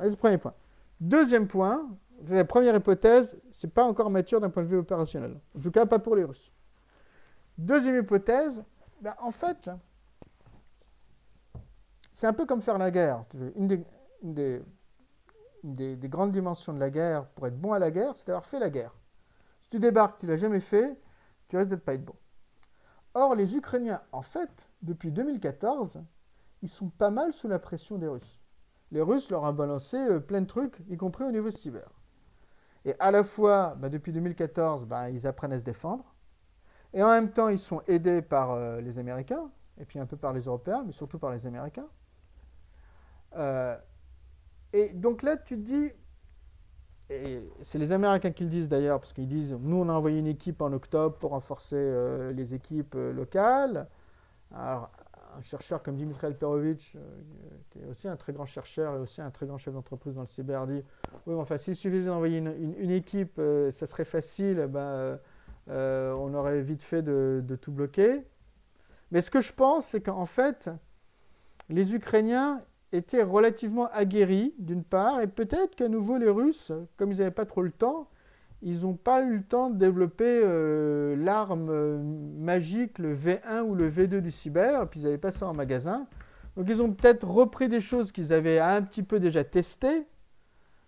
C'est 0.00 0.10
le 0.10 0.16
premier 0.16 0.38
point. 0.38 0.54
Deuxième 1.00 1.46
point, 1.46 1.88
la 2.28 2.44
première 2.44 2.74
hypothèse, 2.74 3.38
ce 3.50 3.66
n'est 3.66 3.72
pas 3.72 3.84
encore 3.84 4.10
mature 4.10 4.40
d'un 4.40 4.50
point 4.50 4.62
de 4.62 4.68
vue 4.68 4.78
opérationnel. 4.78 5.36
En 5.56 5.60
tout 5.60 5.70
cas, 5.70 5.86
pas 5.86 5.98
pour 5.98 6.16
les 6.16 6.24
Russes. 6.24 6.52
Deuxième 7.58 7.98
hypothèse, 7.98 8.62
ben, 9.00 9.14
en 9.20 9.30
fait, 9.30 9.70
c'est 12.14 12.26
un 12.26 12.32
peu 12.32 12.46
comme 12.46 12.62
faire 12.62 12.78
la 12.78 12.90
guerre. 12.90 13.24
Une 13.56 13.84
des, 14.22 14.62
des, 15.62 16.08
grandes 16.08 16.32
dimensions 16.32 16.72
de 16.72 16.80
la 16.80 16.90
guerre, 16.90 17.26
pour 17.30 17.46
être 17.46 17.58
bon 17.58 17.72
à 17.72 17.78
la 17.78 17.90
guerre, 17.90 18.14
c'est 18.16 18.26
d'avoir 18.26 18.46
fait 18.46 18.58
la 18.58 18.70
guerre. 18.70 18.94
Si 19.62 19.70
tu 19.70 19.78
débarques, 19.78 20.18
tu 20.20 20.26
ne 20.26 20.32
l'as 20.32 20.36
jamais 20.36 20.60
fait, 20.60 21.00
tu 21.48 21.56
risques 21.56 21.70
d'être 21.70 21.84
pas 21.84 21.94
être 21.94 22.04
bon. 22.04 22.16
Or, 23.14 23.34
les 23.34 23.56
Ukrainiens, 23.56 24.02
en 24.12 24.22
fait, 24.22 24.70
depuis 24.82 25.12
2014, 25.12 26.02
ils 26.62 26.68
sont 26.68 26.88
pas 26.88 27.10
mal 27.10 27.32
sous 27.32 27.48
la 27.48 27.58
pression 27.58 27.98
des 27.98 28.08
Russes 28.08 28.40
les 28.90 29.02
Russes 29.02 29.30
leur 29.30 29.42
ont 29.42 29.52
balancé 29.52 29.96
euh, 29.96 30.20
plein 30.20 30.40
de 30.40 30.46
trucs, 30.46 30.78
y 30.88 30.96
compris 30.96 31.24
au 31.24 31.30
niveau 31.30 31.50
cyber. 31.50 31.88
Et 32.84 32.94
à 32.98 33.10
la 33.10 33.24
fois, 33.24 33.74
bah, 33.78 33.88
depuis 33.88 34.12
2014, 34.12 34.86
bah, 34.86 35.10
ils 35.10 35.26
apprennent 35.26 35.52
à 35.52 35.58
se 35.58 35.64
défendre, 35.64 36.14
et 36.94 37.02
en 37.02 37.08
même 37.08 37.30
temps, 37.30 37.48
ils 37.48 37.58
sont 37.58 37.82
aidés 37.86 38.22
par 38.22 38.52
euh, 38.52 38.80
les 38.80 38.98
Américains, 38.98 39.50
et 39.80 39.84
puis 39.84 39.98
un 39.98 40.06
peu 40.06 40.16
par 40.16 40.32
les 40.32 40.42
Européens, 40.42 40.82
mais 40.86 40.92
surtout 40.92 41.18
par 41.18 41.32
les 41.32 41.46
Américains. 41.46 41.88
Euh, 43.36 43.76
et 44.72 44.88
donc 44.90 45.22
là, 45.22 45.36
tu 45.36 45.56
te 45.56 45.62
dis, 45.62 45.90
et 47.10 47.42
c'est 47.62 47.78
les 47.78 47.92
Américains 47.92 48.30
qui 48.30 48.44
le 48.44 48.50
disent 48.50 48.68
d'ailleurs, 48.68 49.00
parce 49.00 49.12
qu'ils 49.12 49.28
disent, 49.28 49.56
nous, 49.60 49.76
on 49.76 49.88
a 49.88 49.92
envoyé 49.92 50.18
une 50.18 50.26
équipe 50.26 50.60
en 50.60 50.72
octobre 50.72 51.16
pour 51.16 51.30
renforcer 51.30 52.32
les 52.34 52.54
équipes 52.54 52.94
locales. 52.94 53.88
Alors, 54.54 54.90
un 55.36 55.42
chercheur 55.42 55.82
comme 55.82 55.96
Dimitri 55.96 56.26
Alperovitch, 56.26 56.96
euh, 56.96 57.00
qui 57.70 57.78
est 57.80 57.86
aussi 57.86 58.08
un 58.08 58.16
très 58.16 58.32
grand 58.32 58.46
chercheur 58.46 58.94
et 58.96 58.98
aussi 58.98 59.20
un 59.20 59.30
très 59.30 59.46
grand 59.46 59.58
chef 59.58 59.74
d'entreprise 59.74 60.14
dans 60.14 60.22
le 60.22 60.26
cyber, 60.26 60.66
dit 60.66 60.82
Oui, 61.26 61.34
enfin, 61.34 61.58
s'il 61.58 61.76
suffisait 61.76 62.06
d'envoyer 62.06 62.38
une, 62.38 62.90
équipe, 62.90 63.38
euh, 63.38 63.70
ça 63.72 63.86
serait 63.86 64.04
facile, 64.04 64.66
ben, 64.68 65.18
euh, 65.70 66.12
on 66.12 66.34
aurait 66.34 66.62
vite 66.62 66.82
fait 66.82 67.02
de, 67.02 67.58
tout 67.60 67.72
bloquer. 67.72 68.24
Mais 69.10 69.22
ce 69.22 69.30
que 69.30 69.40
je 69.40 69.52
pense, 69.52 69.86
c'est 69.86 70.00
qu'en 70.00 70.26
fait, 70.26 70.70
les 71.68 71.94
Ukrainiens 71.94 72.62
étaient 72.92 73.22
relativement 73.22 73.88
aguerris, 73.88 74.54
d'une 74.58 74.84
part, 74.84 75.20
et 75.20 75.26
peut-être 75.26 75.74
qu'à 75.74 75.88
nouveau 75.88 76.16
les 76.18 76.30
Russes, 76.30 76.72
comme 76.96 77.12
ils 77.12 77.18
n'avaient 77.18 77.30
pas 77.30 77.46
trop 77.46 77.62
le 77.62 77.70
temps, 77.70 78.08
ils 78.62 78.80
n'ont 78.80 78.94
pas 78.94 79.22
eu 79.22 79.36
le 79.36 79.42
temps 79.42 79.70
de 79.70 79.76
développer 79.76 80.40
euh, 80.42 81.14
l'arme 81.16 81.68
euh, 81.70 82.02
magique, 82.02 82.98
le 82.98 83.14
V1 83.14 83.62
ou 83.62 83.74
le 83.74 83.88
V2 83.88 84.20
du 84.20 84.30
cyber, 84.30 84.88
puis 84.88 85.00
ils 85.00 85.04
n'avaient 85.04 85.18
pas 85.18 85.30
ça 85.30 85.46
en 85.46 85.54
magasin. 85.54 86.06
Donc 86.56 86.66
ils 86.68 86.82
ont 86.82 86.92
peut-être 86.92 87.26
repris 87.26 87.68
des 87.68 87.80
choses 87.80 88.10
qu'ils 88.10 88.32
avaient 88.32 88.58
un 88.58 88.82
petit 88.82 89.02
peu 89.02 89.20
déjà 89.20 89.44
testées, 89.44 90.06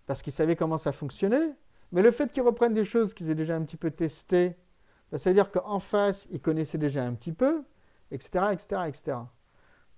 parce 0.07 0.22
qu'ils 0.22 0.33
savaient 0.33 0.57
comment 0.57 0.78
ça 0.78 0.91
fonctionnait. 0.91 1.55
Mais 1.93 2.03
le 2.03 2.11
fait 2.11 2.31
qu'ils 2.33 2.43
reprennent 2.43 2.74
des 2.74 2.85
choses 2.85 3.14
qu'ils 3.14 3.26
avaient 3.26 3.37
déjà 3.37 3.57
un 3.57 3.62
petit 3.62 3.76
peu 3.76 3.91
testées, 3.91 4.57
bah, 5.11 5.18
ça 5.18 5.30
veut 5.30 5.34
dire 5.34 5.50
qu'en 5.50 5.80
face, 5.80 6.26
ils 6.30 6.40
connaissaient 6.40 6.78
déjà 6.78 7.04
un 7.04 7.14
petit 7.14 7.32
peu, 7.32 7.64
etc., 8.11 8.46
etc., 8.52 8.82
etc. 8.88 9.16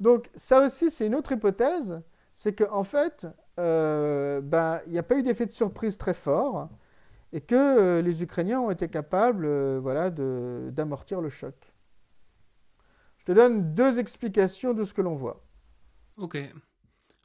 Donc 0.00 0.30
ça 0.34 0.66
aussi, 0.66 0.90
c'est 0.90 1.06
une 1.06 1.14
autre 1.14 1.32
hypothèse, 1.32 2.02
c'est 2.36 2.54
qu'en 2.54 2.84
fait, 2.84 3.26
euh, 3.60 4.40
bah, 4.40 4.82
il 4.86 4.92
n'y 4.92 4.98
a 4.98 5.02
pas 5.02 5.16
eu 5.16 5.22
d'effet 5.22 5.46
de 5.46 5.52
surprise 5.52 5.98
très 5.98 6.14
fort 6.14 6.68
et 7.32 7.40
que 7.40 7.54
euh, 7.54 8.02
les 8.02 8.22
Ukrainiens 8.22 8.60
ont 8.60 8.70
été 8.70 8.88
capables 8.88 9.44
euh, 9.46 10.70
d'amortir 10.70 11.20
le 11.20 11.28
choc. 11.28 11.54
Je 13.18 13.26
te 13.26 13.32
donne 13.32 13.74
deux 13.74 13.98
explications 13.98 14.74
de 14.74 14.82
ce 14.82 14.92
que 14.92 15.02
l'on 15.02 15.14
voit. 15.14 15.44
Ok. 16.16 16.36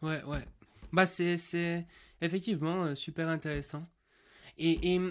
Ouais, 0.03 0.23
ouais. 0.23 0.45
Bah, 0.93 1.07
c'est 1.07 1.87
effectivement 2.21 2.93
super 2.93 3.27
intéressant. 3.27 3.83
Et, 4.57 4.95
et 4.95 5.01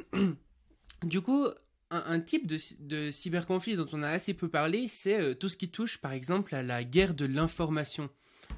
du 1.03 1.21
coup, 1.21 1.47
un, 1.91 2.21
type 2.21 2.47
de, 2.47 2.57
de, 2.81 3.11
cyberconflit 3.11 3.77
dont 3.77 3.87
on 3.93 4.03
a 4.03 4.09
assez 4.09 4.35
peu 4.35 4.49
parlé, 4.49 4.89
c'est 4.89 5.37
tout 5.39 5.49
ce 5.49 5.57
qui 5.57 5.69
touche, 5.69 5.99
par 5.99 6.13
exemple, 6.13 6.55
à 6.55 6.63
la 6.63 6.83
guerre 6.85 7.15
de 7.15 7.27
l'information. 7.27 8.11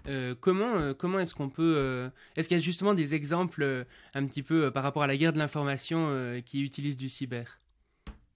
Euh, 0.07 0.35
comment 0.41 0.76
euh, 0.76 0.95
comment 0.95 1.18
est-ce 1.18 1.35
qu'on 1.35 1.49
peut 1.49 1.74
euh, 1.76 2.09
est-ce 2.37 2.49
qu'il 2.49 2.57
y 2.57 2.61
a 2.61 2.62
justement 2.62 2.95
des 2.95 3.14
exemples 3.14 3.85
un 4.14 4.26
petit 4.26 4.43
peu 4.43 4.70
par 4.70 4.83
rapport 4.83 5.03
à 5.03 5.07
la 5.07 5.16
guerre 5.16 5.33
de 5.33 5.39
l'information 5.39 6.11
qui 6.45 6.64
utilisent 6.64 6.97
du 6.97 7.09
cyber? 7.09 7.59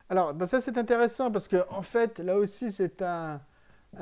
Alors 0.09 0.35
ben 0.35 0.47
ça 0.47 0.61
c'est 0.61 0.77
intéressant 0.77 1.31
parce 1.31 1.49
que 1.49 1.65
en 1.71 1.83
fait 1.83 2.19
là 2.19 2.37
aussi 2.37 2.73
c'est 2.73 3.01
un, 3.03 3.41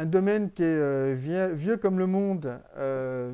domaine 0.05 0.51
qui 0.51 0.63
est 0.63 1.15
vieux, 1.15 1.77
comme 1.77 1.99
le 1.99 2.07
monde. 2.07 2.59
ce 2.77 3.33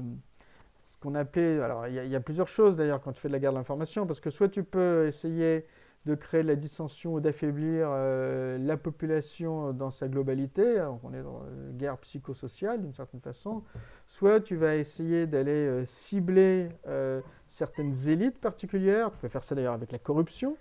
qu'on 1.01 1.15
appelait 1.15 1.61
alors 1.61 1.87
il 1.87 1.95
y, 1.95 2.17
a 2.17 2.21
plusieurs 2.21 2.49
choses 2.49 2.77
d'ailleurs 2.77 3.01
quand 3.01 3.13
tu 3.13 3.21
fais 3.21 3.29
de 3.29 3.33
la 3.33 3.39
guerre 3.39 3.53
de 3.53 3.59
l'information 3.59 4.07
parce 4.07 4.21
que 4.21 4.31
soit 4.31 4.49
tu 4.49 4.65
peux 4.65 5.07
essayer 5.07 5.65
de 6.07 6.15
créer 6.15 6.43
de 6.45 6.49
la 6.49 6.55
dissension 6.55 7.15
ou 7.15 7.21
d'affaiblir 7.21 7.89
euh, 7.91 8.59
la 8.59 8.77
population 8.77 9.73
dans 9.73 9.91
sa 9.91 10.07
globalité. 10.07 10.81
on 11.03 11.13
est 11.13 11.23
dans 11.23 11.43
une 11.49 11.77
guerre 11.77 11.99
psychosociale 11.99 12.81
d'une 12.81 12.95
certaine 12.95 13.21
façon. 13.21 13.65
Soit 14.07 14.41
tu 14.41 14.55
vas 14.55 14.77
essayer 14.77 15.27
d'aller 15.27 15.51
euh, 15.51 15.85
cibler 15.85 16.69
euh, 16.87 17.21
certaines 17.49 18.09
élites 18.09 18.39
particulières. 18.39 19.11
Tu 19.11 19.19
peux 19.19 19.29
faire 19.29 19.43
ça 19.43 19.57
d'ailleurs 19.57 19.75
avec 19.75 19.91
la 19.91 19.99
corruption. 19.99 20.57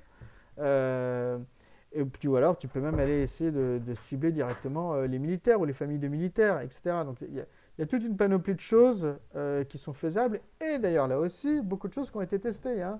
et 0.57 2.03
puis, 2.11 2.27
ou 2.27 2.35
alors 2.35 2.57
tu 2.57 2.67
peux 2.67 2.81
même 2.81 2.97
aller 2.97 3.21
essayer 3.21 3.51
de, 3.51 3.93
cibler 3.93 4.31
directement 4.31 4.95
les 5.01 5.19
militaires 5.19 5.61
ou 5.61 5.65
les 5.65 5.73
familles 5.73 5.99
de 5.99 6.07
militaires, 6.07 6.59
etc. 6.61 7.03
Donc 7.05 7.17
il 7.21 7.35
y, 7.35 7.81
a 7.81 7.85
toute 7.85 8.03
une 8.03 8.17
panoplie 8.17 8.55
de 8.55 8.59
choses 8.59 9.15
qui 9.69 9.77
sont 9.77 9.93
faisables. 9.93 10.41
Et 10.59 10.79
d'ailleurs 10.79 11.07
là 11.07 11.19
aussi, 11.19 11.61
beaucoup 11.61 11.87
de 11.87 11.93
choses 11.93 12.09
qui 12.09 12.17
ont 12.17 12.21
été 12.21 12.39
testées. 12.39 12.81
Hein. 12.81 12.99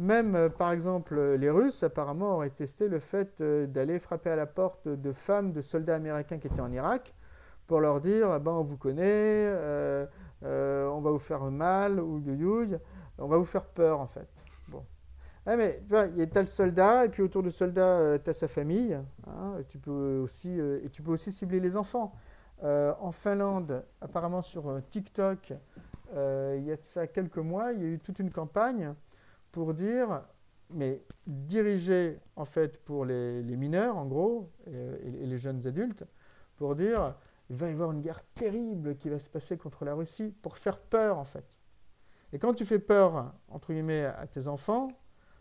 Même, 0.00 0.34
euh, 0.34 0.48
par 0.48 0.72
exemple, 0.72 1.20
les 1.34 1.50
Russes, 1.50 1.82
apparemment, 1.82 2.36
auraient 2.36 2.48
testé 2.48 2.88
le 2.88 3.00
fait 3.00 3.38
euh, 3.42 3.66
d'aller 3.66 3.98
frapper 3.98 4.30
à 4.30 4.36
la 4.36 4.46
porte 4.46 4.88
de 4.88 5.12
femmes 5.12 5.52
de 5.52 5.60
soldats 5.60 5.96
américains 5.96 6.38
qui 6.38 6.46
étaient 6.46 6.62
en 6.62 6.72
Irak 6.72 7.14
pour 7.66 7.80
leur 7.80 8.00
dire 8.00 8.30
ah 8.30 8.38
ben, 8.38 8.52
on 8.52 8.62
vous 8.62 8.78
connaît, 8.78 9.04
euh, 9.04 10.06
on 10.42 11.02
va 11.02 11.10
vous 11.10 11.18
faire 11.18 11.42
mal, 11.50 12.00
ou 12.00 12.18
youyouille, 12.18 12.78
on 13.18 13.28
va 13.28 13.36
vous 13.36 13.44
faire 13.44 13.66
peur, 13.66 14.00
en 14.00 14.06
fait. 14.06 14.26
Bon. 14.68 14.86
Ah, 15.44 15.58
mais 15.58 15.82
tu 15.86 15.90
vois, 15.90 16.04
a 16.04 16.40
le 16.40 16.46
soldat, 16.46 17.04
et 17.04 17.10
puis 17.10 17.22
autour 17.22 17.42
du 17.42 17.50
soldat, 17.50 18.18
tu 18.20 18.30
as 18.30 18.32
sa 18.32 18.48
famille, 18.48 18.94
hein, 19.26 19.56
tu 19.68 19.76
peux 19.76 20.20
aussi, 20.24 20.48
et 20.48 20.88
tu 20.90 21.02
peux 21.02 21.10
aussi 21.10 21.30
cibler 21.30 21.60
les 21.60 21.76
enfants. 21.76 22.14
en 22.62 23.12
Finlande, 23.12 23.84
apparemment 24.00 24.40
sur 24.40 24.80
TikTok, 24.88 25.52
il 26.14 26.62
y 26.64 26.72
a 26.72 26.76
de 26.76 26.82
ça 26.84 27.06
quelques 27.06 27.36
mois, 27.36 27.72
il 27.74 27.82
y 27.82 27.84
a 27.84 27.88
eu 27.88 27.98
toute 27.98 28.18
une 28.18 28.30
campagne 28.30 28.94
pour 29.52 29.74
dire, 29.74 30.22
mais 30.70 31.02
diriger 31.26 32.18
en 32.36 32.44
fait 32.44 32.82
pour 32.84 33.04
les, 33.04 33.42
mineurs 33.42 33.96
en 33.96 34.06
gros 34.06 34.50
et, 34.66 35.26
les 35.26 35.38
jeunes 35.38 35.66
adultes, 35.66 36.04
pour 36.56 36.76
dire 36.76 37.14
il 37.48 37.56
va 37.56 37.68
y 37.68 37.72
avoir 37.72 37.90
une 37.90 38.00
guerre 38.00 38.22
terrible 38.34 38.96
qui 38.96 39.08
va 39.08 39.18
se 39.18 39.28
passer 39.28 39.56
contre 39.58 39.84
la 39.84 39.94
Russie 39.94 40.32
pour 40.42 40.56
faire 40.56 40.78
peur 40.78 41.18
en 41.18 41.24
fait. 41.24 41.58
Et 42.32 42.38
quand 42.38 42.54
tu 42.54 42.64
fais 42.64 42.78
peur 42.78 43.34
entre 43.48 43.72
guillemets 43.72 44.04
à 44.04 44.26
tes 44.26 44.46
enfants, 44.46 44.88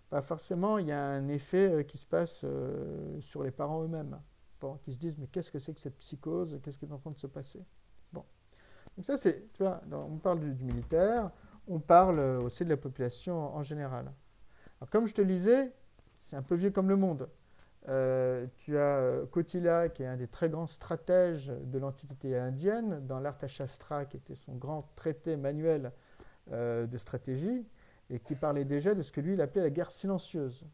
bah 0.10 0.22
forcément 0.22 0.80
il 0.80 0.88
y 0.88 0.92
a 0.92 1.06
un 1.06 1.28
effet 1.28 1.70
euh, 1.70 1.84
qui 1.84 1.98
se 2.00 2.06
passe 2.08 2.42
euh, 2.44 3.22
sur 3.22 3.44
les 3.44 3.52
parents 3.52 3.84
eux-mêmes, 3.84 4.20
qui 4.82 4.92
se 4.92 4.98
disent 4.98 5.18
mais 5.20 5.28
qu'est-ce 5.28 5.52
que 5.52 5.60
c'est 5.60 5.74
que 5.74 5.82
cette 5.82 5.98
psychose, 6.00 6.60
qu'est-ce 6.64 6.80
qui 6.80 6.86
est 6.86 6.92
en 6.92 6.98
train 6.98 7.12
de 7.12 7.18
se 7.18 7.28
passer? 7.28 7.64
Bon, 8.12 8.26
donc 8.98 9.06
ça 9.06 9.16
c'est, 9.18 9.54
tu 9.54 9.62
vois, 9.62 9.82
on 9.92 10.18
parle 10.18 10.40
du 10.40 10.64
militaire, 10.64 11.30
on 11.70 11.80
parle 11.80 12.20
aussi 12.20 12.66
de 12.66 12.70
la 12.70 12.78
population 12.78 13.56
en 13.56 13.64
général. 13.64 14.12
comme 14.90 15.06
je 15.06 15.14
te 15.14 15.22
le 15.22 15.28
disais, 15.28 15.72
c'est 16.20 16.36
un 16.36 16.42
peu 16.42 16.56
vieux 16.56 16.72
comme 16.72 16.90
le 16.90 16.96
monde. 16.96 17.30
Euh, 17.88 18.46
tu 18.58 18.78
as 18.78 18.98
euh, 18.98 19.26
Kotila, 19.28 19.90
qui 19.90 20.04
est 20.04 20.08
un 20.08 20.18
des 20.18 20.28
très 20.28 20.50
grands 20.50 20.68
stratèges 20.68 21.48
de 21.48 21.80
l'Antiquité 21.80 22.38
indienne, 22.38 23.06
dans 23.08 23.20
l'Arthashastra, 23.20 24.06
qui 24.06 24.18
était 24.18 24.36
son 24.36 24.54
grand 24.56 24.90
traité 24.96 25.38
manuel 25.38 25.92
euh, 26.52 26.86
de 26.88 26.98
stratégie, 26.98 27.66
et 28.10 28.20
qui 28.20 28.36
parlait 28.36 28.66
déjà 28.66 28.96
de 28.96 29.02
ce 29.02 29.12
que 29.12 29.22
lui 29.22 29.34
il 29.34 29.42
appelait 29.42 29.62
la 29.62 29.70
guerre 29.70 29.92
silencieuse. 29.92 30.66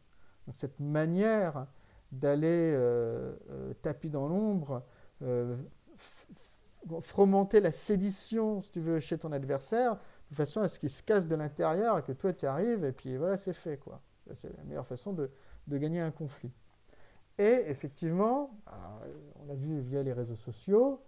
Cette 0.54 0.80
manière 0.80 1.68
d'aller 2.12 2.78
tapis 3.82 4.10
dans 4.10 4.28
l'ombre, 4.28 4.84
fomenter 7.02 7.60
la 7.60 7.72
sédition, 7.72 8.62
si 8.62 8.72
tu 8.72 8.80
veux, 8.80 9.00
chez 9.00 9.18
ton 9.18 9.32
adversaire, 9.32 9.98
de 10.32 10.36
façon 10.36 10.62
à 10.62 10.68
ce 10.68 10.80
qu'il 10.80 10.90
se 10.90 11.04
casse 11.04 11.28
de 11.28 11.36
l'intérieur 11.36 12.00
et 12.00 12.04
que 12.04 12.12
toi 12.12 12.34
tu 12.34 12.46
arrives 12.46 12.84
et 12.84 12.92
puis 12.92 13.18
voilà, 13.18 13.38
c'est 13.38 13.54
fait. 13.54 13.78
quoi. 13.78 14.02
C'est 14.34 14.56
la 14.58 14.64
meilleure 14.64 14.88
façon 14.88 15.14
de, 15.14 15.30
gagner 15.68 16.02
un 16.02 16.12
conflit. 16.12 16.52
Et 17.38 17.66
effectivement, 17.68 18.58
on 19.42 19.46
l'a 19.48 19.56
vu 19.56 19.82
via 19.82 20.04
les 20.04 20.14
réseaux 20.14 20.36
sociaux, 20.36 21.02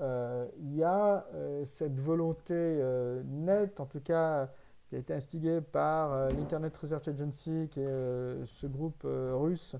euh, 0.00 0.46
il 0.58 0.74
y 0.74 0.82
a 0.82 1.24
euh, 1.34 1.64
cette 1.66 2.00
volonté 2.00 2.52
euh, 2.52 3.22
nette, 3.24 3.78
en 3.78 3.86
tout 3.86 4.00
cas, 4.00 4.48
qui 4.88 4.96
a 4.96 4.98
été 4.98 5.14
instiguée 5.14 5.60
par 5.60 6.30
l'Internet 6.30 6.76
Research 6.76 7.06
Agency, 7.08 7.68
qui 7.70 7.80
est 7.80 8.46
ce 8.46 8.66
groupe 8.66 9.04
russe, 9.04 9.76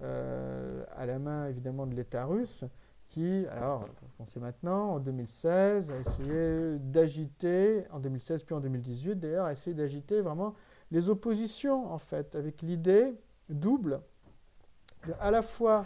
à 0.00 1.06
la 1.06 1.18
main 1.18 1.48
évidemment 1.48 1.86
de 1.86 1.94
l'État 1.94 2.26
russe, 2.26 2.64
qui, 3.12 3.46
alors, 3.50 3.86
on 4.18 4.24
sait 4.24 4.40
maintenant, 4.40 4.92
en 4.92 4.98
2016, 4.98 5.90
a 5.90 5.98
essayé 5.98 6.78
d'agiter, 6.78 7.84
en 7.92 8.00
2016 8.00 8.42
puis 8.44 8.54
en 8.54 8.60
2018 8.60 9.16
d'ailleurs, 9.16 9.44
a 9.44 9.52
essayé 9.52 9.74
d'agiter 9.74 10.22
vraiment 10.22 10.54
les 10.90 11.10
oppositions, 11.10 11.92
en 11.92 11.98
fait, 11.98 12.34
avec 12.34 12.62
l'idée 12.62 13.14
double 13.50 14.00
de 15.06 15.12
à 15.20 15.30
la 15.30 15.42
fois 15.42 15.84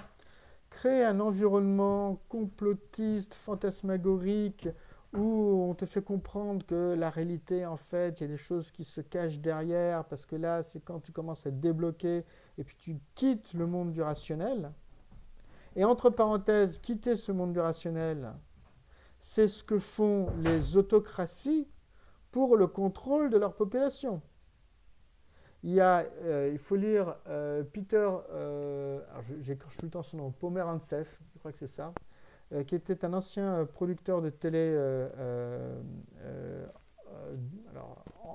créer 0.70 1.05
un 1.05 1.18
environnement 1.18 2.20
complotiste, 2.29 3.35
fantasmagorique, 3.35 4.68
où 5.12 5.66
on 5.68 5.74
te 5.74 5.87
fait 5.87 6.03
comprendre 6.03 6.64
que 6.64 6.95
la 6.97 7.11
réalité, 7.11 7.66
en 7.66 7.77
fait, 7.77 8.20
il 8.20 8.24
y 8.24 8.27
a 8.27 8.29
des 8.29 8.37
choses 8.37 8.70
qui 8.70 8.85
se 8.85 9.01
cachent 9.01 9.39
derrière, 9.39 10.05
parce 10.05 10.27
que 10.27 10.37
là, 10.37 10.62
c'est 10.62 10.81
quand 10.81 11.01
tu 11.01 11.11
commences 11.11 11.45
à 11.47 11.51
te 11.51 11.57
débloquer 11.57 12.24
et 12.59 12.64
puis 12.64 12.77
tu 12.79 12.99
quittes 13.14 13.53
le 13.55 13.66
monde 13.66 13.93
du 13.93 14.03
rationnel, 14.03 14.70
et 15.77 15.85
entre 15.85 16.11
parenthèses, 16.11 16.79
quitter 16.79 17.16
ce 17.16 17.31
monde 17.31 17.53
du 17.53 17.61
rationnel, 17.61 18.33
c'est 19.20 19.47
ce 19.47 19.62
que 19.62 19.79
font 19.79 20.29
les 20.43 20.77
autocraties 20.77 21.68
pour 22.33 22.57
le 22.57 22.66
contrôle 22.66 23.31
de 23.31 23.37
leur 23.37 23.55
population. 23.55 24.22
Il, 25.62 25.72
y 25.72 25.81
a, 25.81 26.07
euh, 26.22 26.51
il 26.53 26.59
faut 26.59 26.77
lire 26.77 27.16
euh, 27.29 27.62
Peter, 27.62 28.09
euh, 28.31 29.01
j'écris 29.41 29.77
tout 29.77 29.87
le 29.87 29.91
temps 29.91 30.03
son 30.03 30.16
nom, 30.16 30.31
Pomerantsev, 30.31 31.09
je 31.35 31.39
crois 31.39 31.53
que 31.53 31.59
c'est 31.59 31.66
ça, 31.66 31.93
euh, 32.53 32.64
qui 32.64 32.74
était 32.74 33.05
un 33.05 33.12
ancien 33.12 33.66
producteur 33.66 34.22
de 34.22 34.31
télé 34.31 34.79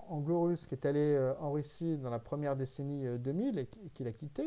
anglo-russe 0.10 0.68
qui 0.68 0.76
est 0.76 0.86
allé 0.86 1.34
en 1.40 1.52
Russie 1.52 1.98
dans 1.98 2.10
la 2.10 2.20
première 2.20 2.56
décennie 2.56 3.08
2000 3.18 3.58
et 3.60 3.68
qui 3.94 4.04
l'a 4.04 4.12
quitté, 4.12 4.44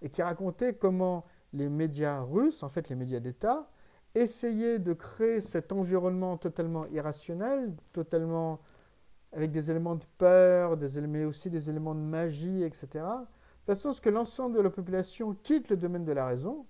et 0.00 0.08
qui 0.08 0.22
racontait 0.22 0.74
comment 0.74 1.24
les 1.56 1.68
médias 1.68 2.20
russes, 2.20 2.62
en 2.62 2.68
fait 2.68 2.88
les 2.88 2.96
médias 2.96 3.20
d'État, 3.20 3.68
essayaient 4.14 4.78
de 4.78 4.92
créer 4.92 5.40
cet 5.40 5.72
environnement 5.72 6.36
totalement 6.36 6.86
irrationnel, 6.86 7.74
totalement 7.92 8.60
avec 9.32 9.50
des 9.50 9.70
éléments 9.70 9.96
de 9.96 10.04
peur, 10.18 10.76
des, 10.76 11.00
mais 11.02 11.24
aussi 11.24 11.50
des 11.50 11.68
éléments 11.68 11.94
de 11.94 12.00
magie, 12.00 12.62
etc. 12.62 12.88
De 12.94 13.72
façon 13.74 13.90
à 13.90 13.92
ce 13.92 14.00
que 14.00 14.08
l'ensemble 14.08 14.56
de 14.56 14.62
la 14.62 14.70
population 14.70 15.34
quitte 15.42 15.68
le 15.68 15.76
domaine 15.76 16.04
de 16.04 16.12
la 16.12 16.26
raison. 16.26 16.66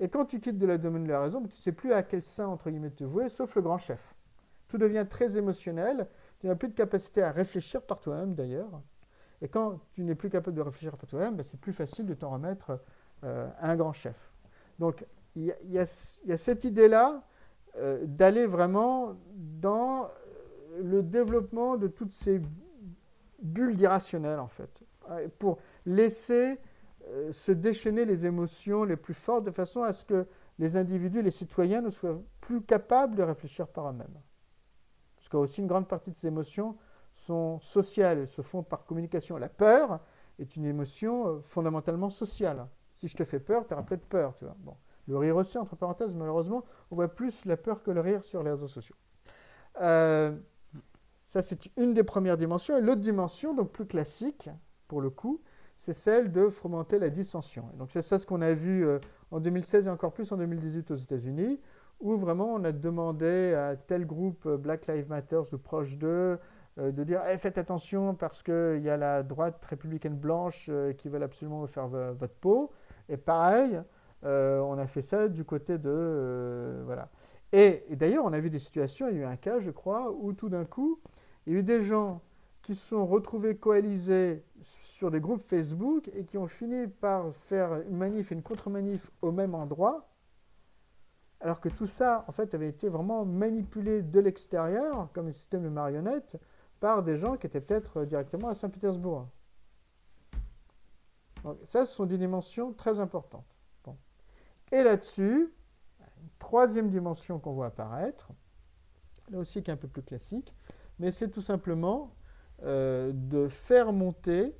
Et 0.00 0.08
quand 0.08 0.24
tu 0.24 0.40
quittes 0.40 0.60
le 0.60 0.78
domaine 0.78 1.04
de 1.04 1.10
la 1.10 1.20
raison, 1.20 1.40
tu 1.40 1.46
ne 1.46 1.62
sais 1.62 1.72
plus 1.72 1.92
à 1.92 2.02
quel 2.02 2.22
sein, 2.22 2.46
entre 2.46 2.70
guillemets, 2.70 2.90
te 2.90 3.04
vouer, 3.04 3.28
sauf 3.28 3.54
le 3.54 3.62
grand 3.62 3.78
chef. 3.78 4.14
Tout 4.68 4.78
devient 4.78 5.06
très 5.08 5.36
émotionnel. 5.38 6.08
Tu 6.40 6.46
n'as 6.46 6.54
plus 6.54 6.68
de 6.68 6.74
capacité 6.74 7.22
à 7.22 7.30
réfléchir 7.30 7.82
par 7.82 8.00
toi-même, 8.00 8.34
d'ailleurs. 8.34 8.80
Et 9.40 9.48
quand 9.48 9.80
tu 9.92 10.02
n'es 10.02 10.14
plus 10.14 10.30
capable 10.30 10.56
de 10.56 10.62
réfléchir 10.62 10.96
par 10.96 11.08
toi-même, 11.08 11.36
ben, 11.36 11.42
c'est 11.42 11.60
plus 11.60 11.72
facile 11.72 12.06
de 12.06 12.14
t'en 12.14 12.30
remettre 12.30 12.80
euh, 13.24 13.48
à 13.58 13.70
un 13.70 13.76
grand 13.76 13.92
chef. 13.92 14.27
Donc 14.78 15.04
il 15.34 15.54
y, 15.66 15.78
a 15.78 15.86
cette 15.86 16.64
idée-là 16.64 17.22
euh, 17.76 18.04
d'aller 18.04 18.46
vraiment 18.46 19.16
dans 19.36 20.10
le 20.80 21.02
développement 21.02 21.76
de 21.76 21.86
toutes 21.86 22.12
ces 22.12 22.40
bulles 23.40 23.76
d'irrationnel, 23.76 24.38
en 24.40 24.48
fait, 24.48 24.82
euh, 25.10 25.28
pour 25.38 25.58
laisser 25.86 26.58
euh, 27.08 27.32
se 27.32 27.52
déchaîner 27.52 28.04
les 28.04 28.26
émotions 28.26 28.84
les 28.84 28.96
plus 28.96 29.14
fortes 29.14 29.44
de 29.44 29.50
façon 29.50 29.82
à 29.82 29.92
ce 29.92 30.04
que 30.04 30.26
les 30.58 30.76
individus, 30.76 31.22
les 31.22 31.30
citoyens 31.30 31.80
ne 31.80 31.90
soient 31.90 32.20
plus 32.40 32.62
capables 32.62 33.14
de 33.14 33.22
réfléchir 33.22 33.68
par 33.68 33.88
eux-mêmes. 33.88 34.18
Parce 35.16 35.28
qu'aussi 35.28 35.60
une 35.60 35.68
grande 35.68 35.86
partie 35.86 36.10
de 36.10 36.16
ces 36.16 36.26
émotions 36.26 36.76
sont 37.12 37.60
sociales, 37.60 38.26
se 38.26 38.42
font 38.42 38.62
par 38.64 38.84
communication. 38.84 39.36
La 39.36 39.48
peur 39.48 40.00
est 40.40 40.56
une 40.56 40.64
émotion 40.64 41.40
fondamentalement 41.42 42.10
sociale. 42.10 42.66
Si 42.98 43.06
je 43.06 43.16
te 43.16 43.24
fais 43.24 43.38
peur, 43.38 43.64
tu 43.66 43.74
auras 43.74 43.84
peut-être 43.84 44.06
peur, 44.06 44.34
tu 44.36 44.44
vois. 44.44 44.56
Bon. 44.58 44.74
Le 45.06 45.16
rire 45.16 45.36
aussi, 45.36 45.56
entre 45.56 45.76
parenthèses, 45.76 46.14
malheureusement, 46.14 46.64
on 46.90 46.96
voit 46.96 47.08
plus 47.08 47.44
la 47.44 47.56
peur 47.56 47.82
que 47.82 47.90
le 47.92 48.00
rire 48.00 48.24
sur 48.24 48.42
les 48.42 48.50
réseaux 48.50 48.68
sociaux. 48.68 48.96
Euh, 49.80 50.36
ça, 51.22 51.40
c'est 51.40 51.70
une 51.76 51.94
des 51.94 52.02
premières 52.02 52.36
dimensions. 52.36 52.76
Et 52.76 52.80
l'autre 52.80 53.00
dimension, 53.00 53.54
donc 53.54 53.70
plus 53.70 53.86
classique, 53.86 54.50
pour 54.88 55.00
le 55.00 55.10
coup, 55.10 55.40
c'est 55.76 55.92
celle 55.92 56.32
de 56.32 56.48
fomenter 56.48 56.98
la 56.98 57.08
dissension. 57.08 57.70
Et 57.72 57.76
donc 57.76 57.92
c'est 57.92 58.02
ça 58.02 58.18
ce 58.18 58.26
qu'on 58.26 58.42
a 58.42 58.52
vu 58.52 58.84
euh, 58.84 58.98
en 59.30 59.38
2016 59.38 59.86
et 59.86 59.90
encore 59.90 60.12
plus 60.12 60.32
en 60.32 60.36
2018 60.36 60.90
aux 60.90 60.96
États-Unis, 60.96 61.60
où 62.00 62.16
vraiment 62.16 62.52
on 62.52 62.64
a 62.64 62.72
demandé 62.72 63.54
à 63.54 63.76
tel 63.76 64.04
groupe 64.04 64.44
euh, 64.46 64.56
Black 64.56 64.88
Lives 64.88 65.08
Matter 65.08 65.40
ou 65.52 65.58
proche 65.58 65.96
d'eux 65.96 66.38
de 66.76 67.02
dire 67.02 67.20
eh, 67.28 67.36
faites 67.38 67.58
attention 67.58 68.14
parce 68.14 68.44
qu'il 68.44 68.80
y 68.84 68.88
a 68.88 68.96
la 68.96 69.24
droite 69.24 69.64
républicaine 69.64 70.14
blanche 70.14 70.70
qui 70.98 71.08
veut 71.08 71.20
absolument 71.20 71.58
vous 71.58 71.66
faire 71.66 71.88
votre 71.88 72.34
peau. 72.34 72.70
Et 73.08 73.16
pareil, 73.16 73.80
euh, 74.24 74.60
on 74.60 74.78
a 74.78 74.86
fait 74.86 75.02
ça 75.02 75.28
du 75.28 75.44
côté 75.44 75.78
de... 75.78 75.90
Euh, 75.90 76.82
voilà. 76.84 77.08
Et, 77.52 77.84
d'ailleurs, 77.92 78.24
on 78.24 78.32
a 78.32 78.40
vu 78.40 78.50
des 78.50 78.58
situations, 78.58 79.08
il 79.08 79.16
y 79.16 79.18
a 79.20 79.22
eu 79.22 79.24
un 79.24 79.36
cas, 79.36 79.58
je 79.60 79.70
crois, 79.70 80.10
où 80.10 80.32
tout 80.32 80.48
d'un 80.48 80.64
coup, 80.64 81.00
il 81.46 81.54
y 81.54 81.56
a 81.56 81.60
eu 81.60 81.62
des 81.62 81.82
gens 81.82 82.20
qui 82.62 82.74
se 82.74 82.88
sont 82.88 83.06
retrouvés 83.06 83.56
coalisés 83.56 84.44
sur 84.62 85.10
des 85.10 85.20
groupes 85.20 85.42
Facebook 85.48 86.10
et 86.14 86.24
qui 86.24 86.36
ont 86.36 86.46
fini 86.46 86.86
par 86.86 87.32
faire 87.34 87.80
une 87.88 87.96
manif 87.96 88.30
et 88.30 88.34
une 88.34 88.42
contre-manif 88.42 89.10
au 89.22 89.32
même 89.32 89.54
endroit, 89.54 90.10
alors 91.40 91.60
que 91.60 91.70
tout 91.70 91.86
ça, 91.86 92.24
en 92.28 92.32
fait, 92.32 92.54
avait 92.54 92.68
été 92.68 92.88
vraiment 92.88 93.24
manipulé 93.24 94.02
de 94.02 94.20
l'extérieur, 94.20 95.08
comme 95.14 95.28
un 95.28 95.32
système 95.32 95.62
de 95.62 95.68
marionnettes, 95.68 96.36
par 96.80 97.02
des 97.02 97.16
gens 97.16 97.36
qui 97.36 97.46
étaient 97.46 97.60
peut-être 97.60 98.04
directement 98.04 98.48
à 98.48 98.54
Saint-Pétersbourg. 98.54 99.28
Ça, 101.64 101.86
ce 101.86 101.94
sont 101.94 102.06
des 102.06 102.18
dimensions 102.18 102.72
très 102.72 103.00
importantes. 103.00 103.46
Et 104.70 104.82
là-dessus, 104.82 105.52
une 106.00 106.28
troisième 106.38 106.90
dimension 106.90 107.38
qu'on 107.38 107.54
voit 107.54 107.66
apparaître, 107.66 108.28
là 109.30 109.38
aussi 109.38 109.62
qui 109.62 109.70
est 109.70 109.74
un 109.74 109.78
peu 109.78 109.88
plus 109.88 110.02
classique, 110.02 110.52
mais 110.98 111.10
c'est 111.10 111.30
tout 111.30 111.40
simplement 111.40 112.14
euh, 112.62 113.12
de 113.14 113.48
faire 113.48 113.92
monter 113.92 114.54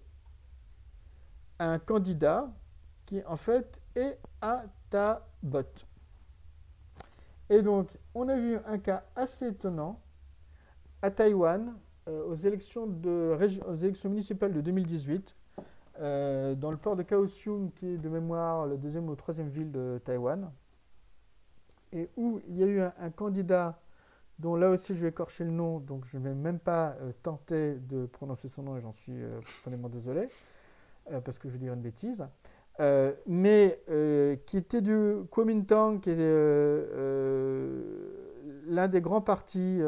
un 1.59 1.79
candidat 1.79 2.51
qui 3.07 3.22
en 3.26 3.37
fait 3.37 3.81
est 3.97 4.18
à 4.41 4.64
ta 4.91 5.29
botte. 5.43 5.87
Et 7.51 7.62
donc, 7.62 7.91
on 8.14 8.29
a 8.29 8.37
vu 8.37 8.59
un 8.66 8.79
cas 8.79 9.05
assez 9.16 9.49
étonnant 9.49 10.01
à 11.03 11.11
Taïwan, 11.11 11.74
euh, 12.09 12.24
aux, 12.26 12.37
élections 12.37 12.87
de 12.87 13.37
aux 13.66 13.76
élections 13.76 14.11
municipales 14.11 14.53
de 14.53 14.61
2018, 14.61 15.35
euh, 16.01 16.55
dans 16.55 16.70
le 16.70 16.76
port 16.76 16.96
de 16.96 17.03
Kaohsiung, 17.03 17.70
qui 17.72 17.86
est 17.86 17.99
de 17.99 18.09
mémoire 18.09 18.66
la 18.66 18.76
deuxième 18.76 19.09
ou 19.09 19.14
troisième 19.16 19.49
ville 19.49 19.70
de 19.70 20.01
Taïwan, 20.05 20.51
et 21.92 22.09
où 22.16 22.40
il 22.49 22.57
y 22.57 22.62
a 22.62 22.66
eu 22.66 22.80
un, 22.80 23.11
candidat 23.11 23.80
dont 24.38 24.55
là 24.55 24.70
aussi 24.70 24.94
je 24.94 25.01
vais 25.01 25.09
écorcher 25.09 25.44
le 25.44 25.51
nom, 25.51 25.80
donc 25.80 26.05
je 26.05 26.18
ne 26.18 26.24
vais 26.24 26.34
même 26.34 26.59
pas 26.59 26.96
euh, 27.01 27.12
tenter 27.22 27.74
de 27.74 28.07
prononcer 28.07 28.49
son 28.49 28.62
nom 28.62 28.76
et 28.76 28.80
j'en 28.80 28.92
suis 28.92 29.20
profondément 29.42 29.88
désolé, 29.88 30.28
parce 31.24 31.38
que 31.38 31.49
je 31.49 31.55
vais 31.55 31.59
dire 31.59 31.72
une 31.72 31.80
bêtise. 31.80 32.24
mais 33.26 33.80
qui 34.46 34.57
était 34.57 34.82
du 34.82 35.24
Kuomintang, 35.30 36.01
qui 36.01 36.11
est 36.11 36.16
l'un 38.66 38.88
des 38.88 39.01
grands 39.01 39.22
partis 39.22 39.80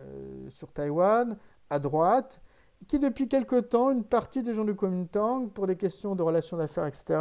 euh, 0.00 0.48
sur 0.50 0.72
Taïwan, 0.72 1.36
à 1.70 1.78
droite, 1.78 2.40
qui 2.88 2.98
depuis 2.98 3.28
quelque 3.28 3.60
temps, 3.60 3.90
une 3.90 4.04
partie 4.04 4.42
des 4.42 4.54
gens 4.54 4.64
du 4.64 4.74
Kuomintang, 4.74 5.48
pour 5.50 5.66
des 5.66 5.76
questions 5.76 6.14
de 6.14 6.22
relations 6.22 6.56
d'affaires, 6.56 6.86
etc., 6.86 7.18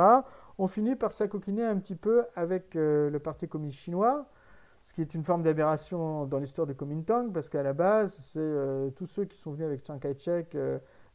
ont 0.58 0.68
fini 0.68 0.96
par 0.96 1.12
s'acoquiner 1.12 1.64
un 1.64 1.78
petit 1.78 1.96
peu 1.96 2.26
avec 2.36 2.76
euh, 2.76 3.10
le 3.10 3.20
Parti 3.20 3.48
communiste 3.48 3.80
chinois, 3.80 4.28
ce 4.86 4.94
qui 4.94 5.02
est 5.02 5.14
une 5.16 5.24
forme 5.24 5.44
d'aberration 5.44 6.26
dans 6.26 6.38
l'histoire 6.38 6.68
du 6.68 6.76
Kuomintang, 6.76 7.32
parce 7.34 7.50
qu'à 7.50 7.64
la 7.64 7.74
base, 7.74 8.16
c'est 8.20 8.40
euh, 8.40 8.90
tous 8.92 9.08
ceux 9.08 9.26
qui 9.26 9.38
sont 9.38 9.52
venus 9.52 9.66
avec 9.66 9.86
Chiang 9.86 9.98
Kai-shek 9.98 10.56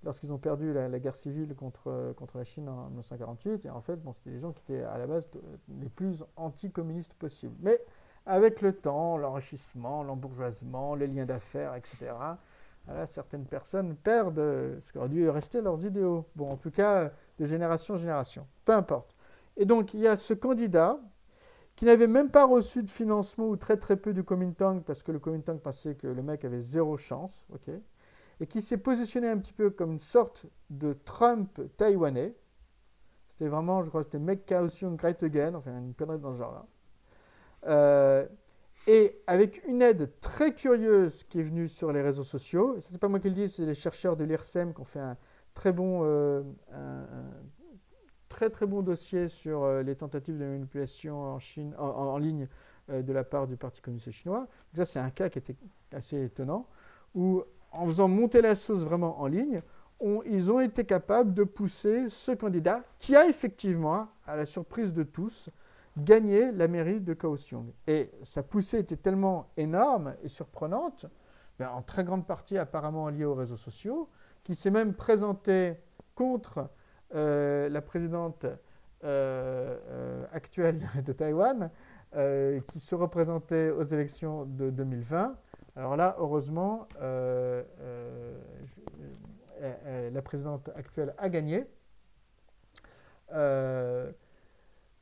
lorsqu'ils 0.03 0.33
ont 0.33 0.39
perdu 0.39 0.73
la, 0.73 0.99
guerre 0.99 1.15
civile 1.15 1.55
contre, 1.55 2.15
contre 2.17 2.39
la 2.39 2.45
Chine 2.45 2.69
en 2.69 2.89
1948, 2.89 3.67
et 3.67 3.71
en 3.71 3.83
fait, 3.83 3.97
bon, 3.97 4.13
c'était 4.15 4.31
des 4.31 4.41
gens 4.41 4.53
qui 4.53 4.63
étaient 4.63 4.83
à 4.83 4.99
la 4.99 5.07
base 5.07 5.25
les 5.69 5.91
plus 5.91 6.25
anticommunistes 6.37 7.15
possibles. 7.15 7.55
Mais 7.61 7.81
avec 8.27 8.61
le 8.61 8.73
temps, 8.73 9.17
l'enrichissement, 9.17 10.03
l'embourgeoisement, 10.03 10.95
les 10.95 11.07
liens 11.07 11.27
d'affaires, 11.27 11.75
etc. 11.75 12.13
certaines 13.07 13.47
personnes 13.47 13.97
perdent 13.97 14.79
ce 14.81 14.93
qu'aurait 14.93 15.09
dû 15.09 15.29
rester 15.29 15.61
leurs 15.61 15.85
idéaux. 15.85 16.27
Bon, 16.37 16.51
en 16.51 16.57
tout 16.57 16.71
cas, 16.71 17.11
de 17.39 17.47
génération 17.47 17.95
en 17.95 17.97
génération. 17.97 18.47
Peu 18.65 18.73
importe. 18.73 19.15
Et 19.57 19.65
donc, 19.65 19.95
il 19.95 20.01
y 20.01 20.07
a 20.07 20.17
ce 20.17 20.35
candidat 20.35 20.99
qui 21.77 21.85
n'avait 21.87 22.07
même 22.07 22.31
pas 22.31 22.45
reçu 22.45 22.83
de 22.83 22.91
financement 22.91 23.49
ou 23.49 23.57
très 23.57 23.77
très 23.77 23.97
peu 23.97 24.13
du 24.13 24.23
Kuomintang 24.23 24.83
parce 24.83 25.03
que 25.03 25.13
le 25.13 25.19
Kuomintang 25.19 25.59
pensait 25.59 25.95
que 25.95 26.07
le 26.07 26.23
mec 26.23 26.45
avait 26.45 26.61
zéro 26.61 26.97
chance, 26.97 27.47
ok, 27.53 27.71
et 28.41 28.47
qui 28.47 28.61
s'est 28.63 28.79
positionné 28.79 29.29
un 29.29 29.39
petit 29.39 29.53
peu 29.53 29.71
comme 29.71 29.93
une 29.93 30.01
sorte 30.01 30.47
de 30.69 30.93
Trump 30.93 31.61
taïwanais. 31.77 32.35
C'était 33.31 33.49
vraiment, 33.49 33.83
je 33.83 33.89
crois, 33.89 34.03
c'était 34.03 34.19
Make 34.19 34.45
Chaos 34.45 34.69
Great 34.83 35.23
Again, 35.23 35.55
enfin 35.55 35.79
une 35.79 35.95
connerie 35.95 36.19
dans 36.19 36.33
ce 36.33 36.39
genre-là. 36.39 36.67
Euh, 37.67 38.27
et 38.87 39.21
avec 39.27 39.63
une 39.67 39.83
aide 39.83 40.11
très 40.21 40.55
curieuse 40.55 41.25
qui 41.25 41.41
est 41.41 41.43
venue 41.43 41.69
sur 41.69 41.93
les 41.93 42.03
réseaux 42.03 42.25
sociaux, 42.25 42.77
ce 42.81 42.93
n'est 42.93 42.99
pas 42.99 43.09
moi 43.09 43.21
qui 43.21 43.29
le 43.29 43.35
dis, 43.35 43.49
c'est 43.49 43.67
les 43.67 43.75
chercheurs 43.75 44.17
de 44.17 44.25
l'IRSEM 44.25 44.73
qui 44.75 44.81
ont 44.81 44.85
fait 44.85 45.01
un 45.01 45.17
très 45.55 45.73
bon, 45.73 46.01
euh, 46.05 46.43
très 48.29 48.51
très 48.51 48.67
bon 48.67 48.83
dossier 48.83 49.29
sur 49.29 49.63
euh, 49.65 49.83
les 49.83 49.97
tentatives 49.97 50.39
de 50.39 50.45
manipulation 50.45 51.21
en, 51.21 51.39
Chine, 51.39 51.75
en, 51.79 52.17
ligne 52.19 52.49
de 52.89 53.13
la 53.13 53.23
part 53.23 53.47
du 53.47 53.57
Parti 53.57 53.81
communiste 53.81 54.11
chinois. 54.11 54.49
Donc 54.73 54.77
ça, 54.77 54.85
c'est 54.85 54.99
un 54.99 55.11
cas 55.11 55.29
qui 55.29 55.39
était 55.39 55.57
assez 55.93 56.25
étonnant, 56.25 56.67
où 57.15 57.43
en 57.73 57.87
faisant 57.87 58.09
monter 58.09 58.41
la 58.43 58.55
sauce 58.55 58.81
vraiment 58.81 59.21
en 59.21 59.27
ligne, 59.27 59.63
ils 60.27 60.51
ont 60.51 60.61
été 60.61 60.85
capables 60.85 61.35
de 61.35 61.45
pousser 61.45 62.09
ce 62.09 62.33
candidat 62.33 62.83
qui 62.99 63.15
a 63.15 63.29
effectivement, 63.29 64.09
à 64.27 64.37
la 64.37 64.47
surprise 64.47 64.95
de 64.95 65.03
tous, 65.03 65.51
gagner 65.97 66.53
la 66.53 66.69
mairie 66.69 67.01
de 67.01 67.15
Kaohsiung. 67.15 67.73
Et 67.87 68.11
sa 68.23 68.43
poussée 68.43 68.79
était 68.79 68.97
tellement 68.97 69.51
énorme 69.57 70.15
et 70.23 70.29
surprenante, 70.29 71.07
ben, 71.59 71.69
en 71.71 71.83
très 71.83 72.05
grande 72.05 72.27
partie 72.27 72.59
apparemment 72.59 73.09
liée 73.09 73.25
aux 73.25 73.35
réseaux 73.35 73.57
sociaux, 73.57 74.09
qu'il 74.45 74.57
s'est 74.57 74.71
même 74.71 74.95
présenté 74.95 75.77
contre 76.15 76.71
euh, 77.15 77.69
la 77.69 77.83
présidente 77.83 78.45
euh, 78.45 78.57
euh, 79.05 80.25
actuelle 80.33 80.81
de 81.05 81.13
Taïwan, 81.13 81.71
qui 82.69 82.81
se 82.81 82.95
représentait 82.97 83.71
aux 83.71 83.85
élections 83.85 84.45
de 84.45 84.71
2020. 84.71 85.37
Alors 85.77 85.97
là, 85.97 86.17
heureusement, 86.19 86.89
la 87.01 87.63
présidente 90.23 90.71
actuelle 90.75 91.15
a 91.19 91.29
gagné. 91.29 91.67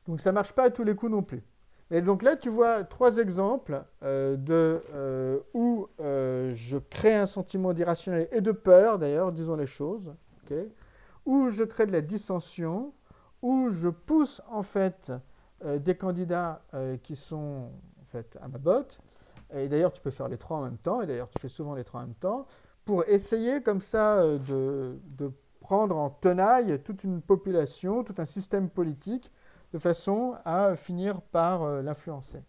Donc 0.09 0.21
ça 0.21 0.31
ne 0.31 0.33
marche 0.33 0.53
pas 0.53 0.63
à 0.63 0.69
tous 0.71 0.83
les 0.83 0.95
coups 0.95 1.11
non 1.11 1.21
plus. 1.21 1.43
Et 1.91 2.01
donc 2.01 2.23
là, 2.23 2.35
tu 2.35 2.49
vois 2.49 2.83
trois 2.83 3.17
exemples 3.17 3.83
euh, 4.01 4.35
de, 4.37 4.81
euh, 4.91 5.39
où 5.53 5.87
euh, 5.99 6.51
je 6.55 6.79
crée 6.79 7.13
un 7.13 7.27
sentiment 7.27 7.73
d'irrationnel 7.73 8.27
et 8.31 8.41
de 8.41 8.51
peur, 8.51 8.97
d'ailleurs, 8.97 9.31
disons 9.31 9.55
les 9.55 9.67
choses, 9.67 10.13
où 11.27 11.51
je 11.51 11.63
crée 11.63 11.85
de 11.85 11.91
la 11.91 12.01
dissension, 12.01 12.91
où 13.43 13.69
je 13.69 13.87
pousse 13.87 14.41
en 14.49 14.63
fait 14.63 15.11
des 15.63 15.93
candidats 15.93 16.63
qui 17.03 17.15
sont 17.15 17.69
en 18.01 18.05
fait 18.05 18.35
à 18.41 18.47
ma 18.47 18.57
botte. 18.57 18.99
Et 19.53 19.67
d'ailleurs, 19.67 19.91
tu 19.93 20.01
peux 20.01 20.09
faire 20.09 20.27
les 20.27 20.37
trois 20.37 20.57
en 20.57 20.63
même 20.63 20.77
temps, 20.79 21.01
et 21.01 21.05
d'ailleurs, 21.05 21.29
tu 21.29 21.39
fais 21.39 21.49
souvent 21.49 21.75
les 21.75 21.83
trois 21.83 22.01
en 22.01 22.07
même 22.07 22.15
temps, 22.15 22.47
pour 22.83 23.03
essayer 23.07 23.61
comme 23.61 23.81
ça 23.81 24.23
de, 24.23 24.97
de 25.05 25.31
prendre 25.59 25.95
en 25.97 26.09
tenaille 26.09 26.81
toute 26.83 27.03
une 27.03 27.21
population, 27.21 28.03
tout 28.03 28.15
un 28.17 28.25
système 28.25 28.69
politique 28.69 29.31
de 29.73 29.79
façon 29.79 30.35
à 30.45 30.75
finir 30.75 31.21
par 31.21 31.63
euh, 31.63 31.81
l'influencer. 31.81 32.41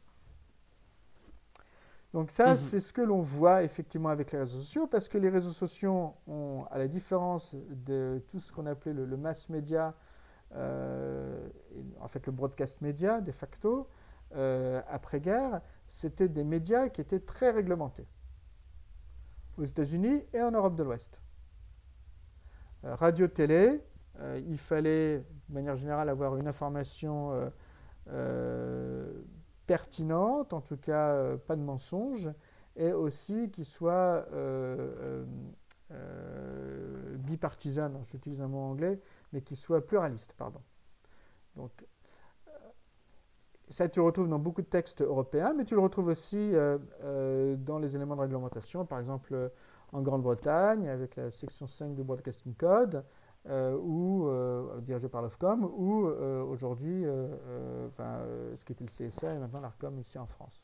Donc 2.12 2.30
ça, 2.30 2.52
mhm. 2.52 2.56
c'est 2.56 2.80
ce 2.80 2.92
que 2.92 3.02
l'on 3.02 3.20
voit 3.20 3.62
effectivement 3.62 4.08
avec 4.08 4.32
les 4.32 4.38
réseaux 4.38 4.58
sociaux, 4.60 4.86
parce 4.86 5.08
que 5.08 5.18
les 5.18 5.28
réseaux 5.28 5.52
sociaux 5.52 6.14
ont, 6.26 6.64
à 6.70 6.78
la 6.78 6.88
différence 6.88 7.54
de 7.70 8.22
tout 8.28 8.40
ce 8.40 8.52
qu'on 8.52 8.66
appelait 8.66 8.92
le, 8.92 9.16
mass 9.16 9.48
media, 9.48 9.94
euh, 10.54 11.48
en 12.00 12.08
fait 12.08 12.26
le 12.26 12.32
broadcast 12.32 12.80
media 12.80 13.20
de 13.20 13.30
facto, 13.30 13.88
euh, 14.34 14.82
après-guerre, 14.88 15.60
c'était 15.88 16.28
des 16.28 16.42
médias 16.42 16.88
qui 16.88 17.00
étaient 17.00 17.20
très 17.20 17.50
réglementés, 17.50 18.06
aux 19.56 19.64
États-Unis 19.64 20.24
et 20.32 20.42
en 20.42 20.50
Europe 20.50 20.74
de 20.74 20.82
l'Ouest. 20.82 21.20
radio-télé, 22.82 23.80
euh, 24.20 24.40
il 24.46 24.58
fallait, 24.58 25.18
de 25.48 25.54
manière 25.54 25.76
générale, 25.76 26.08
avoir 26.08 26.36
une 26.36 26.46
information 26.46 27.32
euh, 27.32 27.48
euh, 28.08 29.12
pertinente, 29.66 30.52
en 30.52 30.60
tout 30.60 30.76
cas 30.76 31.36
pas 31.46 31.56
de 31.56 31.62
mensonge, 31.62 32.30
et 32.76 32.92
aussi 32.92 33.50
qui 33.50 33.64
soit 33.64 34.26
bipartisane, 37.18 37.98
j'utilise 38.10 38.40
un 38.40 38.48
mot 38.48 38.58
anglais, 38.58 39.00
mais 39.32 39.42
qui 39.42 39.56
soit 39.56 39.86
pluraliste, 39.86 40.34
pardon. 40.36 40.60
Donc, 41.56 41.70
ça, 43.68 43.88
tu 43.88 44.00
le 44.00 44.06
retrouves 44.06 44.28
dans 44.28 44.40
beaucoup 44.40 44.62
de 44.62 44.66
textes 44.66 45.02
européens, 45.02 45.54
mais 45.56 45.64
tu 45.64 45.74
le 45.74 45.80
retrouves 45.80 46.08
aussi 46.08 46.52
dans 46.52 47.78
les 47.78 47.94
éléments 47.94 48.16
de 48.16 48.22
réglementation, 48.22 48.84
par 48.84 48.98
exemple 48.98 49.52
en 49.92 50.02
Grande-Bretagne, 50.02 50.88
avec 50.88 51.14
la 51.16 51.30
section 51.30 51.68
5 51.68 51.94
du 51.94 52.02
Broadcasting 52.02 52.54
Code, 52.54 53.04
ou 53.48 54.26
euh, 54.26 54.80
dirigé 54.80 55.08
par 55.08 55.22
l'Ofcom, 55.22 55.64
ou 55.64 56.06
euh, 56.06 56.42
aujourd'hui, 56.42 57.04
ce 57.96 58.64
qui 58.64 58.72
était 58.72 58.84
le 58.84 59.08
CSA 59.08 59.34
et 59.34 59.38
maintenant 59.38 59.60
l'ARCOM 59.60 59.98
ici 59.98 60.18
en 60.18 60.26
France. 60.26 60.62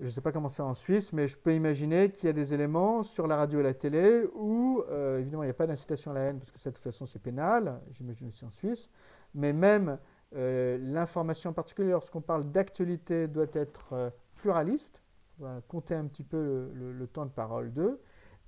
Je 0.00 0.06
ne 0.06 0.10
sais 0.10 0.20
pas 0.20 0.32
comment 0.32 0.48
c'est 0.48 0.62
en 0.62 0.74
Suisse, 0.74 1.12
mais 1.12 1.28
je 1.28 1.36
peux 1.36 1.54
imaginer 1.54 2.10
qu'il 2.10 2.26
y 2.26 2.30
a 2.30 2.32
des 2.32 2.54
éléments 2.54 3.02
sur 3.02 3.26
la 3.26 3.36
radio 3.36 3.60
et 3.60 3.62
la 3.62 3.74
télé 3.74 4.24
où, 4.34 4.82
évidemment, 5.18 5.44
il 5.44 5.46
n'y 5.46 5.50
a 5.50 5.54
pas 5.54 5.66
d'incitation 5.66 6.10
à 6.10 6.14
la 6.14 6.20
haine, 6.22 6.38
parce 6.38 6.50
que 6.50 6.58
ça, 6.58 6.70
de 6.70 6.74
toute 6.74 6.82
façon, 6.82 7.06
c'est 7.06 7.20
pénal, 7.20 7.80
j'imagine 7.90 8.28
aussi 8.28 8.44
en 8.44 8.50
Suisse, 8.50 8.88
mais 9.34 9.52
même 9.52 9.98
l'information 10.32 11.50
en 11.50 11.52
particulier, 11.52 11.90
lorsqu'on 11.90 12.20
parle 12.20 12.50
d'actualité, 12.50 13.28
doit 13.28 13.46
être 13.52 14.12
pluraliste, 14.34 15.02
doit 15.38 15.60
compter 15.68 15.94
un 15.94 16.06
petit 16.06 16.24
peu 16.24 16.72
le 16.74 17.06
temps 17.06 17.26
de 17.26 17.30
parole 17.30 17.72
d'eux, 17.72 18.00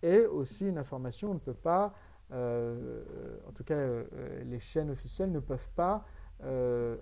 et 0.04 0.26
aussi 0.26 0.68
une 0.68 0.78
information, 0.78 1.30
on 1.30 1.34
ne 1.34 1.38
peut 1.38 1.54
pas, 1.54 1.86
euh, 1.86 1.88
en 2.32 3.52
tout 3.54 3.64
cas 3.64 3.74
euh, 3.74 4.04
les 4.44 4.58
chaînes 4.58 4.90
officielles 4.90 5.30
ne 5.30 5.40
peuvent 5.40 5.68
pas 5.76 6.04
euh, 6.42 6.96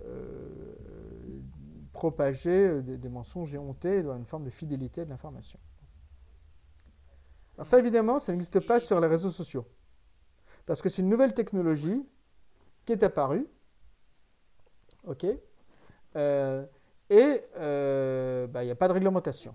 propager 1.92 2.82
des, 2.82 3.08
mensonges 3.08 3.54
éhontés 3.54 4.02
dans 4.02 4.16
une 4.16 4.26
forme 4.26 4.44
de 4.44 4.50
fidélité 4.50 5.04
de 5.04 5.10
l'information. 5.10 5.58
Alors 7.56 7.66
ça 7.66 7.78
évidemment, 7.78 8.18
ça 8.18 8.32
n'existe 8.32 8.60
pas 8.60 8.80
sur 8.80 9.00
les 9.00 9.08
réseaux 9.08 9.30
sociaux, 9.30 9.66
parce 10.66 10.80
que 10.82 10.88
c'est 10.88 11.02
une 11.02 11.08
nouvelle 11.08 11.34
technologie 11.34 12.06
qui 12.84 12.92
est 12.92 13.02
apparue, 13.02 13.46
ok, 15.04 15.24
et 15.24 15.38
il 16.14 16.28
n'y 17.10 18.70
a 18.70 18.76
pas 18.76 18.88
de 18.88 18.92
réglementation 18.92 19.54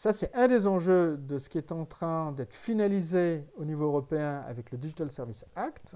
ça, 0.00 0.14
c'est 0.14 0.34
un 0.34 0.48
des 0.48 0.66
enjeux 0.66 1.18
de 1.18 1.36
ce 1.36 1.50
qui 1.50 1.58
est 1.58 1.72
en 1.72 1.84
train 1.84 2.32
d'être 2.32 2.54
finalisé 2.54 3.44
au 3.58 3.66
niveau 3.66 3.84
européen 3.84 4.42
avec 4.48 4.70
le 4.70 4.78
Digital 4.78 5.10
Service 5.10 5.44
Act. 5.54 5.94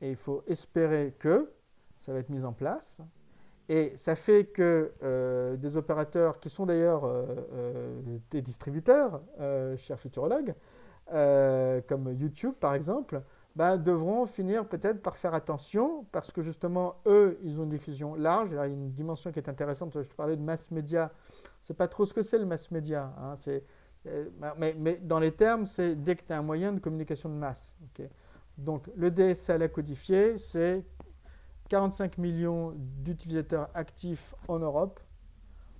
Et 0.00 0.10
il 0.10 0.16
faut 0.16 0.44
espérer 0.46 1.12
que 1.18 1.50
ça 1.98 2.12
va 2.12 2.20
être 2.20 2.28
mis 2.28 2.44
en 2.44 2.52
place. 2.52 3.00
Et 3.68 3.92
ça 3.96 4.14
fait 4.14 4.44
que 4.44 4.92
euh, 5.02 5.56
des 5.56 5.76
opérateurs 5.76 6.38
qui 6.38 6.48
sont 6.50 6.66
d'ailleurs 6.66 7.04
euh, 7.04 7.24
euh, 7.54 8.18
des 8.30 8.42
distributeurs, 8.42 9.22
chers 9.76 9.98
futurologues, 9.98 10.54
comme 11.08 12.14
YouTube 12.16 12.54
par 12.60 12.74
exemple, 12.74 13.22
ben, 13.56 13.76
devront 13.76 14.24
finir 14.26 14.68
peut-être 14.68 15.02
par 15.02 15.16
faire 15.16 15.34
attention 15.34 16.06
parce 16.12 16.30
que 16.30 16.42
justement, 16.42 16.94
eux, 17.06 17.40
ils 17.42 17.58
ont 17.58 17.64
une 17.64 17.70
diffusion 17.70 18.14
large. 18.14 18.50
il 18.52 18.54
y 18.54 18.58
a 18.58 18.66
une 18.68 18.92
dimension 18.92 19.32
qui 19.32 19.40
est 19.40 19.48
intéressante. 19.48 20.00
Je 20.00 20.14
parlais 20.14 20.36
de 20.36 20.42
mass 20.42 20.70
média. 20.70 21.10
Sais 21.64 21.74
pas 21.74 21.88
trop 21.88 22.04
ce 22.04 22.12
que 22.12 22.22
c'est 22.22 22.38
le 22.38 22.44
mass 22.44 22.70
média. 22.70 23.12
Hein. 23.18 23.36
mais, 24.58 24.74
mais, 24.78 24.96
dans 24.96 25.18
les 25.18 25.32
termes, 25.32 25.66
c'est 25.66 25.96
dès 25.96 26.14
que 26.14 26.22
tu 26.22 26.32
as 26.32 26.38
un 26.38 26.42
moyen 26.42 26.72
de 26.72 26.78
communication 26.78 27.28
de 27.28 27.34
masse. 27.34 27.74
Donc 28.58 28.88
le 28.94 29.10
DSL 29.10 29.62
à 29.62 29.68
codifier, 29.68 30.38
c'est 30.38 30.84
45 31.70 32.18
millions 32.18 32.74
d'utilisateurs 32.76 33.70
actifs 33.74 34.34
en 34.46 34.58
Europe. 34.58 35.00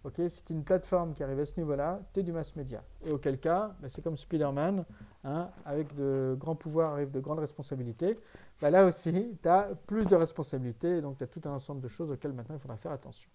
Ok, 0.04 0.20
c'est 0.28 0.50
une 0.50 0.64
plateforme 0.64 1.14
qui 1.14 1.22
arrive 1.22 1.40
à 1.40 1.46
ce 1.46 1.58
niveau-là, 1.58 2.00
tu 2.12 2.20
es 2.20 2.22
du 2.22 2.32
mass 2.32 2.54
média. 2.56 2.82
Et 3.06 3.10
auquel 3.10 3.38
cas, 3.38 3.74
ben, 3.80 3.88
c'est 3.88 4.02
comme 4.02 4.18
Spider-Man, 4.18 4.84
hein, 5.24 5.50
avec 5.64 5.94
de 5.94 6.36
grands 6.38 6.56
pouvoirs 6.56 6.92
arrivent 6.92 7.10
de 7.10 7.20
grandes 7.20 7.38
responsabilités. 7.38 8.18
Ben, 8.60 8.68
là 8.68 8.84
aussi, 8.84 9.38
tu 9.42 9.48
as 9.48 9.70
plus 9.86 10.04
de 10.04 10.14
responsabilités, 10.14 11.00
donc 11.00 11.16
tu 11.16 11.24
as 11.24 11.26
tout 11.26 11.40
un 11.46 11.52
ensemble 11.52 11.80
de 11.80 11.88
choses 11.88 12.10
auxquelles 12.10 12.34
maintenant 12.34 12.56
il 12.56 12.60
faudra 12.60 12.76
faire 12.76 12.92
attention. 12.92 13.30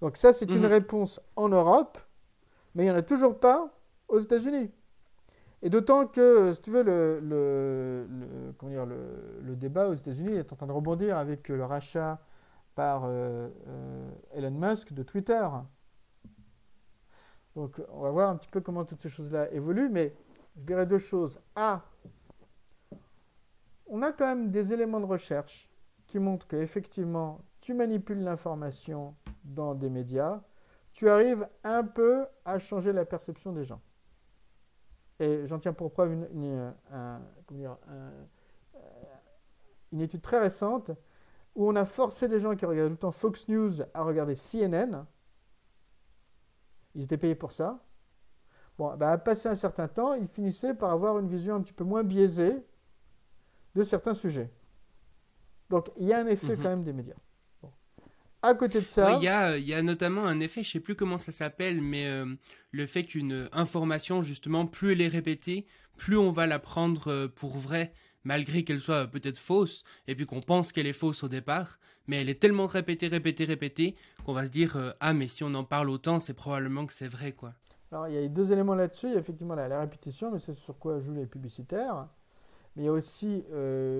Donc 0.00 0.16
ça, 0.16 0.32
c'est 0.32 0.50
une 0.50 0.60
mhm. 0.60 0.66
réponse 0.66 1.20
en 1.36 1.48
Europe, 1.48 1.98
mais 2.74 2.84
il 2.84 2.86
n'y 2.86 2.92
en 2.92 2.96
a 2.96 3.02
toujours 3.02 3.38
pas 3.38 3.72
aux 4.08 4.18
États-Unis. 4.18 4.70
Et 5.62 5.70
d'autant 5.70 6.06
que, 6.06 6.52
si 6.52 6.60
tu 6.60 6.70
veux, 6.70 6.82
le, 6.82 7.20
le, 7.20 8.06
le, 9.42 9.56
débat 9.56 9.88
aux 9.88 9.94
États-Unis 9.94 10.34
est 10.34 10.52
en 10.52 10.56
train 10.56 10.66
de 10.66 10.72
rebondir 10.72 11.16
avec 11.16 11.48
le 11.48 11.64
rachat 11.64 12.20
par 12.74 13.04
euh, 13.04 13.48
euh, 13.68 14.10
Elon 14.34 14.50
Musk 14.50 14.92
de 14.92 15.02
Twitter. 15.02 15.48
Donc, 17.56 17.80
on 17.88 18.02
va 18.02 18.10
voir 18.10 18.28
un 18.28 18.36
petit 18.36 18.50
peu 18.50 18.60
comment 18.60 18.84
toutes 18.84 19.00
ces 19.00 19.08
choses-là 19.08 19.50
évoluent, 19.52 19.88
mais 19.88 20.12
je 20.56 20.62
dirais 20.62 20.84
deux 20.84 20.98
choses. 20.98 21.40
A, 21.56 21.82
on 23.86 24.02
a 24.02 24.12
quand 24.12 24.26
même 24.26 24.50
des 24.50 24.72
éléments 24.72 25.00
de 25.00 25.06
recherche 25.06 25.70
qui 26.06 26.18
montrent 26.18 26.46
qu'effectivement, 26.46 27.40
tu 27.60 27.72
manipules 27.72 28.20
l'information 28.20 29.14
dans 29.44 29.74
des 29.74 29.90
médias, 29.90 30.42
tu 30.92 31.08
arrives 31.08 31.46
un 31.62 31.84
peu 31.84 32.26
à 32.44 32.58
changer 32.58 32.92
la 32.92 33.04
perception 33.04 33.52
des 33.52 33.64
gens. 33.64 33.80
Et 35.20 35.46
j'en 35.46 35.58
tiens 35.58 35.72
pour 35.72 35.92
preuve 35.92 36.12
une, 36.12 36.72
euh, 36.92 38.24
une, 39.92 40.00
étude 40.00 40.22
très 40.22 40.40
récente 40.40 40.90
où 41.54 41.68
on 41.68 41.76
a 41.76 41.84
forcé 41.84 42.28
des 42.28 42.38
gens 42.40 42.56
qui 42.56 42.64
regardaient 42.64 42.88
tout 42.88 42.94
le 42.94 42.98
temps 42.98 43.12
Fox 43.12 43.48
News 43.48 43.82
à 43.92 44.02
regarder 44.02 44.34
CNN. 44.34 45.04
Ils 46.94 47.04
étaient 47.04 47.18
payés 47.18 47.34
pour 47.34 47.52
ça. 47.52 47.84
Bon, 48.76 48.96
bah, 48.96 49.10
à 49.10 49.18
passer 49.18 49.48
un 49.48 49.54
certain 49.54 49.86
temps, 49.86 50.14
ils 50.14 50.26
finissaient 50.26 50.74
par 50.74 50.90
avoir 50.90 51.18
une 51.18 51.28
vision 51.28 51.54
un 51.54 51.60
petit 51.60 51.72
peu 51.72 51.84
moins 51.84 52.02
biaisée 52.02 52.64
de 53.74 53.82
certains 53.82 54.14
sujets. 54.14 54.50
Donc, 55.70 55.90
il 55.96 56.06
y 56.06 56.12
a 56.12 56.18
un 56.18 56.26
effet 56.26 56.56
mhm. 56.56 56.62
quand 56.62 56.68
même 56.70 56.84
des 56.84 56.92
médias. 56.92 57.16
À 58.44 58.52
côté 58.54 58.82
de 58.82 58.84
ça. 58.84 59.18
Il 59.22 59.24
y, 59.24 59.72
a, 59.74 59.82
notamment 59.82 60.26
un 60.26 60.38
effet, 60.38 60.62
je 60.62 60.68
ne 60.68 60.72
sais 60.72 60.80
plus 60.80 60.94
comment 60.94 61.16
ça 61.16 61.32
s'appelle, 61.32 61.80
mais 61.80 62.06
euh, 62.08 62.26
le 62.72 62.84
fait 62.84 63.04
qu'une 63.04 63.48
information, 63.52 64.20
justement, 64.20 64.66
plus 64.66 64.92
elle 64.92 65.00
est 65.00 65.08
répétée, 65.08 65.66
plus 65.96 66.18
on 66.18 66.30
va 66.30 66.46
la 66.46 66.58
prendre 66.58 67.10
euh, 67.10 67.26
pour 67.26 67.56
vraie, 67.56 67.94
malgré 68.22 68.62
qu'elle 68.62 68.80
soit 68.80 69.06
peut-être 69.06 69.38
fausse, 69.38 69.82
et 70.08 70.14
puis 70.14 70.26
qu'on 70.26 70.42
pense 70.42 70.72
qu'elle 70.72 70.86
est 70.86 70.92
fausse 70.92 71.24
au 71.24 71.28
départ, 71.28 71.78
mais 72.06 72.20
elle 72.20 72.28
est 72.28 72.38
tellement 72.38 72.66
répétée, 72.66 73.08
répétée, 73.08 73.46
répétée, 73.46 73.96
qu'on 74.26 74.34
va 74.34 74.44
se 74.44 74.50
dire 74.50 74.76
euh, 74.76 74.90
Ah, 75.00 75.14
mais 75.14 75.26
si 75.26 75.42
on 75.42 75.54
en 75.54 75.64
parle 75.64 75.88
autant, 75.88 76.20
c'est 76.20 76.34
probablement 76.34 76.84
que 76.84 76.92
c'est 76.92 77.08
vrai, 77.08 77.32
quoi. 77.32 77.54
Alors, 77.92 78.08
il 78.08 78.14
y 78.14 78.18
a 78.18 78.28
deux 78.28 78.52
éléments 78.52 78.74
là-dessus. 78.74 79.06
Il 79.06 79.12
y 79.14 79.16
a 79.16 79.20
effectivement 79.20 79.54
la, 79.54 79.80
répétition, 79.80 80.30
mais 80.30 80.38
c'est 80.38 80.54
sur 80.54 80.78
quoi 80.78 81.00
jouent 81.00 81.14
les 81.14 81.24
publicitaires. 81.24 82.08
Mais 82.76 82.82
il 82.82 82.86
y 82.86 82.88
a 82.88 82.92
aussi 82.92 83.42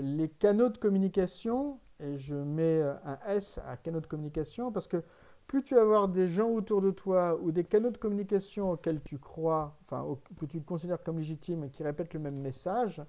les 0.02 0.28
canaux 0.38 0.68
de 0.68 0.76
communication 0.76 1.78
et 2.04 2.16
je 2.16 2.34
mets 2.34 2.82
euh, 2.82 2.94
un 3.04 3.18
S 3.26 3.58
à 3.66 3.76
canaux 3.76 4.00
de 4.00 4.06
communication 4.06 4.70
parce 4.70 4.86
que 4.86 5.02
plus 5.46 5.62
tu 5.62 5.74
vas 5.74 5.82
avoir 5.82 6.08
des 6.08 6.28
gens 6.28 6.50
autour 6.50 6.80
de 6.80 6.90
toi 6.90 7.38
ou 7.40 7.52
des 7.52 7.64
canaux 7.64 7.90
de 7.90 7.98
communication 7.98 8.72
auxquels 8.72 9.00
tu 9.02 9.18
crois, 9.18 9.76
enfin 9.84 10.16
que 10.38 10.46
tu 10.46 10.60
considères 10.62 11.02
comme 11.02 11.18
légitimes 11.18 11.64
et 11.64 11.70
qui 11.70 11.82
répètent 11.82 12.14
le 12.14 12.20
même 12.20 12.36
message, 12.36 13.02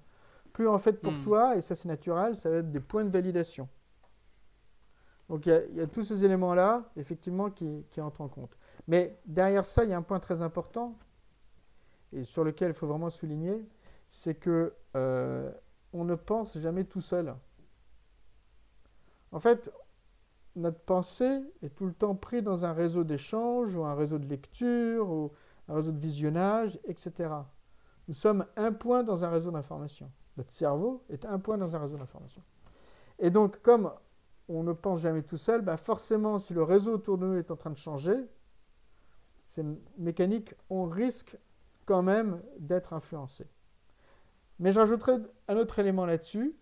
plus 0.52 0.68
en 0.68 0.78
fait 0.78 1.00
pour 1.00 1.12
hmm. 1.12 1.20
toi, 1.22 1.56
et 1.56 1.62
ça 1.62 1.74
c'est 1.74 1.88
naturel, 1.88 2.36
ça 2.36 2.50
va 2.50 2.56
être 2.56 2.70
des 2.70 2.80
points 2.80 3.04
de 3.04 3.10
validation. 3.10 3.68
Donc 5.28 5.46
il 5.46 5.68
y, 5.74 5.80
a 5.80 5.86
tous 5.86 6.04
ces 6.04 6.24
éléments-là, 6.24 6.84
effectivement, 6.96 7.50
qui, 7.50 7.84
entrent 7.98 8.20
en 8.20 8.28
compte. 8.28 8.56
Mais 8.86 9.18
derrière 9.26 9.64
ça, 9.64 9.82
il 9.82 9.90
y 9.90 9.92
a 9.92 9.96
un 9.96 10.02
point 10.02 10.20
très 10.20 10.40
important, 10.40 10.96
et 12.12 12.22
sur 12.22 12.44
lequel 12.44 12.70
il 12.70 12.74
faut 12.74 12.86
vraiment 12.86 13.10
souligner, 13.10 13.66
c'est 14.08 14.36
que 14.36 14.72
euh, 14.94 15.50
on 15.92 16.04
ne 16.04 16.14
pense 16.14 16.56
jamais 16.58 16.84
tout 16.84 17.00
seul. 17.00 17.34
En 19.36 19.38
fait, 19.38 19.70
notre 20.54 20.80
pensée 20.80 21.42
est 21.60 21.68
tout 21.68 21.84
le 21.84 21.92
temps 21.92 22.14
prise 22.14 22.42
dans 22.42 22.64
un 22.64 22.72
réseau 22.72 23.04
d'échange 23.04 23.76
ou 23.76 23.84
un 23.84 23.94
réseau 23.94 24.18
de 24.18 24.26
lecture 24.26 25.10
ou 25.10 25.30
un 25.68 25.74
réseau 25.74 25.92
de 25.92 25.98
visionnage, 25.98 26.80
etc. 26.84 27.28
Nous 28.08 28.14
sommes 28.14 28.46
un 28.56 28.72
point 28.72 29.02
dans 29.02 29.26
un 29.26 29.28
réseau 29.28 29.50
d'information. 29.50 30.10
Notre 30.38 30.54
cerveau 30.54 31.04
est 31.10 31.26
un 31.26 31.38
point 31.38 31.58
dans 31.58 31.76
un 31.76 31.78
réseau 31.80 31.98
d'information. 31.98 32.42
Et 33.18 33.28
donc, 33.28 33.60
comme 33.60 33.92
on 34.48 34.62
ne 34.62 34.72
pense 34.72 35.00
jamais 35.00 35.22
tout 35.22 35.36
seul, 35.36 35.60
ben 35.60 35.76
forcément, 35.76 36.38
si 36.38 36.54
le 36.54 36.62
réseau 36.62 36.94
autour 36.94 37.18
de 37.18 37.26
nous 37.26 37.36
est 37.36 37.50
en 37.50 37.56
train 37.56 37.68
de 37.68 37.76
changer, 37.76 38.16
c'est 39.48 39.66
mécanique, 39.98 40.54
on 40.70 40.86
risque 40.86 41.36
quand 41.84 42.02
même 42.02 42.40
d'être 42.58 42.94
influencé. 42.94 43.46
Mais 44.60 44.72
je 44.72 44.80
un 44.80 45.56
autre 45.58 45.78
élément 45.78 46.06
là-dessus, 46.06 46.56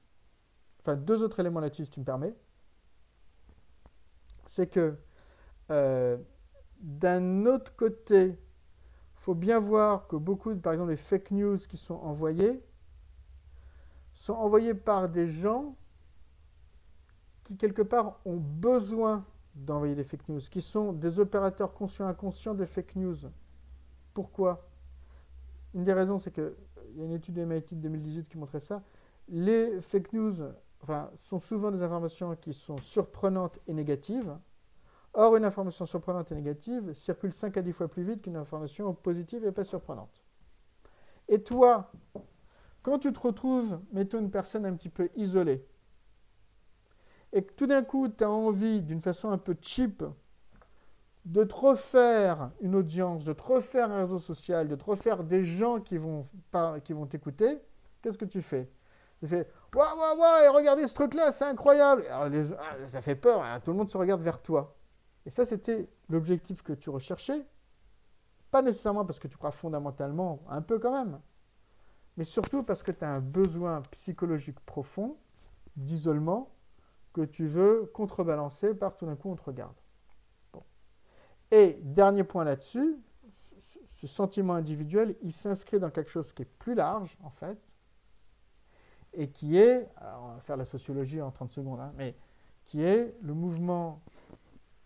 enfin 0.80 0.96
deux 0.96 1.22
autres 1.22 1.38
éléments 1.38 1.60
là-dessus 1.60 1.84
si 1.84 1.90
tu 1.92 2.00
me 2.00 2.04
permets 2.04 2.34
c'est 4.46 4.66
que 4.66 4.96
euh, 5.70 6.16
d'un 6.80 7.46
autre 7.46 7.74
côté, 7.76 8.26
il 8.26 9.20
faut 9.20 9.34
bien 9.34 9.58
voir 9.58 10.06
que 10.06 10.16
beaucoup, 10.16 10.54
par 10.56 10.72
exemple, 10.72 10.90
les 10.90 10.96
fake 10.96 11.30
news 11.30 11.56
qui 11.56 11.76
sont 11.76 11.94
envoyées, 11.94 12.62
sont 14.12 14.34
envoyées 14.34 14.74
par 14.74 15.08
des 15.08 15.28
gens 15.28 15.76
qui, 17.44 17.56
quelque 17.56 17.82
part, 17.82 18.20
ont 18.24 18.36
besoin 18.36 19.24
d'envoyer 19.54 19.94
des 19.94 20.04
fake 20.04 20.28
news, 20.28 20.40
qui 20.40 20.60
sont 20.60 20.92
des 20.92 21.20
opérateurs 21.20 21.72
conscients 21.72 22.06
inconscients 22.06 22.54
des 22.54 22.66
fake 22.66 22.96
news. 22.96 23.16
Pourquoi? 24.12 24.68
Une 25.74 25.84
des 25.84 25.92
raisons, 25.92 26.18
c'est 26.18 26.32
qu'il 26.32 26.52
y 26.96 27.00
a 27.00 27.04
une 27.04 27.12
étude 27.12 27.34
de 27.34 27.44
MIT 27.44 27.74
de 27.74 27.80
2018 27.80 28.28
qui 28.28 28.38
montrait 28.38 28.60
ça. 28.60 28.82
Les 29.28 29.80
fake 29.80 30.12
news 30.12 30.34
enfin, 30.84 31.10
sont 31.16 31.40
souvent 31.40 31.70
des 31.70 31.82
informations 31.82 32.36
qui 32.36 32.52
sont 32.52 32.76
surprenantes 32.78 33.58
et 33.66 33.72
négatives. 33.72 34.36
Or, 35.14 35.36
une 35.36 35.44
information 35.44 35.86
surprenante 35.86 36.30
et 36.30 36.34
négative 36.34 36.92
circule 36.92 37.32
5 37.32 37.56
à 37.56 37.62
10 37.62 37.72
fois 37.72 37.88
plus 37.88 38.04
vite 38.04 38.22
qu'une 38.22 38.36
information 38.36 38.92
positive 38.92 39.46
et 39.46 39.52
pas 39.52 39.64
surprenante. 39.64 40.22
Et 41.28 41.42
toi, 41.42 41.90
quand 42.82 42.98
tu 42.98 43.12
te 43.12 43.20
retrouves, 43.20 43.80
mettons 43.92 44.18
une 44.18 44.30
personne 44.30 44.66
un 44.66 44.74
petit 44.74 44.90
peu 44.90 45.08
isolée, 45.16 45.66
et 47.32 47.42
que 47.42 47.52
tout 47.54 47.66
d'un 47.66 47.82
coup, 47.82 48.08
tu 48.08 48.22
as 48.22 48.30
envie, 48.30 48.82
d'une 48.82 49.00
façon 49.00 49.30
un 49.30 49.38
peu 49.38 49.56
cheap, 49.60 50.04
de 51.24 51.44
te 51.44 51.54
refaire 51.54 52.50
une 52.60 52.74
audience, 52.74 53.24
de 53.24 53.32
te 53.32 53.42
refaire 53.42 53.90
un 53.90 54.02
réseau 54.02 54.18
social, 54.18 54.68
de 54.68 54.76
te 54.76 54.84
refaire 54.84 55.24
des 55.24 55.44
gens 55.44 55.80
qui 55.80 55.96
vont, 55.96 56.28
qui 56.84 56.92
vont 56.92 57.06
t'écouter, 57.06 57.58
qu'est-ce 58.02 58.18
que 58.18 58.26
tu 58.26 58.42
fais? 58.42 58.68
Tu 59.20 59.28
fais 59.28 59.48
Waouh, 59.74 59.98
waouh, 59.98 60.18
waouh, 60.18 60.52
regardez 60.52 60.86
ce 60.86 60.94
truc-là, 60.94 61.32
c'est 61.32 61.44
incroyable. 61.44 62.06
Alors, 62.08 62.30
ah, 62.60 62.86
ça 62.86 63.00
fait 63.02 63.16
peur, 63.16 63.42
hein, 63.42 63.60
tout 63.60 63.70
le 63.70 63.76
monde 63.76 63.90
se 63.90 63.98
regarde 63.98 64.20
vers 64.20 64.40
toi. 64.40 64.76
Et 65.26 65.30
ça, 65.30 65.44
c'était 65.44 65.88
l'objectif 66.08 66.62
que 66.62 66.72
tu 66.72 66.90
recherchais. 66.90 67.44
Pas 68.50 68.62
nécessairement 68.62 69.04
parce 69.04 69.18
que 69.18 69.26
tu 69.26 69.36
crois 69.36 69.50
fondamentalement, 69.50 70.44
un 70.48 70.62
peu 70.62 70.78
quand 70.78 70.92
même, 70.92 71.20
mais 72.16 72.24
surtout 72.24 72.62
parce 72.62 72.82
que 72.82 72.92
tu 72.92 73.04
as 73.04 73.10
un 73.10 73.20
besoin 73.20 73.82
psychologique 73.90 74.60
profond 74.60 75.16
d'isolement 75.76 76.54
que 77.12 77.22
tu 77.22 77.46
veux 77.46 77.90
contrebalancer 77.94 78.74
par 78.74 78.96
tout 78.96 79.06
d'un 79.06 79.16
coup 79.16 79.30
on 79.30 79.36
te 79.36 79.42
regarde. 79.42 79.74
Et 81.50 81.78
dernier 81.82 82.24
point 82.24 82.44
là-dessus, 82.44 82.96
ce 83.86 84.06
sentiment 84.06 84.54
individuel, 84.54 85.16
il 85.22 85.32
s'inscrit 85.32 85.78
dans 85.78 85.90
quelque 85.90 86.10
chose 86.10 86.32
qui 86.32 86.42
est 86.42 86.58
plus 86.58 86.74
large 86.74 87.16
en 87.22 87.30
fait, 87.30 87.58
et 89.16 89.28
qui 89.28 89.56
est, 89.56 89.88
on 90.00 90.34
va 90.34 90.40
faire 90.40 90.56
la 90.56 90.64
sociologie 90.64 91.20
en 91.20 91.30
30 91.30 91.52
secondes, 91.52 91.80
hein, 91.80 91.92
mais 91.96 92.14
qui 92.64 92.82
est 92.82 93.14
le 93.22 93.34
mouvement 93.34 94.00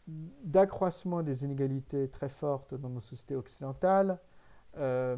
d'accroissement 0.07 1.23
des 1.23 1.45
inégalités 1.45 2.09
très 2.09 2.29
fortes 2.29 2.75
dans 2.75 2.89
nos 2.89 3.01
sociétés 3.01 3.37
occidentales, 3.37 4.19
euh, 4.77 5.17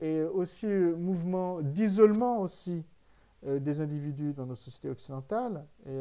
et 0.00 0.22
aussi 0.22 0.66
mouvement 0.66 1.60
d'isolement 1.60 2.40
aussi 2.40 2.84
euh, 3.46 3.58
des 3.58 3.80
individus 3.80 4.32
dans 4.32 4.46
nos 4.46 4.56
sociétés 4.56 4.90
occidentales. 4.90 5.64
Et, 5.86 6.00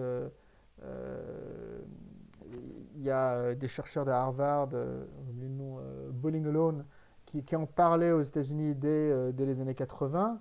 il 2.96 3.02
y 3.02 3.10
a 3.10 3.56
des 3.56 3.68
chercheurs 3.68 4.06
de 4.06 4.12
Harvard, 4.12 4.70
le 4.72 5.48
nom 5.48 5.80
Bowling 6.12 6.46
Alone, 6.46 6.86
qui, 7.26 7.41
qui, 7.41 7.56
en 7.56 7.66
parlaient 7.66 8.12
aux 8.12 8.22
États-Unis 8.22 8.76
dès, 8.76 9.32
dès, 9.32 9.46
les 9.46 9.62
années 9.62 9.76
80. 9.76 10.39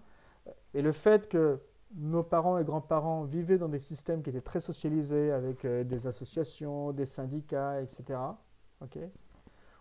Et 0.75 0.83
le 0.83 0.93
fait 0.93 1.29
que 1.29 1.61
nos 1.95 2.23
parents 2.23 2.59
et 2.59 2.65
grands-parents 2.65 3.25
vivaient 3.25 3.59
dans 3.59 3.69
des 3.69 3.79
systèmes 3.79 4.23
qui 4.23 4.31
étaient 4.31 4.41
très 4.41 4.61
socialisés 4.61 5.33
avec 5.33 5.65
euh, 5.65 5.85
des 5.85 6.07
associations, 6.07 6.93
des 6.93 7.07
syndicats, 7.07 7.81
etc. 7.81 8.19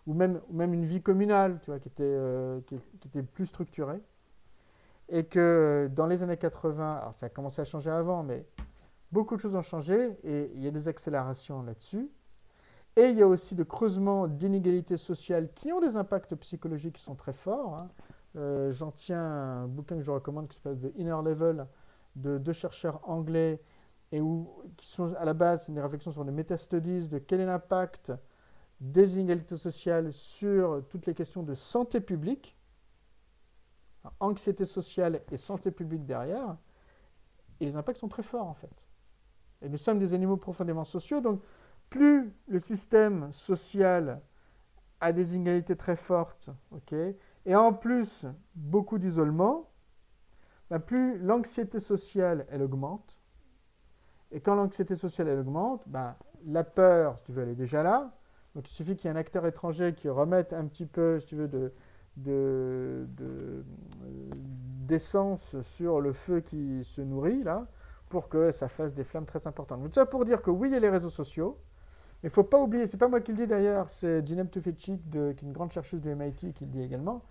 ou, 0.06 0.14
même, 0.14 0.42
même 0.50 0.74
une 0.74 0.86
vie 0.86 1.02
communale 1.02 1.60
tu 1.62 1.72
vois, 1.72 1.80
qui, 1.80 1.88
était, 1.88 2.04
euh, 2.04 2.60
qui, 2.68 2.76
était 3.06 3.24
plus 3.24 3.46
structurée. 3.46 4.02
Et 5.10 5.26
que 5.26 5.40
euh, 5.40 5.90
dans 5.90 6.08
les 6.08 6.24
années 6.24 6.38
80, 6.38 6.98
alors 6.98 7.14
ça 7.14 7.28
a 7.28 7.30
commencé 7.30 7.62
à 7.62 7.66
changer 7.66 7.90
avant, 7.90 8.24
mais 8.24 8.46
beaucoup 9.12 9.36
de 9.36 9.42
choses 9.42 9.56
ont 9.56 9.62
changé 9.62 10.18
et 10.24 10.52
il 10.56 10.64
y 10.64 10.68
a 10.68 10.72
des 10.72 10.88
accélérations 10.88 11.64
là-dessus. 11.64 12.10
Et 12.98 13.06
il 13.06 13.16
y 13.16 13.22
a 13.22 13.28
aussi 13.28 13.56
de 13.56 13.64
creusements 13.64 14.28
d'inégalités 14.28 14.98
sociales 14.98 15.50
qui 15.54 15.72
ont 15.72 15.80
des 15.80 15.96
impacts 15.96 16.36
psychologiques 16.36 16.96
qui 16.96 17.02
sont 17.02 17.16
très 17.16 17.32
forts. 17.32 17.88
Hein. 18.36 18.70
J'en 18.72 18.92
tiens 18.92 19.22
un 19.22 19.68
bouquin 19.68 19.96
que 19.96 20.02
je 20.02 20.12
recommande 20.12 20.50
qui 20.50 20.58
s'appelle 20.58 20.78
The 20.78 20.94
Inner 20.98 21.18
Level 21.24 21.68
de 22.16 22.38
deux 22.38 22.54
chercheurs 22.54 23.08
anglais 23.08 23.62
et 24.12 24.22
où, 24.22 24.52
qui 24.78 24.86
sont 24.86 25.14
à 25.16 25.26
la 25.26 25.34
base 25.34 25.70
des 25.70 25.82
réflexions 25.82 26.12
sur 26.12 26.24
les 26.24 26.32
métastudies 26.32 27.08
de 27.08 27.18
quel 27.18 27.40
est 27.40 27.46
l'impact 27.46 28.12
des 28.80 29.18
inégalités 29.18 29.58
sociales 29.58 30.12
sur 30.12 30.84
toutes 30.90 31.06
les 31.06 31.14
questions 31.14 31.44
de 31.44 31.56
santé 31.56 32.02
publique, 32.02 32.58
anxiété 34.20 34.66
sociale 34.66 35.22
et 35.32 35.38
santé 35.38 35.72
publique 35.72 36.06
derrière, 36.06 36.58
et 37.60 37.66
les 37.66 37.76
impacts 37.76 38.00
sont 38.00 38.10
très 38.10 38.24
forts 38.24 38.48
en 38.48 38.56
fait. 38.56 38.70
Et 39.62 39.70
nous 39.70 39.78
sommes 39.78 40.00
des 40.00 40.14
animaux 40.14 40.38
profondément 40.38 40.84
sociaux, 40.84 41.22
donc 41.22 41.42
plus 41.90 42.34
le 42.48 42.60
système 42.60 43.32
social 43.32 44.20
a 45.00 45.14
des 45.14 45.36
inégalités 45.36 45.76
très 45.76 45.96
fortes, 45.96 46.50
et 47.46 47.56
en 47.56 47.74
plus 47.74 48.26
beaucoup 48.56 48.98
d'isolement, 48.98 49.71
bah, 50.72 50.80
plus 50.80 51.18
l'anxiété 51.18 51.80
sociale, 51.82 52.46
elle 52.50 52.62
augmente. 52.62 53.20
Et 54.32 54.40
quand 54.40 54.56
l'anxiété 54.56 54.96
sociale, 54.96 55.28
elle 55.28 55.40
augmente, 55.40 55.84
bah, 55.86 56.18
la 56.46 56.64
peur, 56.64 57.18
si 57.18 57.26
tu 57.26 57.34
veux, 57.34 57.44
elle 57.44 57.50
est 57.50 57.56
déjà 57.56 57.84
là. 57.84 58.14
Donc 58.56 58.70
il 58.72 58.74
suffit 58.74 58.96
qu'il 58.96 59.10
y 59.10 59.14
ait 59.14 59.16
un 59.16 59.20
acteur 59.20 59.46
étranger 59.46 59.94
qui 59.94 60.08
remette 60.08 60.54
un 60.54 60.66
petit 60.68 60.86
peu, 60.86 61.20
si 61.20 61.26
tu 61.26 61.36
veux, 61.36 61.50
de, 61.50 61.74
d'essence 64.88 65.62
sur 65.62 66.00
le 66.00 66.14
feu 66.14 66.40
qui 66.40 66.86
se 66.86 67.02
nourrit, 67.02 67.44
là, 67.44 67.68
pour 68.08 68.30
que 68.30 68.54
ça 68.54 68.70
fasse 68.70 68.94
des 68.94 69.04
flammes 69.04 69.26
très 69.26 69.46
importantes. 69.48 69.84
Donc 69.84 69.94
ça 69.94 70.06
pour 70.06 70.24
dire 70.24 70.42
que 70.42 70.52
oui, 70.52 70.70
il 70.70 70.72
y 70.72 70.78
a 70.78 70.80
les 70.80 70.90
réseaux 70.90 71.10
sociaux, 71.10 71.60
mais 72.24 72.30
il 72.30 72.32
ne 72.32 72.34
faut 72.34 72.44
pas 72.44 72.62
oublier, 72.62 72.88
c'est 72.88 72.96
pas 72.98 73.10
moi 73.10 73.20
qui 73.20 73.34
le 73.34 73.40
dis 73.40 73.48
d'ailleurs, 73.48 73.90
c'est 73.90 74.26
Ginem 74.26 74.50
Tufecic, 74.50 75.02
qui 75.12 75.18
est 75.18 75.42
une 75.42 75.52
grande 75.52 75.74
chercheuse 75.74 76.00
de 76.00 76.14
MIT, 76.14 76.54
qui 76.54 76.64
le 76.64 76.72
dit 76.72 76.82
également, 76.82 77.24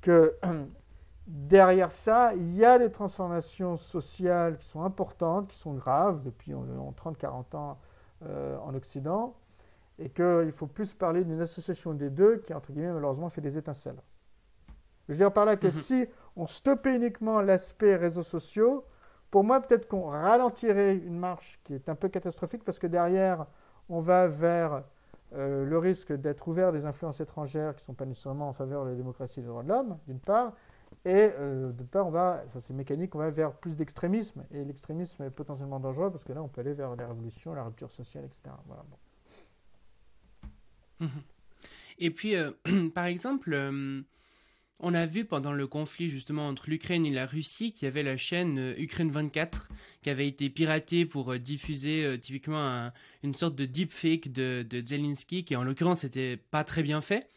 que 0.00 0.34
derrière 1.28 1.92
ça, 1.92 2.34
il 2.34 2.56
y 2.56 2.64
a 2.64 2.78
des 2.78 2.90
transformations 2.90 3.76
sociales 3.76 4.56
qui 4.58 4.66
sont 4.66 4.82
importantes, 4.82 5.46
qui 5.48 5.56
sont 5.56 5.74
graves 5.74 6.22
depuis 6.22 6.52
30-40 6.52 7.56
ans 7.56 7.78
euh, 8.24 8.58
en 8.58 8.74
Occident, 8.74 9.36
et 9.98 10.08
qu'il 10.08 10.52
faut 10.52 10.66
plus 10.66 10.94
parler 10.94 11.24
d'une 11.24 11.40
association 11.40 11.92
des 11.92 12.08
deux 12.08 12.38
qui, 12.38 12.54
entre 12.54 12.72
guillemets, 12.72 12.92
malheureusement, 12.92 13.28
fait 13.28 13.42
des 13.42 13.58
étincelles. 13.58 14.00
Je 15.08 15.12
veux 15.12 15.18
dire 15.18 15.32
par 15.32 15.44
là 15.44 15.56
que 15.56 15.66
mhm. 15.66 15.72
si 15.72 16.06
on 16.36 16.46
stoppait 16.46 16.96
uniquement 16.96 17.40
l'aspect 17.40 17.96
réseaux 17.96 18.22
sociaux, 18.22 18.84
pour 19.30 19.44
moi, 19.44 19.60
peut-être 19.60 19.86
qu'on 19.86 20.08
ralentirait 20.08 20.96
une 20.96 21.18
marche 21.18 21.60
qui 21.64 21.74
est 21.74 21.88
un 21.90 21.94
peu 21.94 22.08
catastrophique 22.08 22.64
parce 22.64 22.78
que 22.78 22.86
derrière, 22.86 23.46
on 23.90 24.00
va 24.00 24.26
vers 24.28 24.82
euh, 25.34 25.66
le 25.66 25.78
risque 25.78 26.12
d'être 26.12 26.48
ouvert 26.48 26.72
des 26.72 26.86
influences 26.86 27.20
étrangères 27.20 27.74
qui 27.74 27.82
ne 27.82 27.86
sont 27.86 27.94
pas 27.94 28.06
nécessairement 28.06 28.48
en 28.48 28.54
faveur 28.54 28.84
de 28.84 28.90
la 28.90 28.96
démocratie 28.96 29.40
et 29.40 29.42
des 29.42 29.48
droits 29.48 29.62
de 29.62 29.68
l'homme, 29.68 29.98
d'une 30.06 30.20
part, 30.20 30.52
et 31.04 31.30
euh, 31.38 31.72
de 31.72 31.84
part, 31.84 32.06
on 32.06 32.10
va, 32.10 32.44
ça 32.52 32.60
c'est 32.60 32.74
mécanique, 32.74 33.14
on 33.14 33.18
va 33.18 33.30
vers 33.30 33.52
plus 33.52 33.76
d'extrémisme. 33.76 34.44
Et 34.50 34.64
l'extrémisme 34.64 35.22
est 35.22 35.30
potentiellement 35.30 35.80
dangereux 35.80 36.10
parce 36.10 36.24
que 36.24 36.32
là, 36.32 36.42
on 36.42 36.48
peut 36.48 36.60
aller 36.60 36.74
vers 36.74 36.96
la 36.96 37.06
révolution, 37.08 37.54
la 37.54 37.64
rupture 37.64 37.90
sociale, 37.90 38.24
etc. 38.24 38.54
Voilà, 38.66 38.84
mhm. 41.00 41.22
Et 42.00 42.10
puis, 42.10 42.34
euh, 42.34 42.50
par 42.94 43.06
exemple, 43.06 43.52
euh, 43.52 44.02
on 44.80 44.94
a 44.94 45.06
vu 45.06 45.24
pendant 45.24 45.52
le 45.52 45.66
conflit 45.66 46.10
justement 46.10 46.48
entre 46.48 46.68
l'Ukraine 46.68 47.06
et 47.06 47.12
la 47.12 47.26
Russie 47.26 47.72
qu'il 47.72 47.86
y 47.86 47.88
avait 47.88 48.02
la 48.02 48.16
chaîne 48.16 48.74
Ukraine 48.76 49.10
24 49.10 49.68
qui 50.02 50.10
avait 50.10 50.28
été 50.28 50.50
piratée 50.50 51.06
pour 51.06 51.36
diffuser 51.38 52.16
typiquement 52.20 52.92
une 53.24 53.34
sorte 53.34 53.56
de 53.56 53.64
deepfake 53.64 54.30
de, 54.30 54.62
de 54.62 54.86
Zelensky 54.86 55.44
qui 55.44 55.56
en 55.56 55.64
l'occurrence 55.64 56.04
n'était 56.04 56.36
pas 56.36 56.62
très 56.62 56.84
bien 56.84 57.00
fait. 57.00 57.28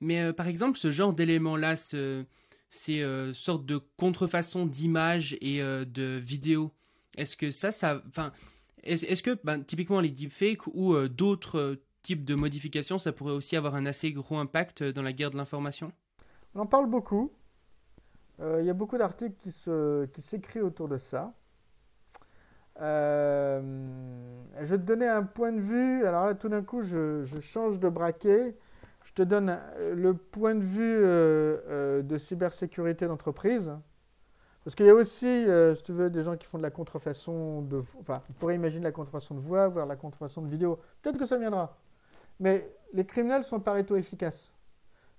Mais 0.00 0.20
euh, 0.20 0.32
par 0.32 0.46
exemple, 0.46 0.78
ce 0.78 0.90
genre 0.90 1.12
d'éléments-là, 1.12 1.76
ce, 1.76 2.24
ces 2.70 3.02
euh, 3.02 3.32
sortes 3.32 3.64
de 3.64 3.78
contrefaçons 3.96 4.66
d'images 4.66 5.36
et 5.40 5.62
euh, 5.62 5.84
de 5.84 6.20
vidéos, 6.22 6.72
est-ce 7.16 7.36
que 7.36 7.50
ça, 7.50 7.72
ça, 7.72 8.02
est-ce 8.82 9.22
que 9.22 9.38
ben, 9.42 9.62
typiquement 9.62 10.00
les 10.00 10.10
deepfakes 10.10 10.66
ou 10.66 10.96
d'autres 11.08 11.78
types 12.02 12.24
de 12.24 12.34
modifications, 12.34 12.98
ça 12.98 13.10
pourrait 13.12 13.32
aussi 13.32 13.56
avoir 13.56 13.74
un 13.74 13.86
assez 13.86 14.12
gros 14.12 14.36
impact 14.36 14.82
dans 14.82 15.02
la 15.02 15.14
guerre 15.14 15.30
de 15.30 15.38
l'information? 15.38 15.92
On 16.54 16.60
en 16.60 16.66
parle 16.66 16.90
beaucoup. 16.90 17.32
Il 18.38 18.66
y 18.66 18.70
a 18.70 18.74
beaucoup 18.74 18.98
d'articles 18.98 19.34
qui, 19.42 19.50
se, 19.50 20.04
qui 20.06 20.20
s'écrivent 20.20 20.66
autour 20.66 20.88
de 20.88 20.98
ça. 20.98 21.32
je 22.78 23.62
vais 24.60 24.76
te 24.76 24.84
donner 24.84 25.08
un 25.08 25.22
point 25.22 25.52
de 25.52 25.60
vue. 25.60 26.04
Alors 26.04 26.26
là, 26.26 26.34
tout 26.34 26.50
d'un 26.50 26.62
coup, 26.62 26.82
je, 26.82 27.24
change 27.40 27.80
de 27.80 27.88
braquet 27.88 28.54
te 29.16 29.22
donne 29.22 29.48
euh, 29.50 29.94
le 29.94 30.14
point 30.14 30.54
de 30.54 30.62
vue 30.62 30.82
euh, 30.82 31.58
euh, 31.68 32.02
de 32.02 32.18
cybersécurité 32.18 33.06
d'entreprise. 33.06 33.72
Parce 34.62 34.76
qu'il 34.76 34.86
y 34.86 34.90
a 34.90 34.94
aussi, 34.94 35.46
si 35.76 35.82
tu 35.84 35.92
veux, 35.92 36.10
des 36.10 36.24
gens 36.24 36.36
qui 36.36 36.44
font 36.44 36.58
de 36.58 36.62
la 36.64 36.72
contrefaçon 36.72 37.62
de... 37.62 37.84
Enfin, 38.00 38.20
on 38.28 38.32
pourrait 38.32 38.56
imaginer 38.56 38.82
la 38.82 38.90
contrefaçon 38.90 39.36
de 39.36 39.40
voix, 39.40 39.68
voire 39.68 39.86
la 39.86 39.94
contrefaçon 39.94 40.42
de 40.42 40.48
vidéo. 40.48 40.80
Peut-être 41.02 41.20
que 41.20 41.24
ça 41.24 41.38
viendra. 41.38 41.78
Mais 42.40 42.68
les 42.92 43.06
criminels 43.06 43.44
sont 43.44 43.60
pareto 43.60 43.94
efficaces. 43.94 44.52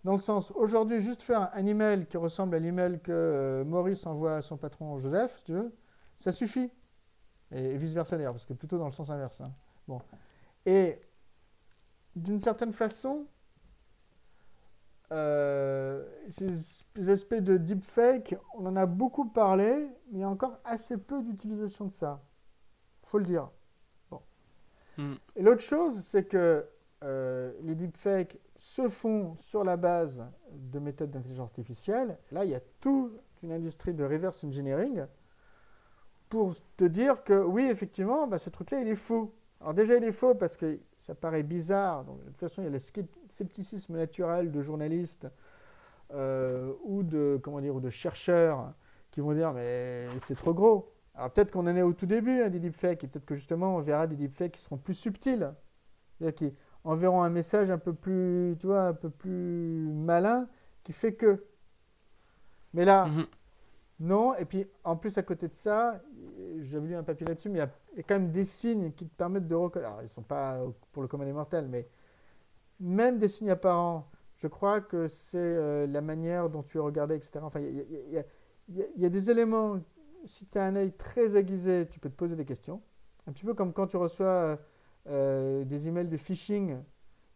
Dans 0.03 0.11
le 0.11 0.17
sens, 0.17 0.51
aujourd'hui, 0.51 0.99
juste 0.99 1.21
faire 1.21 1.49
un 1.53 1.65
email 1.65 2.07
qui 2.07 2.17
ressemble 2.17 2.57
à 2.57 2.59
l'email 2.59 2.99
que 2.99 3.63
Maurice 3.65 4.05
envoie 4.05 4.35
à 4.35 4.41
son 4.41 4.57
patron 4.57 4.99
Joseph, 4.99 5.37
si 5.37 5.43
tu 5.45 5.53
veux, 5.53 5.73
ça 6.19 6.33
suffit. 6.33 6.69
Et, 7.51 7.77
vice-versa 7.77 8.17
d'ailleurs, 8.17 8.33
parce 8.33 8.45
que 8.45 8.53
plutôt 8.53 8.77
dans 8.77 8.87
le 8.87 8.91
sens 8.91 9.09
inverse. 9.09 9.39
Hein. 9.39 9.53
Bon. 9.87 10.01
Et 10.65 10.99
d'une 12.17 12.41
certaine 12.41 12.73
façon, 12.73 13.27
euh, 15.11 16.05
ces 16.29 17.09
aspects 17.09 17.35
de 17.35 17.57
deepfake, 17.57 18.35
on 18.55 18.65
en 18.65 18.75
a 18.75 18.85
beaucoup 18.85 19.25
parlé, 19.25 19.87
mais 20.11 20.19
il 20.19 20.19
y 20.19 20.23
a 20.23 20.29
encore 20.29 20.59
assez 20.65 20.97
peu 20.97 21.21
d'utilisation 21.21 21.85
de 21.85 21.91
ça. 21.91 22.21
faut 23.03 23.19
le 23.19 23.25
dire. 23.25 23.49
Bon. 24.11 24.21
Hmm. 24.97 25.15
Et 25.35 25.43
l'autre 25.43 25.61
chose, 25.61 26.01
c'est 26.01 26.25
que 26.25 26.65
euh, 27.03 27.53
les 27.61 27.75
deepfakes 27.75 28.37
se 28.57 28.89
font 28.89 29.35
sur 29.35 29.63
la 29.63 29.77
base 29.77 30.23
de 30.51 30.79
méthodes 30.79 31.11
d'intelligence 31.11 31.49
artificielle. 31.49 32.17
Là, 32.31 32.43
il 32.43 32.51
y 32.51 32.55
a 32.55 32.61
toute 32.81 33.13
une 33.43 33.51
industrie 33.51 33.93
de 33.93 34.03
reverse 34.03 34.43
engineering 34.43 35.05
pour 36.27 36.55
te 36.75 36.83
dire 36.83 37.23
que 37.23 37.41
oui, 37.41 37.63
effectivement, 37.63 38.27
bah, 38.27 38.39
ce 38.39 38.49
truc-là, 38.49 38.81
il 38.81 38.87
est 38.87 38.95
faux. 38.95 39.33
Alors 39.61 39.73
déjà, 39.73 39.95
il 39.95 40.03
est 40.03 40.11
faux 40.11 40.35
parce 40.35 40.57
que 40.57 40.79
ça 41.07 41.15
paraît 41.15 41.43
bizarre. 41.43 42.03
Donc, 42.03 42.19
de 42.19 42.25
toute 42.25 42.39
façon, 42.39 42.61
il 42.61 42.65
y 42.65 42.67
a 42.67 42.71
le 42.71 42.79
scepticisme 43.29 43.95
naturel 43.95 44.51
de 44.51 44.61
journalistes 44.61 45.27
euh, 46.13 46.73
ou, 46.83 47.01
de, 47.03 47.39
comment 47.41 47.61
dire, 47.61 47.73
ou 47.73 47.79
de 47.79 47.89
chercheurs 47.89 48.73
qui 49.09 49.21
vont 49.21 49.33
dire 49.33 49.53
mais 49.53 50.07
c'est 50.19 50.35
trop 50.35 50.53
gros. 50.53 50.93
Alors 51.15 51.31
peut-être 51.31 51.51
qu'on 51.51 51.65
en 51.65 51.75
est 51.75 51.81
au 51.81 51.93
tout 51.93 52.05
début 52.05 52.41
hein, 52.41 52.49
des 52.49 52.59
deepfakes 52.59 53.03
et 53.03 53.07
peut-être 53.07 53.25
que 53.25 53.35
justement 53.35 53.75
on 53.75 53.81
verra 53.81 54.05
des 54.05 54.15
deepfakes 54.15 54.51
qui 54.51 54.61
seront 54.61 54.77
plus 54.77 54.93
subtils, 54.93 55.51
c'est-à-dire 56.17 56.35
qui 56.35 56.53
enverront 56.83 57.23
un 57.23 57.29
message 57.29 57.71
un 57.71 57.77
peu 57.77 57.93
plus, 57.93 58.55
tu 58.59 58.67
vois, 58.67 58.87
un 58.87 58.93
peu 58.93 59.09
plus 59.09 59.91
malin 59.93 60.47
qui 60.83 60.93
fait 60.93 61.13
que. 61.13 61.43
Mais 62.73 62.85
là, 62.85 63.07
mhm. 63.07 63.25
non. 64.01 64.35
Et 64.35 64.45
puis 64.45 64.67
en 64.83 64.95
plus 64.95 65.17
à 65.17 65.23
côté 65.23 65.47
de 65.47 65.55
ça, 65.55 66.01
j'avais 66.63 66.87
lu 66.87 66.95
un 66.95 67.03
papier 67.03 67.25
là-dessus, 67.25 67.49
mais 67.49 67.59
il 67.59 67.97
y, 67.97 67.99
a, 67.99 68.03
quand 68.03 68.15
même 68.15 68.31
des 68.31 68.45
signes 68.45 68.91
qui 68.91 69.07
te 69.07 69.15
permettent 69.15 69.47
de 69.47 69.55
reconnaître. 69.55 69.89
Alors 69.89 70.01
ils 70.01 70.05
ne 70.05 70.09
sont 70.09 70.23
pas 70.23 70.59
pour 70.91 71.01
le 71.01 71.07
commun 71.07 71.25
des 71.25 71.33
mortels, 71.33 71.67
mais 71.67 71.87
même 72.79 73.17
des 73.17 73.27
signes 73.27 73.49
apparents, 73.49 74.09
je 74.35 74.47
crois 74.47 74.81
que 74.81 75.07
c'est 75.07 75.37
euh, 75.37 75.87
la 75.87 76.01
manière 76.01 76.49
dont 76.49 76.63
tu 76.63 76.77
es 76.77 76.81
regardé, 76.81 77.15
etc. 77.15 77.39
Enfin, 77.41 77.59
il 77.59 78.23
y, 78.97 79.05
a 79.05 79.09
des 79.09 79.31
éléments, 79.31 79.79
si 80.25 80.45
tu 80.45 80.57
as 80.57 80.65
un 80.65 80.75
œil 80.75 80.91
très 80.91 81.35
aiguisé, 81.35 81.87
tu 81.89 81.99
peux 81.99 82.09
te 82.09 82.15
poser 82.15 82.35
des 82.35 82.45
questions. 82.45 82.81
Un 83.25 83.31
petit 83.31 83.45
peu 83.45 83.53
comme 83.53 83.73
quand 83.73 83.87
tu 83.87 83.97
reçois 83.97 84.59
des 85.05 85.87
emails 85.87 86.09
de 86.09 86.17
phishing, 86.17 86.77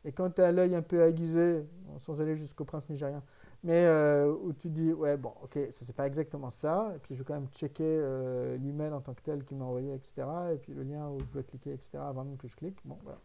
et 0.04 0.12
quand 0.12 0.30
tu 0.32 0.42
as 0.42 0.52
l'œil 0.52 0.76
un 0.76 0.82
peu 0.82 1.02
aiguisé, 1.02 1.66
sans 2.00 2.22
aller 2.22 2.36
jusqu'au 2.36 2.66
prince 2.66 2.90
nigérien, 2.90 3.24
mais 3.64 3.86
euh, 3.86 4.34
où 4.42 4.54
tu 4.54 4.70
dis, 4.70 4.92
ouais, 4.92 5.18
bon, 5.18 5.34
ok, 5.44 5.60
ça 5.70 5.86
c'est 5.86 5.96
pas 5.96 6.08
exactement 6.08 6.50
ça, 6.50 6.94
et 6.96 7.00
puis 7.00 7.16
je 7.16 7.20
vais 7.20 7.26
quand 7.26 7.36
même 7.36 7.50
checker 7.54 7.84
euh, 7.84 8.58
l'email 8.58 8.92
en 8.92 9.02
tant 9.02 9.14
que 9.14 9.22
tel 9.22 9.44
qui 9.44 9.54
m'a 9.54 9.66
envoyé, 9.66 9.94
etc., 9.94 10.28
et 10.54 10.58
puis 10.58 10.74
le 10.74 10.84
lien 10.84 11.08
où 11.10 11.20
je 11.20 11.26
dois 11.26 11.44
cliquer, 11.44 11.74
etc., 11.74 11.90
avant 12.00 12.24
même 12.24 12.38
que 12.38 12.48
je 12.48 12.56
clique. 12.56 12.80
Bon, 12.86 12.98
voilà. 13.04 13.20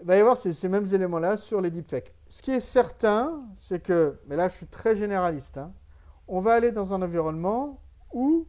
Il 0.00 0.06
va 0.06 0.16
y 0.16 0.20
avoir 0.20 0.36
ces, 0.36 0.68
mêmes 0.68 0.86
éléments-là 0.92 1.36
sur 1.36 1.60
les 1.60 1.70
deepfakes. 1.70 2.14
Ce 2.28 2.42
qui 2.42 2.50
est 2.50 2.60
certain, 2.60 3.44
c'est 3.56 3.82
que, 3.82 4.18
mais 4.26 4.36
là 4.36 4.48
je 4.48 4.56
suis 4.56 4.66
très 4.66 4.96
généraliste, 4.96 5.58
hein, 5.58 5.72
on 6.26 6.40
va 6.40 6.54
aller 6.54 6.72
dans 6.72 6.94
un 6.94 7.02
environnement 7.02 7.80
où 8.12 8.46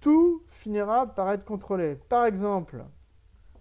tout 0.00 0.42
finira 0.48 1.06
par 1.06 1.30
être 1.30 1.44
contrôlé. 1.44 1.96
Par 2.08 2.26
exemple, 2.26 2.84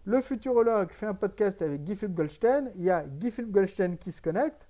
le 0.05 0.21
futurologue 0.21 0.91
fait 0.91 1.05
un 1.05 1.13
podcast 1.13 1.61
avec 1.61 1.83
Guy 1.83 1.95
Philippe 1.95 2.15
Goldstein, 2.15 2.71
il 2.75 2.83
y 2.83 2.89
a 2.89 3.03
Guy 3.03 3.31
Philippe 3.31 3.51
Goldstein 3.51 3.97
qui 3.97 4.11
se 4.11 4.21
connecte, 4.21 4.67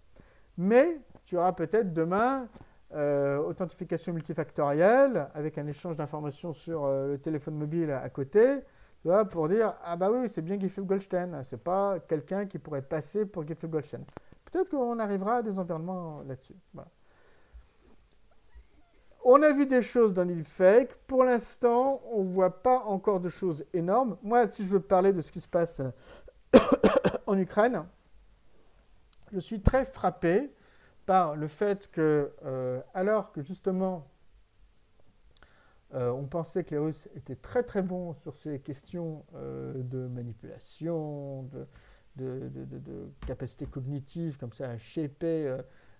mais 0.58 0.99
tu 1.26 1.38
auras 1.38 1.54
peut-être 1.54 1.93
demain 1.93 2.47
euh, 2.93 3.38
authentification 3.39 4.14
multifactorielle 4.14 5.28
avec 5.34 5.58
un 5.58 5.66
échange 5.66 5.95
d'informations 5.95 6.54
sur 6.54 6.86
euh, 6.86 7.14
le 7.14 7.18
téléphone 7.18 7.56
mobile 7.56 7.91
à, 7.91 8.08
côté, 8.10 8.60
tu 9.01 9.08
vois, 9.08 9.26
pour 9.26 9.49
dire 9.49 9.74
ah 9.84 9.95
bah 9.95 10.12
oui, 10.12 10.30
c'est 10.30 10.43
bien 10.43 10.58
Philippe 10.58 10.86
Goldstein, 10.86 11.41
c'est 11.43 11.64
pas 11.64 11.99
quelqu'un 12.08 12.45
qui 12.45 12.60
pourrait 12.60 12.84
passer 12.84 13.26
pour 13.26 13.43
Philippe 13.43 13.66
Goldstein. 13.66 14.06
Peut-être 14.45 14.70
qu'on 14.70 14.99
arrivera 14.99 15.38
à 15.38 15.41
des 15.41 15.58
environnements 15.58 16.22
là-dessus. 16.28 16.56
On 19.26 19.41
a 19.41 19.51
vu 19.54 19.66
des 19.66 19.82
choses 19.82 20.14
dans 20.14 20.26
deepfake. 20.26 20.93
Pour 21.08 21.24
l'instant, 21.24 22.01
on 22.12 22.24
ne 22.24 22.30
voit 22.30 22.62
pas 22.62 22.80
encore 22.80 23.22
de 23.22 23.30
choses 23.30 23.66
énormes. 23.74 24.18
Moi, 24.22 24.47
si 24.47 24.64
je 24.64 24.70
veux 24.70 24.82
parler 24.82 25.14
de 25.14 25.22
ce 25.22 25.32
qui 25.32 25.39
se 25.39 25.47
passe 25.47 25.82
en 27.26 27.38
Ukraine, 27.38 27.86
je 29.34 29.39
suis 29.39 29.61
très 29.61 29.84
frappé 29.84 30.53
par 31.05 31.36
le 31.36 31.47
fait 31.47 31.89
que, 31.91 32.31
euh, 32.45 32.81
alors 32.93 33.31
que 33.31 33.41
justement, 33.41 34.07
euh, 35.93 36.11
on 36.11 36.25
pensait 36.25 36.63
que 36.63 36.71
les 36.71 36.77
Russes 36.77 37.09
étaient 37.15 37.36
très 37.36 37.63
très 37.63 37.81
bons 37.81 38.13
sur 38.13 38.36
ces 38.36 38.59
questions 38.59 39.25
euh, 39.36 39.73
de 39.84 40.07
manipulation, 40.07 41.43
de, 41.43 41.67
capacité 43.25 43.65
cognitive, 43.65 44.38
comme 44.38 44.53
ça, 44.53 44.69
à 44.69 44.77
shaper 44.77 45.57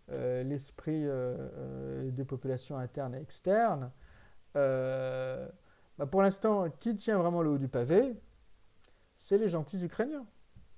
l'esprit 0.10 1.08
des 2.12 2.24
populations 2.24 2.78
internes 2.78 3.16
et 3.16 3.20
externes. 3.20 3.90
Bah, 4.54 6.06
pour 6.12 6.22
l'instant, 6.22 6.70
qui 6.70 6.96
tient 6.96 7.18
vraiment 7.18 7.42
le 7.42 7.50
haut 7.50 7.58
du 7.58 7.68
pavé 7.68 8.16
C'est 9.18 9.40
les 9.40 9.50
gentils 9.50 9.84
Ukrainiens. 9.84 10.28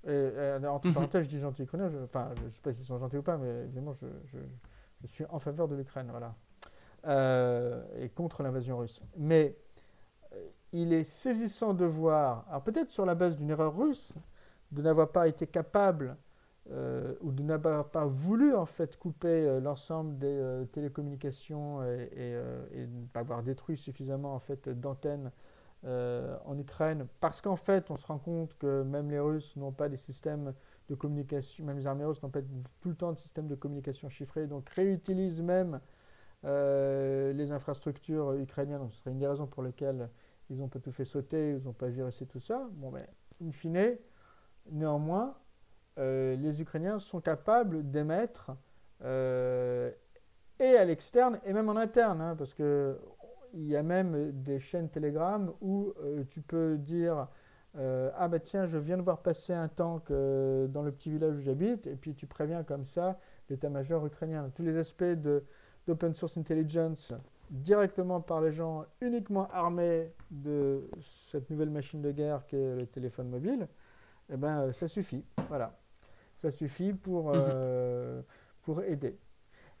Et, 0.06 0.10
euh, 0.10 0.64
entre 0.68 0.86
mhm. 0.86 0.94
parenthèses, 0.94 1.24
je 1.24 1.30
dis 1.30 1.40
gentil 1.40 1.62
ukrainien, 1.62 1.88
je, 1.88 1.98
enfin, 1.98 2.30
je 2.36 2.44
ne 2.44 2.50
sais 2.50 2.60
pas 2.62 2.72
s'ils 2.72 2.84
sont 2.84 2.98
gentils 2.98 3.16
ou 3.16 3.22
pas, 3.22 3.36
mais 3.36 3.64
évidemment, 3.64 3.92
je, 3.92 4.06
je, 4.26 5.06
suis 5.08 5.24
en 5.30 5.40
faveur 5.40 5.66
de 5.66 5.74
l'Ukraine, 5.74 6.08
voilà. 6.10 6.34
Euh, 7.06 7.82
et 8.00 8.08
contre 8.08 8.42
l'invasion 8.42 8.78
russe. 8.78 9.00
Mais 9.16 9.56
euh, 10.32 10.48
il 10.72 10.92
est 10.92 11.04
saisissant 11.04 11.74
de 11.74 11.84
voir, 11.84 12.44
alors 12.48 12.62
peut-être 12.62 12.90
sur 12.90 13.04
la 13.04 13.16
base 13.16 13.36
d'une 13.36 13.50
erreur 13.50 13.76
russe, 13.76 14.14
de 14.70 14.82
n'avoir 14.82 15.10
pas 15.10 15.28
été 15.28 15.46
capable 15.46 16.16
ou 17.20 17.30
de 17.30 17.44
n'avoir 17.44 17.90
pas 17.90 18.06
voulu 18.06 18.52
en 18.52 18.66
fait 18.66 18.96
couper 18.96 19.60
l'ensemble 19.60 20.18
des 20.18 20.66
télécommunications 20.72 21.84
et, 21.84 22.10
et, 22.72 22.86
ne 22.88 23.06
pas 23.06 23.20
avoir 23.20 23.44
détruit 23.44 23.76
suffisamment 23.76 24.34
en 24.34 24.40
fait 24.40 24.68
d'antennes 24.68 25.30
euh, 25.84 26.36
en 26.44 26.58
Ukraine, 26.58 27.06
parce 27.20 27.40
qu'en 27.40 27.56
fait, 27.56 27.90
on 27.90 27.96
se 27.96 28.06
rend 28.06 28.18
compte 28.18 28.56
que 28.58 28.82
même 28.82 29.10
les 29.10 29.20
Russes 29.20 29.54
n'ont 29.56 29.72
pas 29.72 29.88
des 29.88 29.98
systèmes 29.98 30.54
de 30.88 30.94
communication, 30.94 31.64
même 31.64 31.78
les 31.78 31.86
armées 31.86 32.04
russes 32.04 32.22
n'ont 32.22 32.30
pas 32.30 32.40
tout 32.80 32.88
le 32.88 32.94
temps 32.94 33.12
de 33.12 33.18
systèmes 33.18 33.46
de 33.46 33.54
communication 33.54 34.08
chiffrés, 34.08 34.46
donc 34.46 34.68
réutilisent 34.70 35.42
même 35.42 35.80
euh, 36.44 37.32
les 37.32 37.52
infrastructures 37.52 38.34
ukrainiennes. 38.34 38.88
ce 38.90 38.98
serait 38.98 39.10
une 39.10 39.18
des 39.18 39.26
raisons 39.26 39.46
pour 39.46 39.62
lesquelles 39.62 40.08
ils 40.48 40.56
n'ont 40.56 40.68
pas 40.68 40.78
tout 40.78 40.92
fait 40.92 41.04
sauter, 41.04 41.56
ils 41.56 41.64
n'ont 41.64 41.72
pas 41.72 41.88
virusé 41.88 42.24
tout 42.26 42.40
ça. 42.40 42.68
Bon, 42.72 42.90
mais 42.92 43.08
in 43.44 43.50
fine, 43.50 43.96
néanmoins, 44.70 45.36
euh, 45.98 46.36
les 46.36 46.62
Ukrainiens 46.62 47.00
sont 47.00 47.20
capables 47.20 47.90
d'émettre 47.90 48.52
et 50.58 50.76
à 50.76 50.84
l'externe 50.84 51.38
et 51.44 51.52
même 51.52 51.68
en 51.68 51.76
interne, 51.76 52.20
hein, 52.20 52.34
parce 52.36 52.54
que 52.54 52.98
il 53.56 53.64
y 53.64 53.76
a 53.76 53.82
même 53.82 54.32
des 54.42 54.60
chaînes 54.60 54.88
Telegram 54.90 55.52
où 55.60 55.92
euh, 56.02 56.24
tu 56.28 56.42
peux 56.42 56.76
dire 56.76 57.26
euh, 57.78 58.10
Ah 58.16 58.28
bah 58.28 58.38
tiens, 58.38 58.66
je 58.66 58.76
viens 58.76 58.98
de 58.98 59.02
voir 59.02 59.22
passer 59.22 59.54
un 59.54 59.68
tank 59.68 60.10
euh, 60.10 60.66
dans 60.68 60.82
le 60.82 60.92
petit 60.92 61.10
village 61.10 61.36
où 61.36 61.40
j'habite, 61.40 61.86
et 61.86 61.96
puis 61.96 62.14
tu 62.14 62.26
préviens 62.26 62.62
comme 62.62 62.84
ça 62.84 63.18
l'état-major 63.48 64.04
ukrainien. 64.04 64.50
Tous 64.54 64.62
les 64.62 64.76
aspects 64.76 65.04
d'open 65.86 66.14
source 66.14 66.36
intelligence 66.36 67.14
directement 67.50 68.20
par 68.20 68.40
les 68.40 68.52
gens 68.52 68.84
uniquement 69.00 69.48
armés 69.52 70.12
de 70.30 70.90
cette 71.30 71.48
nouvelle 71.48 71.70
machine 71.70 72.02
de 72.02 72.10
guerre 72.10 72.44
qu'est 72.46 72.74
le 72.76 72.86
téléphone 72.86 73.28
mobile, 73.30 73.68
eh 74.30 74.36
ben, 74.36 74.72
ça 74.72 74.88
suffit. 74.88 75.24
Voilà. 75.48 75.78
Ça 76.36 76.50
suffit 76.50 76.92
pour, 76.92 77.32
mhm. 77.32 78.22
pour 78.62 78.82
aider. 78.82 79.16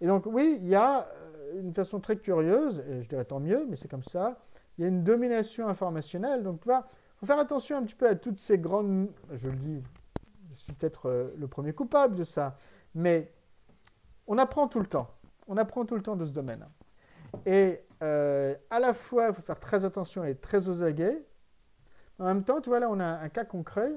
Et 0.00 0.06
donc, 0.06 0.26
oui, 0.26 0.58
il 0.60 0.68
y 0.68 0.74
a 0.74 1.06
une 1.60 1.74
façon 1.74 2.00
très 2.00 2.16
curieuse, 2.16 2.82
et 2.88 3.02
je 3.02 3.08
dirais 3.08 3.24
tant 3.24 3.40
mieux, 3.40 3.66
mais 3.68 3.76
c'est 3.76 3.88
comme 3.88 4.02
ça, 4.02 4.38
il 4.78 4.82
y 4.82 4.84
a 4.84 4.88
une 4.88 5.04
domination 5.04 5.68
informationnelle. 5.68 6.42
Donc, 6.42 6.60
tu 6.60 6.66
vois, 6.66 6.86
il 6.88 7.18
faut 7.20 7.26
faire 7.26 7.38
attention 7.38 7.78
un 7.78 7.82
petit 7.82 7.94
peu 7.94 8.08
à 8.08 8.14
toutes 8.14 8.38
ces 8.38 8.58
grandes. 8.58 9.08
Je 9.32 9.48
le 9.48 9.56
dis, 9.56 9.82
je 10.54 10.60
suis 10.60 10.72
peut-être 10.72 11.08
euh, 11.08 11.30
le 11.38 11.48
premier 11.48 11.72
coupable 11.72 12.14
de 12.14 12.24
ça, 12.24 12.56
mais 12.94 13.32
on 14.26 14.38
apprend 14.38 14.68
tout 14.68 14.80
le 14.80 14.86
temps. 14.86 15.08
On 15.48 15.56
apprend 15.56 15.84
tout 15.84 15.94
le 15.94 16.02
temps 16.02 16.16
de 16.16 16.24
ce 16.24 16.32
domaine. 16.32 16.66
Et 17.44 17.80
euh, 18.02 18.54
à 18.70 18.80
la 18.80 18.94
fois, 18.94 19.28
il 19.28 19.34
faut 19.34 19.42
faire 19.42 19.60
très 19.60 19.84
attention 19.84 20.24
et 20.24 20.30
être 20.30 20.40
très 20.40 20.68
aux 20.68 20.82
aguets. 20.82 21.24
En 22.18 22.24
même 22.24 22.44
temps, 22.44 22.60
tu 22.60 22.70
vois, 22.70 22.80
là, 22.80 22.88
on 22.90 23.00
a 23.00 23.06
un 23.06 23.28
cas 23.28 23.44
concret 23.44 23.92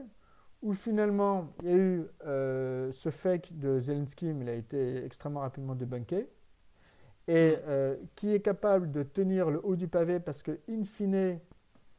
où 0.62 0.74
finalement, 0.74 1.48
il 1.64 1.70
y 1.70 1.74
a 1.74 1.78
eu 1.78 2.06
euh, 2.26 2.92
ce 2.92 3.10
fake 3.10 3.58
de 3.58 3.80
Zelensky, 3.80 4.34
mais 4.34 4.46
il 4.46 4.50
a 4.50 4.56
été 4.56 5.04
extrêmement 5.06 5.40
rapidement 5.40 5.74
débunké 5.74 6.30
et 7.30 7.60
euh, 7.68 7.96
qui 8.16 8.34
est 8.34 8.40
capable 8.40 8.92
de 8.92 9.04
tenir 9.04 9.52
le 9.52 9.64
haut 9.64 9.76
du 9.76 9.88
pavé 9.88 10.20
parce 10.20 10.42
que, 10.42 10.60
in 10.68 10.84
fine, 10.84 11.40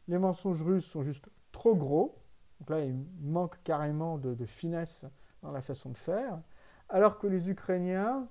les 0.08 0.18
mensonges 0.18 0.60
russes 0.60 0.86
sont 0.86 1.04
juste 1.04 1.30
trop 1.52 1.76
gros. 1.76 2.18
Donc 2.58 2.70
là, 2.70 2.80
il 2.80 2.96
manque 3.20 3.62
carrément 3.62 4.18
de, 4.18 4.44
finesse 4.44 5.04
dans 5.42 5.52
la 5.52 5.62
façon 5.62 5.90
de 5.90 5.96
faire. 5.96 6.40
Alors 6.88 7.20
que 7.20 7.28
les 7.28 7.48
Ukrainiens 7.48 8.26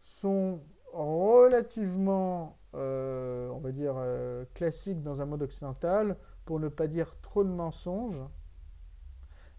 sont 0.00 0.62
relativement, 0.94 2.56
euh, 2.74 3.50
on 3.50 3.58
va 3.58 3.72
dire, 3.72 3.96
euh, 3.98 4.46
classiques 4.54 5.02
dans 5.02 5.20
un 5.20 5.26
mode 5.26 5.42
occidental, 5.42 6.16
pour 6.46 6.60
ne 6.60 6.68
pas 6.68 6.86
dire 6.86 7.14
trop 7.20 7.44
de 7.44 7.50
mensonges. 7.50 8.22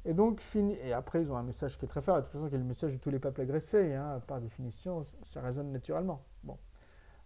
Et 0.06 0.16
donc, 0.16 0.40
fini. 0.40 0.74
Et 0.84 0.92
après, 0.92 1.22
ils 1.22 1.32
ont 1.32 1.38
un 1.38 1.44
message 1.44 1.78
qui 1.78 1.86
est 1.86 1.88
très 1.88 2.02
fort. 2.02 2.16
De 2.16 2.22
toute 2.22 2.32
façon, 2.32 2.48
y 2.48 2.56
a 2.56 2.58
le 2.58 2.64
message 2.64 2.94
de 2.94 2.98
tous 2.98 3.12
les 3.12 3.20
peuples 3.20 3.42
agressés. 3.42 3.94
Hein, 3.94 4.24
par 4.26 4.42
définition, 4.42 5.04
ça 5.22 5.40
résonne 5.42 5.72
naturellement. 5.72 6.26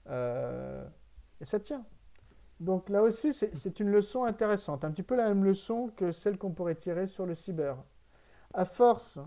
Euh, 0.08 0.86
et 1.40 1.46
ça 1.46 1.60
tient. 1.60 1.86
Donc 2.60 2.90
là 2.90 3.02
aussi, 3.02 3.34
c'est 3.34 3.80
une 3.80 3.90
leçon 3.90 4.24
intéressante, 4.24 4.86
un 4.86 4.92
petit 4.92 5.04
peu 5.04 5.16
la 5.16 5.28
même 5.28 5.44
leçon 5.44 5.90
que 5.96 6.12
celle 6.12 6.38
qu'on 6.38 6.52
pourrait 6.52 6.76
tirer 6.76 7.08
sur 7.08 7.26
le 7.26 7.34
cyber. 7.34 7.76
À 8.54 8.66
force 8.66 9.20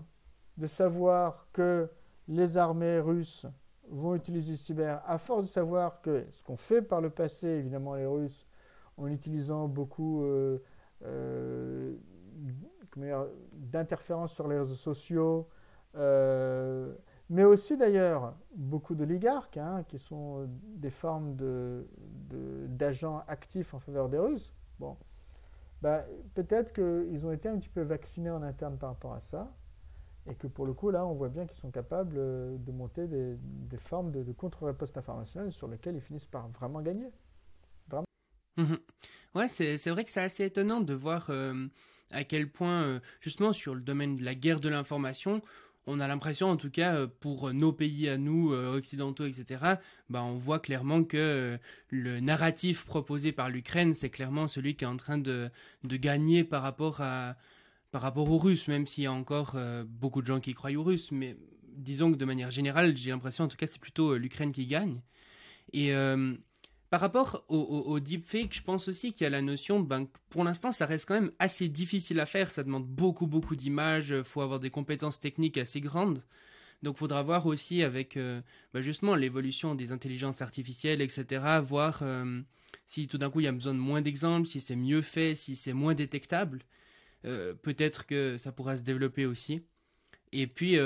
de 0.57 0.67
savoir 0.67 1.47
que 1.51 1.89
les 2.29 2.57
armées 2.57 2.99
russes 2.99 3.45
vont 3.89 4.15
utiliser 4.15 4.51
le 4.51 4.57
cyber, 4.57 5.01
à 5.05 5.17
force 5.17 5.43
de 5.43 5.49
savoir 5.49 6.01
que 6.01 6.25
ce 6.31 6.43
qu'on 6.43 6.55
fait 6.55 6.81
par 6.81 7.01
le 7.01 7.09
passé, 7.09 7.47
évidemment 7.47 7.95
les 7.95 8.05
Russes, 8.05 8.47
en 8.97 9.07
utilisant 9.07 9.67
beaucoup 9.67 10.23
euh, 10.23 10.63
euh, 11.03 11.95
d'interférences 13.51 14.33
sur 14.33 14.47
les 14.47 14.57
réseaux 14.57 14.75
sociaux, 14.75 15.49
mais 17.29 17.43
aussi 17.43 17.75
d'ailleurs 17.75 18.35
beaucoup 18.55 18.95
d'oligarques, 18.95 19.57
hein, 19.57 19.83
qui 19.87 19.97
sont 19.97 20.41
euh, 20.41 20.45
des 20.49 20.91
formes 20.91 21.35
d'agents 22.69 23.17
de, 23.17 23.31
actifs 23.31 23.73
en 23.73 23.79
faveur 23.79 24.09
des 24.09 24.19
Russes. 24.19 24.53
Bon, 24.79 24.97
bah, 25.81 26.05
peut-être 26.35 26.73
qu'ils 26.73 27.25
ont 27.25 27.31
été 27.31 27.49
un 27.49 27.57
petit 27.57 27.69
peu 27.69 27.81
vaccinés 27.81 28.29
en 28.29 28.43
interne 28.43 28.77
par 28.77 28.89
rapport 28.89 29.13
à 29.13 29.21
ça, 29.21 29.51
et 30.27 30.35
que 30.35 30.47
pour 30.47 30.65
le 30.65 30.73
coup, 30.73 30.91
là, 30.91 31.05
on 31.05 31.13
voit 31.13 31.29
bien 31.29 31.45
qu'ils 31.45 31.57
sont 31.57 31.71
capables 31.71 32.15
euh, 32.17 32.57
de 32.57 32.71
monter 32.71 33.07
des, 33.07 33.37
formes 33.77 34.11
de, 34.11 34.31
contre-riposte 34.31 34.97
informationnelle 34.97 35.51
sur 35.51 35.67
lesquelles 35.67 35.95
ils 35.95 36.01
finissent 36.01 36.25
par 36.25 36.47
vraiment 36.49 36.81
gagner. 36.81 37.11
Vraiment. 37.89 38.05
Mmh 38.57 38.75
ouais, 39.35 39.47
c'est 39.47 39.89
vrai 39.89 40.03
que 40.03 40.11
c'est 40.11 40.21
assez 40.21 40.45
étonnant 40.45 40.79
de 40.79 40.93
voir 40.93 41.27
euh, 41.29 41.67
à 42.11 42.23
quel 42.23 42.49
point, 42.49 43.01
justement, 43.19 43.51
sur 43.51 43.75
le 43.75 43.81
domaine 43.81 44.15
de 44.15 44.23
la 44.23 44.33
guerre 44.33 44.59
de 44.59 44.69
l'information, 44.69 45.41
on 45.87 45.99
a 45.99 46.07
l'impression, 46.07 46.49
en 46.49 46.57
tout 46.57 46.69
cas, 46.69 47.07
pour 47.07 47.53
nos 47.53 47.71
pays 47.71 48.09
à 48.09 48.17
nous, 48.17 48.53
occidentaux, 48.53 49.25
etc., 49.25 49.75
bah, 50.09 50.23
on 50.23 50.35
voit 50.35 50.59
clairement 50.59 51.03
que 51.03 51.57
le 51.89 52.19
narratif 52.19 52.85
proposé 52.85 53.31
par 53.31 53.49
l'Ukraine, 53.49 53.93
c'est 53.93 54.09
clairement 54.09 54.47
celui 54.47 54.75
qui 54.75 54.83
est 54.83 54.87
en 54.87 54.97
train 54.97 55.17
de, 55.17 55.49
de 55.83 55.97
gagner 55.97 56.43
par 56.43 56.63
rapport, 56.63 57.01
à, 57.01 57.35
par 57.91 58.01
rapport 58.01 58.29
aux 58.29 58.39
Russes, 58.39 58.67
même 58.67 58.85
s'il 58.85 59.03
y 59.03 59.07
a 59.07 59.13
encore 59.13 59.55
beaucoup 59.87 60.21
de 60.21 60.27
gens 60.27 60.39
qui 60.39 60.53
croient 60.53 60.71
aux 60.75 60.83
Russes. 60.83 61.11
Mais 61.11 61.37
disons 61.77 62.11
que 62.11 62.17
de 62.17 62.25
manière 62.25 62.51
générale, 62.51 62.97
j'ai 62.97 63.11
l'impression, 63.11 63.43
en 63.43 63.47
tout 63.47 63.57
cas, 63.57 63.67
c'est 63.67 63.81
plutôt 63.81 64.17
l'Ukraine 64.17 64.51
qui 64.51 64.65
gagne. 64.65 65.01
Et 65.73 65.93
par 66.95 67.01
rapport 67.01 67.43
au, 67.49 67.99
deepfake, 67.99 68.55
je 68.55 68.61
pense 68.61 68.87
aussi 68.87 69.11
qu'il 69.11 69.25
y 69.25 69.27
a 69.27 69.29
la 69.29 69.41
notion, 69.41 69.81
ben, 69.81 70.07
pour 70.29 70.45
l'instant, 70.45 70.71
ça 70.71 70.85
reste 70.85 71.05
quand 71.05 71.15
même 71.15 71.33
assez 71.39 71.67
difficile 71.67 72.21
à 72.21 72.25
faire. 72.25 72.49
Ça 72.49 72.63
demande 72.63 72.87
beaucoup, 72.87 73.27
beaucoup 73.27 73.57
d'images. 73.57 74.11
Il 74.11 74.23
faut 74.23 74.39
avoir 74.39 74.61
des 74.61 74.69
compétences 74.69 75.19
techniques 75.19 75.57
assez 75.57 75.81
grandes. 75.81 76.23
Donc, 76.83 76.95
il 76.95 76.99
faudra 76.99 77.21
voir 77.21 77.47
aussi 77.47 77.83
avec 77.83 78.15
euh, 78.15 78.39
ben, 78.73 78.79
justement 78.79 79.13
l'évolution 79.13 79.75
des 79.75 79.91
intelligences 79.91 80.41
artificielles, 80.41 81.01
etc. 81.01 81.59
Voir 81.61 81.99
euh, 82.01 82.39
si 82.85 83.09
tout 83.09 83.17
d'un 83.17 83.29
coup 83.29 83.41
il 83.41 83.43
y 83.43 83.49
a 83.49 83.51
besoin 83.51 83.73
de 83.73 83.79
moins 83.79 83.99
d'exemples, 83.99 84.47
si 84.47 84.61
c'est 84.61 84.77
mieux 84.77 85.01
fait, 85.01 85.35
si 85.35 85.57
c'est 85.57 85.73
moins 85.73 85.95
détectable. 85.95 86.61
Euh, 87.25 87.53
peut-être 87.55 88.05
que 88.05 88.37
ça 88.37 88.53
pourra 88.53 88.77
se 88.77 88.83
développer 88.83 89.25
aussi. 89.25 89.63
Et 90.31 90.47
puis, 90.47 90.77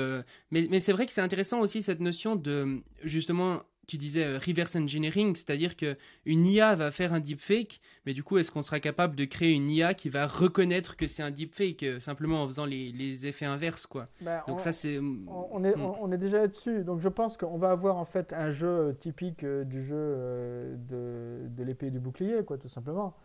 mais, 0.50 0.66
mais 0.70 0.80
c'est 0.80 0.92
vrai 0.92 1.06
que 1.06 1.12
c'est 1.12 1.20
intéressant 1.20 1.60
aussi 1.60 1.82
cette 1.82 2.00
notion 2.00 2.34
de 2.34 2.82
justement 3.04 3.62
tu 3.90 3.98
disais 3.98 4.24
euh, 4.24 4.38
reverse 4.38 4.76
engineering, 4.76 5.34
c'est-à-dire 5.34 5.76
que 5.76 5.96
une 6.24 6.46
IA 6.46 6.76
va 6.76 6.92
faire 6.92 7.12
un 7.12 7.18
deepfake, 7.18 7.80
mais 8.06 8.14
du 8.14 8.22
coup, 8.22 8.38
est-ce 8.38 8.52
qu'on 8.52 8.62
sera 8.62 8.78
capable 8.78 9.16
de 9.16 9.24
créer 9.24 9.52
une 9.52 9.68
IA 9.68 9.94
qui 9.94 10.08
va 10.08 10.28
reconnaître 10.28 10.96
que 10.96 11.08
c'est 11.08 11.24
un 11.24 11.32
deepfake 11.32 11.82
euh, 11.82 11.98
simplement 11.98 12.44
en 12.44 12.46
faisant 12.46 12.66
les, 12.66 13.26
effets 13.26 13.46
inverses, 13.46 13.86
quoi? 13.86 14.06
Bah, 14.20 14.44
Donc 14.46 14.60
ça, 14.60 14.72
c'est 14.72 14.98
on, 14.98 15.64
est 15.64 15.74
hmm. 15.74 15.92
on, 16.00 16.12
est 16.12 16.18
déjà 16.18 16.38
là-dessus. 16.38 16.84
Donc 16.84 17.00
je 17.00 17.08
pense 17.08 17.36
qu'on 17.36 17.58
va 17.58 17.70
avoir 17.70 17.96
en 17.96 18.04
fait 18.04 18.32
un 18.32 18.50
jeu 18.50 18.68
euh, 18.68 18.92
typique 18.92 19.44
du 19.44 19.84
jeu 19.84 20.78
de, 20.88 21.48
de 21.48 21.64
l'épée 21.64 21.88
et 21.88 21.90
du 21.90 21.98
bouclier, 21.98 22.44
quoi, 22.44 22.58
tout 22.58 22.68
simplement. 22.68 23.16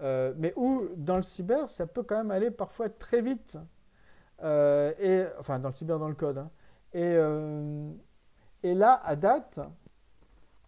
mais 0.00 0.52
où 0.56 0.82
dans 0.96 1.16
le 1.16 1.22
cyber, 1.22 1.70
ça 1.70 1.86
peut 1.86 2.02
quand 2.02 2.18
même 2.18 2.30
aller 2.30 2.50
parfois 2.50 2.90
très 2.90 3.22
vite. 3.22 3.56
et 4.42 5.24
enfin, 5.38 5.58
dans 5.58 5.68
le 5.68 5.74
cyber, 5.74 5.98
dans 5.98 6.08
le 6.08 6.14
code. 6.14 6.38
Hein. 6.38 6.50
Et 6.92 7.16
et 8.62 8.74
là, 8.74 9.00
à 9.04 9.16
date, 9.16 9.60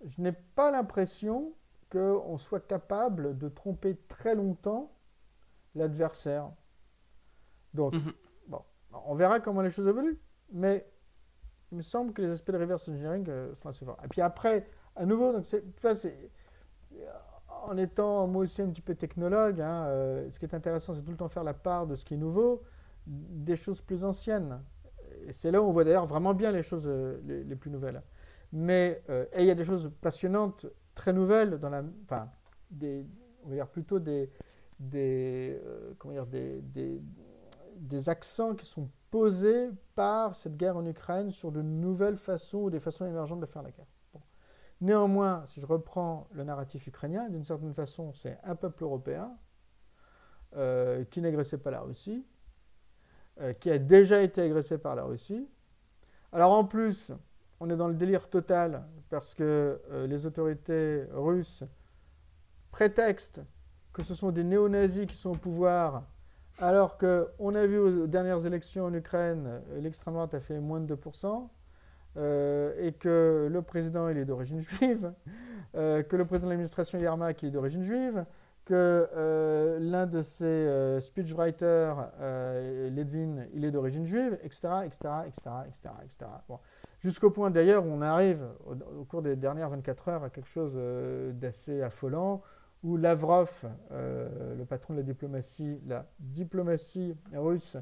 je 0.05 0.21
n'ai 0.21 0.33
pas 0.33 0.71
l'impression 0.71 1.55
qu'on 1.91 2.39
soit 2.39 2.67
capable 2.67 3.39
de 3.39 3.49
tromper 3.49 3.97
très 4.09 4.35
longtemps 4.35 4.93
l'adversaire. 5.75 6.51
Donc, 7.75 7.95
mhm. 7.95 8.13
bon, 8.49 8.63
on 9.07 9.15
verra 9.15 9.41
comment 9.41 9.63
les 9.63 9.71
choses 9.71 9.87
évoluent. 9.87 10.21
Mais 10.51 10.87
il 11.73 11.79
me 11.79 11.83
semble 11.83 12.13
que 12.13 12.23
les 12.23 12.31
aspects 12.31 12.51
de 12.51 12.59
reverse 12.59 12.89
engineering 12.89 13.25
euh, 13.29 13.55
sont 13.57 13.71
assez 13.71 13.85
forts. 13.85 13.99
Et 14.05 14.09
puis 14.09 14.21
après, 14.21 14.67
à 14.95 15.07
nouveau, 15.07 15.33
donc 15.33 15.45
c'est, 15.45 16.31
en 17.49 17.77
étant 17.79 18.27
moi 18.27 18.43
aussi 18.43 18.61
un 18.61 18.69
petit 18.69 18.83
peu 18.83 18.95
technologue, 18.95 19.61
hein, 19.61 19.87
euh, 19.87 20.31
ce 20.31 20.39
qui 20.39 20.45
est 20.45 20.55
intéressant, 20.55 20.95
c'est 20.95 21.03
tout 21.03 21.11
le 21.11 21.17
temps 21.17 21.29
faire 21.29 21.45
la 21.45 21.55
part 21.55 21.87
de 21.87 21.95
ce 21.95 22.05
qui 22.05 22.15
est 22.15 22.19
nouveau, 22.19 22.63
des 23.07 23.57
choses 23.57 23.81
plus 23.81 24.05
anciennes. 24.05 24.61
Et 25.27 25.33
c'est 25.33 25.51
là 25.51 25.63
où 25.63 25.67
on 25.67 25.73
voit 25.73 25.85
d'ailleurs 25.85 26.07
vraiment 26.07 26.35
bien 26.35 26.53
les 26.53 26.63
choses 26.63 26.85
euh, 26.87 27.19
les, 27.25 27.57
plus 27.57 27.71
nouvelles. 27.71 28.03
Mais 28.53 29.03
euh, 29.09 29.25
il 29.39 29.47
y 29.47 29.51
a 29.51 29.55
des 29.55 29.65
choses 29.65 29.91
passionnantes, 30.01 30.67
très 30.95 31.13
nouvelles, 31.13 31.59
dans 31.59 31.71
la, 31.71 31.83
enfin, 32.05 32.31
on 32.81 33.49
va 33.49 33.55
dire 33.55 33.67
plutôt 33.67 33.99
des, 33.99 34.31
des, 34.79 35.59
euh, 35.65 35.95
comment 35.99 36.13
dire, 36.13 36.27
des, 36.27 36.61
des, 37.77 38.09
accents 38.09 38.55
qui 38.55 38.67
sont 38.67 38.91
posés 39.11 39.71
par 39.95 40.37
cette 40.37 40.57
guerre 40.57 40.77
en 40.77 40.85
Ukraine 40.85 41.31
sur 41.31 41.51
de 41.51 41.63
nouvelles 41.63 42.19
façons 42.19 42.59
ou 42.59 42.71
des 42.71 42.81
façons 42.81 43.07
émergentes 43.07 43.41
de 43.41 43.47
faire 43.47 43.63
la 43.63 43.71
guerre. 43.71 43.87
Néanmoins, 44.81 45.45
si 45.47 45.61
je 45.61 45.67
reprends 45.67 46.27
le 46.33 46.45
narratif 46.45 46.87
ukrainien, 46.87 47.29
d'une 47.29 47.45
certaine 47.45 47.73
façon, 47.73 48.13
c'est 48.13 48.39
un 48.43 48.57
peuple 48.57 48.83
européen 48.83 49.33
euh, 50.57 51.05
qui 51.05 51.23
n'agressait 51.23 51.59
pas 51.59 51.71
la 51.71 51.81
Russie, 51.81 52.27
qui 53.61 53.71
a 53.71 53.79
déjà 53.79 54.21
été 54.23 54.43
agressé 54.43 54.77
par 54.77 54.95
la 54.95 55.05
Russie. 55.05 55.49
Alors 56.33 56.53
en 56.53 56.65
plus, 56.65 57.13
on 57.63 57.71
est 57.71 57.77
dans 57.77 57.87
le 57.87 57.95
délire 57.95 58.29
total 58.29 58.83
parce 59.09 59.35
que 59.35 59.81
euh, 59.93 60.07
les 60.09 60.27
autorités 60.27 61.05
russes 61.13 61.63
prétextent 62.73 63.41
que 63.93 64.03
ce 64.03 64.15
sont 64.15 64.33
des 64.33 64.43
néo-nazis 64.43 65.07
qui 65.07 65.15
sont 65.15 65.31
au 65.31 65.37
pouvoir, 65.37 66.03
alors 66.59 66.99
qu'on 66.99 67.55
a 67.55 67.67
vu 67.67 67.79
aux 67.79 68.07
dernières 68.09 68.45
élections 68.47 68.87
en 68.87 68.95
Ukraine, 68.95 69.45
euh, 69.47 69.81
l'extrême 69.81 70.15
droite 70.15 70.35
a 70.35 70.41
fait 70.41 70.59
moins 70.59 70.81
de 70.81 70.93
2%, 70.93 71.49
euh, 72.17 72.75
et 72.81 72.93
que 72.93 73.49
le 73.51 73.63
président 73.63 74.09
il 74.09 74.19
est 74.19 74.25
d'origine 74.25 74.61
juive, 74.63 75.13
que 75.73 76.17
le 76.17 76.25
président 76.27 76.49
de 76.49 76.53
l'administration 76.53 76.99
Yermak 76.99 77.45
est 77.45 77.51
d'origine 77.51 77.85
juive, 77.85 78.27
que 78.65 79.79
l'un 79.81 80.07
de 80.07 80.21
ses 80.21 80.99
speechwriters, 81.01 82.11
Ledvin, 82.91 83.47
il 83.55 83.65
est 83.65 83.71
d'origine 83.71 84.05
juive, 84.05 84.39
etc.. 84.43 84.69
Jusqu'au 87.03 87.31
point 87.31 87.51
d'ailleurs 87.51 87.85
où 87.85 87.89
on 87.89 88.01
arrive 88.01 88.47
au, 88.65 89.05
cours 89.05 89.23
des 89.23 89.35
dernières 89.35 89.71
24 89.71 90.09
heures 90.09 90.25
à 90.25 90.31
quelque 90.31 90.49
chose 90.49 90.73
euh, 90.77 91.33
d'assez 91.33 91.83
affolant, 91.83 92.43
où 92.85 92.97
Lavrov, 92.97 93.51
euh, 93.91 94.55
le 94.57 94.65
patron 94.65 94.95
de 94.95 94.99
la 94.99 95.05
diplomatie, 95.05 95.81
la 95.87 96.07
diplomatie 96.21 97.17
russe, 97.33 97.77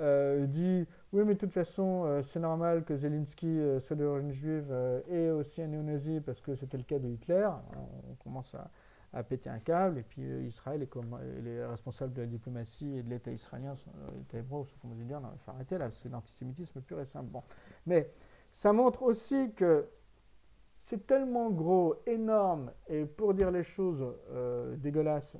euh, 0.00 0.46
dit 0.46 0.86
oui 1.12 1.24
mais 1.26 1.34
de 1.34 1.38
toute 1.38 1.52
façon 1.52 2.20
c'est 2.22 2.40
normal 2.40 2.84
que 2.84 2.96
Zelensky 2.96 3.60
soit 3.80 3.96
d'origine 3.96 4.32
juive 4.32 4.74
et 5.08 5.30
aussi 5.30 5.62
un 5.62 5.68
néo-nazi 5.68 6.20
parce 6.20 6.40
que 6.40 6.54
c'était 6.56 6.78
le 6.78 6.82
cas 6.82 6.98
de 6.98 7.08
Hitler. 7.08 7.48
On 8.10 8.14
commence 8.14 8.54
à, 9.12 9.22
péter 9.22 9.48
un 9.48 9.60
câble 9.60 9.98
et 9.98 10.02
puis 10.02 10.22
Israël 10.46 10.82
et, 10.82 10.88
les 11.42 11.64
responsables 11.64 12.12
de 12.14 12.22
la 12.22 12.26
diplomatie 12.26 12.96
et 12.96 13.02
de 13.02 13.10
l'État 13.10 13.30
israélien, 13.30 13.74
l'État 14.16 14.38
hébreu, 14.38 14.66
comment 14.80 14.94
dire, 14.94 15.20
il 15.32 15.38
faut 15.38 15.50
arrêter 15.52 15.78
là, 15.78 15.88
c'est 15.92 16.08
l'antisémitisme 16.08 16.80
pur 16.80 16.98
et 16.98 17.04
simple. 17.04 17.28
Bon. 17.30 17.42
Mais 17.86 18.10
ça 18.54 18.72
montre 18.72 19.02
aussi 19.02 19.52
que 19.54 19.88
c'est 20.80 21.08
tellement 21.08 21.50
gros, 21.50 21.96
énorme, 22.06 22.70
et 22.86 23.04
pour 23.04 23.34
dire 23.34 23.50
les 23.50 23.64
choses 23.64 24.06
euh, 24.30 24.76
dégueulasses, 24.76 25.36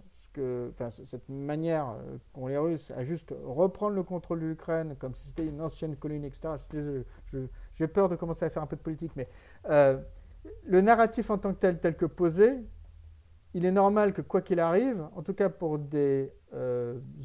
cette 0.91 1.29
manière 1.29 1.91
euh, 1.91 2.19
qu'ont 2.33 2.49
les 2.49 2.59
Russes 2.59 2.91
à 2.91 3.05
juste 3.05 3.33
reprendre 3.45 3.95
le 3.95 4.03
contrôle 4.03 4.41
de 4.41 4.47
l'Ukraine 4.47 4.97
comme 4.99 5.15
si 5.15 5.29
c'était 5.29 5.47
une 5.47 5.61
ancienne 5.61 5.95
colonie, 5.95 6.27
etc. 6.27 6.55
J'ai 7.75 7.87
peur 7.87 8.09
de 8.09 8.17
commencer 8.17 8.47
à 8.47 8.51
faire 8.51 8.65
un 8.65 8.67
peu 8.67 8.75
de 8.75 8.83
politique, 8.83 9.13
mais 9.15 9.29
euh, 9.71 9.97
le 10.65 10.81
narratif 10.81 11.31
en 11.31 11.39
tant 11.39 11.55
que 11.55 11.61
tel, 11.61 11.79
tel 11.79 11.97
que 11.97 12.07
posé, 12.07 12.65
il 13.55 13.65
est 13.65 13.71
normal 13.71 14.13
que 14.13 14.23
quoi 14.23 14.41
qu'il 14.41 14.59
arrive, 14.59 15.07
en 15.15 15.23
tout 15.23 15.35
cas 15.35 15.51
pour 15.51 15.79
des 15.79 16.33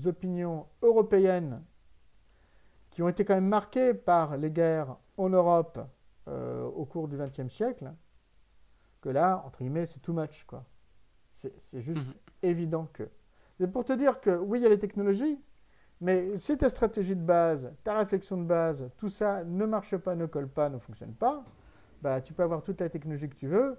opinions 0.05 0.67
européennes 0.83 1.63
qui 2.91 3.01
ont 3.01 3.09
été 3.09 3.25
quand 3.25 3.33
même 3.33 3.47
marquées 3.47 3.95
par 3.95 4.37
les 4.37 4.51
guerres 4.51 4.95
en 5.19 5.29
Europe 5.29 5.79
euh, 6.27 6.63
au 6.63 6.85
cours 6.85 7.07
du 7.07 7.17
XXe 7.17 7.53
siècle, 7.53 7.91
que 9.01 9.09
là, 9.09 9.43
entre 9.45 9.59
guillemets, 9.59 9.85
c'est 9.85 9.99
too 9.99 10.13
much. 10.13 10.45
quoi. 10.45 10.65
C'est 11.33 11.81
juste 11.81 12.05
mhm. 12.05 12.13
évident 12.43 12.87
que. 12.91 13.03
C'est 13.59 13.71
pour 13.71 13.83
te 13.83 13.93
dire 13.93 14.19
que 14.21 14.37
oui, 14.37 14.59
il 14.59 14.63
y 14.63 14.65
a 14.65 14.69
les 14.69 14.79
technologies, 14.79 15.37
mais 16.01 16.37
si 16.37 16.57
ta 16.57 16.69
stratégie 16.69 17.15
de 17.15 17.21
base, 17.21 17.73
ta 17.83 17.97
réflexion 17.97 18.37
de 18.37 18.45
base, 18.45 18.89
tout 18.97 19.09
ça 19.09 19.43
ne 19.43 19.65
marche 19.65 19.97
pas, 19.97 20.15
ne 20.15 20.25
colle 20.25 20.47
pas, 20.47 20.69
ne 20.69 20.79
fonctionne 20.79 21.13
pas, 21.13 21.43
bah, 22.01 22.21
tu 22.21 22.33
peux 22.33 22.43
avoir 22.43 22.63
toute 22.63 22.79
la 22.79 22.89
technologie 22.89 23.27
que 23.27 23.35
tu 23.35 23.47
veux, 23.47 23.77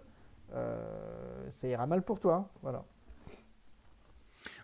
euh, 0.52 1.50
ça 1.52 1.68
ira 1.68 1.86
mal 1.86 2.02
pour 2.02 2.20
toi. 2.20 2.50
Voilà. 2.62 2.84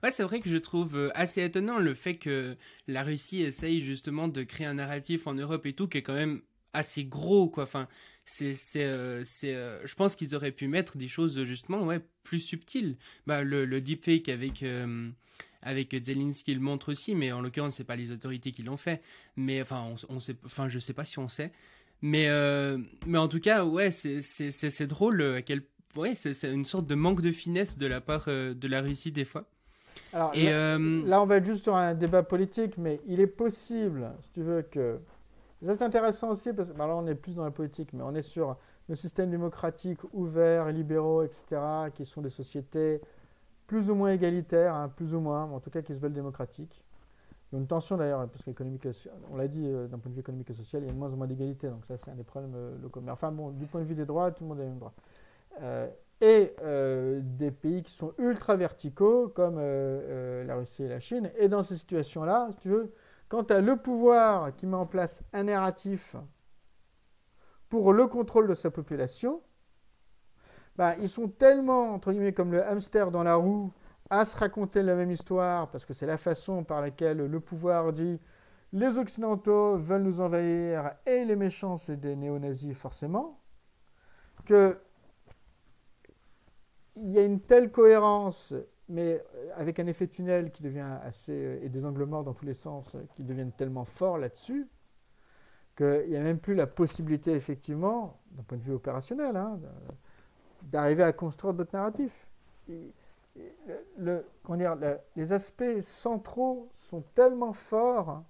Ouais, 0.02 0.10
c'est 0.10 0.22
vrai 0.22 0.40
que 0.40 0.50
je 0.50 0.56
trouve 0.56 0.96
euh, 0.96 1.10
assez 1.14 1.42
étonnant 1.42 1.78
le 1.78 1.94
fait 1.94 2.16
que 2.16 2.56
la 2.86 3.02
Russie 3.02 3.42
essaye 3.42 3.80
justement 3.80 4.28
de 4.28 4.42
créer 4.42 4.66
un 4.66 4.74
narratif 4.74 5.26
en 5.26 5.34
Europe 5.34 5.64
et 5.64 5.72
tout 5.72 5.88
qui 5.88 5.98
est 5.98 6.02
quand 6.02 6.14
même 6.14 6.42
assez 6.76 7.04
gros 7.04 7.48
quoi. 7.48 7.64
Enfin 7.64 7.88
c'est 8.24 8.54
c'est 8.54 8.84
euh, 8.84 9.24
euh, 9.44 9.80
je 9.84 9.94
pense 9.94 10.16
qu'ils 10.16 10.34
auraient 10.34 10.52
pu 10.52 10.68
mettre 10.68 10.96
des 10.96 11.08
choses 11.08 11.42
justement 11.44 11.82
ouais 11.84 12.00
plus 12.22 12.40
subtiles. 12.40 12.96
Bah 13.26 13.42
le, 13.42 13.64
le 13.64 13.80
deepfake 13.80 14.28
avec 14.28 14.62
euh, 14.62 15.08
avec 15.62 15.96
Zelensky 16.04 16.54
le 16.54 16.60
montre 16.60 16.92
aussi 16.92 17.14
mais 17.14 17.32
en 17.32 17.40
l'occurrence 17.40 17.76
c'est 17.76 17.84
pas 17.84 17.96
les 17.96 18.10
autorités 18.10 18.52
qui 18.52 18.62
l'ont 18.62 18.76
fait. 18.76 19.00
Mais 19.36 19.62
enfin 19.62 19.84
on, 20.08 20.16
on 20.16 20.20
sait 20.20 20.36
enfin 20.44 20.68
je 20.68 20.78
sais 20.78 20.92
pas 20.92 21.04
si 21.04 21.18
on 21.18 21.28
sait. 21.28 21.52
Mais 22.02 22.28
mais 23.06 23.18
en 23.18 23.28
tout 23.28 23.40
cas 23.40 23.64
ouais 23.64 23.90
c'est 23.90 24.22
c'est 24.22 24.50
c'est 24.50 24.86
drôle 24.86 25.22
à 25.22 25.42
quel 25.42 25.62
ouais 25.96 26.14
c'est 26.14 26.52
une 26.52 26.66
sorte 26.66 26.86
de 26.86 26.94
manque 26.94 27.22
de 27.22 27.32
finesse 27.32 27.78
de 27.78 27.86
la 27.86 28.02
part 28.02 28.26
de 28.26 28.68
la 28.68 28.82
Russie 28.82 29.12
des 29.12 29.24
fois. 29.24 29.48
Alors 30.12 30.34
Et 30.34 30.44
là, 30.44 30.78
là, 30.78 31.22
on 31.22 31.26
va 31.26 31.36
être 31.36 31.46
juste 31.46 31.64
sur 31.64 31.74
un 31.74 31.94
débat 31.94 32.22
politique 32.22 32.76
mais 32.76 33.00
il 33.06 33.18
est 33.20 33.26
possible 33.26 34.12
si 34.20 34.30
tu 34.32 34.42
veux 34.42 34.62
que 34.62 34.98
ça, 35.64 35.74
c'est 35.76 35.82
intéressant 35.82 36.30
aussi, 36.30 36.52
parce 36.52 36.70
que 36.70 36.76
bah, 36.76 36.86
là, 36.86 36.94
on 36.96 37.06
est 37.06 37.14
plus 37.14 37.34
dans 37.34 37.44
la 37.44 37.50
politique, 37.50 37.92
mais 37.92 38.02
on 38.02 38.14
est 38.14 38.22
sur 38.22 38.56
le 38.88 38.94
système 38.94 39.30
démocratique 39.30 40.00
ouvert, 40.12 40.70
libéraux, 40.70 41.22
etc., 41.22 41.90
qui 41.94 42.04
sont 42.04 42.20
des 42.20 42.30
sociétés 42.30 43.00
plus 43.66 43.90
ou 43.90 43.94
moins 43.94 44.10
égalitaires, 44.10 44.74
hein, 44.74 44.88
plus 44.88 45.14
ou 45.14 45.20
moins, 45.20 45.44
en 45.44 45.58
tout 45.58 45.70
cas 45.70 45.82
qui 45.82 45.94
se 45.94 45.98
veulent 45.98 46.12
démocratiques. 46.12 46.84
Il 47.50 47.56
y 47.56 47.58
a 47.58 47.60
une 47.60 47.66
tension 47.66 47.96
d'ailleurs, 47.96 48.28
parce 48.28 48.44
on 49.30 49.36
l'a 49.36 49.48
dit, 49.48 49.62
d'un 49.62 49.98
point 49.98 50.10
de 50.10 50.14
vue 50.14 50.20
économique 50.20 50.50
et 50.50 50.54
social, 50.54 50.82
il 50.82 50.86
y 50.86 50.90
a 50.90 50.92
de 50.92 50.98
moins 50.98 51.12
en 51.12 51.16
moins 51.16 51.26
d'égalité, 51.26 51.68
donc 51.68 51.84
ça 51.86 51.96
c'est 51.96 52.10
un 52.10 52.14
des 52.14 52.24
problèmes 52.24 52.54
locaux. 52.82 53.00
Mais 53.00 53.12
enfin 53.12 53.32
bon, 53.32 53.50
du 53.50 53.66
point 53.66 53.80
de 53.80 53.86
vue 53.86 53.94
des 53.94 54.04
droits, 54.04 54.30
tout 54.30 54.44
le 54.44 54.48
monde 54.48 54.58
a 54.58 54.62
les 54.62 54.68
mêmes 54.68 54.78
droits. 54.78 54.94
et 56.20 56.54
des 57.38 57.50
pays 57.50 57.82
qui 57.82 57.92
sont 57.92 58.12
ultra 58.18 58.56
verticaux, 58.56 59.28
comme 59.28 59.58
la 59.58 60.56
Russie 60.56 60.84
et 60.84 60.88
la 60.88 61.00
Chine. 61.00 61.30
Et 61.38 61.48
dans 61.48 61.62
ces 61.62 61.76
situations-là, 61.76 62.48
si 62.52 62.58
tu 62.60 62.68
veux, 62.68 62.92
quand 63.28 63.44
tu 63.44 63.52
as 63.52 63.60
le 63.60 63.76
pouvoir 63.76 64.54
qui 64.56 64.66
met 64.66 64.76
en 64.76 64.86
place 64.86 65.22
un 65.32 65.44
narratif 65.44 66.16
pour 67.68 67.92
le 67.92 68.06
contrôle 68.06 68.46
de 68.48 68.54
sa 68.54 68.70
population, 68.70 69.42
bah, 70.76 70.94
ils 71.00 71.08
sont 71.08 71.28
tellement, 71.28 71.94
entre 71.94 72.12
guillemets, 72.12 72.32
comme 72.32 72.52
le 72.52 72.64
hamster 72.64 73.10
dans 73.10 73.22
la 73.22 73.34
roue, 73.34 73.72
à 74.10 74.24
se 74.24 74.36
raconter 74.36 74.82
la 74.82 74.94
même 74.94 75.10
histoire, 75.10 75.68
parce 75.70 75.84
que 75.84 75.94
c'est 75.94 76.06
la 76.06 76.18
façon 76.18 76.62
par 76.62 76.80
laquelle 76.80 77.18
le 77.18 77.40
pouvoir 77.40 77.92
dit 77.92 78.20
les 78.72 78.98
Occidentaux 78.98 79.76
veulent 79.76 80.02
nous 80.02 80.20
envahir 80.20 80.92
et 81.06 81.24
les 81.24 81.36
méchants, 81.36 81.76
c'est 81.76 81.96
des 81.96 82.14
néo-nazis 82.14 82.76
forcément, 82.76 83.40
que 84.44 84.78
il 86.96 87.10
y 87.10 87.18
a 87.18 87.24
une 87.24 87.40
telle 87.40 87.70
cohérence, 87.70 88.54
mais 88.88 89.22
avec 89.54 89.78
un 89.80 89.86
effet 89.86 90.06
tunnel 90.06 90.50
qui 90.50 90.62
devient 90.62 90.98
assez. 91.02 91.60
et 91.62 91.68
des 91.68 91.84
angles 91.84 92.04
morts 92.04 92.24
dans 92.24 92.34
tous 92.34 92.44
les 92.44 92.54
sens 92.54 92.96
qui 93.14 93.22
deviennent 93.22 93.52
tellement 93.52 93.84
forts 93.84 94.18
là-dessus, 94.18 94.68
qu'il 95.76 96.08
n'y 96.08 96.16
a 96.16 96.20
même 96.20 96.38
plus 96.38 96.54
la 96.54 96.66
possibilité, 96.66 97.32
effectivement, 97.32 98.18
d'un 98.32 98.42
point 98.42 98.58
de 98.58 98.62
vue 98.62 98.72
opérationnel, 98.72 99.36
hein, 99.36 99.58
d'arriver 100.62 101.02
à 101.02 101.12
construire 101.12 101.54
d'autres 101.54 101.74
narratifs. 101.74 102.26
les 105.16 105.32
aspects 105.32 105.80
centraux 105.80 106.68
sont 106.72 107.02
tellement 107.14 107.52
forts, 107.52 108.24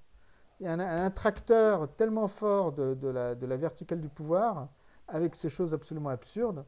il 0.58 0.66
y 0.66 0.68
a 0.68 0.72
un, 0.72 1.10
tracteur 1.10 1.94
tellement 1.96 2.28
fort 2.28 2.72
de, 2.72 3.08
la, 3.08 3.56
verticale 3.56 4.00
du 4.00 4.08
pouvoir, 4.08 4.68
avec 5.06 5.36
ces 5.36 5.48
choses 5.48 5.72
absolument 5.72 6.08
absurdes, 6.08 6.64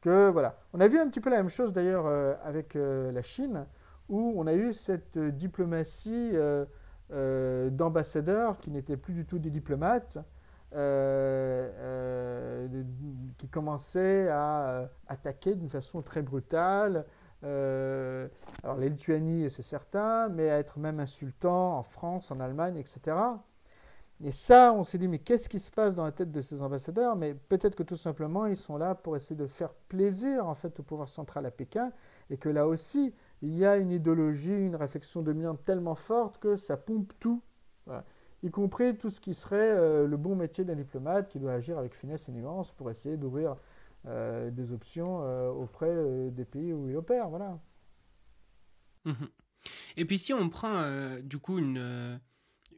que 0.00 0.30
voilà. 0.30 0.56
On 0.72 0.80
a 0.80 0.88
vu 0.88 0.98
un 0.98 1.08
petit 1.08 1.20
peu 1.20 1.30
la 1.30 1.36
même 1.36 1.48
chose 1.48 1.72
d'ailleurs 1.72 2.06
euh, 2.06 2.34
avec 2.44 2.76
euh, 2.76 3.12
la 3.12 3.22
Chine, 3.22 3.66
où 4.08 4.34
on 4.36 4.46
a 4.46 4.54
eu 4.54 4.72
cette 4.72 5.18
diplomatie 5.18 6.30
euh, 6.34 6.64
euh, 7.12 7.70
d'ambassadeurs 7.70 8.58
qui 8.58 8.70
n'étaient 8.70 8.96
plus 8.96 9.14
du 9.14 9.24
tout 9.24 9.38
des 9.38 9.50
diplomates, 9.50 10.18
qui 13.38 13.48
commençaient 13.48 14.28
à 14.28 14.90
attaquer 15.06 15.54
d'une 15.54 15.70
façon 15.70 16.02
très 16.02 16.20
brutale. 16.20 17.06
alors 17.42 18.76
les 18.78 18.90
Lituanie, 18.90 19.48
c'est 19.50 19.62
certain, 19.62 20.28
mais 20.28 20.50
à 20.50 20.58
être 20.58 20.78
même 20.78 21.00
insultant 21.00 21.78
en 21.78 21.82
France, 21.82 22.30
en 22.30 22.38
Allemagne, 22.40 22.76
etc. 22.76 23.16
Et 24.24 24.32
ça, 24.32 24.72
on 24.72 24.82
s'est 24.82 24.98
dit, 24.98 25.06
mais 25.06 25.20
qu'est-ce 25.20 25.48
qui 25.48 25.60
se 25.60 25.70
passe 25.70 25.94
dans 25.94 26.04
la 26.04 26.10
tête 26.10 26.32
de 26.32 26.40
ces 26.40 26.60
ambassadeurs? 26.62 27.14
Mais 27.14 27.34
peut-être 27.34 27.76
que 27.76 27.84
tout 27.84 27.96
simplement, 27.96 28.46
ils 28.46 28.56
sont 28.56 28.76
là 28.76 28.96
pour 28.96 29.16
essayer 29.16 29.36
de 29.36 29.46
faire 29.46 29.72
plaisir 29.88 30.46
en 30.46 30.54
fait 30.54 30.80
au 30.80 30.82
pouvoir 30.82 31.08
central 31.08 31.46
à 31.46 31.52
Pékin, 31.52 31.92
et 32.30 32.36
que 32.36 32.48
là 32.48 32.66
aussi, 32.66 33.14
il 33.42 33.54
y 33.56 33.64
a 33.64 33.76
une 33.76 33.92
idéologie, 33.92 34.66
une 34.66 34.74
réflexion 34.74 35.22
dominante 35.22 35.64
tellement 35.64 35.94
forte 35.94 36.38
que 36.38 36.56
ça 36.56 36.76
pompe 36.76 37.12
tout, 37.20 37.40
y 38.42 38.50
compris 38.50 38.96
tout 38.96 39.10
ce 39.10 39.20
qui 39.20 39.34
serait 39.34 39.56
euh, 39.56 40.06
le 40.06 40.16
bon 40.16 40.34
métier 40.34 40.64
d'un 40.64 40.74
diplomate 40.74 41.28
qui 41.28 41.38
doit 41.38 41.52
agir 41.52 41.78
avec 41.78 41.94
finesse 41.94 42.28
et 42.28 42.32
nuance 42.32 42.72
pour 42.72 42.90
essayer 42.90 43.16
d'ouvrir 43.16 43.56
euh, 44.06 44.50
des 44.50 44.72
options 44.72 45.22
euh, 45.22 45.48
auprès 45.48 46.30
des 46.30 46.44
pays 46.44 46.72
où 46.72 46.88
il 46.88 46.96
opère. 46.96 47.28
Voilà. 47.28 47.58
Mhm. 49.04 49.28
Et 49.96 50.04
puis 50.04 50.18
si 50.18 50.32
on 50.32 50.48
prend 50.48 50.84
du 51.22 51.38
coup 51.38 51.58
une, 51.58 52.20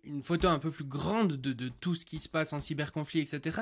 une 0.05 0.22
photo 0.22 0.48
un 0.48 0.59
peu 0.59 0.70
plus 0.70 0.85
grande 0.85 1.35
de, 1.35 1.52
de, 1.52 1.68
tout 1.68 1.94
ce 1.94 2.05
qui 2.05 2.18
se 2.18 2.28
passe 2.28 2.52
en 2.52 2.60
cyberconflit, 2.60 3.20
etc., 3.20 3.60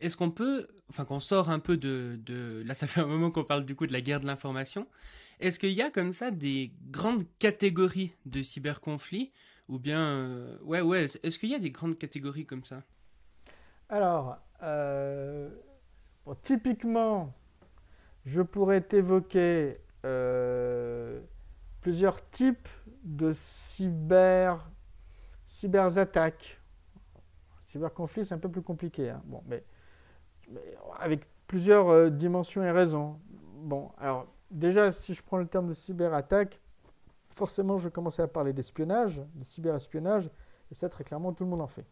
est-ce 0.00 0.16
qu'on 0.16 0.30
peut, 0.30 0.68
enfin 0.90 1.04
qu'on 1.04 1.18
sort 1.18 1.50
un 1.50 1.58
peu 1.58 1.76
de, 1.76 2.20
de... 2.24 2.62
Là 2.64 2.74
ça 2.74 2.86
fait 2.86 3.00
un 3.00 3.06
moment 3.06 3.32
qu'on 3.32 3.42
parle 3.42 3.64
du 3.64 3.74
coup 3.74 3.86
de 3.86 3.92
la 3.92 4.00
guerre 4.00 4.20
de 4.20 4.26
l'information, 4.26 4.86
est-ce 5.40 5.58
qu'il 5.58 5.72
y 5.72 5.82
a 5.82 5.90
comme 5.90 6.12
ça 6.12 6.30
des 6.30 6.72
grandes 6.90 7.24
catégories 7.38 8.12
de 8.26 8.42
cyberconflits 8.42 9.32
Ou 9.68 9.78
bien, 9.78 10.00
euh, 10.00 10.58
ouais, 10.62 10.80
ouais, 10.80 11.06
est-ce 11.22 11.38
qu'il 11.38 11.50
y 11.50 11.54
a 11.54 11.60
des 11.60 11.70
grandes 11.70 11.98
catégories 11.98 12.46
comme 12.46 12.64
ça? 12.64 12.82
Alors, 13.88 14.38
euh, 14.62 15.48
typiquement, 16.42 17.32
je 18.24 18.42
pourrais 18.42 18.80
t'évoquer 18.80 19.78
euh, 20.04 21.20
plusieurs 21.80 22.28
types 22.30 22.68
de 23.04 23.32
cyber, 23.32 24.68
cyberattaques. 25.58 26.60
Cyberconflit, 27.64 28.24
c'est 28.24 28.34
un 28.34 28.38
peu 28.38 28.50
plus 28.50 28.62
compliqué. 28.62 29.10
Hein. 29.10 29.22
Bon, 29.24 29.42
mais, 29.46 29.64
avec 30.98 31.26
plusieurs 31.46 32.10
dimensions 32.10 32.62
et 32.62 32.70
raisons. 32.70 33.18
Bon, 33.62 33.90
alors, 33.98 34.26
déjà, 34.50 34.92
si 34.92 35.14
je 35.14 35.22
prends 35.22 35.38
le 35.38 35.46
terme 35.46 35.68
de 35.68 35.74
cyberattaque, 35.74 36.60
forcément, 37.30 37.76
je 37.76 37.84
vais 37.84 37.90
commencer 37.90 38.22
à 38.22 38.28
parler 38.28 38.52
d'espionnage, 38.52 39.22
de 39.34 39.44
cyberespionnage, 39.44 40.30
et 40.70 40.74
ça, 40.74 40.88
très 40.88 41.04
clairement, 41.04 41.32
tout 41.32 41.44
le 41.44 41.50
monde 41.50 41.62
en 41.62 41.66
fait. 41.66 41.86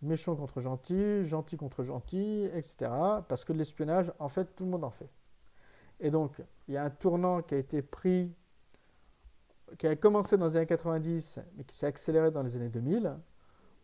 Méchant 0.00 0.34
contre 0.34 0.60
gentil, 0.60 1.22
gentil 1.24 1.56
contre 1.56 1.84
gentil, 1.84 2.48
etc. 2.54 2.90
Parce 3.28 3.44
que 3.44 3.52
l'espionnage, 3.52 4.12
en 4.18 4.28
fait, 4.28 4.46
tout 4.56 4.64
le 4.64 4.70
monde 4.70 4.84
en 4.84 4.90
fait. 4.90 5.10
Et 6.00 6.10
donc, 6.10 6.42
il 6.66 6.74
y 6.74 6.76
a 6.76 6.84
un 6.84 6.90
tournant 6.90 7.42
qui 7.42 7.54
a 7.54 7.58
été 7.58 7.82
pris, 7.82 8.34
qui 9.78 9.86
a 9.86 9.96
commencé 9.96 10.36
dans 10.36 10.46
les 10.46 10.56
années 10.56 10.66
90, 10.66 11.40
mais 11.56 11.64
qui 11.64 11.76
s'est 11.76 11.86
accéléré 11.86 12.30
dans 12.30 12.42
les 12.42 12.56
années 12.56 12.68
2000, 12.68 13.16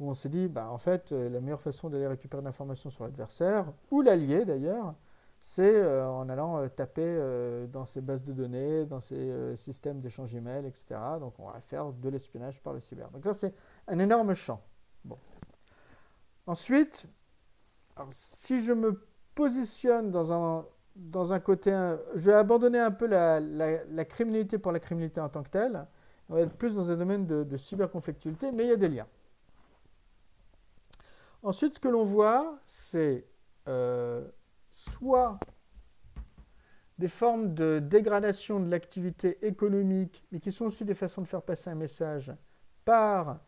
où 0.00 0.10
on 0.10 0.14
s'est 0.14 0.28
dit, 0.28 0.48
bah, 0.48 0.70
en 0.70 0.78
fait, 0.78 1.12
euh, 1.12 1.28
la 1.28 1.40
meilleure 1.40 1.60
façon 1.60 1.90
d'aller 1.90 2.06
récupérer 2.06 2.42
l'information 2.42 2.90
sur 2.90 3.04
l'adversaire, 3.04 3.66
ou 3.90 4.00
l'allié 4.02 4.44
d'ailleurs, 4.44 4.94
c'est 5.40 5.76
euh, 5.76 6.08
en 6.08 6.28
allant 6.28 6.58
euh, 6.58 6.68
taper 6.68 7.68
dans 7.72 7.84
ces 7.84 8.00
bases 8.00 8.24
de 8.24 8.32
données, 8.32 8.86
dans 8.86 9.00
ces 9.00 9.56
systèmes 9.56 10.00
d'échange 10.00 10.34
email, 10.34 10.66
etc. 10.66 11.00
Donc 11.20 11.34
on 11.38 11.46
va 11.46 11.60
faire 11.60 11.92
de 11.92 12.08
l'espionnage 12.08 12.60
par 12.62 12.72
le 12.72 12.80
cyber. 12.80 13.10
Donc 13.10 13.24
ça 13.24 13.34
c'est 13.34 13.54
un 13.86 13.98
énorme 13.98 14.34
champ. 14.34 14.60
Bon. 15.04 15.18
Ensuite, 16.46 17.06
si 18.12 18.60
je 18.60 18.72
me 18.72 19.04
positionne 19.34 20.10
dans 20.10 20.32
un, 20.32 20.66
dans 20.98 21.32
un 21.32 21.40
côté, 21.40 21.70
je 22.14 22.24
vais 22.24 22.34
abandonner 22.34 22.78
un 22.78 22.90
peu 22.90 23.06
la, 23.06 23.40
la, 23.40 24.04
criminalité 24.04 24.58
pour 24.58 24.72
la 24.72 24.80
criminalité 24.80 25.20
en 25.20 25.28
tant 25.28 25.42
que 25.42 25.50
telle. 25.50 25.86
On 26.28 26.34
va 26.34 26.40
être 26.42 26.56
plus 26.56 26.74
dans 26.74 26.90
un 26.90 26.96
domaine 26.96 27.26
de, 27.26 27.44
de 27.44 27.56
cyberconflictualité, 27.56 28.52
mais 28.52 28.64
il 28.64 28.68
y 28.68 28.72
a 28.72 28.76
des 28.76 28.88
liens. 28.88 29.06
Ensuite, 31.42 31.76
ce 31.76 31.80
que 31.80 31.88
l'on 31.88 32.04
voit, 32.04 32.58
c'est 32.66 33.24
soit 34.72 35.38
des 36.98 37.08
formes 37.08 37.54
de 37.54 37.78
dégradation 37.78 38.60
de 38.60 38.70
l'activité 38.70 39.38
économique, 39.46 40.24
mais 40.32 40.40
qui 40.40 40.50
sont 40.50 40.66
aussi 40.66 40.84
des 40.84 40.94
façons 40.94 41.22
de 41.22 41.28
faire 41.28 41.42
passer 41.42 41.70
un 41.70 41.76
message 41.76 42.32
par 42.84 43.38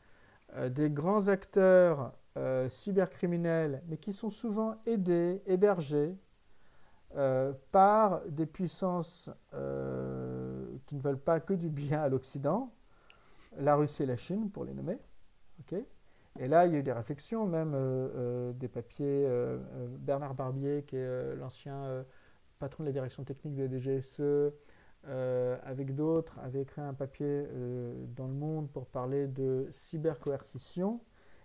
euh, 0.54 0.68
des 0.68 0.88
grands 0.88 1.28
acteurs 1.28 2.12
euh, 2.36 2.68
cybercriminels, 2.68 3.82
mais 3.88 3.96
qui 3.96 4.12
sont 4.12 4.30
souvent 4.30 4.76
aidés, 4.86 5.42
hébergés 5.46 6.16
euh, 7.16 7.52
par 7.72 8.22
des 8.28 8.46
puissances 8.46 9.30
qui 10.86 10.94
ne 10.94 11.00
veulent 11.00 11.18
pas 11.18 11.40
que 11.40 11.54
du 11.54 11.68
bien 11.68 12.02
à 12.02 12.08
l'Occident, 12.08 12.72
la 13.58 13.76
Russie 13.76 14.04
et 14.04 14.06
la 14.06 14.16
Chine 14.16 14.50
pour 14.50 14.64
les 14.64 14.74
nommer. 14.74 14.98
Et 16.38 16.48
là, 16.48 16.66
il 16.66 16.72
y 16.72 16.76
a 16.76 16.78
eu 16.78 16.82
des 16.82 16.92
réflexions, 16.92 17.46
même 17.46 17.74
euh, 17.74 18.08
euh, 18.14 18.52
des 18.52 18.68
papiers. 18.68 19.26
Euh, 19.26 19.58
Bernard 19.98 20.34
Barbier, 20.34 20.84
qui 20.86 20.96
est 20.96 21.36
l'ancien 21.36 22.04
patron 22.58 22.84
de 22.84 22.88
la 22.88 22.92
direction 22.92 23.24
technique 23.24 23.54
de 23.56 23.62
la 23.62 23.68
DGSE, 23.68 24.52
avec 25.64 25.94
d'autres, 25.94 26.38
avait 26.40 26.62
écrit 26.62 26.82
un 26.82 26.94
papier 26.94 27.46
dans 28.16 28.26
le 28.26 28.34
monde 28.34 28.70
pour 28.70 28.86
parler 28.86 29.26
de 29.26 29.68
cybercoercition 29.72 31.00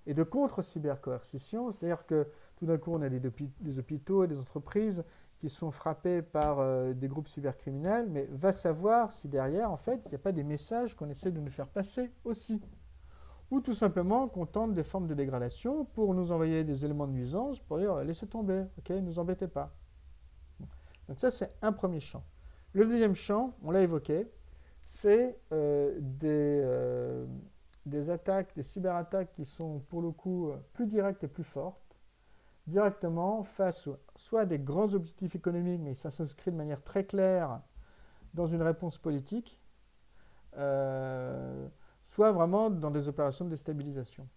et 0.08 0.14
de 0.14 0.24
contre-cybercoercition. 0.24 1.72
C'est-à-dire 1.72 2.06
que 2.06 2.28
tout 2.58 2.66
d'un 2.66 2.78
coup, 2.78 2.92
on 2.94 3.02
a 3.02 3.10
des, 3.10 3.80
hôpitaux 3.80 4.24
et 4.24 4.28
des 4.28 4.40
entreprises 4.40 5.04
qui 5.40 5.50
sont 5.50 5.72
frappés 5.72 6.22
par 6.22 6.94
des 6.94 7.08
groupes 7.08 7.28
cybercriminels, 7.28 8.08
mais 8.10 8.28
va 8.32 8.54
savoir 8.54 9.12
si 9.12 9.28
derrière, 9.28 9.72
en 9.72 9.78
fait, 9.78 10.02
il 10.06 10.10
n'y 10.10 10.16
a 10.16 10.20
pas 10.20 10.32
des 10.32 10.44
messages 10.44 10.96
qu'on 10.96 11.10
essaie 11.10 11.32
de 11.32 11.40
nous 11.40 11.52
faire 11.52 11.68
passer 11.68 12.12
aussi 12.24 12.62
ou 13.52 13.62
tout 13.62 13.74
simplement 13.74 14.28
qu'on 14.28 14.46
tente 14.46 14.74
des 14.74 14.84
formes 14.84 15.08
de 15.08 15.14
dégradation 15.14 15.86
pour 15.86 16.14
nous 16.14 16.32
envoyer 16.32 16.64
des 16.64 16.84
éléments 16.84 17.08
de 17.08 17.14
nuisance 17.14 17.60
pour 17.60 17.78
dire 17.78 17.96
laissez 18.04 18.28
tomber, 18.28 18.66
ok, 18.78 18.90
ne 18.90 19.02
nous 19.02 19.20
embêtez 19.20 19.48
pas. 19.48 19.72
Donc 21.08 21.20
ça 21.20 21.32
c'est 21.32 21.52
un 21.62 21.72
premier 21.72 22.00
champ. 22.00 22.24
Le 22.74 22.86
deuxième 22.86 23.16
champ, 23.16 23.56
on 23.64 23.72
l'a 23.72 23.82
évoqué, 23.82 24.30
c'est 24.86 25.38
euh, 25.52 25.96
des, 26.00 26.62
euh, 26.64 27.26
des 27.86 28.10
attaques, 28.10 28.54
des 28.56 28.64
cyberattaques 28.64 29.32
qui 29.34 29.46
sont 29.46 29.80
pour 29.90 30.02
le 30.02 30.12
coup 30.12 30.52
plus 30.74 30.88
directes 30.88 31.24
et 31.24 31.28
plus 31.28 31.44
fortes, 31.44 31.80
directement 32.68 33.44
face 33.44 33.90
soit 34.16 34.42
à 34.42 34.46
des 34.46 34.60
grands 34.60 34.94
objectifs 34.94 35.36
économiques, 35.36 35.82
mais 35.82 35.94
ça 35.94 36.12
s'inscrit 36.12 36.52
de 36.52 36.58
manière 36.58 36.84
très 36.84 37.06
claire 37.06 37.62
dans 38.34 38.48
une 38.48 38.62
réponse 38.62 38.98
politique. 38.98 39.60
Euh, 40.58 41.68
soit 42.06 42.32
vraiment 42.32 42.70
dans 42.70 42.92
des 42.92 43.10
opérations 43.10 43.46
de 43.46 43.50
déstabilisation. 43.50 44.28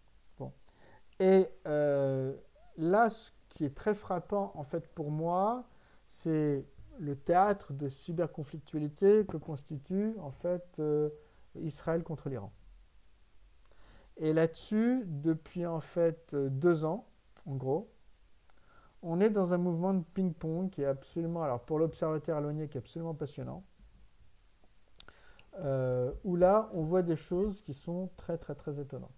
Et 1.21 1.49
euh, 1.67 2.37
là, 2.77 3.11
ce 3.11 3.33
qui 3.49 3.65
est 3.65 3.75
très 3.75 3.95
frappant 3.95 4.53
en 4.55 4.63
fait 4.63 4.87
pour 4.95 5.11
moi, 5.11 5.65
c'est 6.07 6.65
le 7.01 7.17
théâtre 7.17 7.73
de 7.73 7.89
cyberconflictualité 7.89 9.27
que 9.27 9.37
constitue 9.37 10.15
en 10.21 10.31
fait 10.31 10.65
euh, 10.79 11.11
Israël 11.57 12.05
contre 12.05 12.29
l'Iran. 12.29 12.53
Et 14.17 14.33
là-dessus, 14.33 15.03
depuis 15.07 15.67
en 15.67 15.81
fait 15.81 16.35
deux 16.35 16.85
ans, 16.85 17.09
en 17.47 17.57
gros, 17.57 17.91
on 19.03 19.21
est 19.21 19.31
dans 19.31 19.55
un 19.55 19.59
mouvement 19.59 19.95
de 19.95 20.03
ping-pong 20.15 20.71
qui 20.71 20.83
est 20.83 20.87
absolument, 20.87 21.43
alors 21.43 21.61
pour 21.61 21.79
l'observateur 21.79 22.39
éloigné, 22.39 22.69
qui 22.69 22.79
est 22.79 22.81
absolument 22.81 23.15
passionnant. 23.15 23.65
Euh, 25.61 26.13
où 26.23 26.37
là, 26.37 26.71
on 26.73 26.83
voit 26.83 27.03
des 27.03 27.17
choses 27.17 27.63
qui 27.63 27.75
sont 27.75 28.11
très, 28.17 28.39
très, 28.39 28.55
très 28.55 28.79
étonnantes. 28.79 29.11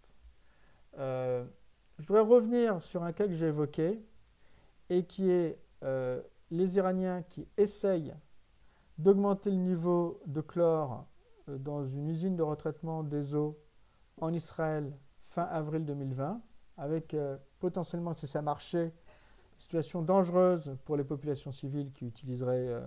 Euh, 0.99 1.45
je 1.99 2.07
voudrais 2.07 2.23
revenir 2.23 2.83
sur 2.83 3.03
un 3.03 3.13
cas 3.13 3.27
que 3.27 3.35
j'ai 3.35 3.49
évoqué 3.49 4.03
et 4.89 5.05
qui 5.05 5.31
est 5.31 5.59
euh, 5.83 6.23
les 6.51 6.77
Iraniens 6.77 7.23
qui 7.23 7.47
essayent 7.59 8.15
d'augmenter 8.97 9.51
le 9.51 9.57
niveau 9.57 10.21
de 10.27 10.41
chlore 10.41 11.07
dans 11.47 11.85
une 11.85 12.09
usine 12.09 12.37
de 12.37 12.43
retraitement 12.43 13.03
des 13.03 13.35
eaux 13.35 13.59
en 14.21 14.33
Israël 14.33 14.97
fin 15.29 15.45
avril 15.45 15.85
2020, 15.85 16.41
avec 16.77 17.17
potentiellement, 17.59 18.15
si 18.15 18.27
ça 18.27 18.43
marchait, 18.43 18.93
situation 19.61 20.03
dangereuse 20.03 20.77
pour 20.85 20.97
les 20.97 21.05
populations 21.05 21.53
civiles 21.53 21.93
qui 21.93 22.07
utiliseraient, 22.07 22.83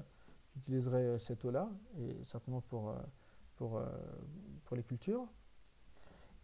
qui 0.49 0.59
utiliseraient 0.59 1.19
cette 1.19 1.45
eau-là, 1.45 1.69
et 1.99 2.23
certainement 2.23 2.61
pour 2.61 2.93
pour, 3.55 3.77
euh, 3.77 3.85
pour 4.65 4.75
les 4.75 4.83
cultures. 4.83 5.25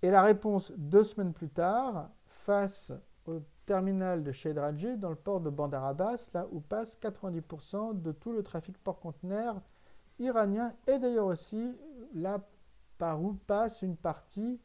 Et 0.01 0.09
la 0.09 0.21
réponse 0.21 0.71
deux 0.77 1.03
semaines 1.03 1.33
plus 1.33 1.49
tard, 1.49 2.09
face 2.45 2.91
au 3.25 3.41
terminal 3.65 4.23
de 4.23 4.31
Shedraji 4.31 4.97
dans 4.97 5.09
le 5.09 5.15
port 5.15 5.41
de 5.41 5.49
Bandar 5.49 5.85
Abbas, 5.85 6.31
là 6.33 6.47
où 6.51 6.61
passe 6.61 6.97
90% 6.99 8.01
de 8.01 8.11
tout 8.11 8.31
le 8.31 8.43
trafic 8.43 8.77
port-conteneur 8.77 9.61
iranien 10.17 10.73
et 10.87 10.97
d'ailleurs 10.99 11.27
aussi 11.27 11.75
là 12.13 12.39
par 12.97 13.21
où 13.21 13.33
passe 13.33 13.81
une 13.81 13.95
partie 13.95 14.59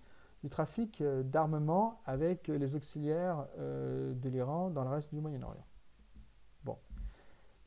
du 0.45 0.51
trafic 0.51 1.01
euh, 1.01 1.25
d'armement 1.25 2.03
avec 2.05 2.49
les 2.49 2.77
auxiliaires 2.77 3.47
euh, 3.59 4.15
de 4.15 4.29
l'Iran 4.29 4.71
dans 4.71 4.85
le 4.85 4.91
reste 4.91 5.13
du 5.13 5.21
Moyen-Orient. 5.21 5.67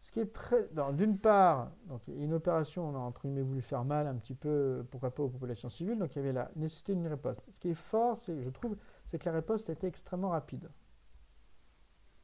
Ce 0.07 0.11
qui 0.13 0.21
est 0.21 0.31
très. 0.31 0.69
D'une 0.93 1.17
part, 1.17 1.71
donc, 1.87 2.01
une 2.07 2.33
opération, 2.33 2.87
on 2.87 2.95
a 2.95 2.99
entre 2.99 3.23
guillemets 3.23 3.41
voulu 3.41 3.61
faire 3.61 3.83
mal 3.83 4.07
un 4.07 4.15
petit 4.15 4.35
peu, 4.35 4.85
pourquoi 4.89 5.11
pas 5.11 5.23
aux 5.23 5.27
populations 5.27 5.67
civiles, 5.67 5.99
donc 5.99 6.15
il 6.15 6.19
y 6.19 6.21
avait 6.21 6.31
la 6.31 6.49
nécessité 6.55 6.95
d'une 6.95 7.07
riposte. 7.07 7.41
Ce 7.51 7.59
qui 7.59 7.71
est 7.71 7.73
fort, 7.73 8.17
c'est, 8.17 8.41
je 8.41 8.49
trouve, 8.49 8.77
c'est 9.05 9.19
que 9.19 9.25
la 9.27 9.35
riposte 9.35 9.69
a 9.69 9.73
été 9.73 9.85
extrêmement 9.85 10.29
rapide. 10.29 10.69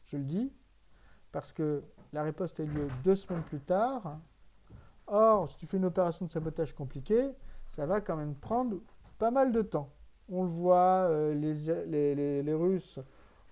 Je 0.05 0.15
le 0.15 0.23
dis, 0.23 0.53
parce 1.33 1.51
que 1.51 1.83
la 2.13 2.23
riposte 2.23 2.57
a 2.61 2.63
eu 2.63 2.67
lieu 2.67 2.87
deux 3.03 3.15
semaines 3.15 3.43
plus 3.43 3.59
tard. 3.59 4.17
Or, 5.07 5.49
si 5.49 5.57
tu 5.57 5.65
fais 5.65 5.75
une 5.75 5.85
opération 5.85 6.25
de 6.25 6.31
sabotage 6.31 6.73
compliquée, 6.73 7.31
ça 7.67 7.85
va 7.85 7.99
quand 7.99 8.15
même 8.15 8.35
prendre 8.35 8.77
pas 9.17 9.29
mal 9.29 9.51
de 9.51 9.61
temps. 9.61 9.89
On 10.29 10.43
le 10.43 10.49
voit, 10.49 11.07
euh, 11.09 11.33
les, 11.33 12.53
Russes 12.53 12.99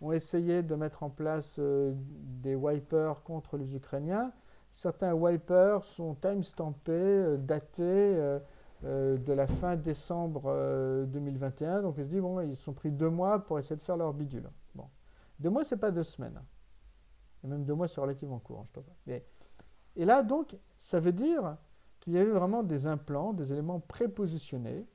ont 0.01 0.11
essayé 0.11 0.63
de 0.63 0.75
mettre 0.75 1.03
en 1.03 1.09
place 1.09 1.57
euh, 1.59 1.93
des 1.95 2.55
wipers 2.55 3.21
contre 3.23 3.57
les 3.57 3.75
Ukrainiens. 3.75 4.31
Certains 4.71 5.13
wipers 5.13 5.83
sont 5.83 6.15
timestampés, 6.15 6.91
euh, 6.91 7.37
datés 7.37 8.39
de 8.83 9.33
la 9.33 9.45
fin 9.45 9.75
décembre 9.75 11.05
2021. 11.07 11.83
Donc 11.83 11.95
on 11.99 12.01
se 12.01 12.07
dit, 12.07 12.19
bon, 12.19 12.39
ils 12.39 12.55
sont 12.55 12.73
pris 12.73 12.91
deux 12.91 13.11
mois 13.11 13.37
pour 13.45 13.59
essayer 13.59 13.75
de 13.75 13.83
faire 13.83 13.97
leur 13.97 14.11
bidule. 14.11 14.49
Bon. 14.73 14.85
Deux 15.39 15.51
mois, 15.51 15.63
ce 15.63 15.75
n'est 15.75 15.79
pas 15.79 15.91
deux 15.91 16.01
semaines. 16.01 16.41
Et 17.43 17.47
même 17.47 17.63
deux 17.63 17.75
mois, 17.75 17.87
c'est 17.87 18.01
relativement 18.01 18.39
court. 18.39 18.65
Hein, 18.75 18.81
je 19.05 19.13
et 19.95 20.05
là, 20.05 20.23
donc, 20.23 20.57
ça 20.79 20.99
veut 20.99 21.11
dire 21.11 21.57
qu'il 21.99 22.13
y 22.13 22.17
avait 22.17 22.31
vraiment 22.31 22.63
des 22.63 22.87
implants, 22.87 23.33
des 23.33 23.51
éléments 23.51 23.79
prépositionnés 23.79 24.87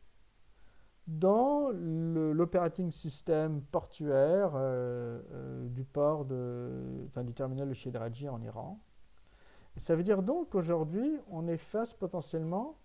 dans 1.06 1.70
l'operating 1.72 2.90
system 2.90 3.62
portuaire 3.70 4.52
euh, 4.54 5.20
euh, 5.32 5.68
du 5.68 5.84
port 5.84 6.24
de, 6.24 7.04
enfin, 7.06 7.22
du 7.22 7.32
terminal 7.32 7.68
de 7.68 7.74
Shedraji 7.74 8.28
en 8.28 8.42
Iran. 8.42 8.80
ça 9.76 9.94
veut 9.94 10.02
dire 10.02 10.22
donc 10.22 10.50
qu'aujourd'hui, 10.50 11.18
on 11.30 11.46
est 11.46 11.58
face 11.58 11.94
potentiellement 11.94 12.76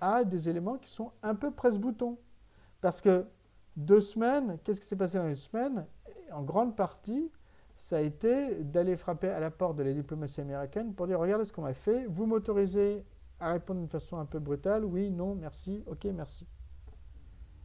à 0.00 0.22
des 0.22 0.48
éléments 0.48 0.78
qui 0.78 0.90
sont 0.90 1.10
un 1.22 1.34
peu 1.34 1.50
presse-bouton. 1.50 2.18
Parce 2.80 3.00
que 3.00 3.26
deux 3.76 4.00
semaines, 4.00 4.58
qu'est-ce 4.62 4.80
qui 4.80 4.86
s'est 4.86 4.96
passé 4.96 5.18
dans 5.18 5.26
les 5.26 5.34
semaines? 5.34 5.86
En 6.32 6.42
grande 6.42 6.76
partie, 6.76 7.32
ça 7.74 7.96
a 7.96 8.00
été 8.00 8.62
d'aller 8.62 8.96
frapper 8.96 9.28
à 9.28 9.40
la 9.40 9.50
porte 9.50 9.76
de 9.76 9.82
la 9.82 9.92
diplomatie 9.92 10.40
américaine 10.40 10.94
pour 10.94 11.06
dire 11.06 11.18
regardez 11.18 11.44
ce 11.44 11.52
qu'on 11.52 11.64
a 11.64 11.74
fait, 11.74 12.06
vous 12.06 12.26
m'autorisez 12.26 13.04
à 13.40 13.52
répondre 13.52 13.80
d'une 13.80 13.88
façon 13.88 14.18
un 14.18 14.24
peu 14.24 14.38
brutale, 14.38 14.84
oui, 14.84 15.10
non, 15.10 15.34
merci, 15.34 15.82
ok, 15.86 16.04
merci 16.14 16.46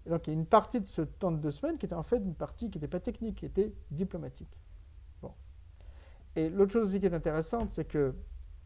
donc 0.09 0.27
il 0.27 0.31
y 0.31 0.35
a 0.35 0.39
une 0.39 0.45
partie 0.45 0.81
de 0.81 0.87
ce 0.87 1.01
temps 1.01 1.31
de 1.31 1.37
deux 1.37 1.51
semaines 1.51 1.77
qui 1.77 1.85
était 1.85 1.95
en 1.95 2.03
fait 2.03 2.17
une 2.17 2.33
partie 2.33 2.69
qui 2.69 2.77
n'était 2.77 2.87
pas 2.87 2.99
technique, 2.99 3.37
qui 3.37 3.45
était 3.45 3.73
diplomatique. 3.91 4.57
Bon. 5.21 5.31
Et 6.35 6.49
l'autre 6.49 6.71
chose 6.71 6.89
aussi 6.89 6.99
qui 6.99 7.05
est 7.05 7.13
intéressante, 7.13 7.71
c'est 7.71 7.85
que 7.85 8.15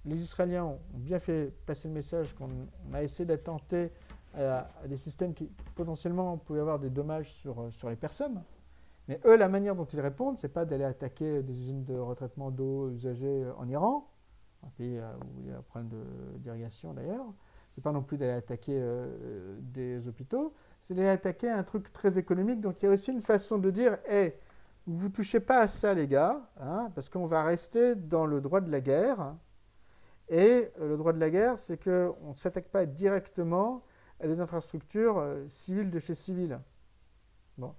les 0.05 0.21
Israéliens 0.21 0.65
ont 0.65 0.79
bien 0.93 1.19
fait 1.19 1.51
passer 1.65 1.87
le 1.87 1.93
message 1.93 2.33
qu'on 2.35 2.49
a 2.93 3.03
essayé 3.03 3.25
d'attenter 3.25 3.91
à, 4.37 4.69
des 4.87 4.97
systèmes 4.97 5.33
qui 5.33 5.49
potentiellement 5.75 6.37
pouvaient 6.37 6.59
avoir 6.59 6.79
des 6.79 6.89
dommages 6.89 7.31
sur, 7.33 7.59
euh, 7.61 7.71
sur 7.71 7.89
les 7.89 7.95
personnes. 7.95 8.43
Mais 9.07 9.19
eux, 9.25 9.35
la 9.35 9.47
manière 9.47 9.75
dont 9.75 9.85
ils 9.85 9.99
répondent, 9.99 10.37
ce 10.37 10.47
n'est 10.47 10.53
pas 10.53 10.65
d'aller 10.65 10.83
attaquer 10.83 11.43
des 11.43 11.53
usines 11.53 11.83
de 11.85 11.95
retraitement 11.95 12.51
d'eau 12.51 12.89
usagées 12.89 13.45
en 13.57 13.67
Iran, 13.67 14.09
un 14.65 14.69
pays 14.69 14.97
euh, 14.97 15.13
où 15.17 15.41
il 15.41 15.49
y 15.49 15.51
a 15.51 15.57
un 15.57 15.61
problème 15.61 15.89
d'irrigation 16.37 16.93
d'ailleurs. 16.93 17.25
Ce 17.71 17.79
n'est 17.79 17.83
pas 17.83 17.91
non 17.91 18.03
plus 18.03 18.17
d'aller 18.17 18.33
attaquer 18.33 18.77
euh, 18.77 19.57
des 19.61 20.07
hôpitaux 20.07 20.53
c'est 20.87 20.93
d'attaquer 20.93 21.49
un 21.49 21.63
truc 21.63 21.91
très 21.91 22.17
économique. 22.17 22.61
Donc 22.61 22.81
il 22.81 22.85
y 22.85 22.87
a 22.87 22.91
aussi 22.91 23.11
une 23.11 23.21
façon 23.21 23.57
de 23.57 23.71
dire, 23.71 23.97
hé, 24.07 24.35
vous 24.87 25.07
ne 25.07 25.13
touchez 25.13 25.39
pas 25.39 25.59
à 25.59 25.67
ça 25.67 25.93
les 25.93 26.07
gars, 26.07 26.41
hein, 26.59 26.91
parce 26.93 27.09
qu'on 27.09 27.25
va 27.25 27.43
rester 27.43 27.95
dans 27.95 28.25
le 28.25 28.39
droit 28.41 28.61
de 28.61 28.71
la 28.71 28.81
guerre. 28.81 29.35
Et 30.29 30.71
euh, 30.79 30.89
le 30.89 30.97
droit 30.97 31.13
de 31.13 31.19
la 31.19 31.29
guerre, 31.29 31.59
c'est 31.59 31.81
qu'on 31.83 32.29
ne 32.29 32.35
s'attaque 32.35 32.69
pas 32.69 32.85
directement 32.85 33.83
à 34.19 34.27
des 34.27 34.39
infrastructures 34.39 35.17
euh, 35.17 35.47
civiles 35.47 35.91
de 35.91 35.99
chez 35.99 36.15
civiles. 36.15 36.59
Bon. 37.57 37.73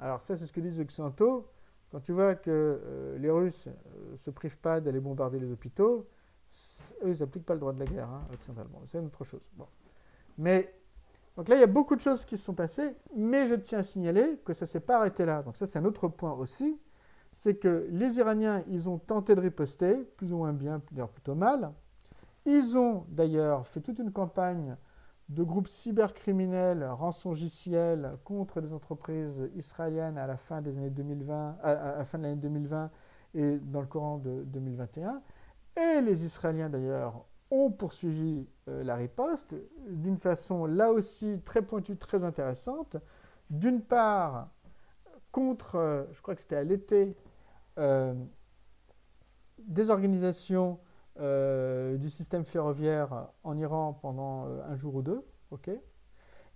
Alors 0.00 0.22
ça, 0.22 0.36
c'est 0.36 0.46
ce 0.46 0.52
que 0.52 0.60
disent 0.60 0.76
les 0.76 0.84
Occidentaux. 0.84 1.48
Quand 1.90 2.00
tu 2.00 2.12
vois 2.12 2.34
que 2.34 2.50
euh, 2.50 3.18
les 3.18 3.30
Russes 3.30 3.68
ne 4.12 4.16
se 4.16 4.30
privent 4.30 4.58
pas 4.58 4.80
d'aller 4.80 5.00
bombarder 5.00 5.38
les 5.38 5.50
hôpitaux, 5.50 6.06
eux, 7.02 7.12
ils 7.12 7.20
n'appliquent 7.20 7.46
pas 7.46 7.54
le 7.54 7.60
droit 7.60 7.72
de 7.72 7.80
la 7.80 7.86
guerre 7.86 8.08
hein, 8.08 8.26
occidentalement. 8.32 8.82
C'est 8.86 8.98
une 8.98 9.06
autre 9.06 9.24
chose. 9.24 9.40
Bon. 9.54 9.66
Mais 10.36 10.72
donc 11.38 11.48
là, 11.48 11.54
il 11.54 11.60
y 11.60 11.62
a 11.62 11.68
beaucoup 11.68 11.94
de 11.94 12.00
choses 12.00 12.24
qui 12.24 12.36
se 12.36 12.42
sont 12.42 12.52
passées, 12.52 12.96
mais 13.14 13.46
je 13.46 13.54
tiens 13.54 13.78
à 13.78 13.82
signaler 13.84 14.40
que 14.44 14.52
ça 14.52 14.64
ne 14.64 14.70
s'est 14.70 14.80
pas 14.80 14.96
arrêté 14.96 15.24
là. 15.24 15.44
Donc 15.44 15.54
ça, 15.54 15.66
c'est 15.66 15.78
un 15.78 15.84
autre 15.84 16.08
point 16.08 16.32
aussi, 16.32 16.76
c'est 17.30 17.54
que 17.54 17.86
les 17.92 18.18
Iraniens, 18.18 18.64
ils 18.66 18.88
ont 18.88 18.98
tenté 18.98 19.36
de 19.36 19.40
riposter, 19.40 19.98
plus 20.16 20.32
ou 20.32 20.38
moins 20.38 20.52
bien, 20.52 20.82
d'ailleurs 20.90 21.10
plutôt 21.10 21.36
mal. 21.36 21.70
Ils 22.44 22.76
ont 22.76 23.04
d'ailleurs 23.06 23.68
fait 23.68 23.80
toute 23.80 24.00
une 24.00 24.10
campagne 24.10 24.76
de 25.28 25.44
groupes 25.44 25.68
cybercriminels, 25.68 26.84
rançongiciels 26.84 28.18
contre 28.24 28.60
des 28.60 28.72
entreprises 28.72 29.48
israéliennes 29.54 30.18
à 30.18 30.26
la 30.26 30.38
fin 30.38 30.60
des 30.60 30.76
années 30.76 30.90
2020, 30.90 31.58
à 31.62 31.98
la 31.98 32.04
fin 32.04 32.18
de 32.18 32.24
l'année 32.24 32.40
2020 32.40 32.90
et 33.34 33.58
dans 33.58 33.80
le 33.80 33.86
courant 33.86 34.18
de 34.18 34.42
2021. 34.42 35.22
Et 35.76 36.00
les 36.00 36.24
Israéliens 36.24 36.68
d'ailleurs 36.68 37.24
ont 37.50 37.70
poursuivi 37.70 38.46
euh, 38.68 38.82
la 38.84 38.96
riposte 38.96 39.54
d'une 39.88 40.18
façon 40.18 40.66
là 40.66 40.92
aussi 40.92 41.40
très 41.44 41.62
pointue, 41.62 41.96
très 41.96 42.24
intéressante. 42.24 42.96
D'une 43.50 43.80
part, 43.80 44.48
contre, 45.32 45.76
euh, 45.76 46.04
je 46.12 46.20
crois 46.20 46.34
que 46.34 46.40
c'était 46.40 46.56
à 46.56 46.64
l'été, 46.64 47.16
euh, 47.78 48.14
des 49.58 49.90
organisations 49.90 50.78
du 51.20 52.08
système 52.10 52.44
ferroviaire 52.44 53.26
en 53.42 53.58
Iran 53.58 53.92
pendant 53.92 54.44
un 54.44 54.76
jour 54.76 54.94
ou 54.94 55.02
deux. 55.02 55.26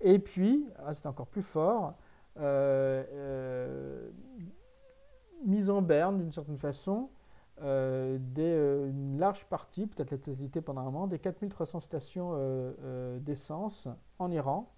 Et 0.01 0.21
puis, 0.21 0.69
c'est 0.93 1.07
encore 1.07 1.27
plus 1.27 1.43
fort, 1.43 1.97
mise 5.45 5.69
en 5.69 5.83
berne 5.83 6.19
d'une 6.19 6.31
certaine 6.31 6.59
façon 6.59 7.11
euh, 7.61 8.19
euh, 8.39 8.89
une 8.89 9.19
large 9.19 9.45
partie, 9.47 9.87
peut-être 9.87 10.11
la 10.11 10.19
totalité 10.19 10.61
pendant 10.61 10.81
un 10.81 10.85
moment, 10.85 11.07
des 11.07 11.19
4300 11.19 11.81
stations 11.81 12.33
euh, 12.35 13.19
d'essence 13.21 13.89
en 14.19 14.31
Iran. 14.31 14.73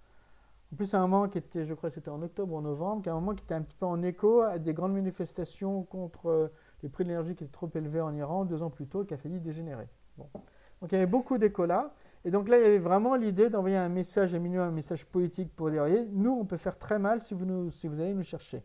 En 0.73 0.77
plus, 0.77 0.93
à 0.95 0.99
un 0.99 1.07
moment 1.07 1.29
qui 1.29 1.39
était, 1.39 1.65
je 1.67 1.75
crois 1.75 1.91
que 1.91 1.95
c'était 1.95 2.11
en 2.11 2.21
octobre 2.23 2.53
ou 2.53 2.57
en 2.59 2.63
novembre, 2.63 3.09
un 3.09 3.15
moment 3.15 3.35
qui 3.35 3.45
était 3.45 3.55
un 3.55 3.63
petit 3.63 3.77
peu 3.77 3.87
en 3.87 4.03
écho 4.03 4.41
à 4.41 4.59
des 4.59 4.75
grandes 4.75 4.95
manifestations 4.95 5.85
contre 5.85 6.51
les 6.83 6.89
prix 6.89 7.05
de 7.05 7.11
l'énergie 7.11 7.37
qui 7.37 7.45
étaient 7.45 7.53
trop 7.53 7.71
élevés 7.75 8.01
en 8.01 8.15
Iran 8.15 8.45
deux 8.45 8.63
ans 8.63 8.71
plus 8.71 8.87
tôt, 8.87 9.05
qui 9.05 9.15
a 9.15 9.17
failli 9.17 9.39
dégénérer. 9.39 9.89
Donc 10.19 10.91
il 10.91 10.95
y 10.95 10.97
avait 10.97 11.07
beaucoup 11.07 11.39
d'échos 11.39 11.67
là. 11.67 11.95
Et 12.25 12.31
donc 12.31 12.49
là, 12.49 12.59
il 12.59 12.63
y 12.63 12.67
avait 12.67 12.79
vraiment 12.79 13.15
l'idée 13.15 13.51
d'envoyer 13.51 13.77
un 13.77 13.89
message 13.89 14.35
à 14.35 14.39
minuit, 14.39 14.59
un 14.59 14.71
message 14.71 15.05
politique 15.07 15.55
pour 15.55 15.71
dire, 15.71 15.87
nous, 16.11 16.33
on 16.33 16.45
peut 16.45 16.57
faire 16.57 16.79
très 16.79 16.99
mal 16.99 17.21
si 17.21 17.35
vous, 17.35 17.71
si 17.71 17.87
vous 17.87 18.01
allez 18.01 18.15
nous 18.15 18.23
chercher. 18.23 18.63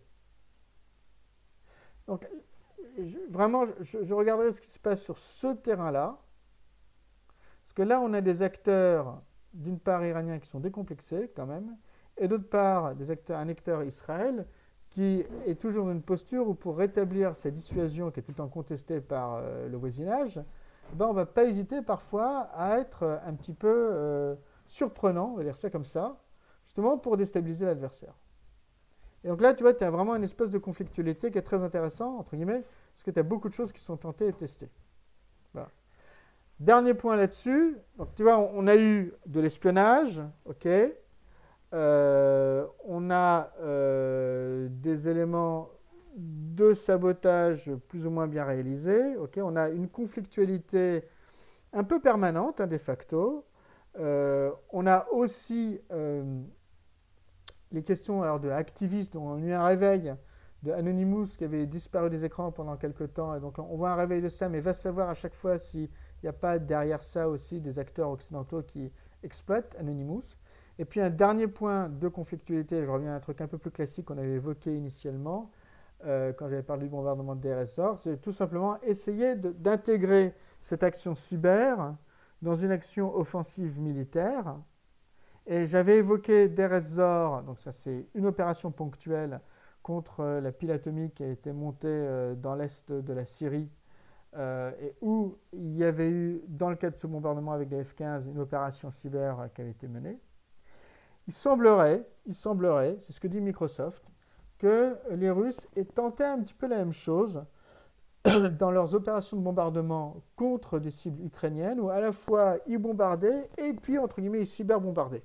Donc, 2.07 2.27
vraiment, 3.29 3.65
je, 3.81 4.03
je 4.03 4.13
regarderai 4.13 4.51
ce 4.51 4.61
qui 4.61 4.69
se 4.69 4.79
passe 4.79 5.01
sur 5.01 5.17
ce 5.17 5.53
terrain-là. 5.53 6.17
Parce 7.63 7.73
que 7.73 7.81
là, 7.83 8.01
on 8.01 8.13
a 8.13 8.21
des 8.21 8.41
acteurs, 8.41 9.21
d'une 9.53 9.79
part 9.79 10.05
iraniens, 10.05 10.39
qui 10.39 10.47
sont 10.47 10.59
décomplexés 10.59 11.31
quand 11.35 11.45
même, 11.45 11.75
et 12.19 12.27
d'autre 12.27 12.49
part, 12.49 12.93
un 13.29 13.49
acteur 13.49 13.83
Israël 13.83 14.45
qui 14.89 15.23
est 15.45 15.59
toujours 15.59 15.85
dans 15.85 15.91
une 15.91 16.01
posture 16.01 16.47
où 16.47 16.53
pour 16.53 16.77
rétablir 16.77 17.35
sa 17.35 17.51
dissuasion 17.51 18.11
qui 18.11 18.19
est 18.19 18.23
tout 18.23 18.31
le 18.31 18.37
temps 18.37 18.47
contestée 18.47 19.01
par 19.01 19.35
euh, 19.35 19.69
le 19.69 19.77
voisinage, 19.77 20.41
ben 20.93 21.05
on 21.05 21.09
ne 21.09 21.15
va 21.15 21.25
pas 21.27 21.45
hésiter 21.45 21.81
parfois 21.81 22.49
à 22.55 22.79
être 22.79 23.03
euh, 23.03 23.17
un 23.25 23.33
petit 23.35 23.53
peu 23.53 23.67
euh, 23.67 24.35
surprenant, 24.65 25.31
on 25.33 25.37
va 25.37 25.43
dire 25.43 25.57
ça 25.57 25.69
comme 25.69 25.85
ça, 25.85 26.17
justement 26.63 26.97
pour 26.97 27.17
déstabiliser 27.17 27.65
l'adversaire. 27.65 28.15
Et 29.23 29.27
donc 29.27 29.41
là, 29.41 29.53
tu 29.53 29.63
vois, 29.63 29.73
tu 29.73 29.83
as 29.83 29.91
vraiment 29.91 30.15
une 30.15 30.23
espèce 30.23 30.49
de 30.49 30.57
conflictualité 30.57 31.29
qui 31.29 31.37
est 31.37 31.43
très 31.43 31.61
intéressant, 31.61 32.17
entre 32.17 32.35
guillemets, 32.35 32.63
parce 32.99 33.05
que 33.05 33.11
tu 33.11 33.19
as 33.19 33.23
beaucoup 33.23 33.47
de 33.47 33.53
choses 33.53 33.71
qui 33.71 33.79
sont 33.79 33.95
tentées 33.95 34.27
et 34.27 34.33
testées. 34.33 34.69
Dernier 36.59 36.93
point 36.93 37.15
là-dessus, 37.15 37.77
donc 37.97 38.13
tu 38.15 38.23
vois, 38.23 38.37
on 38.37 38.67
a 38.67 38.75
eu 38.75 39.13
de 39.25 39.39
l'espionnage, 39.39 40.21
ok, 40.43 40.67
euh, 41.73 42.65
on 42.83 43.09
a 43.09 43.53
euh, 43.61 44.67
des 44.69 45.07
éléments 45.07 45.69
de 46.17 46.73
sabotage 46.73 47.71
plus 47.87 48.05
ou 48.05 48.09
moins 48.09 48.27
bien 48.27 48.43
réalisés. 48.43 49.15
on 49.37 49.55
a 49.55 49.69
une 49.69 49.87
conflictualité 49.87 51.05
un 51.71 51.85
peu 51.85 52.01
permanente, 52.01 52.59
hein, 52.59 52.67
de 52.67 52.77
facto. 52.77 53.45
Euh, 53.97 54.51
on 54.73 54.85
a 54.85 55.07
aussi 55.13 55.79
les 57.71 57.83
questions 57.83 58.21
alors, 58.21 58.41
de 58.41 58.49
activistes. 58.49 59.15
On 59.15 59.35
a 59.35 59.39
eu 59.39 59.53
un 59.53 59.63
réveil 59.63 60.13
de 60.63 60.71
Anonymous 60.71 61.27
qui 61.37 61.43
avait 61.43 61.65
disparu 61.65 62.09
des 62.09 62.25
écrans 62.25 62.51
pendant 62.51 62.75
quelques 62.75 63.13
temps. 63.13 63.35
Et 63.35 63.39
donc 63.39 63.59
on 63.59 63.75
voit 63.75 63.91
un 63.91 63.95
réveil 63.95 64.21
de 64.21 64.29
ça, 64.29 64.49
mais 64.49 64.59
va 64.59 64.73
savoir 64.73 65.09
à 65.09 65.13
chaque 65.13 65.35
fois 65.35 65.57
s'il 65.57 65.89
n'y 66.23 66.29
a 66.29 66.33
pas 66.33 66.59
derrière 66.59 67.01
ça 67.01 67.29
aussi 67.29 67.61
des 67.61 67.79
acteurs 67.79 68.09
occidentaux 68.09 68.61
qui 68.63 68.91
exploitent 69.23 69.75
Anonymous. 69.79 70.37
Et 70.77 70.85
puis 70.85 71.01
un 71.01 71.09
dernier 71.09 71.47
point 71.47 71.89
de 71.89 72.07
conflictualité, 72.07 72.85
je 72.85 72.91
reviens 72.91 73.13
à 73.13 73.15
un 73.15 73.19
truc 73.19 73.41
un 73.41 73.47
peu 73.47 73.57
plus 73.57 73.71
classique 73.71 74.05
qu'on 74.05 74.17
avait 74.17 74.35
évoqué 74.35 74.75
initialement 74.75 75.51
euh, 76.05 76.31
quand 76.31 76.47
j'avais 76.47 76.63
parlé 76.63 76.83
du 76.83 76.89
bombardement 76.89 77.35
de 77.35 77.41
DRSOR, 77.41 77.99
c'est 77.99 78.21
tout 78.21 78.31
simplement 78.31 78.79
essayer 78.81 79.35
d'intégrer 79.35 80.33
cette 80.61 80.83
action 80.83 81.13
cyber 81.13 81.95
dans 82.41 82.55
une 82.55 82.71
action 82.71 83.13
offensive 83.15 83.79
militaire. 83.79 84.55
Et 85.45 85.65
j'avais 85.65 85.97
évoqué 85.97 86.47
DRSOR, 86.47 87.43
donc 87.43 87.59
ça 87.59 87.71
c'est 87.73 88.07
une 88.13 88.27
opération 88.27 88.71
ponctuelle 88.71 89.41
contre 89.83 90.21
euh, 90.21 90.41
la 90.41 90.51
pile 90.51 90.71
atomique 90.71 91.15
qui 91.15 91.23
a 91.23 91.29
été 91.29 91.51
montée 91.51 91.87
euh, 91.87 92.35
dans 92.35 92.55
l'est 92.55 92.91
de 92.91 93.13
la 93.13 93.25
Syrie 93.25 93.69
et 94.35 94.95
où 95.01 95.39
il 95.53 95.75
y 95.75 95.83
avait 95.83 96.07
eu, 96.07 96.43
dans 96.47 96.69
le 96.69 96.75
cadre 96.75 96.95
de 96.95 96.99
ce 97.01 97.07
bombardement 97.07 97.51
avec 97.51 97.67
des 97.67 97.83
F-15, 97.83 98.29
une 98.29 98.37
opération 98.37 98.91
cyber 98.91 99.49
qui 99.55 99.61
avait 99.61 99.71
été 99.71 99.87
menée. 99.87 100.19
Il 101.27 101.33
semblerait, 101.33 102.07
il 102.27 102.35
semblerait, 102.35 102.97
c'est 102.99 103.11
ce 103.11 103.19
que 103.19 103.27
dit 103.27 103.41
Microsoft, 103.41 104.03
que 104.59 104.95
les 105.09 105.31
Russes 105.31 105.67
aient 105.75 105.83
tenté 105.83 106.23
un 106.23 106.39
petit 106.41 106.53
peu 106.53 106.67
la 106.67 106.77
même 106.77 106.91
chose 106.93 107.43
dans 108.59 108.71
leurs 108.71 108.93
opérations 108.93 109.37
de 109.37 109.41
bombardement 109.41 110.21
contre 110.35 110.79
des 110.79 110.91
cibles 110.91 111.23
ukrainiennes, 111.25 111.79
où 111.79 111.89
à 111.89 111.99
la 111.99 112.11
fois 112.11 112.57
ils 112.67 112.77
bombardaient 112.77 113.49
et 113.57 113.73
puis, 113.73 113.97
entre 113.97 114.21
guillemets, 114.21 114.41
ils 114.41 114.47
cyberbombardaient. 114.47 115.23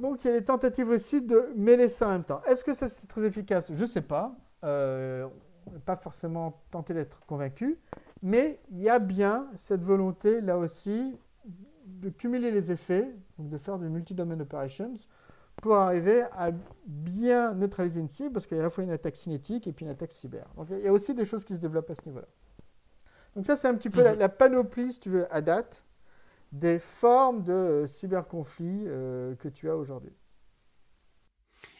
Donc 0.00 0.24
il 0.24 0.28
y 0.28 0.30
a 0.30 0.38
des 0.38 0.44
tentatives 0.44 0.88
aussi 0.88 1.20
de 1.20 1.52
mêler 1.56 1.88
ça 1.88 2.08
en 2.08 2.12
même 2.12 2.24
temps. 2.24 2.42
Est-ce 2.46 2.64
que 2.64 2.72
ça 2.72 2.88
c'est 2.88 3.06
très 3.06 3.24
efficace? 3.24 3.72
Je 3.72 3.80
ne 3.80 3.86
sais 3.86 4.02
pas. 4.02 4.34
Euh, 4.64 5.26
pas 5.84 5.96
forcément 5.96 6.62
tenté 6.70 6.94
d'être 6.94 7.20
convaincu. 7.26 7.78
Mais 8.22 8.60
il 8.70 8.80
y 8.80 8.88
a 8.88 8.98
bien 8.98 9.48
cette 9.56 9.82
volonté 9.82 10.40
là 10.40 10.58
aussi 10.58 11.18
de 11.84 12.10
cumuler 12.10 12.50
les 12.50 12.72
effets, 12.72 13.14
donc 13.38 13.48
de 13.48 13.58
faire 13.58 13.78
du 13.78 13.88
multi-domain 13.88 14.38
operations, 14.40 14.94
pour 15.62 15.74
arriver 15.76 16.24
à 16.32 16.50
bien 16.86 17.54
neutraliser 17.54 18.00
une 18.00 18.08
cible, 18.08 18.32
parce 18.32 18.46
qu'il 18.46 18.56
y 18.56 18.60
a 18.60 18.62
à 18.62 18.66
la 18.66 18.70
fois 18.70 18.84
une 18.84 18.90
attaque 18.90 19.16
cinétique 19.16 19.66
et 19.66 19.72
puis 19.72 19.84
une 19.84 19.90
attaque 19.90 20.12
cyber. 20.12 20.46
Donc 20.56 20.68
il 20.70 20.80
y 20.80 20.88
a 20.88 20.92
aussi 20.92 21.14
des 21.14 21.24
choses 21.24 21.44
qui 21.44 21.54
se 21.54 21.58
développent 21.58 21.90
à 21.90 21.94
ce 21.94 22.02
niveau-là. 22.06 22.26
Donc 23.34 23.46
ça, 23.46 23.54
c'est 23.54 23.68
un 23.68 23.74
petit 23.74 23.90
peu 23.90 24.02
la, 24.02 24.28
panoplie, 24.30 24.92
si 24.92 24.98
tu 24.98 25.10
veux, 25.10 25.32
à 25.32 25.42
date, 25.42 25.84
des 26.52 26.78
formes 26.78 27.42
de 27.42 27.52
euh, 27.52 27.86
cyberconflit 27.86 28.84
euh, 28.86 29.34
que 29.36 29.48
tu 29.48 29.68
as 29.68 29.76
aujourd'hui. 29.76 30.12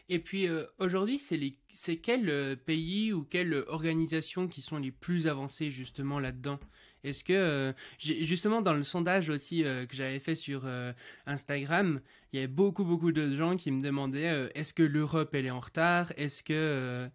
Et 0.09 0.19
puis 0.19 0.47
euh, 0.47 0.65
aujourd'hui, 0.79 1.19
c'est 1.19 1.97
quels 1.97 2.57
pays 2.65 3.11
ou 3.11 3.23
quelles 3.23 3.53
organisations 3.67 4.47
qui 4.47 4.61
sont 4.61 4.77
les 4.77 4.91
plus 4.91 5.27
avancées 5.27 5.69
justement 5.69 6.19
là-dedans? 6.19 6.59
Est-ce 7.03 7.23
que, 7.23 7.73
justement, 7.99 8.61
dans 8.61 8.73
le 8.73 8.83
sondage 8.83 9.29
aussi 9.29 9.61
que 9.61 9.95
j'avais 9.95 10.19
fait 10.19 10.35
sur 10.35 10.67
Instagram, 11.25 12.01
il 12.33 12.37
y 12.37 12.39
avait 12.39 12.51
beaucoup, 12.51 12.83
beaucoup 12.83 13.11
de 13.11 13.33
gens 13.35 13.55
qui 13.55 13.71
me 13.71 13.81
demandaient 13.81 14.49
est-ce 14.55 14.73
que 14.73 14.83
l'Europe, 14.83 15.33
elle 15.33 15.45
est 15.45 15.51
en 15.51 15.59
retard? 15.59 16.11
Est-ce 16.17 16.43
que. 16.43 17.07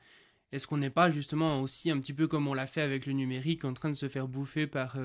Est-ce 0.52 0.66
qu'on 0.66 0.76
n'est 0.76 0.90
pas 0.90 1.10
justement 1.10 1.60
aussi 1.60 1.90
un 1.90 1.98
petit 1.98 2.12
peu 2.12 2.28
comme 2.28 2.46
on 2.46 2.54
l'a 2.54 2.66
fait 2.66 2.82
avec 2.82 3.06
le 3.06 3.12
numérique, 3.12 3.64
en 3.64 3.72
train 3.72 3.90
de 3.90 3.94
se 3.94 4.08
faire 4.08 4.28
bouffer 4.28 4.66
par 4.66 4.96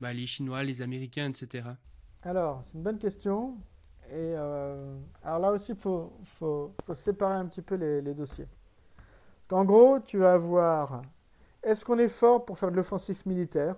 bah, 0.00 0.12
les 0.12 0.26
Chinois, 0.26 0.62
les 0.62 0.82
Américains, 0.82 1.28
etc. 1.28 1.68
Alors, 2.22 2.62
c'est 2.66 2.74
une 2.74 2.82
bonne 2.82 2.98
question. 2.98 3.56
Et 4.10 4.34
alors 4.34 5.38
là 5.40 5.52
aussi, 5.52 5.72
il 5.72 5.78
faut, 5.78 6.12
séparer 6.94 7.34
un 7.34 7.46
petit 7.46 7.62
peu 7.62 7.74
les, 7.74 8.14
dossiers. 8.14 8.48
En 9.50 9.64
gros, 9.64 10.00
tu 10.00 10.18
vas 10.18 10.32
avoir 10.32 11.02
est-ce 11.66 11.84
qu'on 11.84 11.98
est 11.98 12.08
fort 12.08 12.44
pour 12.44 12.60
faire 12.60 12.70
de 12.70 12.76
l'offensive 12.76 13.20
militaire? 13.26 13.74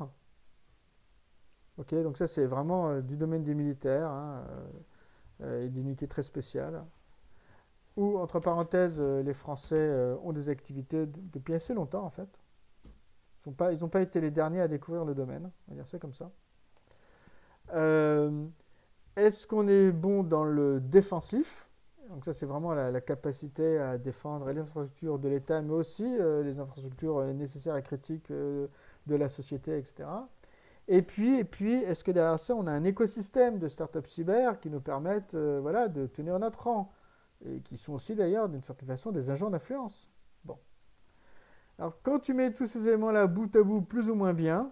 Ok, 1.79 1.95
donc 1.95 2.19
ça 2.19 2.27
c'est 2.27 2.45
vraiment 2.45 2.91
euh, 2.91 3.01
du 3.01 3.17
domaine 3.17 3.45
des 3.45 3.55
militaires 3.55 4.11
hein, 4.11 4.45
euh, 4.51 4.67
euh, 5.45 5.65
et 5.65 5.69
d'unités 5.71 6.07
très 6.07 6.23
spéciales. 6.23 6.85
Où, 7.99 8.19
entre 8.19 8.39
parenthèses, 8.39 9.01
les 9.01 9.35
Français 9.35 10.17
ont 10.23 10.33
des 10.33 10.49
activités 10.49 11.07
depuis 11.07 11.55
assez 11.55 11.75
longtemps 11.75 12.05
en 12.05 12.11
fait. 12.11 12.29
Ils 13.47 13.81
n'ont 13.81 13.89
pas, 13.89 14.03
été 14.03 14.21
les 14.21 14.31
derniers 14.31 14.61
à 14.61 14.69
découvrir 14.69 15.05
le 15.05 15.15
domaine, 15.15 15.51
on 15.67 15.73
va 15.73 15.77
dire 15.77 15.89
ça 15.89 15.99
comme 15.99 16.15
ça. 16.15 16.31
Est-ce 19.17 19.47
qu'on 19.49 19.67
est 19.67 19.91
bon 19.91 20.23
dans 20.23 20.45
le 20.45 20.81
défensif? 20.81 21.69
Donc 22.11 22.25
ça 22.25 22.33
c'est 22.33 22.47
vraiment 22.47 22.73
la, 22.73 23.01
capacité 23.01 23.79
à 23.79 23.99
défendre 23.99 24.49
les 24.53 24.61
infrastructures 24.61 25.19
de 25.19 25.29
l'État, 25.29 25.61
mais 25.61 25.73
aussi 25.73 26.05
les 26.45 26.61
infrastructures 26.61 27.25
nécessaires 27.35 27.77
et 27.77 27.83
critiques 27.83 28.31
de 28.31 28.69
la 29.17 29.29
société, 29.29 29.77
etc. 29.77 30.05
Et 30.89 31.03
puis, 31.03 31.39
et 31.39 31.45
puis 31.45 31.75
est-ce 31.75 32.03
que 32.03 32.11
derrière 32.11 32.41
ça, 32.41 32.55
on 32.55 32.67
a 32.67 32.73
un 32.73 32.85
écosystème 32.85 33.59
de 33.59 33.69
startups 33.69 34.07
cyber 34.07 34.59
qui 34.59 34.71
nous 34.71 34.81
permettent 34.81 35.35
euh, 35.35 35.59
voilà, 35.61 35.87
de 35.87 36.07
tenir 36.07 36.39
notre 36.39 36.65
rang? 36.65 36.91
Et 37.45 37.61
qui 37.61 37.77
sont 37.77 37.95
aussi 37.95 38.15
d'ailleurs 38.15 38.49
d'une 38.49 38.63
certaine 38.63 38.89
façon 38.89 39.13
des 39.13 39.31
agents 39.31 39.51
d'influence. 39.51 40.11
Bon. 40.45 40.59
Alors 41.79 42.01
quand 42.03 42.19
tu 42.19 42.35
mets 42.35 42.53
tous 42.53 42.67
ces 42.67 42.89
éléments-là 42.89 43.27
bout 43.27 43.55
à 43.57 43.63
bout 43.63 43.83
plus 43.83 44.11
ou 44.11 44.15
moins 44.15 44.35
bien, 44.35 44.71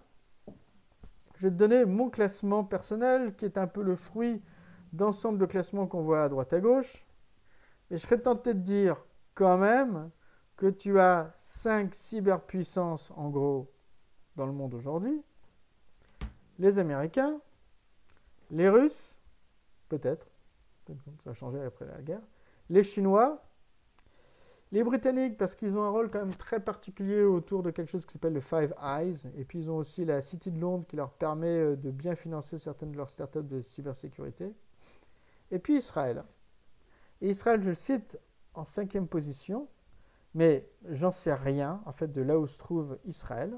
je 1.36 1.42
vais 1.42 1.50
te 1.50 1.56
donner 1.56 1.84
mon 1.84 2.10
classement 2.10 2.64
personnel 2.64 3.34
qui 3.36 3.44
est 3.44 3.58
un 3.58 3.66
peu 3.66 3.82
le 3.82 3.94
fruit 3.94 4.42
d'ensemble 4.92 5.38
de 5.38 5.46
classements 5.46 5.86
qu'on 5.86 6.02
voit 6.02 6.24
à 6.24 6.28
droite 6.28 6.52
à 6.52 6.60
gauche. 6.60 7.06
Et 7.90 7.98
je 7.98 8.02
serais 8.02 8.18
tenté 8.18 8.54
de 8.54 8.60
dire 8.60 9.04
quand 9.34 9.58
même 9.58 10.10
que 10.56 10.66
tu 10.66 10.98
as 10.98 11.34
5 11.36 11.94
cyberpuissances 11.94 13.12
en 13.16 13.28
gros 13.28 13.70
dans 14.34 14.46
le 14.46 14.52
monde 14.52 14.74
aujourd'hui 14.74 15.22
les 16.58 16.78
Américains, 16.78 17.40
les 18.50 18.68
Russes, 18.68 19.18
peut-être, 19.88 20.26
ça 21.24 21.30
a 21.30 21.34
changé 21.34 21.60
après 21.60 21.86
la 21.86 22.00
guerre, 22.00 22.22
les 22.70 22.82
Chinois, 22.82 23.42
les 24.72 24.82
Britanniques, 24.82 25.38
parce 25.38 25.54
qu'ils 25.54 25.78
ont 25.78 25.84
un 25.84 25.90
rôle 25.90 26.10
quand 26.10 26.18
même 26.18 26.34
très 26.34 26.60
particulier 26.60 27.22
autour 27.22 27.62
de 27.62 27.70
quelque 27.70 27.90
chose 27.90 28.04
qui 28.04 28.14
s'appelle 28.14 28.32
le 28.32 28.40
Five 28.40 28.74
Eyes, 28.82 29.28
et 29.36 29.44
puis 29.44 29.60
ils 29.60 29.70
ont 29.70 29.76
aussi 29.76 30.04
la 30.04 30.20
City 30.22 30.50
de 30.50 30.60
Londres 30.60 30.84
qui 30.88 30.96
leur 30.96 31.12
permet 31.12 31.58
euh, 31.58 31.76
de 31.76 31.90
bien 31.90 32.14
financer 32.14 32.58
certaines 32.58 32.92
de 32.92 32.96
leurs 32.96 33.10
startups 33.10 33.42
de 33.42 33.60
cybersécurité, 33.62 34.52
et 35.50 35.58
puis 35.58 35.76
Israël. 35.76 36.24
Et 37.20 37.30
Israël, 37.30 37.62
je 37.62 37.68
le 37.68 37.74
cite 37.74 38.18
en 38.54 38.64
cinquième 38.64 39.06
position, 39.06 39.68
mais 40.34 40.68
j'en 40.90 41.12
sais 41.12 41.32
rien, 41.32 41.80
en 41.86 41.92
fait, 41.92 42.12
de 42.12 42.20
là 42.20 42.38
où 42.38 42.46
se 42.46 42.58
trouve 42.58 42.98
Israël. 43.06 43.56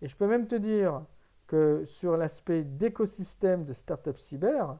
Et 0.00 0.08
je 0.08 0.16
peux 0.16 0.26
même 0.26 0.46
te 0.46 0.54
dire 0.54 1.04
que 1.46 1.84
sur 1.84 2.16
l'aspect 2.16 2.62
d'écosystème 2.62 3.64
de 3.64 3.72
start-up 3.72 4.18
cyber, 4.18 4.78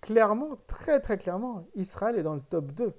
clairement, 0.00 0.56
très 0.66 1.00
très 1.00 1.18
clairement, 1.18 1.66
Israël 1.74 2.16
est 2.18 2.22
dans 2.22 2.34
le 2.34 2.40
top 2.40 2.72
2. 2.72 2.94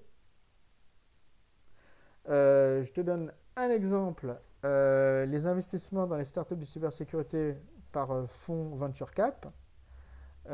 Euh, 2.29 2.83
je 2.83 2.91
te 2.91 3.01
donne 3.01 3.33
un 3.55 3.69
exemple. 3.69 4.39
Euh, 4.63 5.25
les 5.25 5.47
investissements 5.47 6.05
dans 6.05 6.17
les 6.17 6.25
startups 6.25 6.55
de 6.55 6.65
cybersécurité 6.65 7.55
par 7.91 8.11
euh, 8.11 8.27
fonds 8.27 8.75
Venture 8.75 9.11
Cap. 9.11 9.51
En 10.47 10.51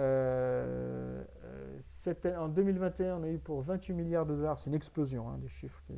2021, 2.50 3.18
on 3.18 3.24
a 3.24 3.30
eu 3.30 3.40
pour 3.40 3.62
28 3.62 3.94
milliards 3.94 4.26
de 4.26 4.36
dollars, 4.36 4.60
c'est 4.60 4.70
une 4.70 4.76
explosion, 4.76 5.30
hein, 5.30 5.38
des 5.40 5.48
chiffres 5.48 5.82
qui, 5.86 5.94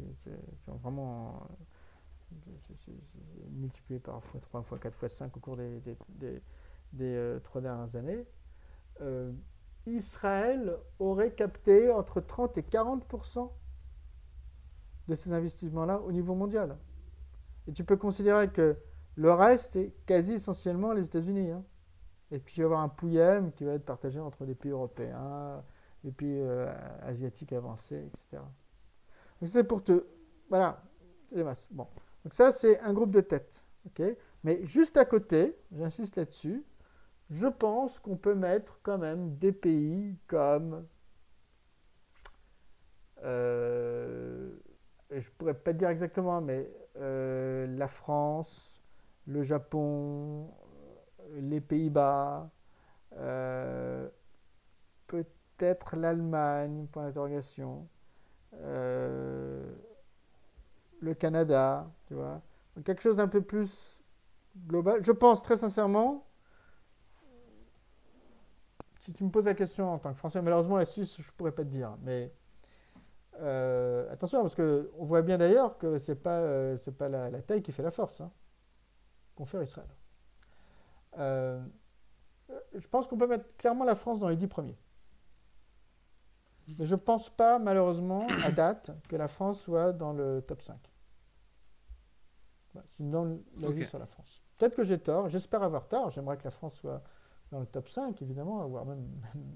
ont 0.68 0.76
vraiment 0.76 1.48
multiplié 3.52 4.00
par 4.00 4.24
fois 4.24 4.40
3, 4.40 4.62
fois 4.62 4.78
4, 4.78 4.96
fois 4.96 5.10
5 5.10 5.36
au 5.36 5.40
cours 5.40 5.58
des, 5.58 6.42
trois 7.44 7.62
dernières 7.62 7.96
années. 7.96 8.26
Israël 9.98 10.78
aurait 11.00 11.32
capté 11.32 11.92
entre 11.92 12.22
30 12.22 12.58
et 12.58 12.62
40% 12.62 13.50
de 15.08 15.16
ces 15.16 15.34
investissements-là 15.34 16.00
au 16.02 16.12
niveau 16.12 16.36
mondial. 16.36 16.78
Et 17.68 17.74
tu 17.74 17.84
peux 17.84 17.98
considérer 17.98 18.50
que 18.50 18.78
le 19.16 19.34
reste 19.34 19.76
est 19.76 19.94
quasi 20.06 20.34
essentiellement 20.34 20.94
les 20.94 21.06
États-Unis. 21.06 21.52
Hein. 21.52 21.64
Et 22.32 22.40
puis 22.40 22.56
il 22.58 22.60
va 22.60 22.64
y 22.64 22.66
avoir 22.66 22.82
un 22.82 22.90
pouillem 22.90 23.52
qui 23.52 23.64
va 23.64 23.74
être 23.74 23.86
partagé 23.86 24.20
entre 24.20 24.46
les 24.46 24.56
pays 24.56 24.72
européens, 24.72 25.64
les 26.04 26.12
pays 26.12 26.40
euh, 26.40 26.72
asiatiques 27.02 27.54
avancés, 27.54 28.06
etc. 28.08 28.42
Donc 29.42 29.50
c'est 29.50 29.64
pour 29.64 29.84
te... 29.84 30.06
Voilà, 30.50 30.82
masses. 31.32 31.68
Bon. 31.72 31.88
Donc 32.24 32.34
ça, 32.34 32.52
c'est 32.52 32.80
un 32.80 32.94
groupe 32.94 33.12
de 33.12 33.22
têtes. 33.22 33.64
Mais 34.44 34.66
juste 34.66 34.98
à 34.98 35.06
côté, 35.06 35.58
j'insiste 35.72 36.18
là-dessus, 36.18 36.64
je 37.30 37.48
pense 37.48 38.00
qu'on 38.00 38.16
peut 38.16 38.36
mettre 38.36 38.80
quand 38.84 38.98
même 38.98 39.36
des 39.38 39.52
pays 39.52 40.18
comme... 40.28 40.86
Euh, 43.24 44.50
je 45.12 45.30
pourrais 45.38 45.54
pas 45.54 45.74
dire 45.74 45.90
exactement, 45.90 46.42
mais 46.42 46.72
euh, 46.98 47.68
la 47.78 47.88
France, 47.88 48.82
le 49.28 49.44
Japon, 49.44 50.50
les 51.36 51.62
Pays-Bas, 51.62 52.50
euh, 53.18 54.08
peut-être 55.08 55.96
l'Allemagne, 55.98 56.88
point 56.92 57.06
d'interrogation, 57.06 57.88
le 58.54 59.74
Canada, 61.18 61.92
tu 62.08 62.14
vois. 62.14 62.42
quelque 62.86 63.02
chose 63.02 63.18
d'un 63.18 63.28
peu 63.28 63.42
plus 63.42 64.00
global. 64.68 65.04
Je 65.04 65.12
pense 65.12 65.42
très 65.42 65.58
sincèrement, 65.58 66.26
si 69.10 69.14
tu 69.14 69.24
me 69.24 69.32
poses 69.32 69.46
la 69.46 69.56
question 69.56 69.92
en 69.92 69.98
tant 69.98 70.12
que 70.12 70.20
Français, 70.20 70.40
malheureusement 70.40 70.78
la 70.78 70.86
Suisse, 70.86 71.18
je 71.20 71.28
ne 71.28 71.32
pourrais 71.36 71.52
pas 71.52 71.64
te 71.64 71.70
dire, 71.70 71.98
mais 72.04 72.32
euh, 73.40 74.12
attention, 74.14 74.44
parce 74.44 74.54
qu'on 74.54 75.04
voit 75.04 75.24
bien 75.24 75.40
d'ailleurs 75.40 75.80
que 75.80 75.98
ce 75.98 76.12
n'est 76.12 76.16
pas, 76.16 76.78
c'est 76.78 76.96
pas 76.96 77.10
la, 77.10 77.42
taille 77.42 77.64
qui 77.64 77.72
fait 77.72 77.82
la 77.82 77.90
force, 77.90 78.22
hein, 78.22 78.32
confère 79.36 79.64
Israël. 79.64 79.90
Euh, 81.18 81.60
je 82.76 82.88
pense 82.88 83.08
qu'on 83.08 83.18
peut 83.18 83.26
mettre 83.26 83.46
clairement 83.58 83.84
la 83.84 83.96
France 83.96 84.20
dans 84.20 84.30
les 84.30 84.36
dix 84.36 84.48
premiers. 84.48 84.78
Mais 86.78 86.86
je 86.86 86.94
ne 86.94 87.00
pense 87.00 87.32
pas, 87.32 87.58
malheureusement, 87.58 88.28
à 88.46 88.52
date, 88.52 88.92
que 89.08 89.16
la 89.16 89.28
France 89.28 89.62
soit 89.62 89.92
dans 89.92 90.14
le 90.14 90.44
top 90.48 90.62
5. 90.62 90.78
c'est 92.86 93.00
une 93.00 93.12
longue 93.12 93.42
okay. 93.64 93.86
sur 93.86 93.98
la 93.98 94.06
France. 94.06 94.44
Peut-être 94.60 94.76
que 94.76 94.84
j'ai 94.84 95.00
tort, 95.00 95.30
j'espère 95.30 95.64
avoir 95.64 95.88
tort. 95.88 96.12
J'aimerais 96.12 96.38
que 96.38 96.44
la 96.44 96.52
France 96.52 96.76
soit 96.76 97.02
dans 97.52 97.60
le 97.60 97.66
top 97.66 97.88
5, 97.88 98.22
évidemment, 98.22 98.68
voire 98.68 98.86
même, 98.86 99.06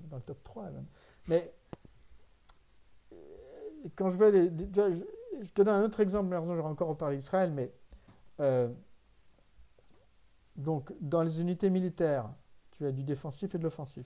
dans 0.09 0.17
le 0.17 0.23
top 0.23 0.43
3. 0.43 0.69
Mais 1.27 1.53
euh, 3.11 3.15
quand 3.95 4.09
je 4.09 4.17
vais. 4.17 4.31
Les, 4.31 4.49
je, 5.41 5.51
te 5.51 5.61
donne 5.61 5.75
un 5.75 5.83
autre 5.83 5.99
exemple, 5.99 6.29
malheureusement, 6.29 6.55
j'aurais 6.55 6.69
encore 6.69 6.89
reparlé 6.89 7.17
d'Israël, 7.17 7.51
mais. 7.51 7.73
Euh, 8.39 8.69
donc, 10.55 10.93
dans 11.01 11.23
les 11.23 11.41
unités 11.41 11.69
militaires, 11.69 12.29
tu 12.71 12.85
as 12.85 12.91
du 12.91 13.03
défensif 13.03 13.55
et 13.55 13.57
de 13.57 13.63
l'offensif. 13.63 14.05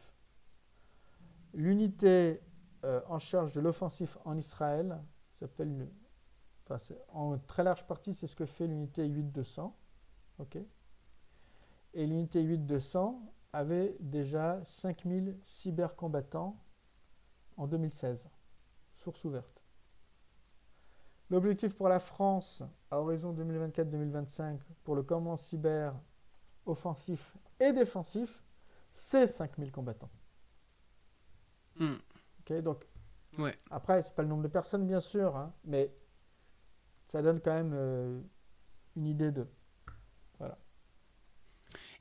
L'unité 1.53 2.41
euh, 2.85 3.01
en 3.07 3.19
charge 3.19 3.53
de 3.53 3.59
l'offensif 3.59 4.17
en 4.23 4.37
Israël 4.37 5.01
s'appelle, 5.29 5.89
en 7.09 7.37
très 7.39 7.63
large 7.63 7.85
partie, 7.85 8.13
c'est 8.13 8.27
ce 8.27 8.35
que 8.35 8.45
fait 8.45 8.67
l'unité 8.67 9.05
8200. 9.07 9.75
ok? 10.39 10.57
Et 11.93 12.05
l'unité 12.05 12.41
8200 12.41 13.21
avait 13.57 13.95
déjà 13.99 14.61
5000 14.65 15.35
cybercombattants 15.43 16.55
en 17.57 17.65
2016. 17.65 18.29
Source 18.93 19.23
ouverte. 19.23 19.63
L'objectif 21.31 21.73
pour 21.73 21.89
la 21.89 21.99
France 21.99 22.61
à 22.91 23.01
horizon 23.01 23.33
2024-2025 23.33 24.59
pour 24.83 24.95
le 24.95 25.01
commandement 25.01 25.37
cyber 25.37 25.95
offensif 26.67 27.35
et 27.59 27.73
défensif, 27.73 28.43
c'est 28.93 29.25
5000 29.25 29.71
combattants. 29.71 30.11
Hmm. 31.79 31.95
Ok, 32.41 32.61
donc, 32.61 32.87
ouais. 33.39 33.57
après, 33.71 34.03
c'est 34.03 34.13
pas 34.13 34.21
le 34.21 34.27
nombre 34.27 34.43
de 34.43 34.49
personnes, 34.49 34.85
bien 34.85 35.01
sûr, 35.01 35.35
hein, 35.35 35.51
mais 35.65 35.91
ça 37.07 37.23
donne 37.23 37.41
quand 37.41 37.53
même 37.53 37.73
euh, 37.73 38.21
une 38.95 39.07
idée 39.07 39.31
de. 39.31 39.47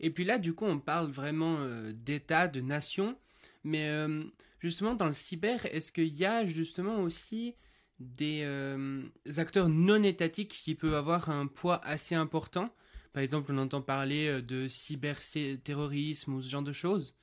Et 0.00 0.10
puis 0.10 0.24
là, 0.24 0.38
du 0.38 0.54
coup, 0.54 0.64
on 0.66 0.78
parle 0.78 1.10
vraiment 1.10 1.56
euh, 1.58 1.92
d'État, 1.92 2.48
de 2.48 2.60
nation, 2.60 3.18
mais 3.64 3.88
euh, 3.88 4.24
justement, 4.60 4.94
dans 4.94 5.06
le 5.06 5.12
cyber, 5.12 5.66
est-ce 5.66 5.92
qu'il 5.92 6.16
y 6.16 6.24
a 6.24 6.46
justement 6.46 7.00
aussi 7.00 7.54
des 7.98 8.44
acteurs 9.38 9.70
non 9.70 10.02
étatiques 10.02 10.60
qui 10.64 10.74
peuvent 10.74 10.94
avoir 10.94 11.30
un 11.30 11.46
poids 11.46 11.80
assez 11.84 12.14
important? 12.14 12.70
Par 13.16 13.22
exemple, 13.22 13.50
on 13.50 13.56
entend 13.56 13.80
parler 13.80 14.26
euh, 14.26 14.42
de 14.42 14.68
cyberterrorisme 14.68 16.34
ou 16.34 16.42
ce 16.42 16.50
genre 16.50 16.62
de 16.62 16.74
choses. 16.74 17.16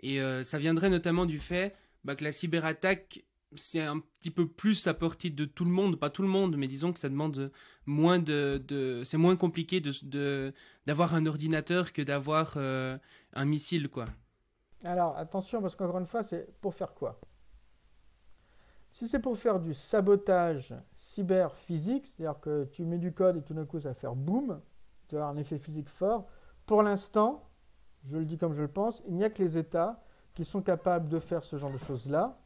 Et 0.00 0.20
euh, 0.20 0.42
ça 0.42 0.58
viendrait 0.58 0.90
notamment 0.90 1.24
du 1.24 1.38
fait 1.38 1.76
bah, 2.02 2.16
que 2.16 2.24
la 2.24 2.32
cyberattaque, 2.32 3.22
c'est 3.58 3.80
un 3.80 4.00
petit 4.00 4.30
peu 4.30 4.46
plus 4.46 4.86
à 4.86 4.94
portée 4.94 5.30
de 5.30 5.44
tout 5.44 5.64
le 5.64 5.70
monde, 5.70 5.96
pas 5.96 6.10
tout 6.10 6.22
le 6.22 6.28
monde, 6.28 6.56
mais 6.56 6.68
disons 6.68 6.92
que 6.92 6.98
ça 6.98 7.08
demande 7.08 7.50
moins 7.86 8.18
de, 8.18 9.02
c'est 9.04 9.16
moins 9.16 9.36
compliqué 9.36 9.80
de 9.80 10.52
d'avoir 10.86 11.14
un 11.14 11.26
ordinateur 11.26 11.92
que 11.92 12.02
d'avoir 12.02 12.54
euh, 12.56 12.96
un 13.32 13.44
missile, 13.44 13.88
quoi. 13.88 14.06
Alors 14.84 15.16
attention, 15.16 15.60
parce 15.62 15.74
qu'encore 15.74 15.98
une 15.98 16.06
fois, 16.06 16.22
c'est 16.22 16.60
pour 16.60 16.74
faire 16.74 16.94
quoi? 16.94 17.20
Si 18.92 19.08
c'est 19.08 19.18
pour 19.18 19.36
faire 19.36 19.60
du 19.60 19.74
sabotage 19.74 20.74
cyber 20.94 21.54
physique, 21.54 22.06
c'est-à-dire 22.06 22.40
que 22.40 22.64
tu 22.72 22.84
mets 22.84 22.98
du 22.98 23.12
code 23.12 23.36
et 23.36 23.42
tout 23.42 23.52
d'un 23.52 23.66
coup 23.66 23.78
ça 23.78 23.90
va 23.90 23.94
faire 23.94 24.14
boum, 24.14 24.60
tu 25.08 25.16
vas 25.16 25.22
avoir 25.22 25.36
un 25.36 25.38
effet 25.38 25.58
physique 25.58 25.88
fort. 25.88 26.26
Pour 26.64 26.82
l'instant, 26.82 27.50
je 28.04 28.16
le 28.16 28.24
dis 28.24 28.38
comme 28.38 28.54
je 28.54 28.62
le 28.62 28.68
pense, 28.68 29.02
il 29.06 29.16
n'y 29.16 29.24
a 29.24 29.28
que 29.28 29.42
les 29.42 29.58
États 29.58 30.02
qui 30.34 30.44
sont 30.44 30.62
capables 30.62 31.08
de 31.08 31.18
faire 31.18 31.44
ce 31.44 31.56
genre 31.56 31.70
de 31.70 31.78
choses-là, 31.78 32.38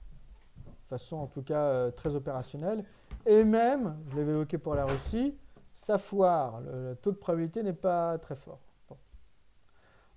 façon 0.91 1.17
en 1.17 1.27
tout 1.27 1.43
cas 1.43 1.63
euh, 1.63 1.91
très 1.91 2.15
opérationnelle. 2.15 2.85
Et 3.27 3.45
même, 3.45 3.97
je 4.09 4.17
l'avais 4.17 4.33
évoqué 4.33 4.59
pour 4.59 4.75
la 4.75 4.85
Russie, 4.85 5.37
ça 5.75 5.99
foire, 5.99 6.61
le, 6.61 6.95
taux 6.95 7.13
de 7.13 7.17
probabilité 7.17 7.63
n'est 7.63 7.73
pas 7.73 8.19
très 8.19 8.37
fort. 8.37 8.61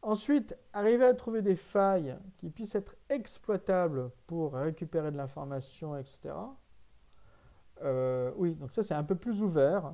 Ensuite, 0.01 0.57
arriver 0.73 1.05
à 1.05 1.13
trouver 1.13 1.41
des 1.41 1.55
failles 1.55 2.17
qui 2.35 2.49
puissent 2.49 2.75
être 2.75 2.95
exploitables 3.07 4.11
pour 4.27 4.53
récupérer 4.53 5.11
de 5.11 5.17
l'information, 5.17 5.97
etc. 5.97 6.33
Euh, 7.81 8.31
oui, 8.35 8.53
donc 8.55 8.71
ça 8.71 8.83
c'est 8.83 8.93
un 8.93 9.03
peu 9.03 9.15
plus 9.15 9.41
ouvert. 9.41 9.93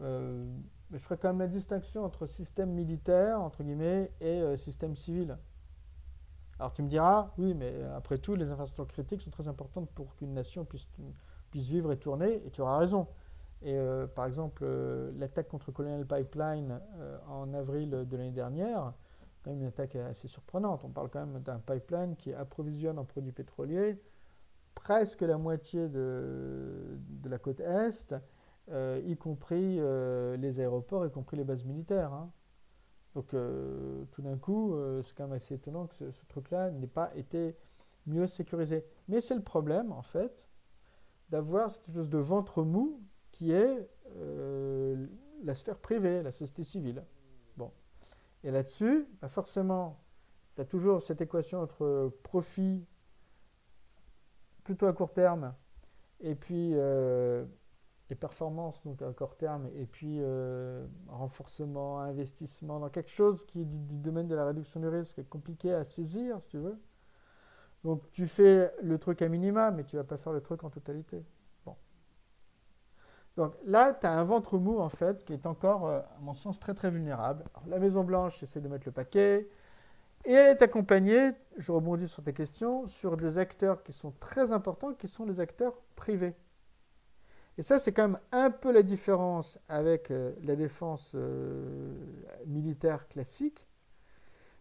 Euh, 0.00 0.44
mais 0.90 0.98
je 0.98 1.04
ferai 1.04 1.16
quand 1.16 1.28
même 1.28 1.38
la 1.38 1.46
distinction 1.46 2.04
entre 2.04 2.26
système 2.26 2.72
militaire, 2.72 3.40
entre 3.40 3.62
guillemets, 3.62 4.12
et 4.20 4.54
système 4.58 4.94
civil. 4.94 5.38
Alors 6.58 6.72
tu 6.72 6.82
me 6.82 6.88
diras, 6.88 7.32
oui, 7.38 7.54
mais 7.54 7.82
après 7.96 8.18
tout, 8.18 8.34
les 8.34 8.52
infrastructures 8.52 8.86
critiques 8.92 9.22
sont 9.22 9.30
très 9.30 9.48
importantes 9.48 9.90
pour 9.90 10.14
qu'une 10.16 10.34
nation 10.34 10.64
puisse, 10.64 10.88
vivre 11.52 11.92
et 11.92 11.96
tourner, 11.96 12.42
et 12.46 12.50
tu 12.50 12.60
auras 12.60 12.78
raison. 12.78 13.06
Et 13.62 13.76
euh, 13.76 14.06
par 14.06 14.26
exemple, 14.26 14.66
l'attaque 15.16 15.48
contre 15.48 15.72
Colonial 15.72 16.06
Pipeline 16.06 16.80
en 17.28 17.52
avril 17.54 17.90
de 17.90 18.16
l'année 18.16 18.30
dernière, 18.30 18.92
quand 19.42 19.50
même 19.50 19.60
une 19.60 19.68
attaque 19.68 19.96
assez 19.96 20.28
surprenante. 20.28 20.84
On 20.84 20.90
parle 20.90 21.10
quand 21.10 21.26
même 21.26 21.40
d'un 21.42 21.58
pipeline 21.58 22.16
qui 22.16 22.32
approvisionne 22.32 22.98
en 22.98 23.04
produits 23.04 23.32
pétroliers 23.32 24.00
presque 24.74 25.22
la 25.22 25.38
moitié 25.38 25.88
de, 25.88 26.98
la 27.24 27.38
côte 27.38 27.60
Est 27.60 28.14
euh, 28.70 29.00
y 29.04 29.16
compris 29.16 29.76
euh, 29.78 30.36
les 30.36 30.60
aéroports, 30.60 31.06
y 31.06 31.10
compris 31.10 31.36
les 31.36 31.44
bases 31.44 31.64
militaires. 31.64 32.12
Hein. 32.12 32.30
Donc 33.14 33.32
euh, 33.32 34.04
tout 34.12 34.22
d'un 34.22 34.36
coup, 34.36 34.76
c'est 35.02 35.14
quand 35.14 35.24
même 35.24 35.36
assez 35.36 35.54
étonnant 35.54 35.86
que 35.86 36.10
ce, 36.10 36.24
truc-là 36.26 36.70
n'ait 36.70 36.86
pas 36.86 37.10
été 37.14 37.56
mieux 38.06 38.26
sécurisé. 38.26 38.84
Mais 39.08 39.20
c'est 39.20 39.34
le 39.34 39.42
problème, 39.42 39.92
en 39.92 40.02
fait, 40.02 40.48
d'avoir 41.30 41.70
cette 41.70 41.88
espèce 41.88 42.08
de 42.08 42.18
ventre 42.18 42.62
mou 42.62 43.00
qui 43.30 43.52
est 43.52 43.88
la 45.44 45.54
sphère 45.54 45.78
privée, 45.78 46.22
la 46.22 46.32
société 46.32 46.64
civile. 46.64 47.04
Bon. 47.56 47.72
Et 48.42 48.50
là-dessus, 48.50 49.06
bah, 49.20 49.28
forcément, 49.28 50.00
tu 50.54 50.60
as 50.60 50.64
toujours 50.64 51.02
cette 51.02 51.20
équation 51.20 51.60
entre 51.60 52.12
profit 52.22 52.84
plutôt 54.64 54.86
à 54.86 54.92
court 54.92 55.12
terme 55.12 55.54
et 56.20 56.34
puis 56.34 56.74
et 58.10 58.14
performance, 58.14 58.82
donc 58.84 59.00
à 59.00 59.10
court 59.12 59.36
terme, 59.36 59.68
et 59.76 59.86
puis 59.86 60.18
euh, 60.20 60.86
renforcement, 61.08 62.00
investissement 62.00 62.78
dans 62.78 62.90
quelque 62.90 63.10
chose 63.10 63.46
qui 63.46 63.62
est 63.62 63.64
du, 63.64 63.98
domaine 63.98 64.28
de 64.28 64.34
la 64.34 64.44
réduction 64.44 64.80
du 64.80 64.88
risque, 64.88 65.18
est 65.18 65.28
compliqué 65.28 65.72
à 65.72 65.84
saisir, 65.84 66.38
si 66.42 66.48
tu 66.48 66.58
veux. 66.58 66.78
Donc 67.82 68.10
tu 68.10 68.26
fais 68.26 68.72
le 68.82 68.98
truc 68.98 69.22
à 69.22 69.28
minima, 69.28 69.70
mais 69.70 69.84
tu 69.84 69.96
vas 69.96 70.04
pas 70.04 70.18
faire 70.18 70.32
le 70.32 70.42
truc 70.42 70.64
en 70.64 70.70
totalité. 70.70 71.24
Bon. 71.64 71.76
Donc 73.36 73.54
là, 73.64 73.94
tu 73.94 74.06
as 74.06 74.12
un 74.12 74.24
ventre 74.24 74.58
mou, 74.58 74.80
en 74.80 74.90
fait, 74.90 75.24
qui 75.24 75.32
est 75.32 75.46
encore, 75.46 75.86
euh, 75.86 76.00
à 76.00 76.20
mon 76.20 76.34
sens, 76.34 76.58
très 76.58 76.74
très 76.74 76.90
vulnérable. 76.90 77.44
Alors, 77.54 77.68
la 77.68 77.78
Maison-Blanche 77.78 78.42
essaie 78.42 78.60
de 78.60 78.68
mettre 78.68 78.86
le 78.86 78.92
paquet, 78.92 79.48
et 80.26 80.32
elle 80.32 80.56
est 80.56 80.62
accompagnée, 80.62 81.32
je 81.56 81.72
rebondis 81.72 82.08
sur 82.08 82.22
tes 82.22 82.32
questions, 82.34 82.86
sur 82.86 83.16
des 83.16 83.38
acteurs 83.38 83.82
qui 83.82 83.92
sont 83.94 84.12
très 84.20 84.52
importants, 84.52 84.92
qui 84.92 85.08
sont 85.08 85.24
les 85.24 85.40
acteurs 85.40 85.74
privés. 85.96 86.34
Et 87.56 87.62
ça, 87.62 87.78
c'est 87.78 87.92
quand 87.92 88.08
même 88.08 88.18
un 88.32 88.50
peu 88.50 88.72
la 88.72 88.82
différence 88.82 89.58
avec 89.68 90.10
euh, 90.10 90.32
la 90.42 90.56
défense 90.56 91.12
euh, 91.14 91.94
militaire 92.46 93.06
classique. 93.08 93.66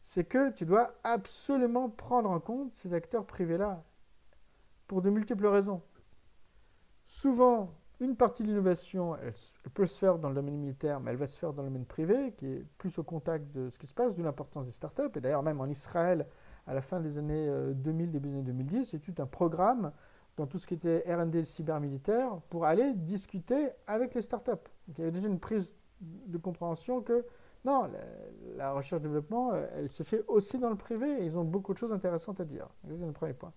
C'est 0.04 0.26
que 0.26 0.52
tu 0.52 0.66
dois 0.66 0.94
absolument 1.04 1.90
prendre 1.90 2.30
en 2.30 2.40
compte 2.40 2.74
ces 2.74 2.94
acteurs 2.94 3.26
privés-là 3.26 3.84
pour 4.88 5.02
de 5.02 5.10
multiples 5.10 5.48
raisons. 5.48 5.82
Souvent, 7.06 7.74
une 8.00 8.16
partie 8.16 8.44
de 8.44 8.50
l'innovation, 8.50 9.16
elle, 9.16 9.34
elle, 9.64 9.72
peut 9.72 9.88
se 9.88 9.98
faire 9.98 10.20
dans 10.20 10.30
le 10.30 10.36
domaine 10.36 10.58
militaire, 10.58 11.00
mais 11.00 11.12
elle 11.12 11.18
va 11.18 11.28
se 11.28 11.40
faire 11.40 11.54
dans 11.54 11.64
le 11.64 11.70
domaine 11.70 11.86
privé, 11.86 12.34
qui 12.38 12.48
est 12.48 12.66
plus 12.78 13.00
au 13.00 13.04
contact 13.04 13.52
de 13.56 13.70
ce 13.70 13.80
qui 13.80 13.88
se 13.88 13.94
passe, 13.94 14.14
d'où 14.14 14.24
l'importance 14.24 14.66
des 14.66 14.72
startups. 14.72 15.10
Et 15.16 15.22
d'ailleurs, 15.22 15.44
même 15.44 15.62
en 15.62 15.68
Israël, 15.68 16.28
à 16.68 16.74
la 16.74 16.82
fin 16.82 17.00
des 17.00 17.18
années 17.18 17.48
2000, 17.74 18.10
euh, 18.10 18.12
début 18.12 18.30
des 18.30 18.34
années 18.36 18.44
2010, 18.44 18.86
c'est 18.86 19.00
tout 19.00 19.22
un 19.22 19.26
programme 19.26 19.92
dans 20.38 20.48
tout 20.48 20.58
ce 20.58 20.68
qui 20.68 20.74
était 20.74 21.04
R&D 21.08 21.44
cybermilitaire 21.44 22.38
pour 22.50 22.66
aller 22.66 22.94
discuter 22.94 23.70
avec 23.88 24.16
les 24.16 24.22
startups. 24.22 24.52
Donc, 24.52 24.98
il 24.98 25.00
y 25.00 25.02
avait 25.04 25.12
déjà 25.12 25.28
une 25.28 25.40
prise 25.40 25.74
de 26.02 26.38
compréhension 26.38 27.02
que 27.02 27.26
non, 27.66 27.90
la, 28.58 28.74
recherche-développement, 28.74 29.54
euh, 29.54 29.66
elle 29.76 29.90
se 29.90 30.04
fait 30.04 30.24
aussi 30.28 30.60
dans 30.60 30.70
le 30.70 30.76
privé 30.76 31.22
et 31.22 31.26
ils 31.26 31.38
ont 31.38 31.46
beaucoup 31.46 31.74
de 31.74 31.78
choses 31.78 31.94
intéressantes 31.94 32.42
à 32.42 32.46
dire. 32.46 32.68
C'est 32.86 32.98
le 32.98 33.12
premier 33.14 33.34
point. 33.34 33.54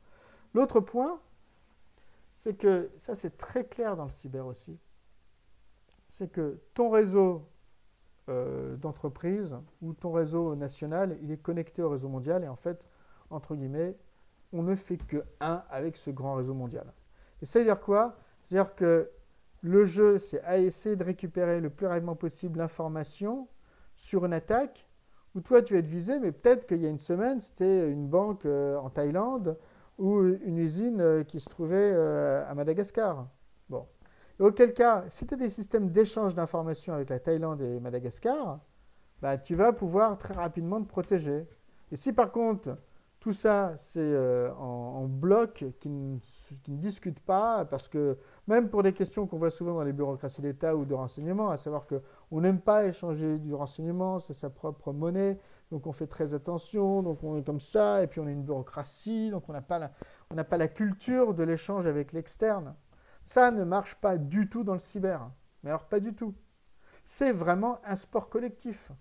L'autre 0.55 0.81
point, 0.81 1.19
c'est 2.32 2.55
que, 2.55 2.90
ça 2.98 3.15
c'est 3.16 3.36
très 3.36 3.65
clair 3.65 3.97
dans 3.97 4.05
le 4.05 4.11
cyber 4.11 4.47
aussi, 4.47 4.78
c'est 6.09 6.31
que 6.31 6.61
ton 6.74 6.90
réseau 6.90 7.48
euh, 8.28 8.77
d'entreprise 8.77 9.57
ou 9.82 9.93
ton 9.93 10.12
réseau 10.12 10.55
national, 10.55 11.19
il 11.23 11.32
est 11.32 11.36
connecté 11.36 11.82
au 11.82 11.90
réseau 11.90 12.09
mondial 12.09 12.44
et 12.44 12.48
en 12.48 12.57
fait, 12.57 12.85
entre 13.31 13.57
guillemets, 13.57 13.97
on 14.56 14.62
ne 14.62 14.74
fait 14.74 14.96
que 14.96 15.24
un 15.40 15.62
avec 15.70 15.96
ce 15.96 16.10
grand 16.10 16.34
réseau 16.34 16.54
mondial. 16.54 16.92
Et 17.42 17.46
ça 17.46 17.58
veut 17.58 17.64
dire 17.64 17.80
quoi? 17.80 18.16
C'est-à-dire 18.48 18.74
que 18.74 19.10
le 19.60 19.84
jeu, 19.84 20.18
c'est 20.18 20.42
à 20.42 20.58
essayer 20.58 20.96
de 20.96 21.04
récupérer 21.04 21.60
le 21.60 21.70
plus 21.70 21.86
rapidement 21.86 22.16
possible 22.16 22.58
l'information 22.58 23.48
sur 23.96 24.24
une 24.24 24.32
attaque 24.32 24.86
où 25.34 25.40
toi 25.40 25.62
tu 25.62 25.74
vas 25.74 25.80
être 25.80 25.86
visé, 25.86 26.18
mais 26.18 26.32
peut-être 26.32 26.66
qu'il 26.66 26.82
y 26.82 26.86
a 26.86 26.88
une 26.88 26.98
semaine, 26.98 27.40
c'était 27.40 27.90
une 27.90 28.08
banque 28.08 28.46
euh, 28.46 28.76
en 28.78 28.88
Thaïlande 28.88 29.58
ou 29.98 30.22
une 30.22 30.58
usine 30.58 31.00
euh, 31.00 31.24
qui 31.24 31.40
se 31.40 31.48
trouvait 31.48 31.92
euh, 31.94 32.48
à 32.48 32.54
Madagascar. 32.54 33.28
Bon. 33.68 33.86
Et 34.38 34.42
auquel 34.42 34.72
cas, 34.72 35.04
si 35.08 35.26
tu 35.26 35.34
as 35.34 35.36
des 35.36 35.50
systèmes 35.50 35.90
d'échange 35.90 36.34
d'informations 36.34 36.94
avec 36.94 37.10
la 37.10 37.18
Thaïlande 37.18 37.60
et 37.60 37.80
Madagascar, 37.80 38.60
bah, 39.20 39.38
tu 39.38 39.54
vas 39.54 39.72
pouvoir 39.72 40.16
très 40.18 40.34
rapidement 40.34 40.80
te 40.82 40.88
protéger. 40.88 41.46
Et 41.92 41.96
si 41.96 42.12
par 42.12 42.32
contre, 42.32 42.76
tout 43.27 43.32
ça, 43.32 43.74
c'est 43.77 43.98
euh, 43.98 44.55
en, 44.55 45.07
bloc 45.09 45.65
qui 45.81 45.89
ne, 45.89 46.16
qui 46.62 46.77
discutent 46.77 47.19
pas, 47.19 47.65
parce 47.65 47.89
que 47.89 48.16
même 48.47 48.69
pour 48.69 48.85
des 48.85 48.93
questions 48.93 49.27
qu'on 49.27 49.39
voit 49.39 49.51
souvent 49.51 49.74
dans 49.74 49.82
les 49.82 49.93
bureaucraties 49.93 50.43
d'État 50.43 50.77
ou 50.77 50.85
de 50.85 50.94
renseignement, 50.94 51.51
à 51.51 51.57
savoir 51.57 51.89
qu'on 51.89 52.40
n'aime 52.40 52.61
pas 52.61 52.85
échanger 52.85 53.40
du 53.40 53.53
renseignement, 53.53 54.20
c'est 54.20 54.32
sa 54.32 54.48
propre 54.48 54.93
monnaie, 54.93 55.40
donc 55.73 55.89
on 55.89 55.93
fait 55.93 56.07
très 56.07 56.35
attention, 56.35 57.03
donc 57.03 57.24
on 57.24 57.36
est 57.36 57.43
comme 57.43 57.59
ça, 57.59 58.05
et 58.05 58.07
puis 58.07 58.20
on 58.20 58.28
a 58.28 58.31
une 58.31 58.44
bureaucratie, 58.44 59.31
donc 59.31 59.48
on 59.48 59.53
n'a 59.53 59.61
pas, 59.61 59.90
pas 60.48 60.57
la 60.57 60.69
culture 60.69 61.35
de 61.35 61.43
l'échange 61.43 61.89
avec 61.89 62.12
l'externe. 62.12 62.77
Ça 63.24 63.51
ne 63.51 63.65
marche 63.65 63.97
pas 63.97 64.19
du 64.19 64.48
tout 64.48 64.62
dans 64.62 64.74
le 64.74 64.78
cyber, 64.78 65.28
mais 65.65 65.70
alors 65.70 65.89
pas 65.89 65.98
du 65.98 66.15
tout. 66.15 66.32
C'est 67.05 67.32
vraiment 67.32 67.81
un 67.85 67.97
sport 67.97 68.28
collectif. 68.28 68.93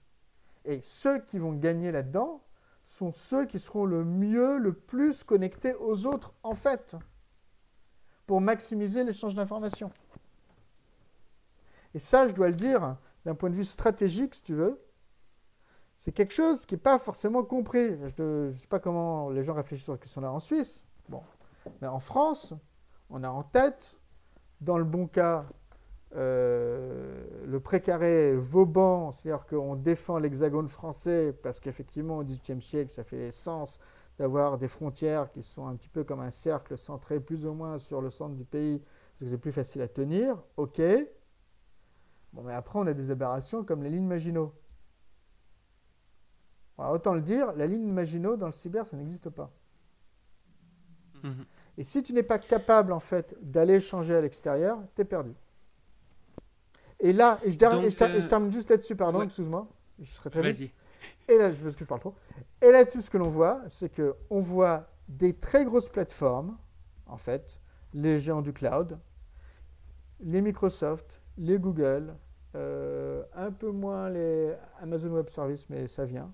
Et 0.64 0.82
ceux 0.82 1.20
qui 1.20 1.38
vont 1.38 1.54
gagner 1.54 1.92
là-dedans, 1.92 2.42
sont 2.86 3.12
ceux 3.12 3.46
qui 3.46 3.60
seront 3.60 3.86
le 3.86 4.06
mieux, 4.06 4.58
le 4.58 4.72
plus 4.72 5.24
connectés 5.24 5.74
aux 5.74 6.06
autres, 6.06 6.34
en 6.44 6.54
fait, 6.54 6.96
pour 8.26 8.40
maximiser 8.40 9.04
l'échange 9.04 9.36
d'informations. 9.36 9.92
Et 11.94 12.00
ça, 12.00 12.28
je 12.28 12.34
dois 12.34 12.50
le 12.50 12.56
dire, 12.56 12.96
d'un 13.26 13.36
point 13.36 13.50
de 13.50 13.56
vue 13.56 13.66
stratégique, 13.66 14.36
si 14.36 14.44
tu 14.44 14.54
veux, 14.54 14.82
c'est 15.98 16.12
quelque 16.12 16.34
chose 16.34 16.66
qui 16.66 16.76
n'est 16.76 16.82
pas 16.82 17.00
forcément 17.00 17.44
compris. 17.44 17.98
Je 17.98 18.24
ne 18.24 18.52
sais 18.52 18.68
pas 18.68 18.80
comment 18.80 19.30
les 19.30 19.44
gens 19.44 19.54
réfléchissent 19.54 19.86
sur 19.86 19.94
la 19.94 20.00
question-là 20.00 20.32
en 20.32 20.40
Suisse. 20.40 20.86
Mais 21.82 21.88
en 21.88 22.00
France, 22.00 22.54
on 23.10 23.24
a 23.24 23.30
en 23.30 23.44
tête, 23.44 23.96
dans 24.62 24.78
le 24.78 24.84
bon 24.84 25.08
cas, 25.08 25.46
euh, 26.16 27.24
le 27.46 27.60
précaré 27.60 28.36
Vauban, 28.36 29.12
c'est-à-dire 29.12 29.46
qu'on 29.46 29.76
défend 29.76 30.18
l'hexagone 30.18 30.70
français 30.70 31.34
parce 31.44 31.60
qu'effectivement 31.60 32.18
au 32.20 32.24
XVIIIe 32.24 32.62
siècle, 32.62 32.92
ça 32.92 33.04
fait 33.04 33.32
sens 33.32 33.80
d'avoir 34.18 34.58
des 34.58 34.70
frontières 34.70 35.30
qui 35.32 35.44
sont 35.44 35.68
un 35.68 35.76
petit 35.76 35.90
peu 35.90 36.04
comme 36.04 36.22
un 36.22 36.32
cercle 36.32 36.78
centré 36.78 37.20
plus 37.20 37.46
ou 37.46 37.54
moins 37.54 37.80
sur 37.80 38.02
le 38.02 38.10
centre 38.10 38.36
du 38.36 38.46
pays 38.46 38.80
parce 38.80 39.20
que 39.20 39.26
c'est 39.28 39.38
plus 39.38 39.52
facile 39.52 39.82
à 39.82 39.88
tenir. 39.88 40.42
Ok. 40.56 40.82
Bon, 42.34 42.44
mais 42.44 42.54
après, 42.54 42.80
on 42.80 42.88
a 42.88 42.94
des 42.94 43.12
aberrations 43.12 43.64
comme 43.64 43.84
les 43.84 43.90
lignes 43.90 44.08
Maginot. 44.08 44.54
Alors, 46.78 46.94
autant 46.94 47.14
le 47.14 47.22
dire, 47.22 47.54
la 47.54 47.68
ligne 47.68 47.92
Maginot 47.92 48.36
dans 48.38 48.48
le 48.48 48.52
cyber, 48.52 48.88
ça 48.88 48.98
n'existe 48.98 49.30
pas. 49.30 49.52
Mmh. 51.24 51.32
Et 51.78 51.84
si 51.84 52.04
tu 52.04 52.14
n'es 52.14 52.24
pas 52.24 52.40
capable, 52.40 52.92
en 52.92 53.00
fait, 53.00 53.36
d'aller 53.42 53.80
changer 53.80 54.16
à 54.16 54.22
l'extérieur, 54.22 54.80
tu 54.96 55.02
es 55.02 55.06
perdu. 55.06 55.34
Et 57.00 57.14
là, 57.14 57.40
et 57.44 57.52
je, 57.52 57.58
Donc, 57.58 57.84
et 57.84 57.90
je, 57.90 58.04
euh... 58.04 58.22
je 58.22 58.28
termine 58.28 58.52
juste 58.52 58.70
là-dessus, 58.70 58.96
pardon, 58.96 59.20
ouais. 59.20 59.26
excuse-moi, 59.26 59.68
je 60.00 60.12
serai 60.12 60.30
très 60.30 60.52
vite. 60.52 60.72
Et 61.28 61.38
là, 61.38 61.50
parce 61.50 61.76
que 61.76 61.82
je 61.82 61.86
parle 61.86 62.00
trop. 62.00 62.16
Et 62.62 62.72
là-dessus, 62.72 63.02
ce 63.02 63.10
que 63.10 63.18
l'on 63.18 63.30
voit, 63.30 63.62
c'est 63.68 63.92
qu'on 63.94 64.40
voit 64.40 64.88
des 65.08 65.34
très 65.34 65.66
grosses 65.66 65.90
plateformes, 65.90 66.58
en 67.08 67.18
fait, 67.18 67.60
les 67.94 68.20
géants 68.20 68.42
du 68.42 68.54
cloud, 68.54 69.00
les 70.20 70.42
Microsoft, 70.42 71.22
les 71.38 71.60
Google, 71.60 72.16
euh, 72.56 73.24
un 73.34 73.52
peu 73.52 73.70
moins 73.70 74.10
les 74.10 74.54
Amazon 74.82 75.10
Web 75.10 75.30
Services, 75.30 75.70
mais 75.70 75.88
ça 75.88 76.06
vient, 76.06 76.34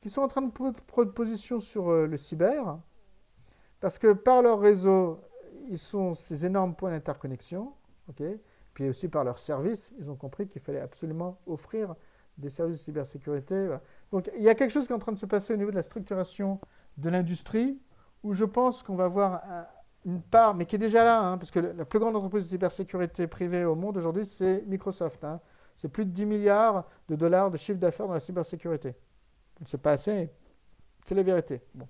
qui 0.00 0.10
sont 0.10 0.20
en 0.20 0.28
train 0.28 0.42
de 0.42 0.50
prendre 0.50 1.12
position 1.12 1.60
sur 1.60 1.90
euh, 1.90 2.06
le 2.06 2.16
cyber, 2.16 2.78
parce 3.80 3.98
que 3.98 4.12
par 4.12 4.42
leur 4.42 4.60
réseau, 4.60 5.20
ils 5.68 5.78
sont 5.78 6.14
ces 6.14 6.44
énormes 6.44 6.74
points 6.74 6.90
d'interconnexion, 6.90 7.72
ok 8.08 8.22
puis 8.78 8.88
aussi 8.88 9.08
par 9.08 9.24
leurs 9.24 9.40
services, 9.40 9.92
ils 9.98 10.08
ont 10.08 10.14
compris 10.14 10.46
qu'il 10.46 10.62
fallait 10.62 10.78
absolument 10.78 11.40
offrir 11.48 11.96
des 12.36 12.48
services 12.48 12.78
de 12.78 12.82
cybersécurité. 12.84 13.76
Donc 14.12 14.30
il 14.36 14.42
y 14.44 14.48
a 14.48 14.54
quelque 14.54 14.70
chose 14.70 14.86
qui 14.86 14.92
est 14.92 14.94
en 14.94 15.00
train 15.00 15.10
de 15.10 15.18
se 15.18 15.26
passer 15.26 15.52
au 15.52 15.56
niveau 15.56 15.72
de 15.72 15.74
la 15.74 15.82
structuration 15.82 16.60
de 16.96 17.10
l'industrie, 17.10 17.80
où 18.22 18.34
je 18.34 18.44
pense 18.44 18.84
qu'on 18.84 18.94
va 18.94 19.08
voir 19.08 19.42
un, 19.50 19.66
une 20.04 20.22
part, 20.22 20.54
mais 20.54 20.64
qui 20.64 20.76
est 20.76 20.78
déjà 20.78 21.02
là, 21.02 21.20
hein, 21.26 21.38
parce 21.38 21.50
que 21.50 21.58
la 21.58 21.84
plus 21.84 21.98
grande 21.98 22.14
entreprise 22.14 22.44
de 22.44 22.50
cybersécurité 22.50 23.26
privée 23.26 23.64
au 23.64 23.74
monde 23.74 23.96
aujourd'hui, 23.96 24.24
c'est 24.24 24.62
Microsoft. 24.68 25.24
Hein. 25.24 25.40
C'est 25.76 25.88
plus 25.88 26.04
de 26.04 26.12
10 26.12 26.26
milliards 26.26 26.86
de 27.08 27.16
dollars 27.16 27.50
de 27.50 27.56
chiffre 27.56 27.80
d'affaires 27.80 28.06
dans 28.06 28.14
la 28.14 28.20
cybersécurité. 28.20 28.94
C'est 29.66 29.82
pas 29.82 29.90
assez, 29.90 30.30
c'est 31.04 31.16
la 31.16 31.24
vérité. 31.24 31.62
Bon. 31.74 31.88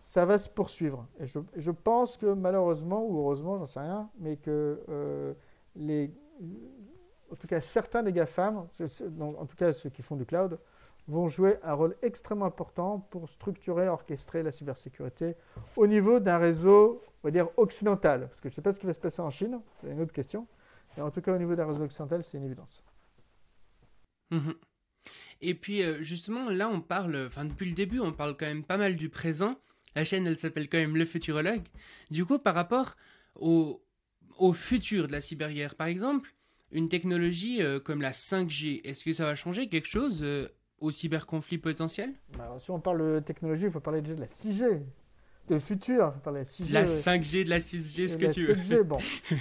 Ça 0.00 0.24
va 0.24 0.38
se 0.38 0.48
poursuivre. 0.48 1.06
Et 1.20 1.26
je, 1.26 1.40
je, 1.56 1.70
pense 1.70 2.16
que 2.16 2.32
malheureusement, 2.32 3.04
ou 3.04 3.18
heureusement, 3.18 3.58
j'en 3.58 3.66
sais 3.66 3.80
rien, 3.80 4.08
mais 4.18 4.38
que 4.38 4.82
euh, 4.88 5.34
en 5.76 7.36
tout 7.36 7.46
cas 7.46 7.60
certains 7.60 8.02
des 8.02 8.12
GAFAM, 8.12 8.56
en 8.58 9.46
tout 9.46 9.56
cas 9.56 9.72
ceux 9.72 9.90
qui 9.90 10.02
font 10.02 10.16
du 10.16 10.26
cloud, 10.26 10.58
vont 11.08 11.28
jouer 11.28 11.56
un 11.62 11.72
rôle 11.72 11.96
extrêmement 12.02 12.44
important 12.44 13.00
pour 13.10 13.28
structurer, 13.28 13.88
orchestrer 13.88 14.42
la 14.42 14.52
cybersécurité 14.52 15.36
au 15.76 15.86
niveau 15.86 16.20
d'un 16.20 16.36
réseau, 16.38 17.02
on 17.22 17.28
va 17.28 17.30
dire, 17.30 17.48
occidental. 17.56 18.28
Parce 18.28 18.40
que 18.40 18.48
je 18.48 18.52
ne 18.52 18.56
sais 18.56 18.62
pas 18.62 18.72
ce 18.72 18.78
qui 18.78 18.86
va 18.86 18.92
se 18.92 19.00
passer 19.00 19.22
en 19.22 19.30
Chine, 19.30 19.60
c'est 19.80 19.90
une 19.90 20.00
autre 20.00 20.12
question. 20.12 20.46
Mais 20.96 21.02
en 21.02 21.10
tout 21.10 21.22
cas, 21.22 21.34
au 21.34 21.38
niveau 21.38 21.54
d'un 21.54 21.66
réseau 21.66 21.84
occidental, 21.84 22.22
c'est 22.22 22.36
une 22.36 22.44
évidence. 22.44 22.84
Mmh. 24.30 24.50
Et 25.40 25.54
puis, 25.54 25.82
euh, 25.82 26.02
justement, 26.02 26.50
là, 26.50 26.68
on 26.68 26.80
parle, 26.80 27.24
enfin, 27.26 27.46
depuis 27.46 27.66
le 27.66 27.74
début, 27.74 28.00
on 28.00 28.12
parle 28.12 28.36
quand 28.36 28.46
même 28.46 28.64
pas 28.64 28.76
mal 28.76 28.94
du 28.96 29.08
présent. 29.08 29.56
La 29.94 30.04
chaîne, 30.04 30.26
elle 30.26 30.38
s'appelle 30.38 30.68
quand 30.68 30.78
même 30.78 30.96
Le 30.96 31.06
Futurologue. 31.06 31.66
Du 32.10 32.26
coup, 32.26 32.38
par 32.38 32.54
rapport 32.54 32.96
au, 33.36 33.82
au 34.38 34.52
futur 34.52 35.06
de 35.06 35.12
la 35.12 35.20
cyberguerre, 35.20 35.74
par 35.74 35.86
exemple, 35.86 36.34
une 36.70 36.88
technologie 36.88 37.62
euh, 37.62 37.80
comme 37.80 38.02
la 38.02 38.12
5G, 38.12 38.80
est-ce 38.84 39.04
que 39.04 39.12
ça 39.12 39.24
va 39.24 39.34
changer 39.34 39.68
quelque 39.68 39.88
chose 39.88 40.20
euh, 40.22 40.48
au 40.80 40.90
cyberconflit 40.90 41.58
potentiel? 41.58 42.14
Bah, 42.36 42.56
Si 42.60 42.70
on 42.70 42.80
parle 42.80 43.14
de 43.14 43.20
technologie, 43.20 43.64
il 43.64 43.70
faut 43.70 43.80
parler 43.80 44.02
déjà 44.02 44.14
de 44.14 44.20
la 44.20 44.26
6G, 44.26 44.82
de 45.48 45.58
futur, 45.58 46.08
il 46.08 46.14
faut 46.14 46.20
parler 46.20 46.40
de 46.42 46.72
la 46.72 46.84
6G. 46.86 47.12
La 47.12 47.18
5G, 47.18 47.44
de 47.44 47.50
la 47.50 47.58
6G, 47.60 48.08
ce 48.08 48.18
que 48.18 48.32
tu 48.32 48.46
7G, 48.46 48.76
veux? 48.76 48.82
bon. 48.82 48.98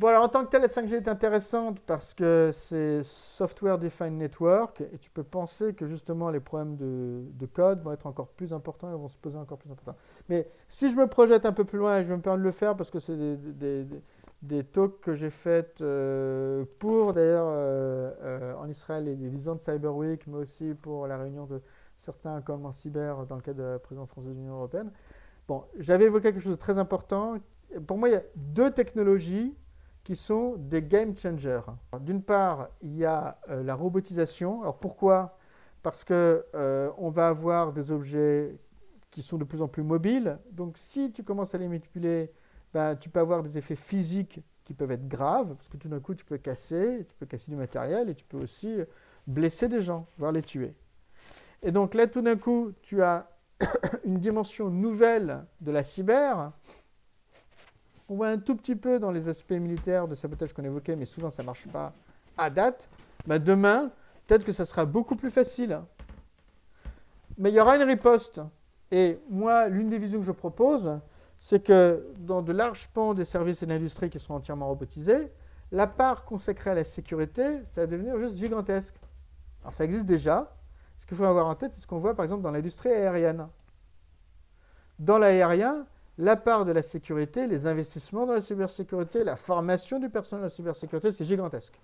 Bon, 0.00 0.08
alors 0.08 0.24
en 0.24 0.28
tant 0.28 0.44
que 0.44 0.50
tel, 0.50 0.62
la 0.62 0.66
5G 0.68 0.94
est 0.94 1.08
intéressante 1.08 1.78
parce 1.86 2.12
que 2.12 2.50
c'est 2.52 3.02
Software 3.04 3.78
Defined 3.78 4.14
Network 4.18 4.80
et 4.80 4.98
tu 4.98 5.10
peux 5.10 5.22
penser 5.22 5.74
que 5.74 5.86
justement 5.86 6.30
les 6.30 6.40
problèmes 6.40 6.76
de, 6.76 7.22
de 7.34 7.46
code 7.46 7.80
vont 7.82 7.92
être 7.92 8.06
encore 8.06 8.28
plus 8.28 8.52
importants 8.52 8.90
et 8.92 8.96
vont 8.96 9.06
se 9.08 9.16
poser 9.16 9.36
encore 9.36 9.58
plus 9.58 9.70
importants. 9.70 9.96
Mais 10.30 10.46
si 10.68 10.88
je 10.88 10.96
me 10.96 11.08
projette 11.08 11.44
un 11.44 11.52
peu 11.52 11.64
plus 11.64 11.78
loin, 11.78 11.98
et 11.98 12.04
je 12.04 12.08
vais 12.08 12.16
me 12.16 12.22
permettre 12.22 12.42
de 12.42 12.46
le 12.46 12.52
faire 12.52 12.76
parce 12.76 12.88
que 12.88 13.00
c'est 13.00 13.16
des, 13.16 14.64
talks 14.64 15.00
que 15.00 15.12
j'ai 15.12 15.28
faites 15.28 15.80
euh, 15.80 16.64
pour 16.78 17.12
d'ailleurs 17.12 17.48
euh, 17.48 18.12
euh, 18.22 18.54
en 18.54 18.68
Israël 18.68 19.04
les, 19.04 19.16
les 19.16 19.28
10 19.28 19.48
ans 19.48 19.54
de 19.56 19.60
Cyber 19.60 19.94
Week, 19.94 20.24
mais 20.28 20.36
aussi 20.36 20.72
pour 20.80 21.08
la 21.08 21.18
réunion 21.18 21.46
de 21.46 21.60
certains 21.98 22.40
comme 22.42 22.64
en 22.64 22.70
cyber 22.70 23.26
dans 23.26 23.34
le 23.34 23.42
cadre 23.42 23.58
de 23.58 23.64
la 23.64 23.78
présidence 23.80 24.08
française 24.08 24.30
de 24.30 24.36
l'Union 24.38 24.54
européenne. 24.54 24.92
Bon, 25.48 25.64
j'avais 25.76 26.04
évoqué 26.04 26.32
quelque 26.32 26.40
chose 26.40 26.52
de 26.52 26.56
très 26.56 26.78
important. 26.78 27.34
Pour 27.88 27.98
moi, 27.98 28.08
il 28.08 28.12
y 28.12 28.16
a 28.16 28.22
deux 28.36 28.70
technologies 28.70 29.52
qui 30.04 30.14
sont 30.14 30.54
des 30.56 30.80
game 30.80 31.16
changers. 31.16 31.62
D'une 31.98 32.22
part, 32.22 32.68
il 32.82 32.96
y 32.96 33.04
a 33.04 33.36
la 33.48 33.74
robotisation. 33.74 34.62
Alors 34.62 34.78
pourquoi? 34.78 35.36
Parce 35.82 36.04
que 36.04 36.46
on 36.98 37.10
va 37.10 37.28
avoir 37.28 37.72
des 37.72 37.90
objets 37.90 38.56
qui 39.10 39.22
sont 39.22 39.38
de 39.38 39.44
plus 39.44 39.62
en 39.62 39.68
plus 39.68 39.82
mobiles. 39.82 40.38
Donc 40.52 40.78
si 40.78 41.12
tu 41.12 41.22
commences 41.22 41.54
à 41.54 41.58
les 41.58 41.68
manipuler, 41.68 42.32
ben, 42.72 42.96
tu 42.96 43.08
peux 43.08 43.20
avoir 43.20 43.42
des 43.42 43.58
effets 43.58 43.76
physiques 43.76 44.40
qui 44.64 44.74
peuvent 44.74 44.92
être 44.92 45.08
graves, 45.08 45.54
parce 45.56 45.68
que 45.68 45.76
tout 45.76 45.88
d'un 45.88 45.98
coup, 45.98 46.14
tu 46.14 46.24
peux 46.24 46.38
casser, 46.38 47.04
tu 47.08 47.16
peux 47.16 47.26
casser 47.26 47.50
du 47.50 47.56
matériel 47.56 48.08
et 48.08 48.14
tu 48.14 48.24
peux 48.24 48.38
aussi 48.38 48.78
blesser 49.26 49.68
des 49.68 49.80
gens, 49.80 50.06
voire 50.16 50.30
les 50.30 50.42
tuer. 50.42 50.74
Et 51.62 51.72
donc 51.72 51.94
là, 51.94 52.06
tout 52.06 52.22
d'un 52.22 52.36
coup, 52.36 52.72
tu 52.82 53.02
as 53.02 53.28
une 54.04 54.18
dimension 54.18 54.70
nouvelle 54.70 55.44
de 55.60 55.72
la 55.72 55.82
cyber. 55.82 56.52
On 58.08 58.14
voit 58.14 58.28
un 58.28 58.38
tout 58.38 58.54
petit 58.54 58.76
peu 58.76 58.98
dans 58.98 59.10
les 59.10 59.28
aspects 59.28 59.52
militaires 59.52 60.08
de 60.08 60.14
sabotage 60.14 60.52
qu'on 60.52 60.64
évoquait, 60.64 60.96
mais 60.96 61.06
souvent 61.06 61.30
ça 61.30 61.42
ne 61.42 61.46
marche 61.46 61.68
pas 61.68 61.92
à 62.36 62.48
date. 62.48 62.88
Ben 63.26 63.38
demain, 63.38 63.90
peut-être 64.26 64.44
que 64.44 64.52
ça 64.52 64.66
sera 64.66 64.84
beaucoup 64.84 65.16
plus 65.16 65.30
facile. 65.30 65.80
Mais 67.38 67.50
il 67.50 67.54
y 67.54 67.60
aura 67.60 67.76
une 67.76 67.82
riposte. 67.82 68.40
Et 68.90 69.18
moi, 69.28 69.68
l'une 69.68 69.88
des 69.88 69.98
visions 69.98 70.20
que 70.20 70.26
je 70.26 70.32
propose, 70.32 70.98
c'est 71.38 71.62
que 71.64 72.06
dans 72.18 72.42
de 72.42 72.52
larges 72.52 72.88
pans 72.92 73.14
des 73.14 73.24
services 73.24 73.62
et 73.62 73.66
de 73.66 73.72
l'industrie 73.72 74.10
qui 74.10 74.18
sont 74.18 74.34
entièrement 74.34 74.68
robotisés, 74.68 75.32
la 75.72 75.86
part 75.86 76.24
consacrée 76.24 76.70
à 76.70 76.74
la 76.74 76.84
sécurité, 76.84 77.62
ça 77.64 77.82
va 77.82 77.86
devenir 77.86 78.18
juste 78.18 78.36
gigantesque. 78.36 78.96
Alors 79.62 79.72
ça 79.72 79.84
existe 79.84 80.06
déjà. 80.06 80.54
Ce 80.98 81.06
qu'il 81.06 81.16
faut 81.16 81.24
avoir 81.24 81.46
en 81.46 81.54
tête, 81.54 81.72
c'est 81.72 81.80
ce 81.80 81.86
qu'on 81.86 81.98
voit 81.98 82.14
par 82.14 82.24
exemple 82.24 82.42
dans 82.42 82.50
l'industrie 82.50 82.90
aérienne. 82.90 83.48
Dans 84.98 85.18
l'aérien, 85.18 85.86
la 86.18 86.36
part 86.36 86.64
de 86.64 86.72
la 86.72 86.82
sécurité, 86.82 87.46
les 87.46 87.66
investissements 87.66 88.26
dans 88.26 88.34
la 88.34 88.40
cybersécurité, 88.42 89.24
la 89.24 89.36
formation 89.36 89.98
du 89.98 90.10
personnel 90.10 90.42
de 90.42 90.46
la 90.46 90.50
cybersécurité, 90.50 91.10
c'est 91.10 91.24
gigantesque. 91.24 91.80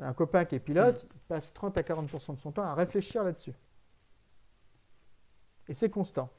Un 0.00 0.12
copain 0.12 0.44
qui 0.44 0.56
est 0.56 0.60
pilote, 0.60 1.06
il 1.14 1.20
passe 1.28 1.52
30 1.52 1.78
à 1.78 1.82
40% 1.82 2.34
de 2.34 2.40
son 2.40 2.50
temps 2.50 2.64
à 2.64 2.74
réfléchir 2.74 3.22
là-dessus. 3.22 3.52
Et 5.68 5.74
c'est 5.74 5.90
constant. 5.90 6.30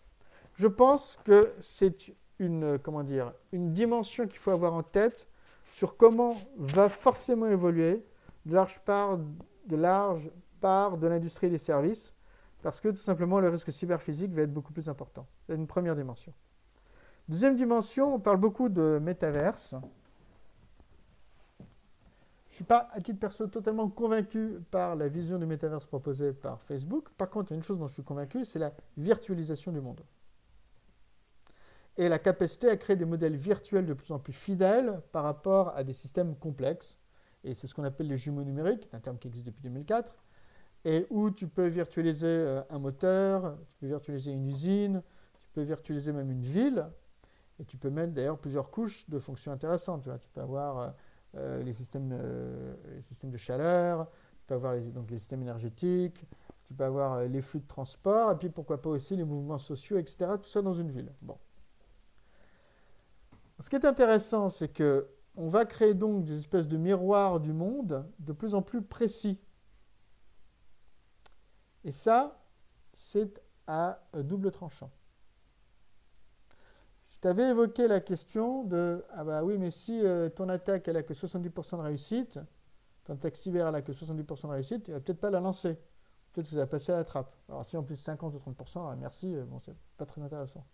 Je 0.55 0.67
pense 0.67 1.19
que 1.23 1.53
c'est 1.59 2.13
une, 2.39 2.77
comment 2.79 3.03
dire, 3.03 3.33
une 3.51 3.73
dimension 3.73 4.27
qu'il 4.27 4.39
faut 4.39 4.51
avoir 4.51 4.73
en 4.73 4.83
tête 4.83 5.27
sur 5.71 5.97
comment 5.97 6.37
va 6.57 6.89
forcément 6.89 7.47
évoluer 7.47 8.05
de 8.45 8.53
large 8.53 8.79
part 8.85 9.17
de, 9.65 9.75
large 9.75 10.31
part 10.59 10.97
de 10.97 11.07
l'industrie 11.07 11.49
des 11.49 11.57
services, 11.57 12.13
parce 12.61 12.79
que 12.79 12.89
tout 12.89 13.01
simplement 13.01 13.39
le 13.39 13.49
risque 13.49 13.71
cyberphysique 13.71 14.31
va 14.33 14.43
être 14.43 14.53
beaucoup 14.53 14.73
plus 14.73 14.89
important. 14.89 15.25
C'est 15.47 15.55
une 15.55 15.67
première 15.67 15.95
dimension. 15.95 16.33
Deuxième 17.27 17.55
dimension, 17.55 18.15
on 18.15 18.19
parle 18.19 18.37
beaucoup 18.37 18.69
de 18.69 18.99
métaverse. 19.01 19.75
Je 22.53 22.57
ne 22.57 22.57
suis 22.57 22.65
pas, 22.65 22.88
à 22.93 23.01
titre 23.01 23.19
perso, 23.19 23.47
totalement 23.47 23.89
convaincu 23.89 24.59
par 24.69 24.95
la 24.95 25.07
vision 25.07 25.39
du 25.39 25.47
métaverse 25.47 25.88
proposée 25.88 26.34
par 26.34 26.61
Facebook. 26.61 27.09
Par 27.17 27.27
contre, 27.27 27.49
il 27.49 27.53
y 27.53 27.55
a 27.55 27.57
une 27.57 27.63
chose 27.63 27.80
dont 27.80 27.88
je 27.88 27.95
suis 27.95 28.03
convaincu, 28.03 28.45
c'est 28.45 28.59
la 28.59 28.71
virtualisation 28.95 29.71
du 29.71 29.81
monde. 29.81 30.01
Et 31.97 32.07
la 32.07 32.19
capacité 32.19 32.69
à 32.69 32.77
créer 32.77 32.95
des 32.95 33.05
modèles 33.05 33.38
virtuels 33.38 33.88
de 33.88 33.95
plus 33.95 34.11
en 34.11 34.19
plus 34.19 34.34
fidèles 34.34 35.01
par 35.11 35.23
rapport 35.23 35.75
à 35.75 35.84
des 35.84 35.93
systèmes 35.93 36.35
complexes. 36.35 36.99
Et 37.43 37.55
c'est 37.55 37.65
ce 37.65 37.73
qu'on 37.73 37.85
appelle 37.85 38.05
les 38.05 38.17
jumeaux 38.17 38.43
numériques, 38.43 38.88
un 38.93 38.99
terme 38.99 39.17
qui 39.17 39.30
existe 39.30 39.47
depuis 39.47 39.63
2004, 39.63 40.13
et 40.85 41.07
où 41.09 41.31
tu 41.31 41.47
peux 41.47 41.65
virtualiser 41.65 42.27
euh, 42.27 42.61
un 42.69 42.77
moteur, 42.77 43.57
tu 43.65 43.77
peux 43.80 43.88
virtualiser 43.88 44.31
une 44.31 44.45
usine, 44.45 45.01
tu 45.41 45.49
peux 45.53 45.63
virtualiser 45.63 46.13
même 46.13 46.30
une 46.30 46.43
ville, 46.43 46.85
et 47.59 47.65
tu 47.65 47.77
peux 47.77 47.89
mettre 47.89 48.13
d'ailleurs 48.13 48.38
plusieurs 48.38 48.69
couches 48.69 49.09
de 49.09 49.17
fonctions 49.17 49.51
intéressantes. 49.51 50.07
Tu, 50.21 50.30
peux 50.30 50.41
avoir 50.41 50.77
euh, 50.77 50.89
les, 51.35 51.73
systèmes, 51.73 52.11
euh, 52.14 52.76
les 52.95 53.01
systèmes 53.01 53.31
de 53.31 53.38
chaleur, 53.38 54.10
tu 54.38 54.45
peux 54.47 54.55
avoir 54.55 54.76
les 54.76 55.18
systèmes 55.18 55.41
énergétiques, 55.41 56.26
tu 56.64 56.73
peux 56.73 56.84
avoir 56.84 57.14
euh, 57.14 57.27
les 57.27 57.41
flux 57.41 57.60
de 57.60 57.68
transport, 57.68 58.31
et 58.31 58.38
puis 58.38 58.49
pourquoi 58.49 58.81
pas 58.81 58.89
aussi 58.89 59.15
les 59.15 59.23
mouvements 59.23 59.57
sociaux, 59.57 59.97
etc. 59.97 60.34
Tout 60.41 60.49
ça 60.49 60.61
dans 60.61 60.73
une 60.73 60.91
ville. 60.91 61.11
Bon. 61.22 61.38
Ce 63.60 63.69
qui 63.69 63.76
est 63.76 63.85
intéressant, 63.85 64.49
c'est 64.49 64.69
que 64.69 65.07
on 65.35 65.49
va 65.49 65.65
créer 65.65 65.95
donc 65.95 66.26
des 66.26 66.38
espèces 66.38 66.68
de 66.68 66.77
miroirs 66.77 67.39
du 67.39 67.53
monde 67.53 68.07
de 68.19 68.34
plus 68.34 68.53
en 68.53 68.61
plus 68.61 68.84
précis. 68.84 69.39
Et 71.84 71.91
ça, 71.91 72.45
c'est 72.93 73.41
à 73.65 73.99
double 74.14 74.51
tranchant. 74.51 74.91
Tu 77.23 77.29
avais 77.29 77.51
évoqué 77.51 77.87
la 77.87 78.01
question 78.01 78.65
de 78.65 79.01
Ah 79.13 79.23
bah 79.23 79.45
oui, 79.45 79.57
mais 79.57 79.71
si 79.71 80.05
euh, 80.05 80.27
ton 80.27 80.49
attaque 80.49 80.89
elle 80.89 80.97
a 80.97 81.03
que 81.03 81.13
70% 81.13 81.77
de 81.77 81.81
réussite, 81.81 82.37
ton 83.05 83.13
attaque 83.13 83.37
cyber 83.37 83.65
elle 83.65 83.75
a 83.75 83.81
que 83.81 83.93
70% 83.93 84.41
de 84.41 84.47
réussite, 84.47 84.83
tu 84.83 84.91
vas 84.91 84.99
peut-être 84.99 85.21
pas 85.21 85.29
la 85.29 85.39
lancer. 85.39 85.79
Peut-être 86.33 86.47
que 86.47 86.51
ça 86.51 86.57
va 86.57 86.67
passer 86.67 86.91
à 86.91 86.97
la 86.97 87.05
trappe. 87.05 87.33
Alors 87.47 87.63
si 87.63 87.77
en 87.77 87.83
plus 87.83 87.95
50 87.95 88.33
ou 88.35 88.39
30%, 88.39 88.89
ah, 88.91 88.97
merci, 88.97 89.33
euh, 89.33 89.45
bon, 89.45 89.61
c'est 89.61 89.73
pas 89.95 90.05
très 90.05 90.21
intéressant. 90.21 90.65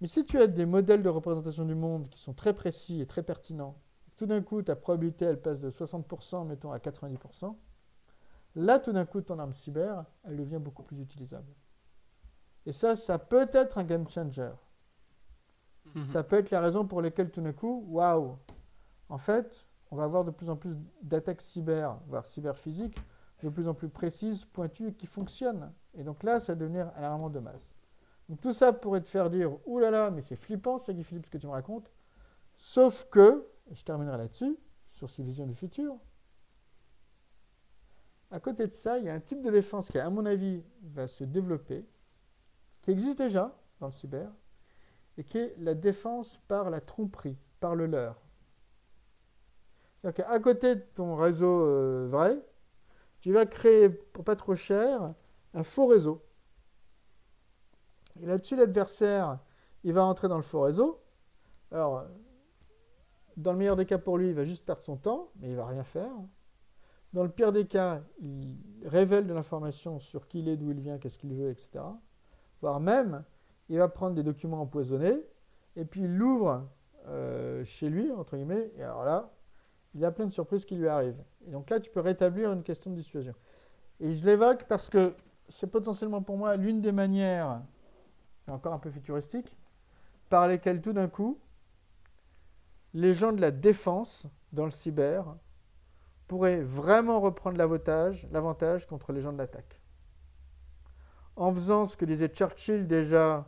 Mais 0.00 0.06
si 0.06 0.24
tu 0.24 0.38
as 0.38 0.46
des 0.46 0.64
modèles 0.64 1.02
de 1.02 1.08
représentation 1.08 1.64
du 1.64 1.74
monde 1.74 2.08
qui 2.08 2.20
sont 2.20 2.32
très 2.32 2.54
précis 2.54 3.00
et 3.00 3.06
très 3.06 3.24
pertinents, 3.24 3.76
tout 4.14 4.26
d'un 4.26 4.42
coup 4.42 4.62
ta 4.62 4.76
probabilité 4.76 5.24
elle 5.24 5.42
passe 5.42 5.58
de 5.58 5.72
60%, 5.72 6.46
mettons, 6.46 6.70
à 6.70 6.78
90%, 6.78 7.52
là 8.54 8.78
tout 8.78 8.92
d'un 8.92 9.06
coup 9.06 9.22
ton 9.22 9.40
arme 9.40 9.52
cyber, 9.52 10.04
elle 10.22 10.36
devient 10.36 10.60
beaucoup 10.60 10.84
plus 10.84 11.00
utilisable. 11.00 11.52
Et 12.64 12.72
ça, 12.72 12.94
ça 12.94 13.18
peut 13.18 13.50
être 13.52 13.78
un 13.78 13.82
game 13.82 14.08
changer. 14.08 14.52
Mhm. 15.94 16.06
Ça 16.06 16.22
peut 16.22 16.36
être 16.36 16.50
la 16.50 16.60
raison 16.60 16.86
pour 16.86 17.02
laquelle 17.02 17.30
tout 17.30 17.40
d'un 17.40 17.52
coup, 17.52 17.84
waouh, 17.88 18.36
en 19.08 19.18
fait, 19.18 19.66
on 19.90 19.96
va 19.96 20.04
avoir 20.04 20.24
de 20.24 20.30
plus 20.30 20.50
en 20.50 20.56
plus 20.56 20.74
d'attaques 21.02 21.40
cyber, 21.40 21.98
voire 22.08 22.26
cyberphysiques, 22.26 22.98
de 23.42 23.48
plus 23.48 23.68
en 23.68 23.74
plus 23.74 23.88
précises, 23.88 24.44
pointues 24.44 24.88
et 24.88 24.94
qui 24.94 25.06
fonctionnent. 25.06 25.72
Et 25.94 26.02
donc 26.02 26.22
là, 26.22 26.40
ça 26.40 26.52
va 26.52 26.60
devenir 26.60 26.90
alarmant 26.96 27.30
de 27.30 27.38
masse. 27.38 27.70
Donc 28.28 28.40
tout 28.40 28.52
ça 28.52 28.72
pourrait 28.72 29.02
te 29.02 29.08
faire 29.08 29.30
dire, 29.30 29.52
oulala, 29.66 29.90
là 29.90 30.04
là, 30.06 30.10
mais 30.10 30.20
c'est 30.20 30.36
flippant, 30.36 30.76
Guy 30.76 31.04
Philippe 31.04 31.26
ce 31.26 31.30
que 31.30 31.38
tu 31.38 31.46
me 31.46 31.52
racontes. 31.52 31.92
Sauf 32.56 33.06
que, 33.10 33.46
et 33.70 33.74
je 33.74 33.84
terminerai 33.84 34.18
là-dessus, 34.18 34.56
sur 34.90 35.08
ces 35.10 35.22
visions 35.22 35.46
du 35.46 35.54
futur, 35.54 35.96
à 38.30 38.40
côté 38.40 38.66
de 38.66 38.72
ça, 38.72 38.98
il 38.98 39.04
y 39.04 39.08
a 39.08 39.14
un 39.14 39.20
type 39.20 39.42
de 39.42 39.50
défense 39.50 39.90
qui, 39.90 39.98
à 39.98 40.10
mon 40.10 40.26
avis, 40.26 40.64
va 40.82 41.06
se 41.06 41.22
développer, 41.22 41.86
qui 42.82 42.90
existe 42.90 43.18
déjà 43.18 43.56
dans 43.78 43.86
le 43.86 43.92
cyber, 43.92 44.28
et 45.18 45.24
qui 45.24 45.38
est 45.38 45.54
la 45.58 45.74
défense 45.74 46.38
par 46.48 46.70
la 46.70 46.80
tromperie, 46.80 47.36
par 47.60 47.74
le 47.74 47.86
leurre. 47.86 48.20
C'est-à-dire 50.00 50.26
qu'à 50.26 50.38
côté 50.40 50.76
de 50.76 50.84
ton 50.94 51.16
réseau 51.16 51.62
euh, 51.62 52.08
vrai, 52.10 52.38
tu 53.20 53.32
vas 53.32 53.46
créer, 53.46 53.88
pour 53.88 54.24
pas 54.24 54.36
trop 54.36 54.54
cher, 54.54 55.14
un 55.54 55.64
faux 55.64 55.86
réseau. 55.86 56.22
Et 58.20 58.26
là-dessus, 58.26 58.56
l'adversaire, 58.56 59.38
il 59.84 59.92
va 59.92 60.04
entrer 60.04 60.28
dans 60.28 60.36
le 60.36 60.42
faux 60.42 60.60
réseau. 60.60 61.00
Alors, 61.70 62.04
dans 63.36 63.52
le 63.52 63.58
meilleur 63.58 63.76
des 63.76 63.86
cas 63.86 63.98
pour 63.98 64.18
lui, 64.18 64.28
il 64.28 64.34
va 64.34 64.44
juste 64.44 64.64
perdre 64.64 64.82
son 64.82 64.96
temps, 64.96 65.30
mais 65.36 65.50
il 65.50 65.56
va 65.56 65.66
rien 65.66 65.84
faire. 65.84 66.12
Dans 67.12 67.22
le 67.22 67.30
pire 67.30 67.52
des 67.52 67.66
cas, 67.66 68.02
il 68.20 68.56
révèle 68.84 69.26
de 69.26 69.34
l'information 69.34 69.98
sur 69.98 70.26
qui 70.28 70.40
il 70.40 70.48
est, 70.48 70.56
d'où 70.56 70.70
il 70.70 70.80
vient, 70.80 70.98
qu'est-ce 70.98 71.18
qu'il 71.18 71.34
veut, 71.34 71.50
etc. 71.50 71.84
Voire 72.60 72.80
même, 72.80 73.24
il 73.68 73.78
va 73.78 73.88
prendre 73.88 74.14
des 74.14 74.22
documents 74.22 74.60
empoisonnés, 74.60 75.20
et 75.76 75.84
puis 75.84 76.02
il 76.02 76.16
l'ouvre 76.16 76.68
euh, 77.08 77.64
chez 77.64 77.88
lui, 77.88 78.10
entre 78.12 78.36
guillemets, 78.36 78.70
et 78.76 78.82
alors 78.82 79.04
là, 79.04 79.32
il 79.94 80.04
a 80.04 80.12
plein 80.12 80.26
de 80.26 80.32
surprises 80.32 80.64
qui 80.64 80.76
lui 80.76 80.88
arrivent. 80.88 81.22
Et 81.46 81.50
donc 81.50 81.70
là, 81.70 81.80
tu 81.80 81.90
peux 81.90 82.00
rétablir 82.00 82.52
une 82.52 82.62
question 82.62 82.90
de 82.90 82.96
dissuasion. 82.96 83.34
Et 84.00 84.12
je 84.12 84.24
l'évoque 84.24 84.64
parce 84.68 84.90
que 84.90 85.14
c'est 85.48 85.70
potentiellement 85.70 86.22
pour 86.22 86.36
moi 86.36 86.56
l'une 86.56 86.80
des 86.80 86.92
manières, 86.92 87.62
encore 88.46 88.74
un 88.74 88.78
peu 88.78 88.90
futuristique, 88.90 89.56
par 90.28 90.48
lesquelles 90.48 90.82
tout 90.82 90.92
d'un 90.92 91.08
coup, 91.08 91.40
les 92.94 93.14
gens 93.14 93.32
de 93.32 93.40
la 93.40 93.50
défense 93.50 94.26
dans 94.52 94.64
le 94.64 94.70
cyber 94.70 95.36
pourraient 96.26 96.62
vraiment 96.62 97.20
reprendre 97.20 97.56
l'avantage 97.56 98.86
contre 98.86 99.12
les 99.12 99.20
gens 99.20 99.32
de 99.32 99.38
l'attaque. 99.38 99.80
En 101.36 101.54
faisant 101.54 101.86
ce 101.86 101.96
que 101.96 102.04
disait 102.04 102.28
Churchill 102.28 102.86
déjà 102.86 103.46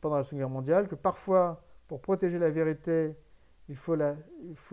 pendant 0.00 0.16
la 0.16 0.24
Seconde 0.24 0.40
Guerre 0.40 0.50
mondiale, 0.50 0.88
que 0.88 0.94
parfois, 0.94 1.62
pour 1.86 2.00
protéger 2.00 2.38
la 2.38 2.50
vérité, 2.50 3.16
il 3.68 3.76
faut, 3.76 3.96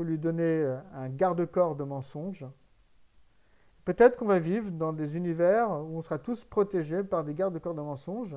lui 0.04 0.18
donner 0.18 0.44
euh, 0.44 0.78
un 0.94 1.10
garde-corps 1.10 1.76
de 1.76 1.84
mensonges. 1.84 2.46
Peut-être 3.84 4.18
qu'on 4.18 4.26
va 4.26 4.40
vivre 4.40 4.72
dans 4.72 4.94
des 4.94 5.18
univers 5.18 5.70
où 5.70 5.98
on 5.98 6.02
sera 6.02 6.18
tous 6.18 6.44
protégés 6.46 7.04
par 7.04 7.24
des 7.24 7.34
gardes-corps 7.34 7.76
de 7.76 7.82
mensonges, 7.82 8.36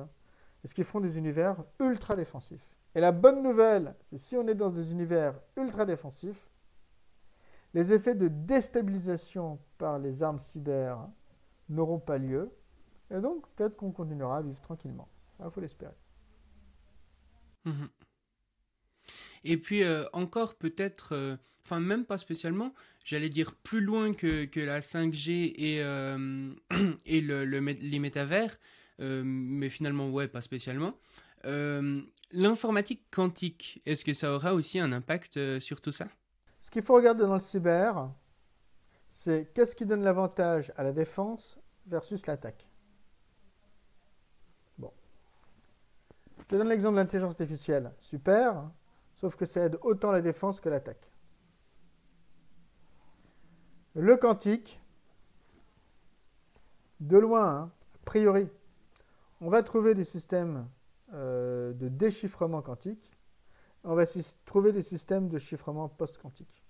et 0.63 0.67
ce 0.67 0.75
qui 0.75 0.83
font 0.83 0.99
des 0.99 1.17
univers 1.17 1.55
ultra 1.79 2.15
défensifs. 2.15 2.67
Et 2.93 2.99
la 2.99 3.11
bonne 3.11 3.41
nouvelle, 3.41 3.95
c'est 4.09 4.17
si 4.17 4.35
on 4.35 4.47
est 4.47 4.55
dans 4.55 4.69
des 4.69 4.91
univers 4.91 5.39
ultra 5.55 5.85
défensifs, 5.85 6.49
les 7.73 7.93
effets 7.93 8.15
de 8.15 8.27
déstabilisation 8.27 9.59
par 9.77 9.99
les 9.99 10.23
armes 10.23 10.39
cyber 10.39 11.07
n'auront 11.69 11.99
pas 11.99 12.17
lieu, 12.17 12.51
et 13.11 13.19
donc 13.19 13.47
peut-être 13.55 13.77
qu'on 13.77 13.91
continuera 13.91 14.37
à 14.37 14.41
vivre 14.41 14.59
tranquillement. 14.61 15.07
Il 15.43 15.49
faut 15.49 15.61
l'espérer. 15.61 15.93
Mhm. 17.65 17.89
Et 19.43 19.57
puis 19.57 19.83
euh, 19.83 20.05
encore 20.13 20.55
peut-être, 20.55 21.13
euh, 21.13 21.37
enfin 21.63 21.79
même 21.79 22.05
pas 22.05 22.17
spécialement, 22.17 22.73
j'allais 23.05 23.29
dire 23.29 23.53
plus 23.55 23.81
loin 23.81 24.13
que, 24.13 24.45
que 24.45 24.59
la 24.59 24.81
5G 24.81 25.53
et, 25.55 25.81
euh, 25.81 26.53
et 27.05 27.21
le, 27.21 27.43
les 27.45 27.99
métavers, 27.99 28.55
mais 28.99 29.69
finalement 29.69 30.09
ouais, 30.09 30.27
pas 30.27 30.41
spécialement. 30.41 30.97
L'informatique 32.31 33.05
quantique, 33.11 33.81
est-ce 33.85 34.05
que 34.05 34.13
ça 34.13 34.33
aura 34.33 34.53
aussi 34.53 34.77
un 34.77 34.91
impact 34.91 35.59
sur 35.59 35.81
tout 35.81 35.91
ça? 35.91 36.07
Ce 36.61 36.69
qu'il 36.69 36.83
faut 36.83 36.93
regarder 36.93 37.21
dans 37.23 37.35
le 37.35 37.39
cyber, 37.39 38.11
c'est 39.09 39.51
qu'est-ce 39.53 39.75
qui 39.75 39.85
donne 39.85 40.03
l'avantage 40.03 40.71
à 40.75 40.83
la 40.83 40.91
défense 40.91 41.57
versus 41.87 42.27
l'attaque. 42.27 42.67
Bon. 44.77 44.91
Je 46.37 46.38
te 46.49 46.55
donne 46.55 46.67
l'exemple 46.67 46.95
de 46.95 47.01
l'intelligence 47.01 47.31
artificielle. 47.31 47.93
Super. 47.99 48.69
Sauf 49.15 49.35
que 49.35 49.45
ça 49.45 49.61
aide 49.61 49.77
autant 49.81 50.11
la 50.11 50.21
défense 50.21 50.59
que 50.59 50.67
l'attaque. 50.67 51.11
Le 53.93 54.17
quantique, 54.17 54.81
de 56.99 57.17
loin, 57.17 57.47
hein, 57.47 57.71
a 57.95 58.05
priori, 58.05 58.49
on 59.41 59.49
va 59.49 59.61
trouver 59.61 59.93
des 59.93 60.03
systèmes 60.03 60.67
euh, 61.13 61.71
de 61.73 61.87
déchiffrement 61.87 62.61
quantique. 62.61 63.11
On 63.83 63.93
va 63.93 64.05
trouver 64.45 64.71
des 64.73 64.81
systèmes 64.81 65.29
de 65.29 65.37
chiffrement 65.37 65.87
post-quantique. 65.87 66.63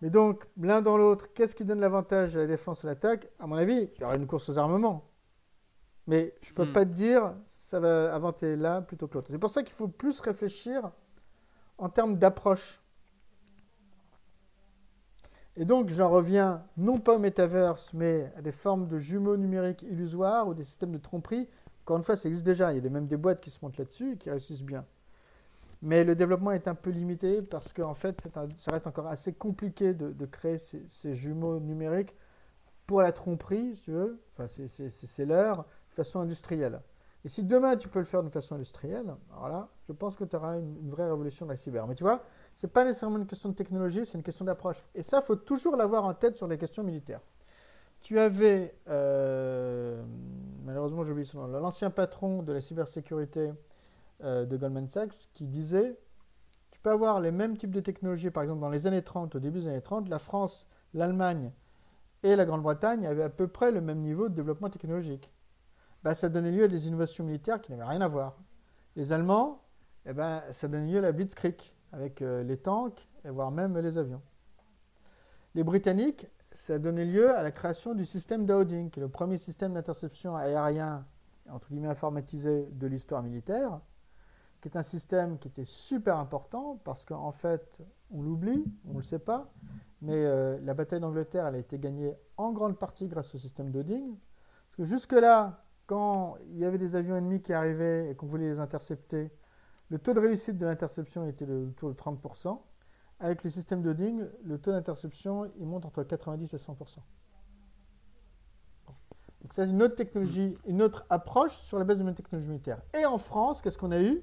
Mais 0.00 0.10
donc, 0.10 0.46
l'un 0.56 0.80
dans 0.82 0.96
l'autre, 0.96 1.32
qu'est-ce 1.34 1.56
qui 1.56 1.64
donne 1.64 1.80
l'avantage 1.80 2.36
à 2.36 2.40
la 2.40 2.46
défense 2.46 2.84
et 2.84 2.86
à 2.86 2.90
l'attaque? 2.90 3.28
À 3.40 3.46
mon 3.46 3.56
avis, 3.56 3.90
il 3.94 4.00
y 4.00 4.04
aura 4.04 4.14
une 4.14 4.26
course 4.26 4.48
aux 4.48 4.58
armements. 4.58 5.07
Mais 6.08 6.34
je 6.40 6.52
ne 6.52 6.54
peux 6.54 6.64
hmm. 6.64 6.72
pas 6.72 6.86
te 6.86 6.90
dire, 6.90 7.34
ça 7.46 7.78
va 7.78 8.14
avancer 8.14 8.56
là 8.56 8.80
plutôt 8.80 9.06
que 9.06 9.14
l'autre. 9.14 9.28
C'est 9.30 9.38
pour 9.38 9.50
ça 9.50 9.62
qu'il 9.62 9.74
faut 9.74 9.88
plus 9.88 10.18
réfléchir 10.20 10.90
en 11.76 11.90
termes 11.90 12.16
d'approche. 12.16 12.80
Et 15.54 15.66
donc, 15.66 15.90
j'en 15.90 16.08
reviens 16.08 16.64
non 16.78 16.98
pas 16.98 17.16
au 17.16 17.18
metaverse, 17.18 17.92
mais 17.92 18.32
à 18.38 18.40
des 18.40 18.52
formes 18.52 18.88
de 18.88 18.96
jumeaux 18.96 19.36
numériques 19.36 19.82
illusoires 19.82 20.48
ou 20.48 20.54
des 20.54 20.64
systèmes 20.64 20.92
de 20.92 20.98
tromperie. 20.98 21.46
Encore 21.82 21.98
une 21.98 22.04
fois, 22.04 22.16
ça 22.16 22.30
existe 22.30 22.46
déjà. 22.46 22.72
Il 22.72 22.82
y 22.82 22.86
a 22.86 22.90
même 22.90 23.06
des 23.06 23.18
boîtes 23.18 23.42
qui 23.42 23.50
se 23.50 23.58
montent 23.60 23.76
là-dessus 23.76 24.12
et 24.12 24.16
qui 24.16 24.30
réussissent 24.30 24.62
bien. 24.62 24.86
Mais 25.82 26.04
le 26.04 26.14
développement 26.14 26.52
est 26.52 26.68
un 26.68 26.74
peu 26.74 26.88
limité 26.88 27.42
parce 27.42 27.74
qu'en 27.74 27.94
fait, 27.94 28.26
ça 28.56 28.70
reste 28.70 28.86
encore 28.86 29.08
assez 29.08 29.34
compliqué 29.34 29.92
de, 29.92 30.26
créer 30.26 30.56
ces, 30.56 30.82
ces, 30.88 31.14
jumeaux 31.14 31.60
numériques 31.60 32.14
pour 32.86 33.02
la 33.02 33.12
tromperie, 33.12 33.76
si 33.76 33.82
tu 33.82 33.90
veux. 33.90 34.18
Enfin, 34.38 34.48
c'est 34.48 35.26
l'heure 35.26 35.66
façon 35.98 36.20
industrielle. 36.20 36.80
Et 37.24 37.28
si 37.28 37.42
demain 37.42 37.76
tu 37.76 37.88
peux 37.88 37.98
le 37.98 38.04
faire 38.04 38.22
d'une 38.22 38.30
façon 38.30 38.54
industrielle, 38.54 39.14
alors 39.32 39.48
là, 39.48 39.68
je 39.88 39.92
pense 39.92 40.14
que 40.14 40.24
tu 40.24 40.36
auras 40.36 40.58
une, 40.58 40.90
vraie 40.90 41.08
révolution 41.08 41.46
de 41.46 41.50
la 41.50 41.56
cyber. 41.56 41.86
Mais 41.86 41.94
tu 41.94 42.04
vois, 42.04 42.22
ce 42.54 42.66
n'est 42.66 42.70
pas 42.70 42.84
nécessairement 42.84 43.18
une 43.18 43.26
question 43.26 43.48
de 43.48 43.54
technologie, 43.54 44.06
c'est 44.06 44.16
une 44.16 44.22
question 44.22 44.44
d'approche. 44.44 44.82
Et 44.94 45.02
ça, 45.02 45.20
il 45.22 45.26
faut 45.26 45.36
toujours 45.36 45.76
l'avoir 45.76 46.04
en 46.04 46.14
tête 46.14 46.36
sur 46.36 46.46
les 46.46 46.56
questions 46.56 46.84
militaires. 46.84 47.20
Tu 48.00 48.20
avais, 48.20 48.76
euh, 48.88 50.00
malheureusement 50.64 51.04
j'oublie 51.04 51.26
son 51.26 51.48
nom, 51.48 51.58
l'ancien 51.58 51.90
patron 51.90 52.44
de 52.44 52.52
la 52.52 52.60
cybersécurité 52.60 53.52
euh, 54.22 54.46
de 54.46 54.56
Goldman 54.56 54.88
Sachs 54.88 55.28
qui 55.34 55.46
disait, 55.46 55.98
tu 56.70 56.78
peux 56.78 56.90
avoir 56.90 57.20
les 57.20 57.32
mêmes 57.32 57.56
types 57.56 57.72
de 57.72 57.80
technologies, 57.80 58.30
par 58.30 58.44
exemple 58.44 58.60
dans 58.60 58.70
les 58.70 58.86
années 58.86 59.02
30, 59.02 59.34
au 59.34 59.40
début 59.40 59.58
des 59.58 59.66
années 59.66 59.82
30, 59.82 60.08
la 60.08 60.20
France, 60.20 60.68
l'Allemagne 60.94 61.50
et 62.22 62.36
la 62.36 62.44
Grande-Bretagne 62.44 63.04
avaient 63.04 63.24
à 63.24 63.30
peu 63.30 63.48
près 63.48 63.72
le 63.72 63.80
même 63.80 63.98
niveau 63.98 64.28
de 64.28 64.34
développement 64.34 64.70
technologique. 64.70 65.28
Bah, 66.02 66.14
ça 66.14 66.28
donnait 66.28 66.52
lieu 66.52 66.64
à 66.64 66.68
des 66.68 66.86
innovations 66.86 67.24
militaires 67.24 67.60
qui 67.60 67.72
n'avaient 67.72 67.84
rien 67.84 68.00
à 68.00 68.08
voir. 68.08 68.36
Les 68.96 69.12
Allemands, 69.12 69.62
eh 70.06 70.12
ben, 70.12 70.42
ça 70.52 70.68
donnait 70.68 70.90
lieu 70.90 70.98
à 70.98 71.02
la 71.02 71.12
Blitzkrieg, 71.12 71.60
avec 71.92 72.22
euh, 72.22 72.42
les 72.44 72.56
tanks, 72.56 73.08
et 73.24 73.30
voire 73.30 73.50
même 73.50 73.76
les 73.76 73.98
avions. 73.98 74.22
Les 75.54 75.64
Britanniques, 75.64 76.26
ça 76.52 76.74
a 76.74 76.78
lieu 76.78 77.30
à 77.30 77.42
la 77.42 77.50
création 77.50 77.94
du 77.94 78.04
système 78.04 78.46
Dowding, 78.46 78.90
qui 78.90 79.00
est 79.00 79.02
le 79.02 79.08
premier 79.08 79.38
système 79.38 79.74
d'interception 79.74 80.36
aérien, 80.36 81.04
entre 81.50 81.68
guillemets 81.68 81.88
informatisé, 81.88 82.68
de 82.72 82.86
l'histoire 82.86 83.22
militaire, 83.22 83.80
qui 84.60 84.68
est 84.68 84.76
un 84.76 84.82
système 84.82 85.38
qui 85.38 85.48
était 85.48 85.64
super 85.64 86.16
important, 86.16 86.80
parce 86.84 87.04
qu'en 87.04 87.32
fait, 87.32 87.78
on 88.10 88.22
l'oublie, 88.22 88.64
on 88.86 88.92
ne 88.92 88.96
le 88.98 89.02
sait 89.02 89.18
pas, 89.18 89.52
mais 90.00 90.24
euh, 90.24 90.58
la 90.62 90.74
bataille 90.74 91.00
d'Angleterre, 91.00 91.46
elle 91.46 91.56
a 91.56 91.58
été 91.58 91.78
gagnée 91.78 92.14
en 92.36 92.52
grande 92.52 92.78
partie 92.78 93.08
grâce 93.08 93.34
au 93.34 93.38
système 93.38 93.70
Dowding. 93.70 94.16
Parce 94.16 94.76
que 94.76 94.84
jusque-là, 94.84 95.64
quand 95.88 96.36
il 96.50 96.58
y 96.58 96.64
avait 96.66 96.78
des 96.78 96.94
avions 96.94 97.16
ennemis 97.16 97.40
qui 97.40 97.52
arrivaient 97.52 98.10
et 98.10 98.14
qu'on 98.14 98.26
voulait 98.26 98.50
les 98.50 98.60
intercepter, 98.60 99.32
le 99.88 99.98
taux 99.98 100.12
de 100.12 100.20
réussite 100.20 100.58
de 100.58 100.66
l'interception 100.66 101.26
était 101.26 101.50
autour 101.50 101.88
de 101.88 101.94
30%. 101.94 102.60
Avec 103.20 103.42
le 103.42 103.50
système 103.50 103.82
de 103.82 103.92
DING, 103.92 104.28
le 104.44 104.58
taux 104.58 104.70
d'interception, 104.70 105.50
il 105.58 105.66
monte 105.66 105.86
entre 105.86 106.04
90 106.04 106.52
et 106.52 106.56
100%. 106.58 106.98
Donc 109.40 109.54
c'est 109.54 109.64
une 109.64 109.82
autre 109.82 109.96
technologie, 109.96 110.58
une 110.66 110.82
autre 110.82 111.06
approche 111.08 111.56
sur 111.56 111.78
la 111.78 111.84
base 111.84 111.98
de 111.98 112.04
notre 112.04 112.18
technologie 112.18 112.50
militaire. 112.50 112.82
Et 112.94 113.06
en 113.06 113.18
France, 113.18 113.62
qu'est-ce 113.62 113.78
qu'on 113.78 113.90
a 113.90 114.00
eu? 114.00 114.22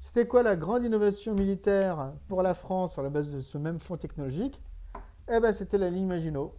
C'était 0.00 0.26
quoi 0.26 0.42
la 0.42 0.56
grande 0.56 0.84
innovation 0.84 1.34
militaire 1.34 2.14
pour 2.26 2.42
la 2.42 2.54
France 2.54 2.94
sur 2.94 3.02
la 3.02 3.10
base 3.10 3.28
de 3.30 3.42
ce 3.42 3.58
même 3.58 3.78
fonds 3.78 3.98
technologique? 3.98 4.62
Eh 5.30 5.40
bien, 5.40 5.52
c'était 5.52 5.78
la 5.78 5.90
ligne 5.90 6.06
Maginot. 6.06 6.54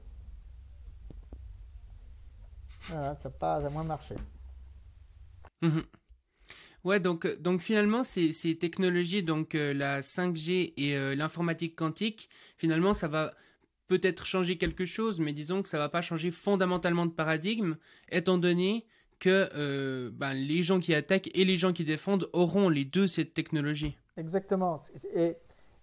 Voilà, 2.89 3.15
ça 3.15 3.29
pas 3.29 3.55
à 3.55 3.69
moins 3.69 3.83
marché. 3.83 4.15
Mhm. 5.61 5.83
Ouais, 6.85 6.99
donc, 6.99 7.25
euh, 7.25 7.35
donc 7.37 7.61
finalement, 7.61 8.03
ces, 8.03 8.31
ces 8.31 8.55
technologies, 8.55 9.23
donc 9.23 9.55
euh, 9.55 9.73
la 9.73 10.01
5G 10.01 10.73
et 10.77 10.95
euh, 10.95 11.15
l'informatique 11.15 11.75
quantique, 11.75 12.29
finalement, 12.57 12.93
ça 12.93 13.07
va 13.07 13.33
peut-être 13.87 14.27
changer 14.27 14.59
quelque 14.59 14.85
chose, 14.85 15.19
mais 15.19 15.33
disons 15.33 15.63
que 15.63 15.69
ça 15.69 15.79
va 15.79 15.89
pas 15.89 16.01
changer 16.01 16.29
fondamentalement 16.29 17.07
de 17.07 17.11
paradigme, 17.11 17.75
étant 18.09 18.37
donné 18.37 18.85
que 19.19 20.09
ben, 20.09 20.33
les 20.33 20.61
gens 20.61 20.79
qui 20.79 20.93
attaquent 20.93 21.29
et 21.33 21.45
les 21.45 21.55
gens 21.55 21.71
qui 21.71 21.85
défendent 21.85 22.27
auront 22.33 22.67
les 22.67 22.83
deux 22.83 23.07
cette 23.07 23.33
technologie. 23.33 23.97
Exactement. 24.17 24.81
Et 25.13 25.37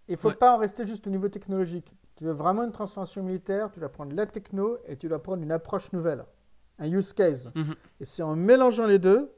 il 0.08 0.12
ne 0.12 0.16
faut 0.16 0.32
pas 0.32 0.54
en 0.54 0.58
rester 0.58 0.86
juste 0.86 1.06
au 1.06 1.10
niveau 1.10 1.28
technologique. 1.28 1.90
Tu 2.16 2.24
veux 2.24 2.32
vraiment 2.32 2.64
une 2.64 2.72
transformation 2.72 3.22
militaire, 3.22 3.70
tu 3.72 3.80
dois 3.80 3.88
prendre 3.88 4.14
la 4.14 4.26
techno 4.26 4.76
et 4.86 4.96
tu 4.96 5.08
dois 5.08 5.22
prendre 5.22 5.42
une 5.42 5.52
approche 5.52 5.92
nouvelle 5.92 6.24
un 6.82 6.90
use 6.90 7.12
case. 7.12 7.50
Mhm. 7.54 7.74
Et 8.00 8.04
c'est 8.04 8.22
en 8.22 8.36
mélangeant 8.36 8.86
les 8.86 8.98
deux 8.98 9.32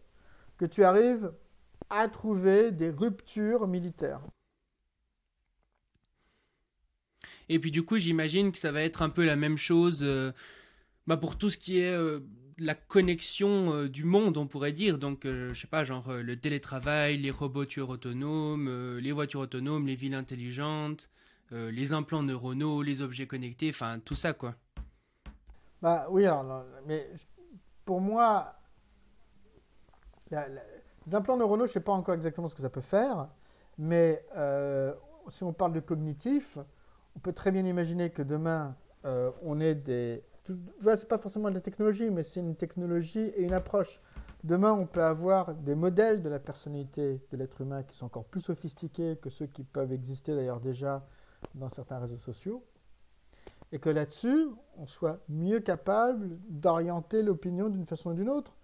que 0.57 0.65
tu 0.65 0.83
arrives 0.83 1.33
à 1.91 2.09
trouver 2.09 2.73
des 2.73 2.91
ruptures 2.91 3.67
militaires. 3.67 4.23
Et 7.49 7.59
puis 7.59 7.71
du 7.71 7.83
coup, 7.83 7.99
j'imagine 7.99 8.53
que 8.53 8.59
ça 8.59 8.73
va 8.73 8.83
être 8.83 9.03
un 9.03 9.11
peu 9.11 9.25
la 9.27 9.37
même 9.37 9.59
chose 9.59 10.01
euh, 10.03 10.33
bah, 11.07 11.19
pour 11.19 11.37
tout 11.37 11.51
ce 11.51 11.59
qui 11.59 11.81
est 11.81 11.95
euh, 11.95 12.21
la 12.59 12.75
connexion 12.75 13.75
euh, 13.75 13.89
du 13.89 14.05
monde, 14.05 14.39
on 14.39 14.47
pourrait 14.47 14.73
dire. 14.73 14.97
Donc, 14.97 15.25
je 15.25 15.53
sais 15.53 15.67
pas, 15.67 15.85
genre 15.85 16.11
le 16.11 16.37
télétravail, 16.37 17.19
les 17.19 17.31
robots 17.31 17.67
tueurs 17.67 17.91
autonomes, 17.91 18.99
les 18.99 19.13
voitures 19.13 19.41
autonomes, 19.41 19.87
les 19.87 19.95
villes 19.95 20.15
intelligentes, 20.15 21.11
les 21.51 21.93
implants 21.93 22.23
neuronaux, 22.23 22.83
les 22.83 23.03
objets 23.03 23.27
connectés, 23.27 23.69
enfin 23.69 23.99
tout 23.99 24.15
ça 24.15 24.33
quoi. 24.33 24.57
Bah 25.83 26.07
oui, 26.09 26.25
alors, 26.25 26.65
mais 26.87 27.07
pour 27.85 28.01
moi, 28.01 28.55
les 30.31 31.15
implants 31.15 31.37
neuronaux, 31.37 31.67
je 31.67 31.71
ne 31.71 31.75
sais 31.75 31.81
pas 31.81 31.93
encore 31.93 32.15
exactement 32.15 32.49
ce 32.49 32.55
que 32.55 32.63
ça 32.63 32.71
peut 32.71 32.81
faire, 32.81 33.29
mais 33.79 34.25
euh, 34.37 34.95
si 35.29 35.45
on 35.45 35.53
parle 35.53 35.73
de 35.73 35.81
cognitif, 35.81 36.59
on 37.17 37.21
peut 37.21 37.33
très 37.33 37.51
bien 37.51 37.65
imaginer 37.65 38.11
que 38.11 38.23
demain, 38.23 38.77
euh, 39.05 39.31
on 39.43 39.61
ait 39.61 39.75
des... 39.75 40.25
Ce 40.47 40.53
n'est 40.53 40.97
pas 41.09 41.19
forcément 41.19 41.49
de 41.49 41.55
la 41.55 41.61
technologie, 41.61 42.11
mais 42.11 42.23
c'est 42.23 42.41
une 42.41 42.57
technologie 42.57 43.33
et 43.37 43.43
une 43.43 43.55
approche. 43.55 44.01
Demain, 44.43 44.73
on 44.73 44.87
peut 44.87 45.03
avoir 45.03 45.55
des 45.55 45.75
modèles 45.75 46.23
de 46.23 46.29
la 46.29 46.39
personnalité 46.39 47.23
de 47.31 47.37
l'être 47.39 47.63
humain 47.63 47.83
qui 47.83 47.97
sont 47.97 48.07
encore 48.07 48.25
plus 48.25 48.43
sophistiqués 48.43 49.17
que 49.17 49.31
ceux 49.31 49.47
qui 49.47 49.65
peuvent 49.65 49.93
exister 49.93 50.35
d'ailleurs 50.35 50.61
déjà 50.61 51.07
dans 51.55 51.71
certains 51.71 51.99
réseaux 51.99 52.19
sociaux 52.19 52.63
et 53.73 53.79
que 53.79 53.91
là-dessus, 53.91 54.47
on 54.79 54.87
soit 54.87 55.21
mieux 55.29 55.61
capable 55.61 56.39
d'orienter 56.49 57.23
l'opinion 57.23 57.69
d'une 57.69 57.87
façon 57.87 58.11
ou 58.11 58.15
d'une 58.15 58.29
autre, 58.29 58.57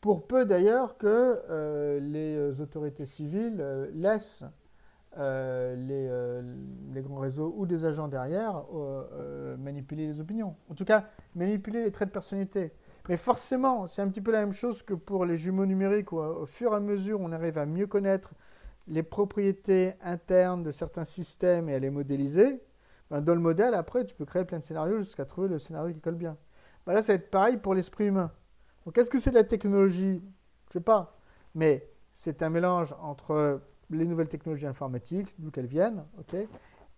pour 0.00 0.26
peu 0.26 0.44
d'ailleurs 0.44 0.98
que 0.98 1.40
euh, 1.50 2.00
les 2.00 2.60
autorités 2.60 3.06
civiles 3.06 3.58
euh, 3.60 3.90
laissent 3.94 4.44
les, 5.18 6.10
les, 6.92 7.00
grands 7.00 7.20
réseaux 7.20 7.54
ou 7.56 7.64
des 7.64 7.86
agents 7.86 8.06
derrière 8.06 8.64
manipuler 9.56 10.06
les 10.06 10.20
opinions. 10.20 10.56
En 10.68 10.74
tout 10.74 10.84
cas, 10.84 11.06
manipuler 11.34 11.84
les 11.84 11.90
traits 11.90 12.08
de 12.08 12.12
personnalité. 12.12 12.70
Mais 13.08 13.16
forcément, 13.16 13.86
c'est 13.86 14.02
un 14.02 14.08
petit 14.08 14.20
peu 14.20 14.30
la 14.30 14.40
même 14.40 14.52
chose 14.52 14.82
que 14.82 14.92
pour 14.92 15.24
les 15.24 15.38
jumeaux 15.38 15.64
numériques, 15.64 16.12
où 16.12 16.18
au 16.18 16.44
fur 16.44 16.72
et 16.72 16.76
à 16.76 16.80
mesure 16.80 17.20
on 17.20 17.32
arrive 17.32 17.56
à 17.56 17.64
mieux 17.64 17.86
connaître 17.86 18.34
les 18.88 19.02
propriétés 19.02 19.94
internes 20.02 20.62
de 20.62 20.70
certains 20.70 21.04
systèmes 21.04 21.68
et 21.68 21.74
à 21.74 21.78
les 21.78 21.90
modéliser, 21.90 22.60
ben, 23.10 23.20
dans 23.20 23.34
le 23.34 23.40
modèle, 23.40 23.74
après, 23.74 24.04
tu 24.04 24.14
peux 24.14 24.24
créer 24.24 24.44
plein 24.44 24.58
de 24.58 24.64
scénarios 24.64 24.98
jusqu'à 24.98 25.24
trouver 25.24 25.48
le 25.48 25.58
scénario 25.58 25.94
qui 25.94 26.00
colle 26.00 26.16
bien. 26.16 26.36
Ben 26.86 26.92
là, 26.92 27.02
ça 27.02 27.12
va 27.12 27.14
être 27.14 27.30
pareil 27.30 27.56
pour 27.56 27.74
l'esprit 27.74 28.06
humain. 28.06 28.30
Donc, 28.84 28.94
quest 28.94 29.06
ce 29.06 29.10
que 29.10 29.18
c'est 29.18 29.30
de 29.30 29.36
la 29.36 29.44
technologie? 29.44 30.20
Je 30.20 30.68
ne 30.68 30.72
sais 30.72 30.80
pas. 30.80 31.18
Mais 31.54 31.88
c'est 32.14 32.42
un 32.42 32.50
mélange 32.50 32.94
entre 33.00 33.60
les 33.90 34.04
nouvelles 34.04 34.28
technologies 34.28 34.66
informatiques, 34.66 35.32
d'où 35.38 35.50
qu'elles 35.50 35.66
viennent, 35.66 36.04
ok, 36.18 36.36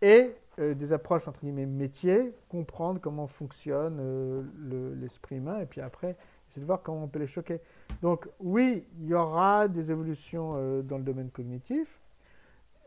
et 0.01 0.35
euh, 0.59 0.75
des 0.75 0.93
approches, 0.93 1.29
entre 1.29 1.41
guillemets, 1.41 1.67
métiers, 1.67 2.35
comprendre 2.49 3.01
comment 3.01 3.27
fonctionne 3.27 3.99
euh, 4.01 4.95
l'esprit 4.97 5.37
humain, 5.37 5.61
et 5.61 5.67
puis 5.67 5.81
après, 5.81 6.17
essayer 6.49 6.63
de 6.63 6.67
voir 6.67 6.83
comment 6.83 7.05
on 7.05 7.09
peut 7.09 7.19
les 7.19 7.27
choquer. 7.27 7.61
Donc 8.01 8.29
oui, 8.41 8.87
il 9.01 9.07
y 9.07 9.15
aura 9.15 9.69
des 9.69 9.91
évolutions 9.91 10.55
euh, 10.57 10.83
dans 10.83 10.99
le 10.99 11.05
domaine 11.05 11.31
cognitif, 11.31 12.01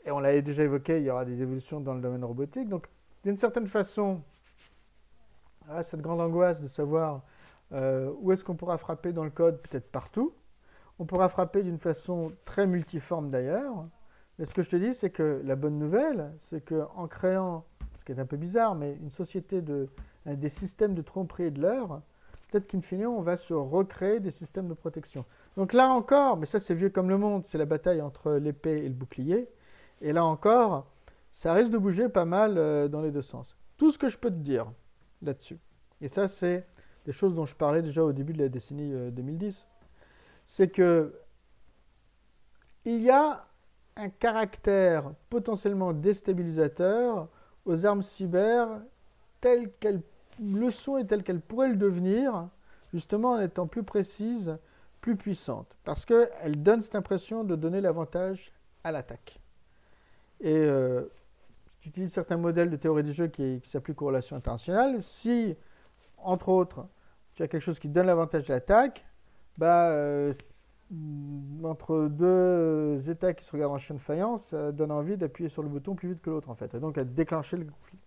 et 0.05 0.11
on 0.11 0.19
l'avait 0.19 0.41
déjà 0.41 0.63
évoqué, 0.63 0.97
il 0.97 1.03
y 1.03 1.11
aura 1.11 1.25
des 1.25 1.41
évolutions 1.41 1.79
dans 1.79 1.93
le 1.93 2.01
domaine 2.01 2.23
robotique. 2.23 2.69
Donc 2.69 2.87
d'une 3.23 3.37
certaine 3.37 3.67
façon, 3.67 4.21
ah, 5.69 5.83
cette 5.83 6.01
grande 6.01 6.21
angoisse 6.21 6.61
de 6.61 6.67
savoir 6.67 7.21
où 8.19 8.33
est-ce 8.33 8.43
qu'on 8.43 8.55
pourra 8.55 8.77
frapper 8.77 9.13
dans 9.13 9.23
le 9.23 9.29
code, 9.29 9.61
peut-être 9.61 9.89
partout. 9.89 10.33
On 10.99 11.05
pourra 11.05 11.29
frapper 11.29 11.63
d'une 11.63 11.79
façon 11.79 12.33
très 12.43 12.67
multiforme 12.67 13.31
d'ailleurs. 13.31 13.87
Mais 14.37 14.45
ce 14.45 14.53
que 14.53 14.61
je 14.61 14.69
te 14.69 14.75
dis, 14.75 14.93
c'est 14.93 15.09
que 15.09 15.41
la 15.45 15.55
bonne 15.55 15.79
nouvelle, 15.79 16.33
c'est 16.39 16.65
qu'en 16.65 17.07
créant, 17.07 17.63
ce 17.97 18.03
qui 18.03 18.11
est 18.11 18.19
un 18.19 18.25
peu 18.25 18.37
bizarre, 18.37 18.75
mais 18.75 18.97
une 19.01 19.11
société 19.11 19.61
de, 19.61 19.87
des 20.25 20.49
systèmes 20.49 20.95
de 20.95 21.01
tromperie 21.01 21.43
et 21.43 21.51
de 21.51 21.61
l'heure, 21.61 22.01
peut-être 22.49 22.67
qu'in 22.67 22.81
fine, 22.81 23.05
on 23.05 23.21
va 23.21 23.37
se 23.37 23.53
recréer 23.53 24.19
des 24.19 24.31
systèmes 24.31 24.67
de 24.67 24.73
protection. 24.73 25.25
Donc 25.57 25.73
là 25.73 25.89
encore, 25.89 26.37
mais 26.37 26.45
ça 26.45 26.59
c'est 26.59 26.73
vieux 26.73 26.89
comme 26.89 27.09
le 27.09 27.17
monde, 27.17 27.45
c'est 27.45 27.57
la 27.57 27.65
bataille 27.65 28.01
entre 28.01 28.33
l'épée 28.33 28.83
et 28.83 28.87
le 28.87 28.95
bouclier. 28.95 29.47
Et 30.01 30.13
là 30.13 30.25
encore, 30.25 30.87
ça 31.31 31.53
risque 31.53 31.71
de 31.71 31.77
bouger 31.77 32.09
pas 32.09 32.25
mal 32.25 32.57
euh, 32.57 32.87
dans 32.87 33.01
les 33.01 33.11
deux 33.11 33.21
sens. 33.21 33.55
Tout 33.77 33.91
ce 33.91 33.97
que 33.97 34.09
je 34.09 34.17
peux 34.17 34.29
te 34.29 34.35
dire 34.35 34.71
là-dessus, 35.21 35.59
et 36.01 36.07
ça 36.07 36.27
c'est 36.27 36.67
des 37.05 37.11
choses 37.11 37.33
dont 37.33 37.45
je 37.45 37.55
parlais 37.55 37.81
déjà 37.81 38.03
au 38.03 38.11
début 38.11 38.33
de 38.33 38.39
la 38.39 38.49
décennie 38.49 38.91
2010, 39.11 39.67
euh, 39.67 39.85
c'est 40.45 40.69
que 40.69 41.13
il 42.85 43.01
y 43.01 43.09
a 43.09 43.41
un 43.95 44.09
caractère 44.09 45.13
potentiellement 45.29 45.93
déstabilisateur 45.93 47.27
aux 47.65 47.85
armes 47.85 48.01
cyber 48.01 48.81
telles 49.39 49.71
qu'elles 49.79 50.01
le 50.41 50.71
sont 50.71 50.97
et 50.97 51.05
telles 51.05 51.23
qu'elles 51.23 51.41
pourraient 51.41 51.69
le 51.69 51.75
devenir, 51.75 52.49
justement 52.93 53.31
en 53.31 53.39
étant 53.39 53.67
plus 53.67 53.83
précises, 53.83 54.57
plus 55.01 55.15
puissantes. 55.15 55.75
Parce 55.83 56.05
qu'elles 56.05 56.61
donnent 56.61 56.81
cette 56.81 56.95
impression 56.95 57.43
de 57.43 57.55
donner 57.55 57.81
l'avantage 57.81 58.51
à 58.83 58.91
l'attaque. 58.91 59.39
Et 60.39 60.55
euh, 60.55 61.03
tu 61.81 61.89
utilises 61.89 62.13
certains 62.13 62.37
modèles 62.37 62.69
de 62.69 62.77
théorie 62.77 63.03
des 63.03 63.13
jeux 63.13 63.27
qui, 63.27 63.59
qui 63.59 63.69
s'appliquent 63.69 64.01
aux 64.01 64.07
relations 64.07 64.35
internationales, 64.37 65.03
si, 65.03 65.55
entre 66.17 66.49
autres, 66.49 66.87
tu 67.33 67.43
as 67.43 67.47
quelque 67.47 67.61
chose 67.61 67.79
qui 67.79 67.89
donne 67.89 68.05
l'avantage 68.07 68.49
à 68.49 68.53
l'attaque, 68.53 69.05
bah, 69.57 69.89
euh, 69.89 70.31
Mm, 70.91 71.65
entre 71.65 72.07
deux 72.09 73.09
États 73.09 73.33
qui 73.33 73.45
se 73.45 73.51
regardent 73.53 73.73
en 73.73 73.77
chaîne 73.77 73.95
de 73.97 74.01
faïence, 74.01 74.47
ça 74.47 74.71
donne 74.73 74.91
envie 74.91 75.15
d'appuyer 75.15 75.49
sur 75.49 75.63
le 75.63 75.69
bouton 75.69 75.95
plus 75.95 76.09
vite 76.09 76.21
que 76.21 76.29
l'autre, 76.29 76.49
en 76.49 76.55
fait, 76.55 76.73
et 76.75 76.79
donc 76.79 76.97
à 76.97 77.05
déclencher 77.05 77.55
le 77.55 77.65
conflit. 77.65 77.97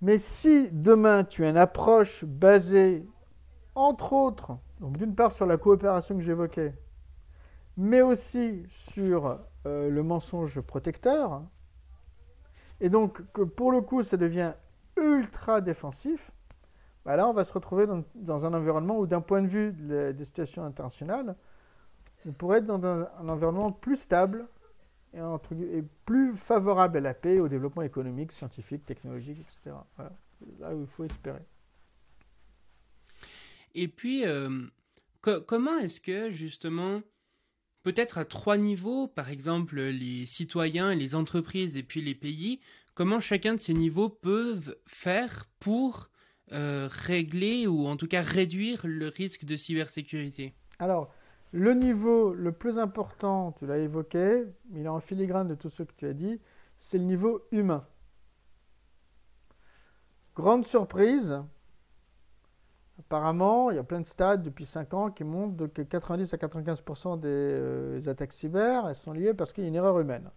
Mais 0.00 0.18
si 0.18 0.68
demain 0.70 1.24
tu 1.24 1.44
as 1.44 1.50
une 1.50 1.56
approche 1.56 2.24
basée, 2.24 3.08
entre 3.74 4.12
autres, 4.12 4.56
d'une 4.80 5.16
part 5.16 5.32
sur 5.32 5.46
la 5.46 5.56
coopération 5.56 6.14
que 6.14 6.22
j'évoquais, 6.22 6.74
mais 7.76 8.02
aussi 8.02 8.64
sur 8.68 9.40
euh, 9.66 9.90
le 9.90 10.02
mensonge 10.04 10.60
protecteur, 10.60 11.42
et 12.80 12.88
donc 12.88 13.22
pour 13.22 13.72
le 13.72 13.80
coup 13.80 14.02
ça 14.02 14.16
devient 14.16 14.52
ultra 14.96 15.60
défensif, 15.60 16.30
bah 17.04 17.16
là, 17.16 17.28
on 17.28 17.34
va 17.34 17.44
se 17.44 17.52
retrouver 17.52 17.86
dans, 18.14 18.46
un 18.46 18.54
environnement 18.54 18.98
où, 18.98 19.06
d'un 19.06 19.20
point 19.20 19.42
de 19.42 19.46
vue 19.46 19.72
des 19.72 20.24
situations 20.24 20.64
internationales, 20.64 21.36
on 22.26 22.32
pourrait 22.32 22.58
être 22.58 22.66
dans 22.66 22.82
un, 22.84 23.28
environnement 23.28 23.72
plus 23.72 23.96
stable 23.96 24.46
et, 25.12 25.20
plus 26.06 26.32
favorable 26.32 26.96
à 26.96 27.00
la 27.00 27.14
paix, 27.14 27.40
au 27.40 27.48
développement 27.48 27.82
économique, 27.82 28.32
scientifique, 28.32 28.86
technologique, 28.86 29.38
etc. 29.40 29.76
Voilà. 29.96 30.12
Là 30.58 30.74
où 30.74 30.80
il 30.80 30.86
faut 30.86 31.04
espérer. 31.04 31.44
Et 33.74 33.88
puis, 33.88 34.24
euh, 34.24 34.62
comment 35.20 35.76
est-ce 35.78 36.00
que, 36.00 36.30
justement, 36.30 37.02
peut-être 37.84 38.18
à 38.18 38.24
trois 38.24 38.56
niveaux, 38.56 39.06
par 39.06 39.30
exemple 39.30 39.80
les 39.80 40.26
citoyens, 40.26 40.94
les 40.94 41.14
entreprises 41.14 41.76
et 41.76 41.84
puis 41.84 42.02
les 42.02 42.14
pays, 42.14 42.58
comment 42.94 43.20
chacun 43.20 43.54
de 43.54 43.60
ces 43.60 43.74
niveaux 43.74 44.08
peuvent 44.08 44.76
faire 44.86 45.46
pour 45.60 46.10
euh, 46.52 46.88
régler 46.90 47.66
ou 47.66 47.86
en 47.86 47.96
tout 47.96 48.08
cas 48.08 48.22
réduire 48.22 48.80
le 48.84 49.08
risque 49.08 49.44
de 49.44 49.56
cybersécurité? 49.56 50.54
Alors, 50.78 51.12
le 51.52 51.74
niveau 51.74 52.32
le 52.32 52.52
plus 52.52 52.78
important, 52.78 53.52
tu 53.52 53.66
l'as 53.66 53.78
évoqué, 53.78 54.44
il 54.72 54.86
est 54.86 54.88
en 54.88 55.00
filigrane 55.00 55.48
de 55.48 55.54
tout 55.54 55.68
ce 55.68 55.82
que 55.82 55.92
tu 55.96 56.06
as 56.06 56.14
dit, 56.14 56.40
c'est 56.78 56.98
le 56.98 57.04
niveau 57.04 57.46
humain. 57.52 57.86
Grande 60.34 60.64
surprise, 60.64 61.42
apparemment, 62.98 63.70
il 63.70 63.76
y 63.76 63.78
a 63.78 63.82
plein 63.82 64.00
de 64.00 64.06
stades 64.06 64.42
depuis 64.42 64.66
5 64.66 64.94
ans 64.94 65.10
qui 65.10 65.24
montrent 65.24 65.66
que 65.66 65.82
90 65.82 66.32
à 66.32 66.36
95% 66.36 67.18
des, 67.18 67.28
euh, 67.28 68.00
attaques 68.06 68.32
cyber 68.32 68.88
elles 68.88 68.94
sont 68.94 69.12
liées 69.12 69.34
parce 69.34 69.52
qu'il 69.52 69.64
y 69.64 69.66
a 69.66 69.68
une 69.68 69.74
erreur 69.74 69.98
humaine. 69.98 70.30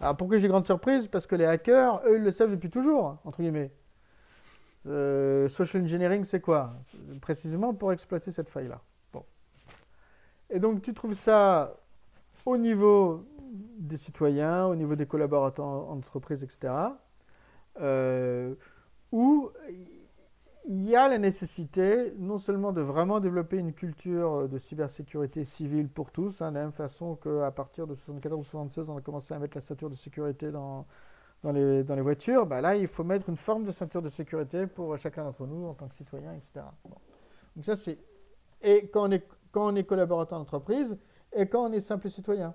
Alors 0.00 0.16
pourquoi 0.16 0.38
j'ai 0.38 0.48
grande 0.48 0.66
surprise? 0.66 1.08
Parce 1.08 1.26
que 1.26 1.36
les 1.36 1.44
hackers, 1.44 2.02
eux, 2.06 2.16
ils 2.16 2.22
le 2.22 2.30
savent 2.30 2.50
depuis 2.50 2.70
toujours, 2.70 3.18
entre 3.24 3.40
guillemets. 3.40 3.72
Euh, 4.86 5.48
social 5.48 5.82
engineering, 5.82 6.22
c'est 6.24 6.40
quoi? 6.40 6.74
Précisément 7.20 7.72
pour 7.72 7.92
exploiter 7.92 8.30
cette 8.30 8.48
faille-là. 8.48 8.80
Bon. 9.12 9.24
Et 10.50 10.60
donc, 10.60 10.82
tu 10.82 10.92
trouves 10.92 11.14
ça 11.14 11.76
au 12.44 12.56
niveau 12.56 13.24
des 13.78 13.96
citoyens, 13.96 14.66
au 14.66 14.76
niveau 14.76 14.96
des 14.96 15.06
collaborateurs 15.06 15.66
en 15.66 15.96
entreprise, 15.96 16.44
etc., 16.44 16.72
il 20.68 20.88
y 20.88 20.96
a 20.96 21.08
la 21.08 21.18
nécessité 21.18 22.12
non 22.18 22.38
seulement 22.38 22.72
de 22.72 22.80
vraiment 22.80 23.20
développer 23.20 23.56
une 23.56 23.72
culture 23.72 24.48
de 24.48 24.58
cybersécurité 24.58 25.44
civile 25.44 25.88
pour 25.88 26.10
tous, 26.10 26.42
hein, 26.42 26.50
de 26.50 26.56
la 26.56 26.62
même 26.62 26.72
façon 26.72 27.14
qu'à 27.14 27.50
partir 27.52 27.86
de 27.86 27.94
74-76, 27.94 28.90
on 28.90 28.96
a 28.96 29.00
commencé 29.00 29.32
à 29.32 29.38
mettre 29.38 29.56
la 29.56 29.60
ceinture 29.60 29.88
de 29.88 29.94
sécurité 29.94 30.50
dans, 30.50 30.84
les, 31.44 31.82
voitures, 32.00 32.46
bah 32.46 32.60
là, 32.60 32.74
il 32.74 32.88
faut 32.88 33.04
mettre 33.04 33.28
une 33.28 33.36
forme 33.36 33.62
de 33.62 33.70
ceinture 33.70 34.02
de 34.02 34.08
sécurité 34.08 34.66
pour 34.66 34.98
chacun 34.98 35.22
d'entre 35.22 35.46
nous 35.46 35.66
en 35.66 35.74
tant 35.74 35.86
que 35.86 35.94
citoyen, 35.94 36.32
etc. 36.32 36.66
Donc 37.54 37.64
ça, 37.64 37.76
c'est... 37.76 37.98
Et 38.60 38.88
quand 38.88 39.08
on 39.08 39.12
est, 39.12 39.24
quand 39.52 39.72
on 39.72 39.76
est 39.76 39.84
collaborateur 39.84 40.38
d'entreprise 40.38 40.98
et 41.32 41.46
quand 41.46 41.70
on 41.70 41.72
est 41.72 41.80
simple 41.80 42.08
citoyen. 42.08 42.54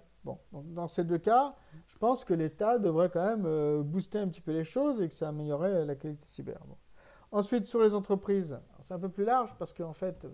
Dans 0.52 0.88
ces 0.88 1.04
deux 1.04 1.18
cas, 1.18 1.56
je 1.88 1.98
pense 1.98 2.26
que 2.26 2.34
l'État 2.34 2.78
devrait 2.78 3.10
quand 3.10 3.26
même 3.26 3.46
euh, 3.46 3.82
booster 3.82 4.20
un 4.20 4.28
petit 4.28 4.42
peu 4.42 4.52
les 4.52 4.64
choses 4.64 5.02
et 5.02 5.08
que 5.08 5.16
ça 5.16 5.30
améliorerait 5.30 5.84
la 5.86 5.96
qualité 5.96 6.28
cyber. 6.28 6.60
Ensuite, 7.32 7.68
sur 7.68 7.82
les 7.82 7.95
entreprises, 7.95 8.60
c'est 8.82 8.94
un 8.94 8.99
peu 8.99 9.10
plus 9.10 9.24
large 9.24 9.56
parce 9.58 9.74
qu'en 9.74 9.94
fait, 9.94 10.28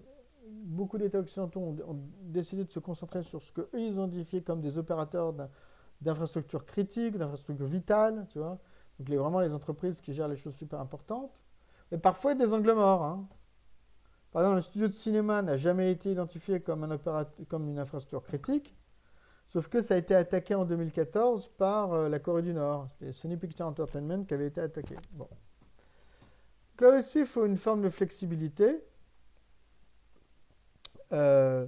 beaucoup 0.47 0.97
d'États 0.97 1.19
occidentaux 1.19 1.59
ont, 1.59 1.99
décidé 2.21 2.63
de 2.63 2.71
se 2.71 2.79
concentrer 2.79 3.23
sur 3.23 3.41
ce 3.41 3.51
qu'eux, 3.51 3.69
ils 3.73 3.99
ont 3.99 4.07
identifié 4.07 4.41
comme 4.41 4.61
des 4.61 4.77
opérateurs 4.77 5.33
d'infrastructures 6.01 6.65
critiques, 6.65 7.17
d'infrastructures 7.17 7.67
vitales, 7.67 8.25
tu 8.29 8.39
vois. 8.39 8.57
Donc 8.97 9.09
les, 9.09 9.17
vraiment 9.17 9.39
les 9.39 9.53
entreprises 9.53 10.01
qui 10.01 10.13
gèrent 10.13 10.27
les 10.27 10.37
choses 10.37 10.55
super 10.55 10.79
importantes. 10.79 11.39
Mais 11.91 11.99
parfois, 11.99 12.31
il 12.31 12.39
y 12.39 12.43
a 12.43 12.45
des 12.47 12.53
angles 12.53 12.73
morts. 12.73 13.03
Hein. 13.03 13.27
Par 14.31 14.41
exemple, 14.41 14.55
le 14.55 14.61
studio 14.61 14.87
de 14.87 14.93
cinéma 14.93 15.41
n'a 15.41 15.55
jamais 15.55 15.91
été 15.91 16.11
identifié 16.11 16.59
comme, 16.61 16.83
un 16.83 17.25
comme 17.47 17.69
une 17.69 17.79
infrastructure 17.79 18.23
critique, 18.23 18.75
sauf 19.47 19.67
que 19.67 19.81
ça 19.81 19.93
a 19.93 19.97
été 19.97 20.15
attaqué 20.15 20.55
en 20.55 20.65
2014 20.65 21.49
par 21.57 21.93
euh, 21.93 22.09
la 22.09 22.19
Corée 22.19 22.41
du 22.41 22.53
Nord. 22.53 22.87
C'était 22.89 23.13
Sony 23.13 23.37
Picture 23.37 23.67
Entertainment 23.67 24.25
qui 24.25 24.33
avait 24.33 24.47
été 24.47 24.61
attaqué. 24.61 24.95
Bon. 25.11 25.29
Là 26.79 26.99
aussi, 26.99 27.19
il 27.19 27.25
faut 27.25 27.45
une 27.45 27.57
forme 27.57 27.81
de 27.81 27.89
flexibilité. 27.89 28.83
Euh, 31.13 31.65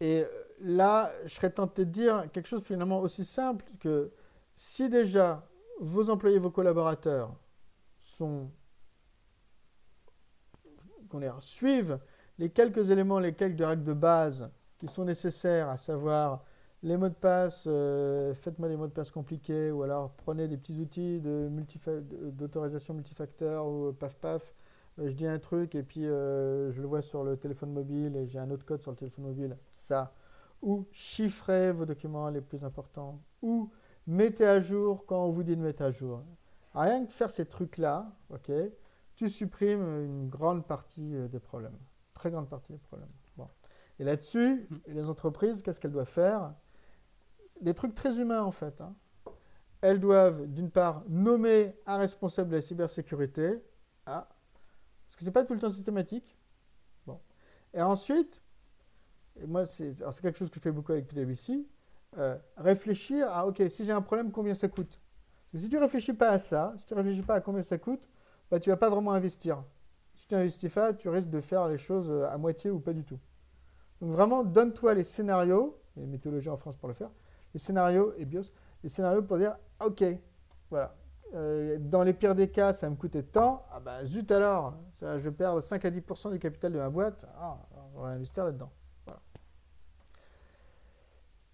et 0.00 0.24
là, 0.60 1.12
je 1.24 1.34
serais 1.34 1.50
tenté 1.50 1.84
de 1.84 1.90
dire 1.90 2.26
quelque 2.32 2.48
chose 2.48 2.62
finalement 2.62 3.00
aussi 3.00 3.24
simple 3.24 3.64
que 3.80 4.12
si 4.56 4.88
déjà 4.88 5.46
vos 5.80 6.10
employés, 6.10 6.38
vos 6.38 6.50
collaborateurs 6.50 7.34
sont, 8.00 8.50
suivent 11.40 11.98
les 12.38 12.50
quelques 12.50 12.90
éléments, 12.90 13.18
les 13.18 13.34
quelques 13.34 13.64
règles 13.64 13.84
de 13.84 13.92
base 13.92 14.50
qui 14.78 14.88
sont 14.88 15.04
nécessaires, 15.04 15.68
à 15.68 15.76
savoir 15.76 16.44
les 16.84 16.98
mots 16.98 17.08
de 17.08 17.14
passe, 17.14 17.64
euh, 17.66 18.34
faites-moi 18.34 18.68
des 18.68 18.76
mots 18.76 18.86
de 18.86 18.92
passe 18.92 19.10
compliqués, 19.10 19.70
ou 19.70 19.82
alors 19.82 20.10
prenez 20.10 20.48
des 20.48 20.58
petits 20.58 20.78
outils 20.78 21.18
d'autorisation 21.18 22.92
multifacteur 22.92 23.66
ou 23.66 23.92
paf 23.94 24.14
paf. 24.16 24.54
Euh, 24.98 25.08
je 25.08 25.14
dis 25.14 25.26
un 25.26 25.38
truc 25.38 25.74
et 25.74 25.82
puis 25.82 26.06
euh, 26.06 26.70
je 26.72 26.82
le 26.82 26.86
vois 26.86 27.00
sur 27.00 27.24
le 27.24 27.38
téléphone 27.38 27.72
mobile 27.72 28.14
et 28.16 28.26
j'ai 28.26 28.38
un 28.38 28.50
autre 28.50 28.66
code 28.66 28.82
sur 28.82 28.90
le 28.90 28.98
téléphone 28.98 29.24
mobile. 29.24 29.56
Ça. 29.72 30.12
Ou 30.60 30.86
chiffrez 30.92 31.72
vos 31.72 31.86
documents 31.86 32.28
les 32.28 32.42
plus 32.42 32.64
importants. 32.64 33.18
Ou 33.40 33.70
mettez 34.06 34.46
à 34.46 34.60
jour 34.60 35.06
quand 35.06 35.24
on 35.24 35.30
vous 35.30 35.42
dit 35.42 35.56
de 35.56 35.62
mettre 35.62 35.82
à 35.82 35.90
jour. 35.90 36.22
Rien 36.74 37.06
que 37.06 37.12
faire 37.12 37.30
ces 37.30 37.46
trucs-là, 37.46 38.12
ok, 38.28 38.52
tu 39.16 39.30
supprimes 39.30 40.04
une 40.04 40.28
grande 40.28 40.66
partie 40.66 41.28
des 41.30 41.40
problèmes. 41.40 41.78
Très 42.12 42.30
grande 42.30 42.48
partie 42.50 42.72
des 42.72 42.78
problèmes. 42.78 43.12
Bon. 43.38 43.48
Et 43.98 44.04
là-dessus, 44.04 44.66
mmh. 44.68 44.76
les 44.88 45.08
entreprises, 45.08 45.62
qu'est-ce 45.62 45.80
qu'elles 45.80 45.92
doivent 45.92 46.06
faire? 46.06 46.52
Des 47.60 47.74
trucs 47.74 47.94
très 47.94 48.20
humains 48.20 48.42
en 48.42 48.50
fait. 48.50 48.80
Hein. 48.80 48.94
Elles 49.80 50.00
doivent 50.00 50.46
d'une 50.46 50.70
part 50.70 51.02
nommer 51.08 51.76
un 51.86 51.98
responsable 51.98 52.50
de 52.50 52.56
la 52.56 52.62
cybersécurité, 52.62 53.62
parce 54.04 54.26
que 55.16 55.20
ce 55.20 55.24
n'est 55.26 55.32
pas 55.32 55.44
tout 55.44 55.54
le 55.54 55.60
temps 55.60 55.70
systématique. 55.70 56.36
Bon. 57.06 57.20
Et 57.72 57.82
ensuite, 57.82 58.42
moi 59.46 59.64
c'est 59.66 59.94
quelque 60.22 60.38
chose 60.38 60.50
que 60.50 60.56
je 60.56 60.60
fais 60.60 60.72
beaucoup 60.72 60.92
avec 60.92 61.06
PwC, 61.06 61.66
euh, 62.16 62.38
réfléchir 62.56 63.28
à, 63.30 63.46
ok, 63.46 63.62
si 63.68 63.84
j'ai 63.84 63.92
un 63.92 64.02
problème, 64.02 64.30
combien 64.30 64.54
ça 64.54 64.68
coûte? 64.68 65.00
Si 65.54 65.68
tu 65.68 65.76
ne 65.76 65.80
réfléchis 65.80 66.12
pas 66.12 66.30
à 66.30 66.38
ça, 66.38 66.74
si 66.78 66.86
tu 66.86 66.94
réfléchis 66.94 67.22
pas 67.22 67.34
à 67.34 67.40
combien 67.40 67.62
ça 67.62 67.78
coûte, 67.78 68.08
bah, 68.50 68.58
tu 68.58 68.70
vas 68.70 68.76
pas 68.76 68.88
vraiment 68.88 69.12
investir. 69.12 69.62
Si 70.16 70.26
tu 70.26 70.34
n'investis 70.34 70.72
pas, 70.72 70.94
tu 70.94 71.08
risques 71.08 71.30
de 71.30 71.40
faire 71.40 71.68
les 71.68 71.78
choses 71.78 72.10
euh, 72.10 72.28
à 72.28 72.38
moitié 72.38 72.70
ou 72.70 72.80
pas 72.80 72.92
du 72.92 73.04
tout. 73.04 73.18
Donc 74.00 74.12
vraiment, 74.12 74.42
donne-toi 74.44 74.94
les 74.94 75.04
scénarios, 75.04 75.80
et 75.96 76.06
méthodologie 76.06 76.48
en 76.48 76.56
France 76.56 76.76
pour 76.76 76.88
le 76.88 76.94
faire, 76.94 77.10
les 77.54 77.60
scénarios 77.60 78.12
et 78.18 78.24
BIOS, 78.24 78.52
les 78.82 78.88
scénarios 78.88 79.22
pour 79.22 79.38
dire, 79.38 79.56
OK, 79.80 80.04
voilà, 80.68 80.94
euh, 81.34 81.78
dans 81.80 82.02
les 82.02 82.12
pires 82.12 82.34
des 82.34 82.50
cas, 82.50 82.72
ça 82.72 82.90
me 82.90 82.96
coûtait 82.96 83.22
tant, 83.22 83.64
ah 83.72 83.80
bah 83.80 84.04
zut 84.04 84.30
alors, 84.30 84.74
je 85.00 85.06
vais 85.06 85.30
perdre 85.30 85.60
5 85.60 85.84
à 85.84 85.90
10% 85.90 86.32
du 86.32 86.38
capital 86.38 86.72
de 86.72 86.78
ma 86.78 86.90
boîte, 86.90 87.24
ah, 87.40 87.58
on 87.96 88.02
va 88.02 88.08
investir 88.08 88.44
là-dedans. 88.44 88.70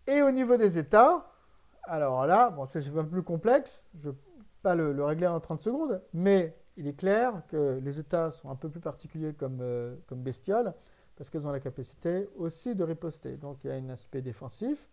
Et 0.06 0.22
au 0.22 0.30
niveau 0.32 0.56
des 0.56 0.76
États, 0.76 1.24
alors 1.84 2.26
là, 2.26 2.50
bon, 2.50 2.66
c'est 2.66 2.84
un 2.88 2.90
peu 2.90 3.06
plus 3.06 3.22
complexe, 3.22 3.84
je 4.02 4.10
pas 4.62 4.74
le, 4.74 5.04
régler 5.04 5.26
en 5.26 5.40
30 5.40 5.60
secondes, 5.60 6.02
mais 6.12 6.56
il 6.76 6.86
est 6.86 6.94
clair 6.94 7.42
que 7.48 7.78
les 7.82 7.98
États 7.98 8.30
sont 8.30 8.50
un 8.50 8.56
peu 8.56 8.68
plus 8.68 8.80
particuliers 8.80 9.32
comme, 9.32 9.58
euh, 9.60 9.96
comme 10.06 10.22
bestioles, 10.22 10.74
parce 11.16 11.30
qu'elles 11.30 11.46
ont 11.46 11.52
la 11.52 11.60
capacité 11.60 12.28
aussi 12.36 12.74
de 12.74 12.84
riposter. 12.84 13.36
Donc 13.36 13.58
il 13.64 13.68
y 13.68 13.70
a 13.70 13.76
un 13.76 13.88
aspect 13.90 14.22
défensif, 14.22 14.88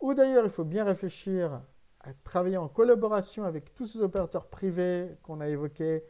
ou 0.00 0.14
d'ailleurs 0.14 0.44
il 0.44 0.50
faut 0.50 0.64
bien 0.64 0.84
réfléchir 0.84 1.62
à 2.00 2.12
travailler 2.24 2.56
en 2.56 2.68
collaboration 2.68 3.44
avec 3.44 3.74
tous 3.74 3.86
ces 3.86 4.00
opérateurs 4.00 4.46
privés 4.46 5.16
qu'on 5.22 5.40
a 5.40 5.48
évoqués, 5.48 6.04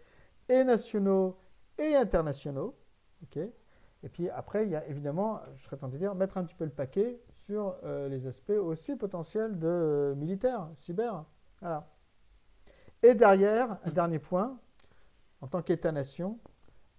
et 0.49 0.65
nationaux 0.65 1.39
et 1.79 1.95
internationaux. 1.95 2.77
et 3.37 4.09
puis 4.09 4.29
après, 4.31 4.65
il 4.65 4.71
y 4.71 4.77
a 4.77 4.87
évidemment, 4.87 5.41
je 5.57 5.65
serais 5.65 5.77
tenté 5.77 5.95
de 5.95 5.99
dire, 5.99 6.15
mettre 6.15 6.39
un 6.39 6.45
petit 6.45 6.55
peu 6.55 6.65
le 6.65 6.71
paquet 6.71 7.21
sur 7.31 7.77
euh, 7.85 8.09
les 8.09 8.27
aspects 8.27 8.51
aussi 8.51 8.97
potentiels 8.97 9.59
de 9.59 9.67
euh, 9.67 10.15
militaires, 10.15 10.69
cyber. 10.75 11.25
Voilà. 11.61 11.89
Et 13.03 13.15
derrière, 13.15 13.79
un 13.85 13.91
dernier 13.91 14.19
point, 14.19 14.59
en 15.41 15.47
tant 15.47 15.63
qu'État-nation, 15.63 16.39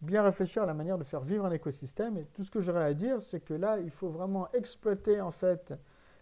bien 0.02 0.24
réfléchir 0.24 0.64
à 0.64 0.66
la 0.66 0.74
manière 0.74 0.98
de 0.98 1.04
faire 1.04 1.22
vivre 1.22 1.46
un 1.46 1.52
écosystème. 1.52 2.18
Et 2.18 2.26
tout 2.26 2.44
ce 2.44 2.52
que 2.52 2.62
j'aurais 2.62 2.84
à 2.84 2.94
dire, 2.94 3.22
c'est 3.22 3.42
que 3.42 3.54
là, 3.54 3.80
il 3.80 3.92
faut 3.92 4.10
vraiment 4.10 4.50
exploiter 4.54 5.20
en 5.20 5.32
fait 5.32 5.74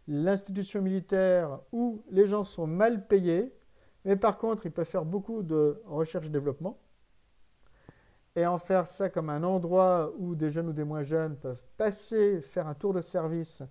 l'institution 0.08 0.82
militaire 0.82 1.60
où 1.72 2.04
les 2.10 2.28
gens 2.28 2.44
sont 2.44 2.68
mal 2.68 3.08
payés, 3.08 3.54
mais 4.06 4.16
par 4.16 4.38
contre, 4.38 4.66
ils 4.66 4.72
peuvent 4.72 4.86
faire 4.86 5.06
beaucoup 5.06 5.44
de 5.44 5.82
recherche 5.86 6.28
et 6.28 6.30
développement, 6.30 6.80
et 8.36 8.46
en 8.46 8.58
faire 8.58 8.88
ça 8.88 9.10
comme 9.10 9.30
un 9.30 9.44
endroit 9.44 10.14
où 10.18 10.36
des 10.36 10.50
jeunes 10.50 10.70
ou 10.70 10.74
des 10.74 10.84
moins 10.84 11.04
jeunes 11.04 11.36
peuvent 11.36 11.64
passer, 11.76 12.42
faire 12.42 12.68
un 12.68 12.76
tour 12.76 12.94
de 12.94 13.02
service 13.02 13.64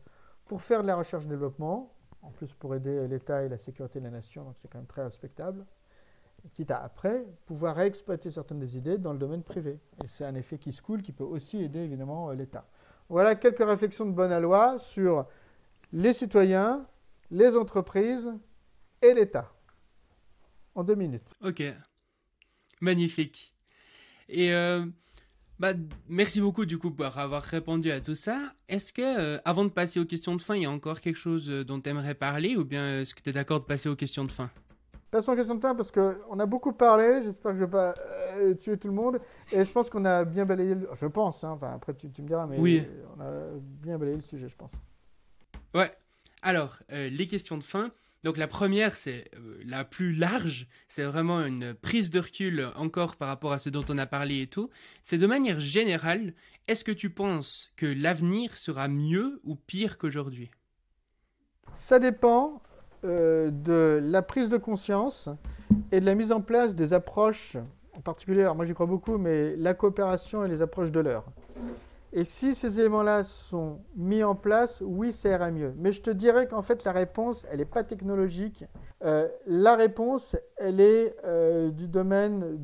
pour 0.45 0.61
faire 0.61 0.83
de 0.83 0.89
la 0.89 0.97
recherche 0.97 1.25
et 1.25 1.29
développement, 1.29 1.93
en 2.23 2.31
plus 2.31 2.53
pour 2.53 2.75
aider 2.75 3.07
l'État 3.09 3.45
et 3.45 3.49
la 3.49 3.59
sécurité 3.59 4.01
de 4.01 4.05
la 4.05 4.11
nation, 4.11 4.45
donc 4.45 4.57
c'est 4.59 4.69
quand 4.69 4.79
même 4.79 4.87
très 4.87 5.05
respectable, 5.05 5.65
quitte 6.53 6.71
à 6.71 6.83
après 6.83 7.25
pouvoir 7.47 7.77
réexploiter 7.77 8.31
certaines 8.31 8.61
des 8.61 8.77
idées 8.77 8.99
dans 8.99 9.13
le 9.13 9.19
domaine 9.19 9.43
privé. 9.43 9.81
Et 10.05 10.09
c'est 10.09 10.25
un 10.25 10.35
effet 10.35 10.59
qui 10.59 10.73
se 10.73 10.83
coule 10.83 11.03
qui 11.03 11.13
peut 11.13 11.25
aussi 11.25 11.63
aider 11.63 11.81
évidemment 11.81 12.31
l'État. 12.33 12.67
Voilà 13.09 13.35
quelques 13.37 13.65
réflexions 13.65 14.07
de 14.07 14.13
bonne 14.13 14.37
loi 14.41 14.79
sur 14.79 15.27
les 15.93 16.13
citoyens, 16.13 16.87
les 17.31 17.57
entreprises 17.57 18.33
et 19.03 19.15
l'État. 19.15 19.53
En 20.75 20.85
deux 20.85 20.95
minutes. 20.95 21.33
Ok. 21.43 21.63
Magnifique. 22.81 23.55
Et 24.29 24.53
euh, 24.53 24.85
bah, 25.59 25.73
merci 26.09 26.41
beaucoup 26.41 26.67
du 26.67 26.79
coup 26.79 26.91
pour 26.91 27.07
avoir 27.19 27.43
répondu 27.43 27.91
à 27.91 28.01
tout 28.01 28.15
ça. 28.15 28.39
Est-ce 28.69 28.93
que, 28.93 29.37
euh, 29.37 29.39
avant 29.45 29.65
de 29.65 29.71
passer 29.71 30.01
aux 30.01 30.05
questions 30.05 30.37
de 30.37 30.43
fin, 30.43 30.57
il 30.57 30.65
y 30.65 30.67
a 30.67 30.71
encore 30.71 31.01
quelque 31.01 31.19
chose 31.19 31.51
euh, 31.51 31.65
dont 31.65 31.81
tu 31.81 31.89
aimerais 31.89 32.15
parler 32.15 32.57
ou 32.57 32.65
bien 32.65 33.01
est-ce 33.01 33.15
que 33.15 33.23
tu 33.23 33.31
es 33.31 33.33
d'accord 33.33 33.61
de 33.61 33.65
passer 33.65 33.89
aux 33.89 33.97
questions 33.97 34.25
de 34.25 34.33
fin? 34.33 34.51
Passons 35.11 35.33
aux 35.33 35.37
questions 35.37 35.55
de 35.55 35.61
fin 35.61 35.75
parce 35.75 35.91
qu'on 35.91 36.39
a 36.39 36.47
beaucoup 36.47 36.73
parlé. 36.73 37.23
J'espère 37.23 37.53
que 37.53 37.59
je 37.59 37.63
ne 37.63 37.67
vais 37.67 37.71
pas 37.71 37.95
tuer 38.61 38.77
tout 38.77 38.89
le 38.89 38.95
monde. 38.95 39.21
Et 39.53 39.65
je 39.65 39.73
pense 39.73 39.89
qu'on 39.89 40.05
a 40.05 40.25
bien 40.25 40.45
balayé, 40.45 40.75
le... 40.75 40.89
je 41.01 41.07
pense, 41.07 41.43
hein. 41.45 41.51
enfin, 41.53 41.73
après 41.75 41.95
tu, 41.95 42.11
tu, 42.11 42.21
me 42.21 42.27
diras, 42.27 42.47
mais 42.47 42.59
oui. 42.59 42.85
on 43.17 43.21
a 43.23 43.31
bien 43.59 43.97
balayé 43.97 44.17
le 44.17 44.23
sujet, 44.23 44.49
je 44.49 44.57
pense. 44.57 44.73
Alors, 46.47 46.79
euh, 46.93 47.09
les 47.11 47.27
questions 47.27 47.59
de 47.59 47.65
fin. 47.65 47.91
Donc 48.23 48.37
la 48.37 48.47
première, 48.47 48.95
c'est 48.95 49.29
euh, 49.35 49.61
la 49.65 49.85
plus 49.85 50.13
large, 50.13 50.69
c'est 50.89 51.03
vraiment 51.03 51.45
une 51.45 51.75
prise 51.75 52.09
de 52.09 52.21
recul 52.21 52.69
encore 52.77 53.17
par 53.17 53.27
rapport 53.27 53.53
à 53.53 53.59
ce 53.59 53.69
dont 53.69 53.85
on 53.89 53.99
a 53.99 54.07
parlé 54.07 54.43
et 54.43 54.47
tout. 54.47 54.71
C'est 55.03 55.19
de 55.19 55.27
manière 55.27 55.59
générale, 55.59 56.35
est-ce 56.69 56.85
que 56.85 56.93
tu 56.93 57.11
penses 57.11 57.73
que 57.75 57.87
l'avenir 57.87 58.57
sera 58.57 58.87
mieux 58.87 59.41
ou 59.43 59.57
pire 59.57 59.99
qu'aujourd'hui? 59.99 60.53
Ça 61.75 61.99
dépend 61.99 62.63
euh, 63.03 63.51
de 63.51 63.99
la 64.01 64.23
prise 64.23 64.49
de 64.49 64.57
conscience 64.57 65.29
et 65.91 65.99
de 65.99 66.07
la 66.07 66.15
mise 66.15 66.31
en 66.31 66.43
place 66.43 66.77
des 66.77 66.93
approches, 66.93 67.57
en 67.93 68.01
particulier, 68.03 68.49
moi 68.55 68.65
j'y 68.65 68.73
crois 68.73 68.87
beaucoup, 68.87 69.19
mais 69.19 69.57
la 69.57 69.75
coopération 69.75 70.45
et 70.45 70.49
les 70.49 70.63
approches 70.63 70.93
de 70.93 71.01
l'heure. 71.01 71.25
Et 72.13 72.25
si 72.25 72.55
ces 72.55 72.79
éléments-là 72.81 73.25
sont 73.25 73.81
mis 73.97 74.23
en 74.23 74.35
place, 74.35 74.83
oui, 74.85 75.13
ça 75.13 75.29
ira 75.31 75.51
mieux. 75.51 75.75
Mais 75.77 75.93
je 75.93 76.01
te 76.01 76.11
dirais 76.11 76.47
qu'en 76.47 76.63
fait, 76.63 76.85
la 76.85 76.93
réponse, 76.93 77.47
elle 77.51 77.59
n'est 77.59 77.65
pas 77.65 77.85
technologique. 77.85 78.65
Euh, 79.05 79.29
la 79.47 79.77
réponse, 79.77 80.37
elle 80.57 80.81
est 80.81 81.17
euh, 81.25 81.71
du 81.71 81.89
domaine 81.89 82.57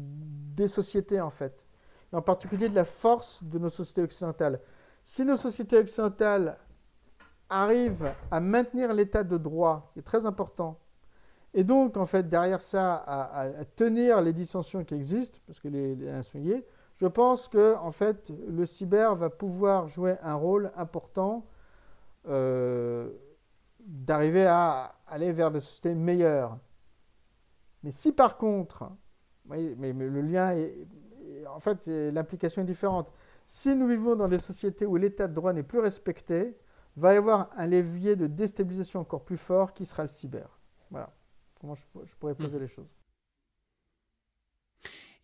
des 0.54 0.68
sociétés, 0.68 1.20
en 1.20 1.30
fait. 1.30 1.66
Et 2.12 2.16
en 2.16 2.22
particulier 2.22 2.68
de 2.68 2.74
la 2.74 2.84
force 2.84 3.42
de 3.42 3.58
nos 3.58 3.70
sociétés 3.70 4.02
occidentales. 4.02 4.60
Si 5.04 5.24
nos 5.24 5.36
sociétés 5.36 5.78
occidentales 5.78 6.56
arrivent 7.48 8.12
à 8.30 8.40
maintenir 8.40 8.94
l'état 8.94 9.24
de 9.24 9.36
droit, 9.36 9.90
qui 9.92 9.98
est 9.98 10.02
très 10.02 10.24
important, 10.24 10.78
et 11.54 11.64
donc, 11.64 11.96
en 11.96 12.06
fait, 12.06 12.28
derrière 12.28 12.60
ça, 12.60 12.94
à, 13.06 13.64
tenir 13.76 14.22
les 14.22 14.32
dissensions 14.32 14.84
qui 14.84 14.94
existent, 14.94 15.38
parce 15.46 15.60
que 15.60 15.68
les, 15.68 15.94
les 15.96 16.08
je 17.02 17.08
pense 17.08 17.48
que 17.48 17.74
en 17.78 17.90
fait, 17.90 18.30
le 18.46 18.64
cyber 18.64 19.16
va 19.16 19.28
pouvoir 19.28 19.88
jouer 19.88 20.16
un 20.22 20.34
rôle 20.34 20.70
important 20.76 21.44
euh, 22.28 23.10
d'arriver 23.80 24.46
à 24.46 24.94
aller 25.08 25.32
vers 25.32 25.50
des 25.50 25.58
sociétés 25.58 25.96
meilleures. 25.96 26.56
Mais 27.82 27.90
si 27.90 28.12
par 28.12 28.36
contre, 28.36 28.88
mais, 29.46 29.74
le 29.92 30.20
lien 30.20 30.52
est, 30.52 30.86
en 31.52 31.58
fait, 31.58 31.88
l'implication 31.88 32.62
est 32.62 32.66
différente. 32.66 33.10
Si 33.48 33.74
nous 33.74 33.88
vivons 33.88 34.14
dans 34.14 34.28
des 34.28 34.38
sociétés 34.38 34.86
où 34.86 34.94
l'état 34.94 35.26
de 35.26 35.34
droit 35.34 35.52
n'est 35.52 35.64
plus 35.64 35.80
respecté, 35.80 36.56
va 36.96 37.14
y 37.14 37.16
avoir 37.16 37.50
un 37.56 37.66
levier 37.66 38.14
de 38.14 38.28
déstabilisation 38.28 39.00
encore 39.00 39.24
plus 39.24 39.38
fort 39.38 39.72
qui 39.72 39.84
sera 39.86 40.04
le 40.04 40.08
cyber. 40.08 40.56
Voilà 40.92 41.12
comment 41.60 41.74
je, 41.74 41.84
pourrais 42.20 42.36
poser 42.36 42.58
mmh. 42.58 42.60
les 42.60 42.68
choses. 42.68 42.94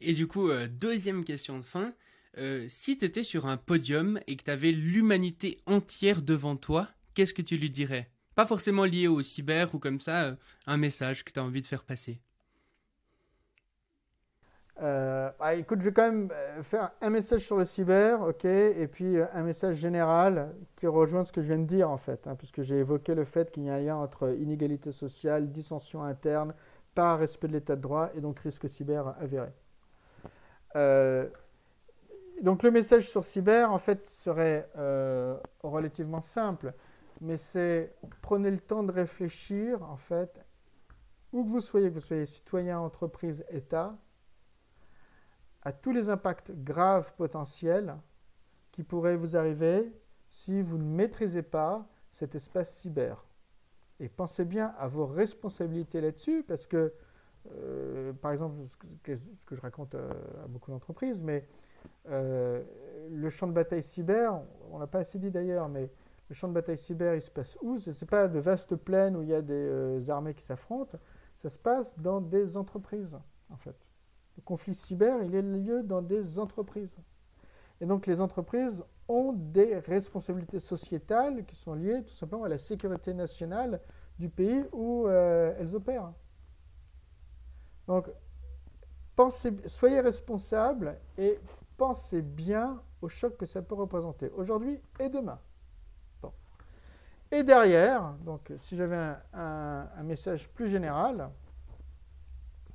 Et 0.00 0.12
du 0.12 0.28
coup, 0.28 0.50
euh, 0.50 0.68
deuxième 0.68 1.24
question 1.24 1.58
de 1.58 1.64
fin. 1.64 1.92
Euh, 2.36 2.66
si 2.68 2.96
tu 2.96 3.04
étais 3.04 3.24
sur 3.24 3.46
un 3.46 3.56
podium 3.56 4.20
et 4.28 4.36
que 4.36 4.44
tu 4.44 4.50
avais 4.50 4.70
l'humanité 4.70 5.60
entière 5.66 6.22
devant 6.22 6.56
toi, 6.56 6.88
qu'est-ce 7.14 7.34
que 7.34 7.42
tu 7.42 7.56
lui 7.56 7.70
dirais? 7.70 8.10
Pas 8.36 8.46
forcément 8.46 8.84
lié 8.84 9.08
au 9.08 9.22
cyber 9.22 9.74
ou 9.74 9.80
comme 9.80 10.00
ça, 10.00 10.24
euh, 10.24 10.36
un 10.66 10.76
message 10.76 11.24
que 11.24 11.32
tu 11.32 11.40
as 11.40 11.42
envie 11.42 11.62
de 11.62 11.66
faire 11.66 11.84
passer. 11.84 12.20
Bah, 14.80 15.56
écoute, 15.56 15.80
je 15.80 15.86
vais 15.86 15.92
quand 15.92 16.12
même 16.12 16.32
faire 16.62 16.92
un 17.00 17.10
message 17.10 17.44
sur 17.44 17.56
le 17.56 17.64
cyber, 17.64 18.20
ok, 18.20 18.44
et 18.44 18.86
puis 18.86 19.16
un 19.32 19.42
message 19.42 19.74
général 19.74 20.54
qui 20.76 20.86
rejoint 20.86 21.24
ce 21.24 21.32
que 21.32 21.42
je 21.42 21.48
viens 21.48 21.58
de 21.58 21.66
dire 21.66 21.90
en 21.90 21.96
fait, 21.96 22.28
hein, 22.28 22.36
puisque 22.36 22.62
j'ai 22.62 22.76
évoqué 22.76 23.16
le 23.16 23.24
fait 23.24 23.50
qu'il 23.50 23.64
y 23.64 23.70
a 23.70 23.74
un 23.74 23.80
lien 23.80 23.96
entre 23.96 24.36
inégalité 24.38 24.92
sociale, 24.92 25.50
dissension 25.50 26.04
interne, 26.04 26.54
pas 26.94 27.16
respect 27.16 27.48
de 27.48 27.54
l'état 27.54 27.74
de 27.74 27.80
droit 27.80 28.10
et 28.14 28.20
donc 28.20 28.38
risque 28.38 28.68
cyber 28.68 29.16
avéré. 29.20 29.48
Euh, 30.76 31.28
donc 32.42 32.62
le 32.62 32.70
message 32.70 33.08
sur 33.08 33.24
cyber, 33.24 33.72
en 33.72 33.78
fait, 33.78 34.06
serait 34.06 34.70
euh, 34.76 35.36
relativement 35.62 36.22
simple. 36.22 36.72
mais 37.20 37.36
c'est 37.36 37.94
prenez 38.22 38.50
le 38.50 38.60
temps 38.60 38.84
de 38.84 38.92
réfléchir, 38.92 39.82
en 39.82 39.96
fait, 39.96 40.40
où 41.32 41.44
que 41.44 41.48
vous 41.50 41.60
soyez, 41.60 41.88
que 41.88 41.94
vous 41.94 42.00
soyez 42.00 42.26
citoyen, 42.26 42.78
entreprise, 42.78 43.44
État, 43.50 43.96
à 45.62 45.72
tous 45.72 45.92
les 45.92 46.08
impacts 46.08 46.52
graves 46.52 47.12
potentiels 47.16 47.96
qui 48.70 48.82
pourraient 48.82 49.16
vous 49.16 49.36
arriver 49.36 49.92
si 50.28 50.62
vous 50.62 50.78
ne 50.78 50.84
maîtrisez 50.84 51.42
pas 51.42 51.86
cet 52.12 52.34
espace 52.34 52.72
cyber. 52.72 53.24
Et 54.00 54.08
pensez 54.08 54.44
bien 54.44 54.74
à 54.78 54.86
vos 54.86 55.06
responsabilités 55.06 56.00
là-dessus, 56.00 56.44
parce 56.46 56.66
que, 56.66 56.92
euh, 57.56 58.12
par 58.12 58.32
exemple, 58.32 58.56
ce 58.66 58.76
que, 59.02 59.18
je 59.50 59.60
raconte 59.60 59.94
euh, 59.94 60.10
à, 60.44 60.48
beaucoup 60.48 60.70
d'entreprises, 60.70 61.22
mais 61.22 61.46
euh, 62.08 62.62
le 63.10 63.30
champ 63.30 63.46
de 63.46 63.52
bataille 63.52 63.82
cyber, 63.82 64.40
on 64.70 64.78
l'a 64.78 64.86
pas 64.86 65.00
assez 65.00 65.18
dit 65.18 65.30
d'ailleurs, 65.30 65.68
mais 65.68 65.90
le 66.28 66.34
champ 66.34 66.48
de 66.48 66.52
bataille 66.52 66.78
cyber, 66.78 67.14
il 67.14 67.22
se 67.22 67.30
passe 67.30 67.56
où? 67.62 67.78
Ce 67.78 67.90
n'est 67.90 68.06
pas 68.08 68.28
de 68.28 68.38
vastes 68.38 68.76
plaines 68.76 69.16
où 69.16 69.22
il 69.22 69.28
y 69.28 69.34
a 69.34 69.42
des 69.42 70.10
armées 70.10 70.34
qui 70.34 70.44
s'affrontent, 70.44 70.98
ça 71.36 71.48
se 71.48 71.58
passe 71.58 71.98
dans 71.98 72.20
des 72.20 72.56
entreprises, 72.56 73.16
en 73.50 73.56
fait. 73.56 73.76
Le 74.36 74.42
conflit 74.42 74.74
cyber, 74.74 75.22
il 75.22 75.34
est 75.34 75.42
lieu 75.42 75.82
dans 75.82 76.02
des 76.02 76.38
entreprises. 76.38 76.96
Et 77.80 77.86
donc 77.86 78.06
les 78.06 78.20
entreprises 78.20 78.84
ont 79.08 79.32
des 79.32 79.78
responsabilités 79.78 80.60
sociétales 80.60 81.44
qui 81.44 81.56
sont 81.56 81.74
liées 81.74 82.02
tout 82.04 82.12
simplement 82.12 82.44
à 82.44 82.48
la 82.48 82.58
sécurité 82.58 83.14
nationale 83.14 83.80
du 84.18 84.28
pays 84.28 84.64
où 84.72 85.08
elles 85.08 85.74
opèrent. 85.74 86.12
Donc, 87.88 88.06
soyez 89.66 90.00
responsables 90.00 90.96
et 91.16 91.40
pensez 91.76 92.22
bien 92.22 92.80
au 93.00 93.08
choc 93.08 93.36
que 93.36 93.46
ça 93.46 93.62
peut 93.62 93.74
représenter 93.74 94.30
aujourd'hui 94.36 94.80
et 95.00 95.08
demain. 95.08 95.40
Et 97.30 97.42
derrière, 97.42 98.14
donc 98.24 98.52
si 98.58 98.76
j'avais 98.76 99.14
un, 99.34 100.02
message 100.02 100.48
plus 100.50 100.68
général, 100.68 101.30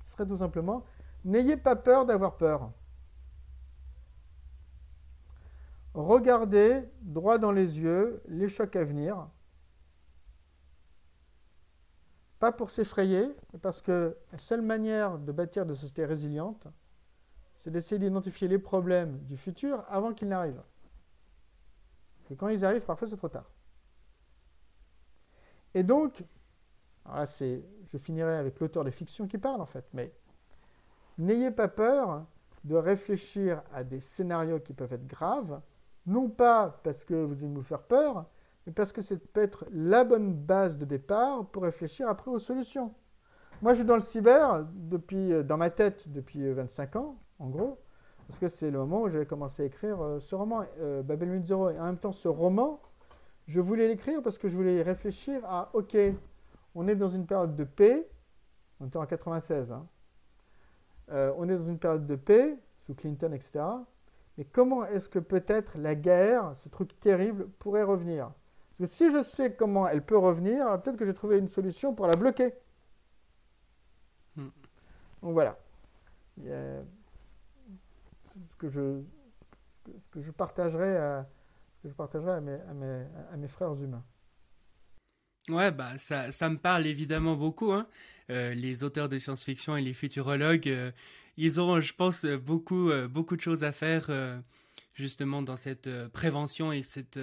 ce 0.03 0.11
serait 0.11 0.27
tout 0.27 0.38
simplement 0.38 0.84
n'ayez 1.26 1.57
pas 1.57 1.76
peur 1.76 2.06
d'avoir 2.06 2.35
peur. 2.35 2.72
Regardez 5.94 6.84
droit 7.02 7.38
dans 7.38 7.52
les 7.52 7.80
yeux 7.80 8.22
les 8.27 8.49
chocs 8.49 8.76
à 8.76 8.84
venir. 8.84 9.27
Pas 12.44 12.52
pour 12.52 12.72
s'effrayer, 12.72 13.34
mais 13.53 13.60
parce 13.60 13.80
que 13.80 14.18
la 14.34 14.38
seule 14.38 14.61
manière 14.61 15.18
de 15.18 15.32
bâtir 15.32 15.65
des 15.65 15.76
sociétés 15.76 16.03
résilientes, 16.06 16.68
c'est 17.60 17.72
d'essayer 17.72 17.98
d'identifier 17.98 18.49
les 18.49 18.60
problèmes 18.60 19.18
du 19.20 19.38
futur 19.38 19.86
avant 19.88 20.14
qu'ils 20.14 20.28
n'arrivent. 20.28 20.61
Parce 22.18 22.28
que 22.28 22.34
quand 22.34 22.49
ils 22.49 22.65
arrivent, 22.65 22.84
parfois 22.84 23.07
c'est 23.07 23.15
trop 23.15 23.30
tard. 23.30 23.49
Et 25.74 25.84
donc, 25.84 26.22
je 27.06 27.98
finirai 27.98 28.36
avec 28.36 28.60
l'auteur 28.60 28.84
de 28.84 28.91
fiction 28.91 29.26
qui 29.26 29.38
parle 29.38 29.61
en 29.61 29.65
fait, 29.65 29.86
mais 29.94 30.14
n'ayez 31.18 31.49
pas 31.49 31.70
peur 31.70 32.26
de 32.65 32.76
réfléchir 32.76 33.64
à 33.72 33.86
des 33.86 34.02
scénarios 34.02 34.60
qui 34.60 34.74
peuvent 34.74 34.91
être 34.91 35.07
graves, 35.07 35.61
non 36.06 36.28
pas 36.28 36.82
parce 36.84 37.06
que 37.06 37.14
vous 37.14 37.41
allez 37.41 37.53
vous 37.53 37.64
faire 37.64 37.84
peur, 37.84 38.26
mais 38.65 38.73
parce 38.73 38.91
que 38.91 39.02
c'est 39.02 39.18
peut-être 39.18 39.65
la 39.72 40.03
bonne 40.03 40.34
base 40.34 40.77
de 40.77 40.85
départ 40.85 41.45
pour 41.48 41.64
réfléchir 41.64 42.07
après 42.07 42.31
aux 42.31 42.40
solutions. 42.40 42.94
Moi, 43.61 43.73
je 43.73 43.80
suis 43.80 43.85
dans 43.85 43.95
le 43.95 44.02
cyber 44.02 44.65
depuis, 44.73 45.31
euh, 45.31 45.44
dans 45.44 45.57
ma 45.57 45.69
tête 45.69 46.10
depuis 46.10 46.52
25 46.52 46.95
euh, 46.95 46.99
ans, 46.99 47.15
en 47.40 47.49
gros, 47.49 47.80
parce 48.27 48.40
que 48.40 48.48
c'est 48.48 48.72
le 48.72 48.80
moment 48.80 49.03
où 49.03 49.10
j'avais 49.10 49.26
commencé 49.26 49.64
à 49.64 49.65
écrire 49.65 50.02
euh, 50.02 50.19
ce 50.19 50.35
roman, 50.35 50.65
Babel 51.03 51.30
Mune 51.30 51.45
Zero. 51.45 51.69
Et 51.69 51.80
en 51.80 51.85
même 51.85 51.98
temps, 51.98 52.11
ce 52.11 52.27
roman, 52.27 52.81
je 53.48 53.61
voulais 53.61 53.88
l'écrire 53.88 54.22
parce 54.22 54.38
que 54.38 54.48
je 54.48 54.56
voulais 54.56 54.81
réfléchir 54.81 55.41
à, 55.45 55.69
OK, 55.73 55.95
on 56.76 56.88
est 56.88 56.95
dans 56.95 57.10
une 57.10 57.26
période 57.26 57.56
de 57.56 57.64
paix, 57.64 58.10
on 58.80 58.88
était 58.88 58.98
en 58.98 59.06
96, 59.06 59.72
hein. 59.72 59.88
on 61.10 61.48
est 61.48 61.56
dans 61.56 61.68
une 61.68 61.80
période 61.80 62.06
de 62.06 62.15
paix, 62.15 62.57
sous 62.85 62.95
Clinton, 62.95 63.31
etc. 63.31 63.64
Mais 64.38 64.45
comment 64.45 64.85
est-ce 64.85 65.07
que 65.07 65.19
peut-être 65.19 65.77
la 65.77 65.95
guerre, 65.95 66.53
ce 66.57 66.69
truc 66.69 66.99
terrible, 66.99 67.48
pourrait 67.60 67.84
revenir? 67.84 68.31
Parce 68.78 68.90
que 68.90 68.95
si 68.98 69.12
je 69.12 69.22
sais 69.22 69.54
comment 69.54 69.88
elle 69.88 70.04
peut 70.04 70.18
revenir, 70.18 70.82
peut-être 70.82 70.98
que 70.98 71.06
j'ai 71.06 71.14
trouvé 71.14 71.38
une 71.38 71.48
solution 71.48 71.94
pour 71.94 72.08
la 72.08 72.16
bloquer. 72.16 72.54
Hmm. 74.36 74.50
Donc 75.22 75.34
voilà. 75.34 75.58
ce 76.38 76.84
que 78.58 78.70
je, 78.70 79.02
que 80.12 80.22
je 80.22 80.32
partagerai 80.32 80.98
à, 80.98 81.30
que 81.84 81.90
je 81.90 81.94
partagerai 81.94 82.32
à 82.32 82.41
mes, 82.41 82.54
à 82.54 82.74
mes, 82.74 83.06
à 83.32 83.38
mes 83.38 83.48
frères 83.48 83.74
humains. 83.74 84.04
Ouais, 85.50 85.72
bah 85.72 85.98
ça, 85.98 86.32
ça 86.32 86.50
me 86.50 86.58
parle 86.58 86.88
évidemment 86.88 87.36
beaucoup. 87.36 87.74
Hein. 87.74 87.88
Euh, 88.30 88.54
les 88.54 88.84
auteurs 88.84 89.10
de 89.10 89.20
science-fiction 89.20 89.76
et 89.76 89.82
les 89.82 89.94
futurologues, 89.94 90.70
euh, 90.70 90.91
ils 91.36 91.60
ont, 91.60 91.82
je 91.82 91.94
pense, 91.94 92.26
beaucoup, 92.26 92.90
euh, 92.90 93.10
beaucoup 93.10 93.36
de 93.36 93.41
choses 93.41 93.64
à 93.64 93.74
faire 93.74 94.10
justement 94.94 95.41
dans 95.41 95.58
cette 95.58 95.90
prévention 96.10 96.72
et 96.72 96.84
cette 96.84 97.20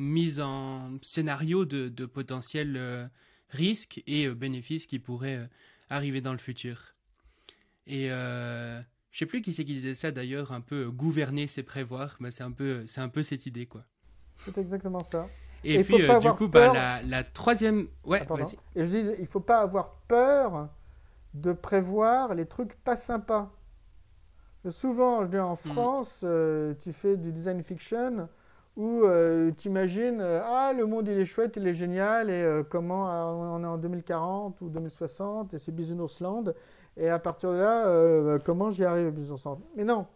mise 0.00 0.40
en 0.40 0.98
scénario 1.02 1.64
de, 1.64 1.88
de 1.88 2.06
potentiels 2.06 3.10
risques 3.50 4.02
et 4.06 4.28
bénéfices 4.28 4.86
qui 4.86 4.98
pourraient 4.98 5.48
arriver 5.88 6.20
dans 6.20 6.32
le 6.32 6.38
futur. 6.38 6.94
Et 7.86 8.08
je 8.08 8.82
sais 9.12 9.26
plus 9.26 9.42
qui 9.42 9.52
c'est 9.52 9.64
qui 9.64 9.74
disait 9.74 9.94
ça 9.94 10.10
d'ailleurs, 10.10 10.52
un 10.52 10.60
peu 10.60 10.90
gouverner, 10.90 11.46
c'est 11.46 11.62
prévoir. 11.62 12.16
mais 12.20 12.30
c'est 12.30 12.44
un 12.44 12.52
peu, 12.52 12.86
c'est 12.86 13.00
un 13.00 13.08
peu 13.08 13.22
cette 13.22 13.46
idée 13.46 13.66
quoi. 13.66 13.84
C'est 14.44 14.56
exactement 14.58 15.04
ça. 15.04 15.28
Et, 15.64 15.84
puis, 15.84 16.02
euh, 16.02 16.18
du 16.18 16.32
coup, 16.32 16.48
bah, 16.48 16.72
la, 16.72 17.02
la, 17.02 17.24
troisième. 17.24 17.88
Ouais, 18.04 18.26
ah, 18.30 18.34
Et 18.74 18.84
je 18.84 18.88
dis, 18.88 18.98
il 19.18 19.22
ne 19.22 19.26
faut 19.26 19.40
pas 19.40 19.60
avoir 19.60 19.96
peur 20.08 20.70
de 21.34 21.52
prévoir 21.52 22.34
les 22.34 22.46
trucs 22.46 22.74
pas 22.82 22.96
sympas. 22.96 23.52
Souvent, 24.70 25.22
je 25.22 25.28
dis 25.28 25.38
en 25.38 25.54
hmm. 25.54 25.72
France, 25.72 26.20
euh, 26.24 26.74
tu 26.82 26.92
fais 26.92 27.16
du 27.16 27.32
design 27.32 27.62
fiction 27.62 28.28
où 28.80 29.04
euh, 29.04 29.50
tu 29.56 29.68
imagines 29.68 30.20
Ah, 30.20 30.72
le 30.76 30.86
monde 30.86 31.08
il 31.08 31.18
est 31.18 31.26
chouette, 31.26 31.54
il 31.56 31.66
est 31.66 31.74
génial, 31.74 32.30
et 32.30 32.62
comment 32.68 33.04
on 33.54 33.62
est 33.62 33.66
en 33.66 33.78
2040 33.78 34.60
ou 34.60 34.68
2060, 34.68 35.54
et 35.54 35.58
c'est 35.58 35.74
Land 36.20 36.44
et 36.96 37.08
à 37.08 37.18
partir 37.18 37.52
de 37.52 37.56
là, 37.56 38.38
comment 38.44 38.70
j'y 38.70 38.84
arrive 38.84 39.06
à 39.08 39.48
Land? 39.48 39.60
Mais 39.76 39.84
non. 39.84 40.06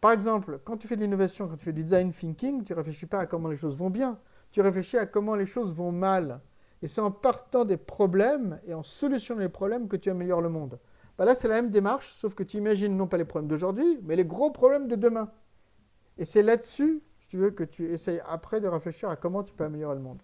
Par 0.00 0.12
exemple, 0.12 0.60
quand 0.64 0.76
tu 0.76 0.86
fais 0.86 0.96
de 0.96 1.00
l'innovation, 1.00 1.48
quand 1.48 1.56
tu 1.56 1.64
fais 1.64 1.72
du 1.72 1.82
design 1.82 2.12
thinking, 2.12 2.62
tu 2.62 2.72
ne 2.72 2.76
réfléchis 2.76 3.06
pas 3.06 3.20
à 3.20 3.26
comment 3.26 3.48
les 3.48 3.56
choses 3.56 3.76
vont 3.76 3.90
bien 3.90 4.18
tu 4.54 4.60
réfléchis 4.60 4.96
à 4.98 5.04
comment 5.04 5.34
les 5.34 5.46
choses 5.46 5.74
vont 5.74 5.90
mal. 5.90 6.40
Et 6.80 6.86
c'est 6.86 7.00
en 7.00 7.10
partant 7.10 7.64
des 7.64 7.76
problèmes 7.76 8.60
et 8.68 8.72
en 8.72 8.84
solutionnant 8.84 9.40
les 9.40 9.48
problèmes 9.48 9.88
que 9.88 9.96
tu 9.96 10.10
améliores 10.10 10.40
le 10.40 10.48
monde. 10.48 10.78
Bah 11.18 11.24
là, 11.24 11.34
c'est 11.34 11.48
la 11.48 11.56
même 11.56 11.72
démarche, 11.72 12.14
sauf 12.14 12.36
que 12.36 12.44
tu 12.44 12.58
imagines 12.58 12.96
non 12.96 13.08
pas 13.08 13.16
les 13.16 13.24
problèmes 13.24 13.48
d'aujourd'hui, 13.48 13.98
mais 14.04 14.14
les 14.14 14.24
gros 14.24 14.52
problèmes 14.52 14.86
de 14.86 14.94
demain. 14.94 15.28
Et 16.18 16.24
c'est 16.24 16.42
là-dessus, 16.42 17.02
tu 17.34 17.38
veux, 17.38 17.50
que 17.50 17.64
tu 17.64 17.92
essayes 17.92 18.22
après 18.28 18.60
de 18.60 18.68
réfléchir 18.68 19.10
à 19.10 19.16
comment 19.16 19.42
tu 19.42 19.52
peux 19.52 19.64
améliorer 19.64 19.96
le 19.96 20.00
monde. 20.02 20.22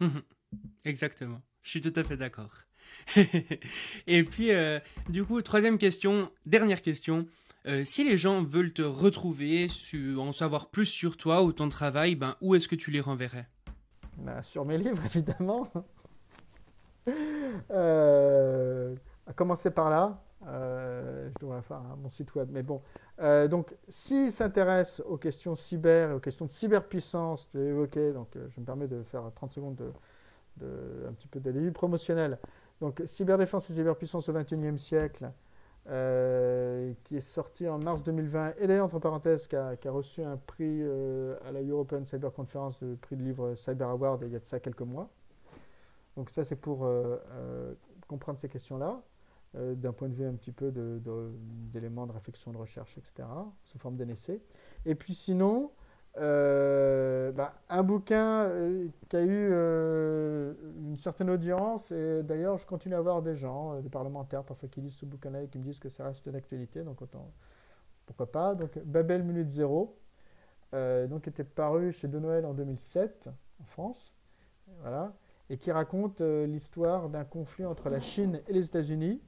Mhm. 0.00 0.20
Exactement. 0.84 1.40
Je 1.62 1.70
suis 1.70 1.80
tout 1.80 1.92
à 1.96 2.04
fait 2.04 2.18
d'accord. 2.18 2.50
et 4.06 4.24
puis, 4.24 4.52
euh, 4.52 4.78
du 5.08 5.24
coup, 5.24 5.40
troisième 5.40 5.78
question, 5.78 6.30
dernière 6.44 6.82
question. 6.82 7.26
Euh, 7.66 7.82
si 7.86 8.04
les 8.04 8.18
gens 8.18 8.42
veulent 8.42 8.74
te 8.74 8.82
retrouver, 8.82 9.68
en 10.18 10.32
savoir 10.32 10.68
plus 10.68 10.84
sur 10.84 11.16
toi 11.16 11.42
ou 11.42 11.54
ton 11.54 11.70
travail, 11.70 12.14
ben, 12.14 12.36
où 12.42 12.54
est-ce 12.54 12.68
que 12.68 12.76
tu 12.76 12.90
les 12.90 13.00
renverrais? 13.00 13.48
Ben, 14.18 14.42
Sur 14.42 14.66
mes 14.66 14.76
livres, 14.76 15.02
évidemment. 15.06 15.66
Euh, 17.70 18.94
à 19.26 19.32
commencer 19.32 19.70
par 19.70 19.88
là. 19.88 20.22
Euh, 20.48 21.28
je 21.30 21.38
devrais 21.40 21.62
faire 21.62 21.80
mon 22.02 22.08
site 22.08 22.34
web. 22.34 22.48
Mais 22.50 22.62
bon. 22.62 22.80
donc, 23.48 23.74
s'ils 23.88 24.32
s'intéressent 24.32 25.06
aux 25.06 25.18
questions 25.18 25.54
cyber 25.54 26.10
et 26.10 26.12
aux 26.14 26.20
questions 26.20 26.46
de 26.46 26.50
cyberpuissance, 26.50 27.48
tu 27.50 27.58
l'as 27.58 27.64
évoqué, 27.64 28.12
donc 28.12 28.28
je 28.34 28.60
me 28.60 28.64
permets 28.64 28.88
de 28.88 29.02
faire 29.02 29.30
30 29.34 29.52
secondes 29.52 29.76
de, 29.76 31.06
un 31.08 31.12
petit 31.12 31.28
peu 31.28 31.40
promotionnel. 31.72 32.38
Donc, 32.80 33.02
cyberdéfense 33.06 33.68
et 33.70 33.74
cyberpuissance 33.74 34.28
au 34.28 34.32
XXIe 34.32 34.78
siècle. 34.78 35.30
Euh, 35.90 36.92
qui 37.04 37.16
est 37.16 37.22
sorti 37.22 37.66
en 37.66 37.78
mars 37.78 38.02
2020, 38.02 38.56
et 38.58 38.66
d'ailleurs, 38.66 38.84
entre 38.84 38.98
parenthèses, 38.98 39.46
qui 39.46 39.56
a, 39.56 39.74
reçu 39.86 40.22
un 40.22 40.36
prix 40.36 40.82
euh, 40.82 41.38
à 41.46 41.50
la 41.50 41.62
European 41.62 42.04
Cyber 42.04 42.30
Conference, 42.30 42.78
le 42.82 42.94
prix 42.96 43.16
de 43.16 43.22
livre 43.22 43.54
Cyber 43.54 43.88
Award, 43.88 44.22
il 44.26 44.32
y 44.32 44.36
a 44.36 44.38
de 44.38 44.44
ça 44.44 44.60
quelques 44.60 44.82
mois. 44.82 45.08
Donc 46.14 46.28
ça, 46.28 46.44
c'est 46.44 46.56
pour 46.56 46.84
euh, 46.84 47.16
comprendre 48.06 48.38
ces 48.38 48.50
questions-là, 48.50 49.00
d'un 49.54 49.92
point 49.92 50.08
de 50.08 50.14
vue 50.14 50.26
un 50.26 50.34
petit 50.34 50.52
peu 50.52 50.70
d'éléments 51.72 52.06
de, 52.06 52.12
réflexion, 52.12 52.52
de 52.52 52.58
recherche, 52.58 52.96
etc., 52.98 53.26
sous 53.64 53.78
forme 53.78 53.98
essai. 54.10 54.40
Et 54.84 54.94
puis 54.94 55.14
sinon, 55.14 55.70
euh, 56.18 57.30
bah, 57.32 57.54
un 57.68 57.82
bouquin 57.82 58.44
euh, 58.44 58.88
qui 59.08 59.16
a 59.16 59.22
eu 59.22 59.48
euh, 59.52 60.54
une 60.76 60.96
certaine 60.98 61.30
audience, 61.30 61.92
et 61.92 62.22
d'ailleurs 62.22 62.58
je 62.58 62.66
continue 62.66 62.94
à 62.94 63.00
voir 63.00 63.22
des 63.22 63.36
gens, 63.36 63.80
des 63.80 63.88
parlementaires 63.88 64.42
parfois 64.42 64.68
qui 64.68 64.80
lisent 64.80 64.96
ce 64.96 65.06
bouquin-là 65.06 65.42
et 65.42 65.48
qui 65.48 65.58
me 65.58 65.64
disent 65.64 65.78
que 65.78 65.88
ça 65.88 66.04
reste 66.04 66.28
d'actualité, 66.28 66.82
donc 66.82 67.00
autant, 67.02 67.30
pourquoi 68.06 68.30
pas. 68.30 68.54
Donc 68.54 68.78
Babel 68.84 69.22
Minute 69.22 69.48
Zéro, 69.48 69.96
euh, 70.74 71.06
donc 71.06 71.28
était 71.28 71.44
paru 71.44 71.92
chez 71.92 72.08
De 72.08 72.18
Noël 72.18 72.44
en 72.44 72.54
2007 72.54 73.28
en 73.60 73.64
France, 73.64 74.14
voilà, 74.80 75.14
et 75.50 75.56
qui 75.56 75.70
raconte 75.70 76.20
euh, 76.20 76.46
l'histoire 76.46 77.08
d'un 77.08 77.24
conflit 77.24 77.64
entre 77.64 77.90
la 77.90 78.00
Chine 78.00 78.40
et 78.48 78.52
les 78.52 78.66
États-Unis 78.66 79.22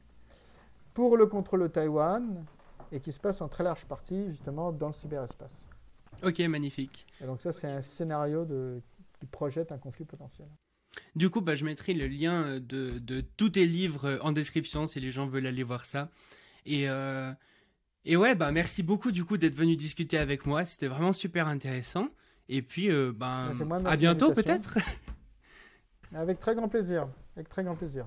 pour 0.95 1.17
le 1.17 1.27
contrôle 1.27 1.63
de 1.63 1.69
Taïwan 1.69 2.45
et 2.93 3.01
qui 3.01 3.13
se 3.13 3.21
passe 3.21 3.41
en 3.41 3.49
très 3.49 3.65
large 3.65 3.85
partie 3.87 4.31
justement 4.31 4.73
dans 4.73 4.89
le 4.89 4.93
cyberespace. 4.93 5.67
Ok, 6.23 6.39
magnifique. 6.41 7.07
Et 7.23 7.27
donc 7.27 7.41
ça, 7.41 7.53
c'est 7.53 7.69
un 7.69 7.83
scénario 7.83 8.45
de, 8.45 8.81
qui 9.19 9.27
projette 9.27 9.73
un 9.73 9.79
conflit 9.79 10.05
potentiel. 10.05 10.49
Du 11.15 11.31
coup, 11.31 11.41
bah, 11.41 11.55
je 11.55 11.65
mettrai 11.65 11.95
le 11.95 12.09
lien 12.09 12.43
euh, 12.43 12.61
de, 12.61 12.99
de 12.99 13.21
tous 13.21 13.51
tes 13.51 13.67
livres 13.67 14.07
euh, 14.07 14.19
en 14.23 14.33
description 14.33 14.87
si 14.87 15.01
les 15.01 15.13
gens 15.13 15.27
veulent 15.27 15.47
aller 15.47 15.63
voir 15.63 15.85
ça. 15.85 16.11
Et, 16.67 16.89
euh, 16.89 17.33
et 18.05 18.17
ouais, 18.17 18.35
bah, 18.35 18.51
merci 18.51 18.83
beaucoup 18.83 19.13
du 19.13 19.25
coup 19.25 19.37
d'être 19.37 19.55
venu 19.55 19.77
discuter 19.77 20.19
avec 20.19 20.47
moi. 20.47 20.65
C'était 20.65 20.89
vraiment 20.89 21.13
super 21.13 21.49
intéressant. 21.49 22.09
Et 22.49 22.63
puis, 22.63 22.91
euh, 22.91 23.13
moi, 23.17 23.81
à 23.85 23.97
bientôt 23.97 24.33
peut-être. 24.33 24.79
Avec 26.15 26.41
très 26.41 26.57
grand 26.57 26.69
plaisir. 26.69 27.09
Avec 27.37 27.49
très 27.49 27.63
grand 27.63 27.77
plaisir. 27.77 28.07